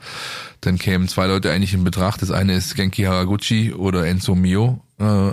dann 0.62 0.80
kämen 0.80 1.08
zwei 1.08 1.28
Leute 1.28 1.52
eigentlich 1.52 1.76
in 1.76 1.84
Betracht. 1.84 2.22
Das 2.22 2.32
eine 2.32 2.56
ist 2.56 2.76
Genki 2.76 3.04
Haraguchi 3.04 3.74
oder 3.74 4.08
Enzo 4.08 4.34
Mio. 4.34 4.82
Äh, 4.98 5.32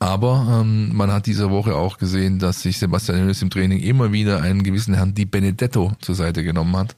aber 0.00 0.60
ähm, 0.62 0.94
man 0.94 1.12
hat 1.12 1.26
diese 1.26 1.50
Woche 1.50 1.74
auch 1.74 1.98
gesehen, 1.98 2.38
dass 2.38 2.62
sich 2.62 2.78
Sebastian 2.78 3.20
Hoeneß 3.20 3.42
im 3.42 3.50
Training 3.50 3.80
immer 3.80 4.12
wieder 4.12 4.42
einen 4.42 4.62
gewissen 4.62 4.94
Herrn 4.94 5.14
Di 5.14 5.26
Benedetto 5.26 5.92
zur 6.00 6.14
Seite 6.14 6.42
genommen 6.42 6.76
hat. 6.76 6.96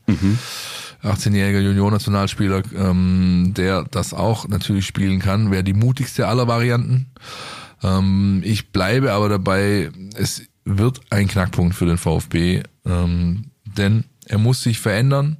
18-jähriger 1.02 1.60
Junior-Nationalspieler, 1.60 2.62
ähm, 2.74 3.52
der 3.56 3.84
das 3.84 4.14
auch 4.14 4.48
natürlich 4.48 4.86
spielen 4.86 5.20
kann, 5.20 5.50
wäre 5.50 5.64
die 5.64 5.74
mutigste 5.74 6.28
aller 6.28 6.48
Varianten. 6.48 7.10
Ähm, 7.82 8.42
ich 8.44 8.72
bleibe 8.72 9.12
aber 9.12 9.28
dabei, 9.28 9.90
es 10.14 10.42
wird 10.64 11.00
ein 11.10 11.28
Knackpunkt 11.28 11.74
für 11.74 11.86
den 11.86 11.98
VfB, 11.98 12.62
ähm, 12.84 13.50
denn 13.64 14.04
er 14.26 14.38
muss 14.38 14.62
sich 14.62 14.80
verändern 14.80 15.38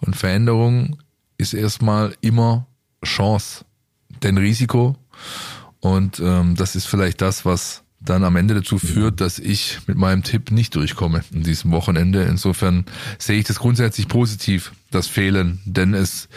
und 0.00 0.16
Veränderung 0.16 0.98
ist 1.36 1.54
erstmal 1.54 2.14
immer 2.20 2.66
Chance, 3.04 3.64
denn 4.22 4.38
Risiko 4.38 4.96
und 5.80 6.20
ähm, 6.20 6.54
das 6.54 6.76
ist 6.76 6.86
vielleicht 6.86 7.20
das, 7.20 7.44
was 7.44 7.82
dann 8.04 8.24
am 8.24 8.36
Ende 8.36 8.54
dazu 8.54 8.78
führt, 8.78 9.20
dass 9.20 9.38
ich 9.38 9.78
mit 9.86 9.96
meinem 9.96 10.22
Tipp 10.22 10.50
nicht 10.50 10.74
durchkomme 10.74 11.22
in 11.32 11.42
diesem 11.42 11.70
Wochenende. 11.70 12.22
Insofern 12.22 12.84
sehe 13.18 13.38
ich 13.38 13.46
das 13.46 13.58
grundsätzlich 13.58 14.08
positiv, 14.08 14.72
das 14.94 15.06
Fehlen, 15.06 15.60
denn 15.64 15.94
es 15.94 16.28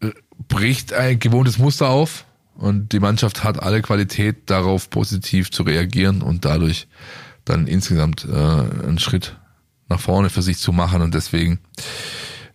äh, 0.00 0.10
bricht 0.48 0.92
ein 0.92 1.18
gewohntes 1.18 1.58
Muster 1.58 1.88
auf 1.88 2.24
und 2.54 2.92
die 2.92 3.00
Mannschaft 3.00 3.44
hat 3.44 3.62
alle 3.62 3.82
Qualität 3.82 4.50
darauf 4.50 4.90
positiv 4.90 5.50
zu 5.50 5.62
reagieren 5.62 6.22
und 6.22 6.44
dadurch 6.44 6.88
dann 7.44 7.66
insgesamt 7.66 8.24
äh, 8.24 8.32
einen 8.32 8.98
Schritt 8.98 9.36
nach 9.88 10.00
vorne 10.00 10.30
für 10.30 10.42
sich 10.42 10.58
zu 10.58 10.72
machen 10.72 11.02
und 11.02 11.14
deswegen 11.14 11.60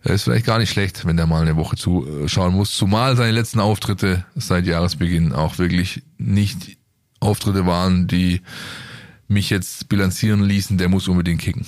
äh, 0.04 0.14
ist 0.14 0.24
vielleicht 0.24 0.46
gar 0.46 0.58
nicht 0.58 0.70
schlecht, 0.70 1.06
wenn 1.06 1.16
der 1.16 1.26
mal 1.26 1.42
eine 1.42 1.56
Woche 1.56 1.76
zuschauen 1.76 2.54
muss, 2.54 2.76
zumal 2.76 3.16
seine 3.16 3.32
letzten 3.32 3.60
Auftritte 3.60 4.24
seit 4.34 4.66
Jahresbeginn 4.66 5.32
auch 5.32 5.58
wirklich 5.58 6.02
nicht 6.18 6.76
Auftritte 7.20 7.66
waren, 7.66 8.08
die 8.08 8.42
mich 9.28 9.50
jetzt 9.50 9.88
bilanzieren 9.88 10.44
ließen, 10.44 10.76
der 10.78 10.88
muss 10.88 11.08
unbedingt 11.08 11.40
kicken. 11.40 11.66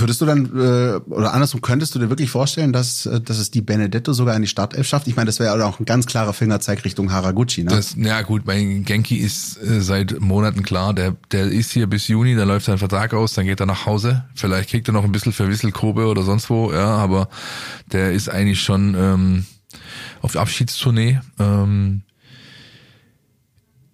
Würdest 0.00 0.20
du 0.20 0.26
dann, 0.26 0.46
äh, 0.46 0.96
oder 1.10 1.32
andersrum, 1.32 1.60
könntest 1.60 1.94
du 1.94 1.98
dir 1.98 2.10
wirklich 2.10 2.28
vorstellen, 2.28 2.72
dass, 2.72 3.06
äh, 3.06 3.20
dass 3.20 3.38
es 3.38 3.50
die 3.50 3.60
Benedetto 3.60 4.12
sogar 4.12 4.34
in 4.34 4.42
die 4.42 4.48
Startelf 4.48 4.86
schafft? 4.86 5.06
Ich 5.06 5.14
meine, 5.14 5.26
das 5.26 5.38
wäre 5.38 5.64
auch 5.64 5.78
ein 5.78 5.84
ganz 5.84 6.06
klarer 6.06 6.32
Fingerzeig 6.32 6.84
Richtung 6.84 7.12
Haraguchi, 7.12 7.62
ne? 7.62 7.70
Das, 7.70 7.94
ja 7.96 8.22
gut, 8.22 8.44
bei 8.44 8.62
Genki 8.62 9.16
ist 9.16 9.56
äh, 9.62 9.80
seit 9.80 10.20
Monaten 10.20 10.62
klar, 10.62 10.94
der, 10.94 11.16
der 11.30 11.46
ist 11.46 11.70
hier 11.72 11.86
bis 11.86 12.08
Juni, 12.08 12.34
da 12.34 12.44
läuft 12.44 12.66
sein 12.66 12.78
Vertrag 12.78 13.14
aus, 13.14 13.34
dann 13.34 13.46
geht 13.46 13.60
er 13.60 13.66
nach 13.66 13.86
Hause. 13.86 14.24
Vielleicht 14.34 14.70
kriegt 14.70 14.88
er 14.88 14.92
noch 14.92 15.04
ein 15.04 15.12
bisschen 15.12 15.32
für 15.32 15.48
Wisselkobe 15.48 16.06
oder 16.06 16.22
sonst 16.22 16.50
wo, 16.50 16.72
ja, 16.72 16.88
aber 16.96 17.28
der 17.92 18.12
ist 18.12 18.28
eigentlich 18.28 18.60
schon 18.60 18.94
ähm, 18.98 19.44
auf 20.22 20.36
Abschiedstournee. 20.36 21.20
Ähm, 21.38 22.02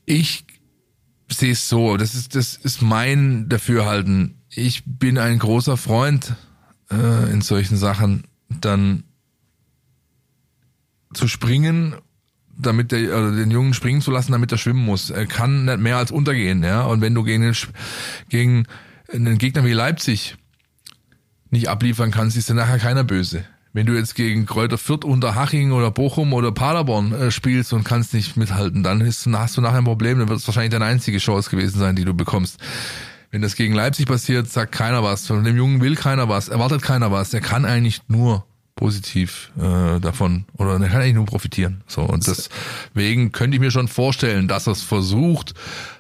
ich 0.07 0.45
sehe 1.29 1.53
es 1.53 1.69
so, 1.69 1.97
das 1.97 2.15
ist, 2.15 2.35
das 2.35 2.55
ist 2.55 2.83
mein 2.83 3.49
Dafürhalten 3.49 4.40
ich 4.51 4.83
bin 4.85 5.19
ein 5.19 5.39
großer 5.39 5.77
Freund 5.77 6.35
äh, 6.91 7.31
in 7.31 7.41
solchen 7.41 7.77
Sachen, 7.77 8.25
dann 8.49 9.05
zu 11.15 11.29
springen, 11.29 11.95
damit 12.57 12.93
der 12.93 13.17
oder 13.17 13.33
den 13.33 13.51
Jungen 13.51 13.75
springen 13.75 14.01
zu 14.01 14.11
lassen, 14.11 14.33
damit 14.33 14.53
er 14.53 14.59
schwimmen 14.59 14.85
muss. 14.85 15.11
Er 15.11 15.27
kann 15.27 15.65
nicht 15.65 15.79
mehr 15.79 15.97
als 15.97 16.11
untergehen, 16.11 16.63
ja. 16.63 16.83
Und 16.83 17.01
wenn 17.01 17.15
du 17.15 17.23
gegen 17.23 17.43
den, 17.43 17.57
gegen 18.29 18.67
einen 19.13 19.39
Gegner 19.39 19.65
wie 19.65 19.73
Leipzig 19.73 20.37
nicht 21.51 21.69
abliefern 21.69 22.11
kannst, 22.11 22.37
ist 22.37 22.49
dir 22.49 22.55
nachher 22.55 22.79
keiner 22.79 23.05
böse. 23.05 23.45
Wenn 23.73 23.87
du 23.87 23.93
jetzt 23.95 24.17
gegen 24.17 24.47
Kräuter 24.47 24.79
Fürth, 24.79 25.05
Unterhaching 25.05 25.71
oder 25.71 25.93
Bochum 25.93 26.33
oder 26.33 26.51
Paderborn 26.51 27.13
äh, 27.13 27.31
spielst 27.31 27.73
und 27.73 27.85
kannst 27.85 28.15
nicht 28.15 28.37
mithalten, 28.37 28.83
dann 28.83 29.05
hast 29.05 29.27
du 29.27 29.61
nachher 29.61 29.79
ein 29.79 29.85
Problem, 29.85 30.19
dann 30.19 30.29
wird 30.29 30.41
es 30.41 30.47
wahrscheinlich 30.47 30.73
deine 30.73 30.87
einzige 30.87 31.19
Chance 31.19 31.51
gewesen 31.51 31.79
sein, 31.79 31.95
die 31.95 32.05
du 32.05 32.13
bekommst. 32.13 32.59
Wenn 33.31 33.43
das 33.43 33.55
gegen 33.55 33.75
Leipzig 33.75 34.07
passiert, 34.07 34.51
sagt 34.51 34.73
keiner 34.73 35.03
was. 35.03 35.27
Von 35.27 35.45
dem 35.45 35.57
Jungen 35.57 35.81
will 35.81 35.95
keiner 35.95 36.29
was, 36.29 36.49
erwartet 36.49 36.83
keiner 36.83 37.13
was. 37.13 37.33
Er 37.33 37.41
kann 37.41 37.65
eigentlich 37.65 38.03
nur 38.09 38.45
positiv 38.75 39.53
äh, 39.59 40.01
davon 40.01 40.47
oder 40.57 40.81
er 40.81 40.89
kann 40.89 41.03
eigentlich 41.03 41.15
nur 41.15 41.27
profitieren. 41.27 41.83
So 41.87 42.01
und 42.03 42.27
deswegen 42.27 43.31
könnte 43.31 43.57
ich 43.57 43.61
mir 43.61 43.71
schon 43.71 43.89
vorstellen, 43.89 44.49
dass 44.49 44.67
er 44.67 44.73
es 44.73 44.83
versucht, 44.83 45.53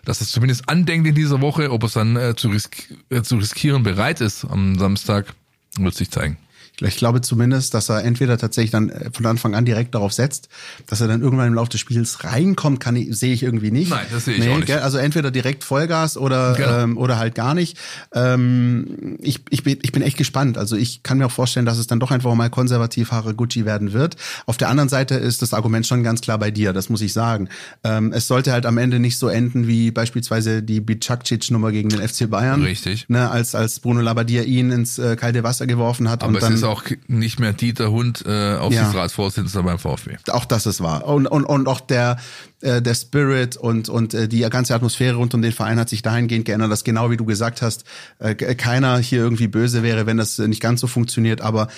dass 0.07 0.23
es 0.23 0.33
zumindest 0.33 0.69
andenkt 0.69 1.07
in 1.07 1.15
dieser 1.15 1.43
Woche, 1.43 1.71
ob 1.73 1.85
es 1.85 1.93
dann 1.93 2.17
äh, 2.17 2.35
zu, 2.35 2.49
risk 2.49 2.89
äh, 3.11 3.21
zu 3.21 3.37
riskieren 3.37 3.83
bereit 3.83 4.23
ist 4.23 4.45
am 4.47 4.79
Samstag, 4.79 5.35
wird 5.79 5.95
sich 5.95 6.11
zeigen. 6.11 6.39
Ich 6.81 6.97
glaube 6.97 7.21
zumindest, 7.21 7.75
dass 7.75 7.89
er 7.89 8.05
entweder 8.05 8.39
tatsächlich 8.39 8.71
dann 8.71 8.91
äh, 8.91 9.11
von 9.13 9.27
Anfang 9.27 9.55
an 9.55 9.65
direkt 9.65 9.95
darauf 9.95 10.13
setzt, 10.13 10.49
dass 10.87 11.01
er 11.01 11.09
dann 11.09 11.23
irgendwann 11.23 11.49
im 11.49 11.55
Laufe 11.55 11.71
des 11.71 11.81
Spiels 11.81 12.25
reinkommt, 12.25 12.81
kann 12.81 12.97
ich, 12.97 13.17
sehe 13.17 13.33
ich 13.33 13.43
irgendwie 13.43 13.71
nicht. 13.71 13.91
Nein, 13.91 14.07
das 14.11 14.25
sehe 14.25 14.35
ich 14.35 14.45
nee, 14.45 14.53
auch 14.53 14.59
nicht. 14.59 14.71
Also 14.71 14.99
entweder 14.99 15.31
direkt 15.31 15.65
Vollgas 15.65 16.17
oder 16.17 16.55
genau. 16.55 16.79
ähm, 16.79 16.99
oder 16.99 17.19
halt 17.19 17.35
gar 17.35 17.55
nicht. 17.55 17.79
Ähm, 18.15 19.19
ich, 19.21 19.41
ich, 19.51 19.63
bin, 19.63 19.79
ich 19.83 19.93
bin 19.93 20.03
echt 20.03 20.17
gespannt. 20.17 20.59
Also 20.59 20.77
ich 20.77 21.03
kann 21.03 21.19
mir 21.19 21.27
auch 21.27 21.31
vorstellen, 21.31 21.67
dass 21.67 21.79
es 21.79 21.87
dann 21.87 22.01
doch 22.01 22.11
einfach 22.11 22.35
mal 22.35 22.51
konservativ 22.51 23.13
Haraguchi 23.13 23.65
werden 23.65 23.93
wird. 23.93 24.17
Auf 24.47 24.57
der 24.57 24.69
anderen 24.69 24.89
Seite 24.89 25.15
ist 25.15 25.43
das 25.43 25.55
Argument 25.55 25.87
schon 25.87 26.03
ganz 26.03 26.21
klar 26.21 26.39
bei 26.39 26.51
dir, 26.51 26.73
das 26.73 26.89
muss 26.89 27.01
ich 27.01 27.13
sagen. 27.13 27.49
Ähm, 27.85 28.13
es 28.13 28.27
sollte 28.27 28.53
halt 28.53 28.67
am 28.67 28.79
Ende 28.79 28.99
nicht 28.99 29.19
so 29.19 29.29
enden 29.29 29.67
wie 29.67 29.91
beispielsweise 29.91 30.63
die 30.63 30.81
Bicakcic-Nummer 30.81 31.73
gegen 31.73 31.89
den 31.89 32.07
FC 32.07 32.29
Bayern. 32.29 32.63
Richtig. 32.63 33.09
Ne, 33.09 33.31
als, 33.31 33.55
als 33.55 33.81
Bruno 33.81 34.01
Labbadia 34.01 34.43
ihn 34.43 34.71
ins 34.71 34.99
äh, 34.99 35.17
kalte 35.17 35.43
Wasser 35.43 35.67
geworfen 35.67 36.09
hat. 36.09 36.23
Aber 36.23 36.35
und 36.35 36.43
dann, 36.43 36.57
auch 36.71 36.85
nicht 37.07 37.39
mehr 37.41 37.53
Dieter 37.53 37.91
Hund 37.91 38.25
äh, 38.27 38.57
Aufsichtsratsvorsitzender 38.57 39.61
ja. 39.61 39.67
beim 39.67 39.79
VfB. 39.79 40.17
Auch 40.31 40.45
das 40.45 40.67
ist 40.67 40.81
wahr. 40.81 41.07
Und, 41.07 41.27
und, 41.27 41.45
und 41.45 41.69
auch 41.69 41.81
der, 41.81 42.19
äh, 42.61 42.81
der 42.81 42.95
Spirit 42.95 43.57
und, 43.57 43.89
und 43.89 44.15
äh, 44.15 44.29
die 44.29 44.41
ganze 44.41 44.75
Atmosphäre 44.75 45.17
rund 45.17 45.35
um 45.35 45.43
den 45.43 45.53
Verein 45.53 45.79
hat 45.79 45.89
sich 45.89 46.03
dahingehend 46.03 46.45
geändert, 46.45 46.71
dass 46.71 46.85
genau 46.85 47.11
wie 47.11 47.17
du 47.17 47.25
gesagt 47.25 47.63
hast, 47.63 47.85
äh, 48.19 48.35
keiner 48.35 48.99
hier 48.99 49.21
irgendwie 49.21 49.49
böse 49.49 49.83
wäre, 49.83 50.07
wenn 50.07 50.17
das 50.17 50.39
nicht 50.39 50.61
ganz 50.61 50.81
so 50.81 50.87
funktioniert. 50.87 51.41
Aber 51.41 51.69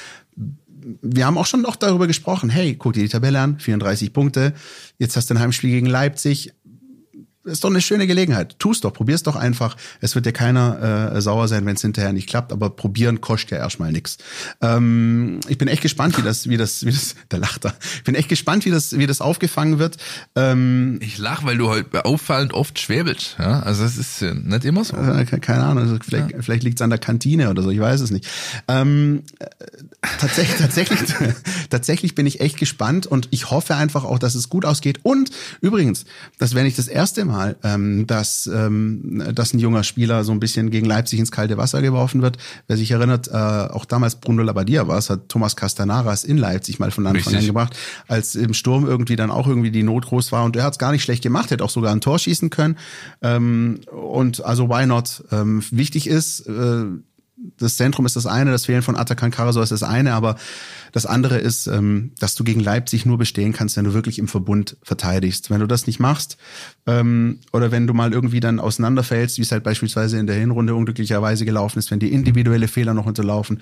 wir 1.01 1.26
haben 1.26 1.38
auch 1.38 1.47
schon 1.47 1.62
noch 1.62 1.76
darüber 1.76 2.07
gesprochen, 2.07 2.51
hey, 2.51 2.74
guck 2.74 2.95
dir 2.95 3.03
die 3.03 3.09
Tabelle 3.09 3.40
an, 3.40 3.59
34 3.59 4.12
Punkte, 4.12 4.53
jetzt 4.99 5.16
hast 5.16 5.30
du 5.30 5.34
ein 5.34 5.40
Heimspiel 5.40 5.70
gegen 5.70 5.86
Leipzig, 5.86 6.53
ist 7.45 7.64
doch 7.64 7.70
eine 7.70 7.80
schöne 7.80 8.07
Gelegenheit. 8.07 8.57
Tu's 8.59 8.80
doch, 8.80 8.93
probier's 8.93 9.22
doch 9.22 9.34
einfach. 9.34 9.76
Es 10.01 10.14
wird 10.14 10.26
dir 10.26 10.32
keiner 10.32 11.12
äh, 11.12 11.20
sauer 11.20 11.49
sein, 11.49 11.66
wenn 11.66 11.74
es 11.74 11.82
hinterher 11.82 12.12
nicht 12.12 12.28
klappt, 12.28 12.53
aber 12.53 12.70
probieren 12.70 13.20
kostet 13.20 13.53
ja 13.53 13.59
erstmal 13.59 13.90
nichts. 13.90 14.18
Ähm, 14.61 15.40
ich 15.49 15.59
bin 15.59 15.66
echt 15.66 15.82
gespannt, 15.82 16.16
wie 16.18 16.22
das, 16.22 16.49
wie 16.49 16.57
das, 16.57 16.86
wie 16.86 16.93
das, 16.93 17.16
der 17.30 17.40
lacht 17.40 17.64
da. 17.64 17.74
Ich 17.97 18.05
bin 18.05 18.14
echt 18.14 18.28
gespannt, 18.28 18.64
wie 18.64 18.70
das, 18.70 18.97
wie 18.97 19.07
das 19.07 19.20
aufgefangen 19.20 19.78
wird. 19.78 19.97
Ähm, 20.36 20.99
ich 21.01 21.18
lach, 21.18 21.45
weil 21.45 21.59
du 21.59 21.70
halt 21.70 21.95
auffallend 22.05 22.55
oft 22.55 22.78
schwäbelst. 22.78 23.36
Ja? 23.38 23.61
Also 23.61 23.84
es 23.84 23.99
ist 23.99 24.22
äh, 24.22 24.34
nicht 24.34 24.64
immer 24.64 24.84
so. 24.84 24.97
Äh, 24.97 25.24
keine 25.24 25.64
Ahnung, 25.64 25.82
also 25.82 25.97
vielleicht, 26.03 26.30
ja. 26.30 26.43
vielleicht 26.43 26.62
liegt's 26.62 26.80
an 26.80 26.90
der 26.90 27.01
Kantine 27.01 27.51
oder 27.51 27.62
so, 27.62 27.70
ich 27.70 27.80
weiß 27.80 28.01
es 28.03 28.12
nicht. 28.12 28.28
Ähm, 28.68 29.24
äh, 29.40 29.47
tatsächlich, 30.20 30.57
tatsächlich, 30.59 31.01
tatsächlich 31.70 32.14
bin 32.14 32.26
ich 32.26 32.40
echt 32.40 32.57
gespannt 32.57 33.07
und 33.07 33.26
ich 33.32 33.51
hoffe 33.51 33.74
einfach 33.74 34.05
auch, 34.05 34.20
dass 34.20 34.36
es 34.36 34.49
gut 34.49 34.64
ausgeht. 34.64 35.01
Und 35.03 35.30
übrigens, 35.61 36.05
das 36.38 36.55
wäre 36.55 36.64
nicht 36.64 36.78
das 36.78 36.86
erste 36.86 37.24
Mal, 37.24 37.32
Mal, 37.33 37.57
ähm, 37.64 38.07
dass, 38.07 38.47
ähm, 38.47 39.22
dass 39.35 39.55
ein 39.55 39.59
junger 39.59 39.85
Spieler 39.85 40.22
so 40.22 40.33
ein 40.33 40.39
bisschen 40.39 40.70
gegen 40.70 40.87
Leipzig 40.87 41.18
ins 41.18 41.33
kalte 41.33 41.57
Wasser 41.57 41.80
geworfen 41.80 42.20
wird. 42.20 42.37
Wer 42.66 42.76
sich 42.76 42.91
erinnert, 42.91 43.28
äh, 43.28 43.33
auch 43.33 43.87
damals 43.87 44.16
Bruno 44.16 44.43
Labbadia 44.43 44.87
war 44.87 44.99
es, 44.99 45.09
hat 45.09 45.30
Thomas 45.30 45.57
Castanaras 45.57 46.24
in 46.24 46.37
Leipzig 46.37 46.78
mal 46.78 46.91
von 46.91 47.07
Anfang 47.07 47.33
Richtig. 47.33 47.39
an 47.39 47.47
gebracht, 47.47 47.76
als 48.07 48.35
im 48.35 48.53
Sturm 48.53 48.87
irgendwie 48.87 49.16
dann 49.16 49.30
auch 49.30 49.47
irgendwie 49.49 49.70
die 49.70 49.83
Not 49.83 50.07
groß 50.07 50.30
war 50.30 50.45
und 50.45 50.57
er 50.57 50.64
hat 50.64 50.74
es 50.74 50.78
gar 50.78 50.93
nicht 50.93 51.03
schlecht 51.03 51.22
gemacht, 51.22 51.51
hätte 51.51 51.64
auch 51.64 51.70
sogar 51.70 51.93
ein 51.93 52.03
Tor 52.03 52.18
schießen 52.18 52.51
können. 52.51 52.76
Ähm, 53.22 53.80
und 53.91 54.45
also 54.45 54.68
why 54.68 54.85
not? 54.85 55.24
Ähm, 55.33 55.64
wichtig 55.70 56.07
ist, 56.07 56.47
äh, 56.47 56.85
das 57.59 57.76
Zentrum 57.76 58.07
ist 58.07 58.16
das 58.16 58.26
eine, 58.26 58.51
das 58.51 58.66
Fehlen 58.66 58.82
von 58.82 58.97
Atakan 58.97 59.30
Karasor 59.30 59.62
ist 59.62 59.72
das 59.72 59.82
eine, 59.82 60.14
aber 60.14 60.36
das 60.93 61.07
andere 61.07 61.38
ist, 61.38 61.66
ähm, 61.66 62.12
dass 62.18 62.34
du 62.34 62.45
gegen 62.45 62.61
Leipzig 62.61 63.07
nur 63.07 63.18
bestehen 63.18 63.53
kannst, 63.53 63.76
wenn 63.76 63.84
du 63.84 63.95
wirklich 63.95 64.18
im 64.18 64.28
Verbund 64.28 64.76
verteidigst. 64.82 65.51
Wenn 65.51 65.61
du 65.61 65.66
das 65.66 65.86
nicht 65.86 66.01
machst 66.01 66.36
ähm, 66.86 67.40
oder 67.53 67.70
wenn 67.70 67.86
du 67.86 67.95
mal 67.95 68.12
irgendwie 68.12 68.40
dann 68.40 68.61
auseinanderfällst, 68.61 69.38
wie 69.38 69.43
es 69.43 69.53
halt 69.53 69.64
beispielsweise 69.64 70.18
in 70.18 70.26
der 70.26 70.36
Hinrunde 70.36 70.74
unglücklicherweise 70.74 71.45
gelaufen 71.45 71.78
ist, 71.78 71.90
wenn 71.90 71.99
dir 71.99 72.11
individuelle 72.11 72.68
Fehler 72.68 72.95
noch 72.95 73.07
unterlaufen, 73.07 73.61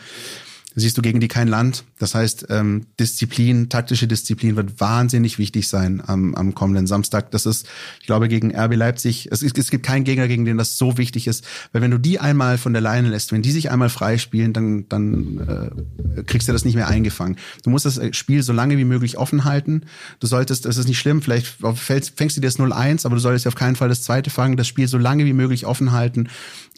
siehst 0.75 0.97
du 0.97 1.03
gegen 1.03 1.21
die 1.21 1.29
kein 1.29 1.49
Land. 1.49 1.85
Das 1.99 2.14
heißt, 2.14 2.47
ähm, 2.51 2.87
Disziplin, 2.99 3.68
taktische 3.68 4.07
Disziplin 4.07 4.57
wird 4.57 4.81
wahnsinnig 4.81 5.39
wichtig 5.39 5.68
sein 5.68 6.03
am, 6.07 6.35
am 6.35 6.55
kommenden 6.55 6.87
Samstag. 6.87 7.31
Das 7.33 7.47
ist, 7.47 7.66
ich 8.01 8.07
glaube, 8.07 8.29
gegen 8.29 8.55
RB 8.55 8.77
Leipzig, 8.77 9.29
es, 9.31 9.43
es 9.43 9.71
gibt 9.71 9.85
keinen 9.85 10.05
Gegner, 10.05 10.29
gegen 10.29 10.45
den 10.45 10.59
das 10.59 10.79
so 10.79 10.97
wichtig 10.97 11.27
ist. 11.27 11.45
Weil 11.73 11.83
wenn 11.83 11.91
du 11.91 11.99
die 11.99 12.21
einmal 12.21 12.57
von 12.57 12.73
der 12.73 12.83
Leine 12.83 13.09
lässt, 13.09 13.33
wenn 13.33 13.43
die 13.43 13.51
sich 13.51 13.71
einmal 13.71 13.89
freispielen, 13.89 14.53
dann, 14.53 14.89
dann 14.89 15.73
äh, 16.16 16.23
kriegst 16.23 16.49
du 16.49 16.53
das 16.53 16.64
nicht 16.64 16.77
mehr 16.77 16.89
eingefangen. 16.89 17.37
Du 17.64 17.71
musst 17.71 17.87
das 17.87 18.01
Spiel 18.12 18.43
so 18.43 18.53
lange 18.53 18.79
wie 18.79 18.85
möglich 18.85 19.18
offen 19.18 19.45
halten. 19.45 19.83
Du 20.21 20.27
solltest, 20.27 20.66
es 20.66 20.77
ist 20.77 20.87
nicht 20.87 20.99
schlimm, 20.99 21.21
vielleicht 21.21 21.47
fängst, 21.75 22.16
fängst 22.16 22.37
du 22.37 22.41
dir 22.41 22.47
das 22.47 22.59
0-1, 22.59 23.07
aber 23.07 23.16
du 23.16 23.21
solltest 23.21 23.47
auf 23.47 23.55
keinen 23.57 23.77
Fall 23.77 23.89
das 23.89 24.03
zweite 24.03 24.31
fangen, 24.31 24.57
das 24.57 24.68
Spiel 24.68 24.87
so 24.87 24.99
lange 24.99 25.25
wie 25.25 25.33
möglich 25.33 25.66
offen 25.66 25.93
halten, 25.93 26.29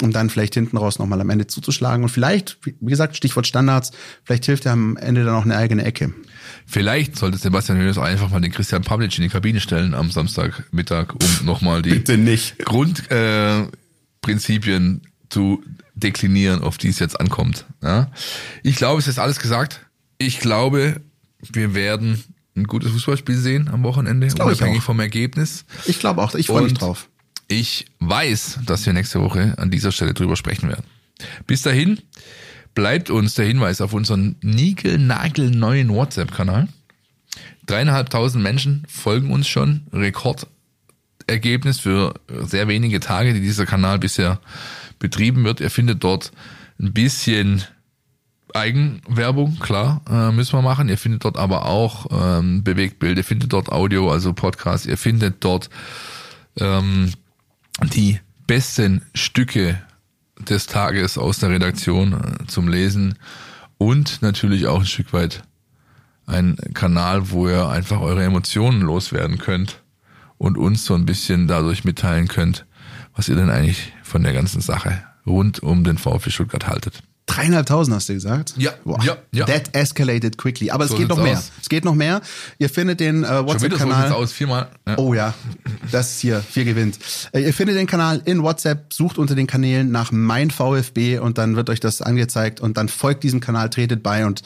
um 0.00 0.12
dann 0.12 0.30
vielleicht 0.30 0.54
hinten 0.54 0.76
raus 0.76 0.98
nochmal 0.98 1.20
am 1.20 1.30
Ende 1.30 1.46
zuzuschlagen. 1.46 2.04
Und 2.04 2.08
vielleicht, 2.08 2.58
wie 2.64 2.90
gesagt, 2.90 3.16
Stichwort 3.16 3.46
Standards, 3.46 3.92
vielleicht 4.24 4.46
hilft 4.46 4.66
er 4.66 4.72
am 4.72 4.96
Ende 4.96 5.24
dann 5.24 5.34
auch 5.34 5.44
eine 5.44 5.56
eigene 5.56 5.84
Ecke. 5.84 6.12
Vielleicht 6.66 7.16
sollte 7.16 7.38
Sebastian 7.38 7.78
Hönes 7.78 7.98
einfach 7.98 8.30
mal 8.30 8.40
den 8.40 8.52
Christian 8.52 8.82
Pavlic 8.82 9.16
in 9.18 9.24
die 9.24 9.28
Kabine 9.28 9.60
stellen 9.60 9.94
am 9.94 10.10
Samstagmittag, 10.10 11.14
um 11.14 11.46
nochmal 11.46 11.82
die 11.82 12.02
Grundprinzipien 12.64 15.02
äh, 15.02 15.08
zu 15.28 15.62
deklinieren, 15.94 16.62
auf 16.62 16.78
die 16.78 16.88
es 16.88 16.98
jetzt 16.98 17.20
ankommt. 17.20 17.66
Ja? 17.82 18.10
Ich 18.62 18.76
glaube, 18.76 19.00
es 19.00 19.08
ist 19.08 19.18
alles 19.18 19.40
gesagt. 19.40 19.84
Ich 20.18 20.40
glaube, 20.40 21.00
wir 21.52 21.74
werden 21.74 22.22
ein 22.54 22.64
gutes 22.64 22.92
Fußballspiel 22.92 23.36
sehen 23.36 23.68
am 23.68 23.82
Wochenende, 23.82 24.26
unabhängig 24.26 24.82
vom 24.82 25.00
Ergebnis. 25.00 25.64
Ich 25.86 25.98
glaube 25.98 26.22
auch, 26.22 26.34
ich 26.34 26.46
freue 26.46 26.64
mich 26.64 26.74
drauf. 26.74 27.08
Ich 27.52 27.84
weiß, 27.98 28.60
dass 28.64 28.86
wir 28.86 28.94
nächste 28.94 29.20
Woche 29.20 29.52
an 29.58 29.70
dieser 29.70 29.92
Stelle 29.92 30.14
drüber 30.14 30.36
sprechen 30.36 30.70
werden. 30.70 30.86
Bis 31.46 31.60
dahin, 31.60 32.00
bleibt 32.74 33.10
uns 33.10 33.34
der 33.34 33.44
Hinweis 33.44 33.82
auf 33.82 33.92
unseren 33.92 34.36
niegelnagelneuen 34.40 35.90
WhatsApp-Kanal. 35.90 36.68
Dreieinhalbtausend 37.66 38.42
Menschen 38.42 38.84
folgen 38.88 39.30
uns 39.30 39.48
schon. 39.48 39.82
Rekordergebnis 39.92 41.78
für 41.78 42.14
sehr 42.40 42.68
wenige 42.68 43.00
Tage, 43.00 43.34
die 43.34 43.42
dieser 43.42 43.66
Kanal 43.66 43.98
bisher 43.98 44.40
betrieben 44.98 45.44
wird. 45.44 45.60
Ihr 45.60 45.70
findet 45.70 46.02
dort 46.02 46.32
ein 46.80 46.94
bisschen 46.94 47.64
Eigenwerbung, 48.54 49.58
klar, 49.58 50.00
äh, 50.10 50.32
müssen 50.32 50.54
wir 50.54 50.62
machen. 50.62 50.88
Ihr 50.88 50.96
findet 50.96 51.26
dort 51.26 51.36
aber 51.36 51.66
auch 51.66 52.06
ähm, 52.10 52.64
Bewegtbild, 52.64 53.18
ihr 53.18 53.24
findet 53.24 53.52
dort 53.52 53.70
Audio, 53.70 54.10
also 54.10 54.32
Podcast, 54.32 54.86
ihr 54.86 54.96
findet 54.96 55.44
dort 55.44 55.68
ähm, 56.58 57.12
die 57.90 58.20
besten 58.46 59.02
Stücke 59.14 59.80
des 60.38 60.66
Tages 60.66 61.18
aus 61.18 61.38
der 61.38 61.50
Redaktion 61.50 62.12
äh, 62.12 62.46
zum 62.46 62.68
Lesen 62.68 63.18
und 63.78 64.22
natürlich 64.22 64.66
auch 64.66 64.80
ein 64.80 64.86
Stück 64.86 65.12
weit 65.12 65.42
ein 66.26 66.56
Kanal, 66.74 67.30
wo 67.30 67.48
ihr 67.48 67.68
einfach 67.68 68.00
eure 68.00 68.24
Emotionen 68.24 68.80
loswerden 68.80 69.38
könnt 69.38 69.82
und 70.38 70.56
uns 70.56 70.84
so 70.84 70.94
ein 70.94 71.06
bisschen 71.06 71.48
dadurch 71.48 71.84
mitteilen 71.84 72.28
könnt, 72.28 72.66
was 73.14 73.28
ihr 73.28 73.36
denn 73.36 73.50
eigentlich 73.50 73.92
von 74.02 74.22
der 74.22 74.32
ganzen 74.32 74.60
Sache 74.60 75.02
rund 75.26 75.62
um 75.62 75.84
den 75.84 75.98
VfB 75.98 76.30
Stuttgart 76.30 76.66
haltet. 76.66 77.02
Dreieinhalbtausend 77.34 77.94
hast 77.96 78.08
du 78.08 78.14
gesagt? 78.14 78.54
Ja, 78.56 78.72
ja, 79.02 79.16
ja. 79.32 79.46
That 79.46 79.74
escalated 79.74 80.36
quickly. 80.36 80.70
Aber 80.70 80.86
So 80.86 80.94
es 80.94 81.00
geht 81.00 81.08
noch 81.08 81.22
mehr. 81.22 81.38
aus. 81.38 81.50
Es 81.62 81.68
geht 81.68 81.84
noch 81.84 81.94
mehr. 81.94 82.20
Ihr 82.58 82.68
findet 82.68 83.00
den 83.00 83.24
äh, 83.24 83.28
wieder 83.28 83.36
so 83.38 83.46
WhatsApp-Kanal. 83.46 84.12
aus, 84.12 84.32
viermal. 84.32 84.68
Ja. 84.86 84.98
Oh 84.98 85.14
ja, 85.14 85.34
das 85.90 86.12
ist 86.12 86.20
hier, 86.20 86.40
vier 86.40 86.64
gewinnt. 86.64 86.98
Äh, 87.32 87.40
Ihr 87.44 87.54
findet 87.54 87.76
den 87.76 87.86
Kanal 87.86 88.20
in 88.24 88.42
WhatsApp, 88.42 88.92
sucht 88.92 89.18
unter 89.18 89.34
den 89.34 89.46
Kanälen 89.46 89.90
nach 89.90 90.12
mein 90.12 90.50
VfB 90.50 91.18
und 91.18 91.38
dann 91.38 91.56
wird 91.56 91.70
euch 91.70 91.80
das 91.80 92.02
angezeigt 92.02 92.60
und 92.60 92.76
dann 92.76 92.88
folgt 92.88 93.22
diesem 93.24 93.40
Kanal, 93.40 93.70
tretet 93.70 94.02
bei 94.02 94.26
und 94.26 94.42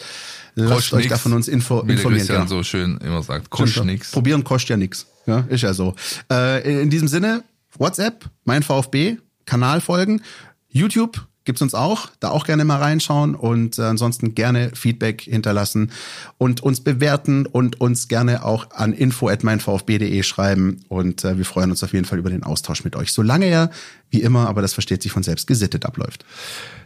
lasst 0.54 0.92
euch 0.92 1.04
nix, 1.04 1.08
da 1.08 1.18
von 1.18 1.32
uns 1.32 1.48
info, 1.48 1.82
Wie 1.82 1.88
der 1.88 1.96
informieren. 1.96 2.18
Christian 2.20 2.38
genau. 2.46 2.48
so 2.58 2.62
schön 2.62 2.98
immer 2.98 3.22
sagt, 3.22 3.50
kostet 3.50 3.84
nix. 3.84 4.12
Probieren 4.12 4.44
kostet 4.44 4.70
ja 4.70 4.76
nichts. 4.76 5.06
Ja, 5.26 5.40
ist 5.48 5.62
ja 5.62 5.74
so. 5.74 5.94
Äh, 6.30 6.82
in 6.82 6.90
diesem 6.90 7.08
Sinne, 7.08 7.42
WhatsApp, 7.78 8.24
mein 8.44 8.62
VfB, 8.62 9.16
Kanal 9.44 9.80
folgen, 9.80 10.22
YouTube 10.68 11.26
gibt's 11.46 11.62
uns 11.62 11.74
auch, 11.74 12.10
da 12.20 12.28
auch 12.30 12.44
gerne 12.44 12.64
mal 12.64 12.76
reinschauen 12.78 13.34
und 13.34 13.78
äh, 13.78 13.82
ansonsten 13.82 14.34
gerne 14.34 14.72
Feedback 14.74 15.22
hinterlassen 15.22 15.92
und 16.36 16.60
uns 16.62 16.80
bewerten 16.80 17.46
und 17.46 17.80
uns 17.80 18.08
gerne 18.08 18.44
auch 18.44 18.70
an 18.72 18.92
info@meinvfb.de 18.92 20.22
schreiben 20.22 20.80
und 20.88 21.24
äh, 21.24 21.38
wir 21.38 21.46
freuen 21.46 21.70
uns 21.70 21.82
auf 21.82 21.94
jeden 21.94 22.04
Fall 22.04 22.18
über 22.18 22.30
den 22.30 22.42
Austausch 22.42 22.84
mit 22.84 22.96
euch. 22.96 23.12
Solange 23.12 23.46
er 23.46 23.70
wie 24.10 24.20
immer, 24.20 24.48
aber 24.48 24.60
das 24.60 24.74
versteht 24.74 25.02
sich 25.02 25.12
von 25.12 25.22
selbst 25.22 25.46
gesittet 25.46 25.86
abläuft. 25.86 26.26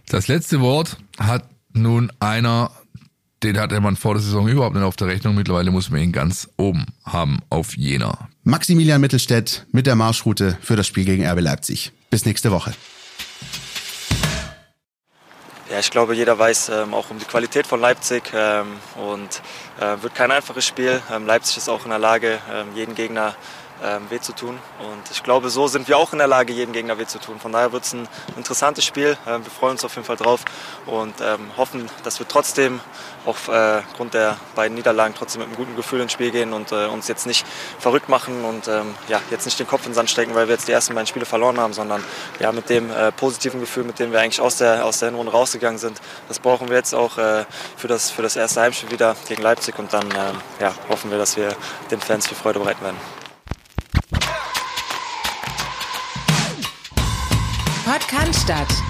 Das 0.07 0.29
letzte 0.29 0.61
Wort 0.61 0.99
hat 1.19 1.49
nun 1.73 2.13
einer, 2.21 2.71
den 3.43 3.59
hatte 3.59 3.81
man 3.81 3.97
vor 3.97 4.15
der 4.15 4.23
Saison 4.23 4.49
überhaupt 4.49 4.75
nicht 4.75 4.85
auf 4.85 4.97
der 4.97 5.09
Rechnung. 5.09 5.35
Mittlerweile 5.35 5.71
muss 5.71 5.91
man 5.91 6.01
ihn 6.01 6.13
ganz 6.13 6.49
oben 6.57 6.87
haben 7.05 7.41
auf 7.49 7.77
jener. 7.77 8.29
Maximilian 8.45 9.01
Mittelstädt 9.01 9.67
mit 9.73 9.87
der 9.87 9.97
Marschroute 9.97 10.59
für 10.61 10.77
das 10.77 10.87
Spiel 10.87 11.05
gegen 11.05 11.27
RB 11.27 11.41
Leipzig. 11.41 11.93
Bis 12.11 12.27
nächste 12.27 12.51
Woche. 12.51 12.73
Ja, 15.71 15.79
ich 15.79 15.93
glaube, 15.93 16.17
jeder 16.17 16.37
weiß 16.37 16.71
ähm, 16.71 16.95
auch 16.95 17.11
um 17.11 17.21
die 17.21 17.25
Qualität 17.25 17.65
von 17.65 17.81
Leipzig 17.81 18.33
ähm, 18.35 18.81
und 18.97 19.41
äh, 19.79 20.03
wird 20.03 20.17
kein 20.17 20.33
einfaches 20.33 20.67
Spiel. 20.67 21.01
Ähm, 21.13 21.27
Leipzig 21.27 21.59
ist 21.59 21.69
auch 21.69 21.85
in 21.85 21.91
der 21.91 22.01
Lage, 22.01 22.41
ähm, 22.53 22.75
jeden 22.75 22.97
Gegner 22.97 23.37
ähm, 23.81 24.03
weh 24.11 24.19
zu 24.19 24.33
tun. 24.33 24.59
Und 24.81 25.11
ich 25.13 25.23
glaube, 25.23 25.49
so 25.49 25.69
sind 25.69 25.87
wir 25.87 25.97
auch 25.97 26.13
in 26.13 26.19
der 26.19 26.27
Lage, 26.27 26.53
jeden 26.53 26.73
Gegner 26.73 26.99
weh 26.99 27.07
zu 27.07 27.21
tun. 27.21 27.39
Von 27.39 27.53
daher 27.53 27.71
wird 27.71 27.85
es 27.85 27.93
ein 27.93 28.09
interessantes 28.37 28.85
Spiel. 28.85 29.17
Ähm, 29.29 29.45
wir 29.45 29.53
freuen 29.53 29.75
uns 29.75 29.85
auf 29.85 29.95
jeden 29.95 30.05
Fall 30.05 30.17
drauf 30.17 30.45
und 30.87 31.15
hoffen, 31.57 31.89
dass 32.03 32.19
wir 32.19 32.27
trotzdem 32.27 32.81
aufgrund 33.27 34.15
der 34.15 34.37
beiden 34.55 34.77
Niederlagen 34.77 35.15
trotzdem 35.17 35.41
mit 35.41 35.49
einem 35.49 35.57
guten 35.57 35.77
Gefühl 35.77 36.01
ins 36.01 36.13
Spiel 36.13 36.31
gehen 36.31 36.53
und 36.53 36.73
äh, 36.73 36.87
uns 36.87 37.09
jetzt 37.09 37.27
nicht 37.27 37.47
verrückt 37.79 38.09
machen 38.09 38.45
und 38.45 38.69
ähm, 38.69 38.95
ja, 39.09 39.21
jetzt 39.31 39.45
nicht 39.45 39.59
den 39.59 39.67
Kopf 39.67 39.83
in 39.83 39.91
den 39.91 39.95
Sand 39.95 40.11
stecken, 40.11 40.35
weil 40.35 40.49
wir 40.49 40.55
jetzt 40.55 40.69
die 40.69 40.73
ersten 40.73 40.95
beiden 40.95 41.07
Spiele 41.07 41.27
verloren 41.27 41.59
haben, 41.59 41.73
sondern 41.73 42.03
ja, 42.39 42.53
mit 42.53 42.69
dem 42.71 42.91
äh, 42.91 43.13
positiven 43.13 43.61
Gefühl, 43.61 43.85
mit 43.85 43.99
dem 43.99 44.13
wir 44.13 44.21
eigentlich 44.21 44.41
aus 44.41 44.57
der, 44.57 44.85
aus 44.85 44.99
der 44.99 45.11
Hinrunde 45.11 45.33
rausgegangen 45.33 45.79
sind. 45.79 46.01
Das 46.29 46.39
brauchen 46.39 46.69
wir 46.69 46.77
jetzt 46.77 46.95
auch 46.95 47.19
äh, 47.19 47.45
für, 47.77 47.89
das, 47.89 48.11
für 48.11 48.23
das 48.23 48.37
erste 48.37 48.61
Heimspiel 48.61 48.91
wieder 48.91 49.17
gegen 49.29 49.43
Leipzig 49.43 49.79
und 49.79 49.93
dann 49.93 50.07
ähm, 50.07 50.41
ja, 50.61 50.75
hoffen 50.89 51.11
wir, 51.11 51.19
dass 51.19 51.37
wir 51.37 51.55
den 51.91 52.01
Fans 52.01 52.27
viel 52.27 52.37
Freude 52.37 52.59
bereiten 52.59 52.83
werden. 52.83 52.97
Podcast. 57.85 58.90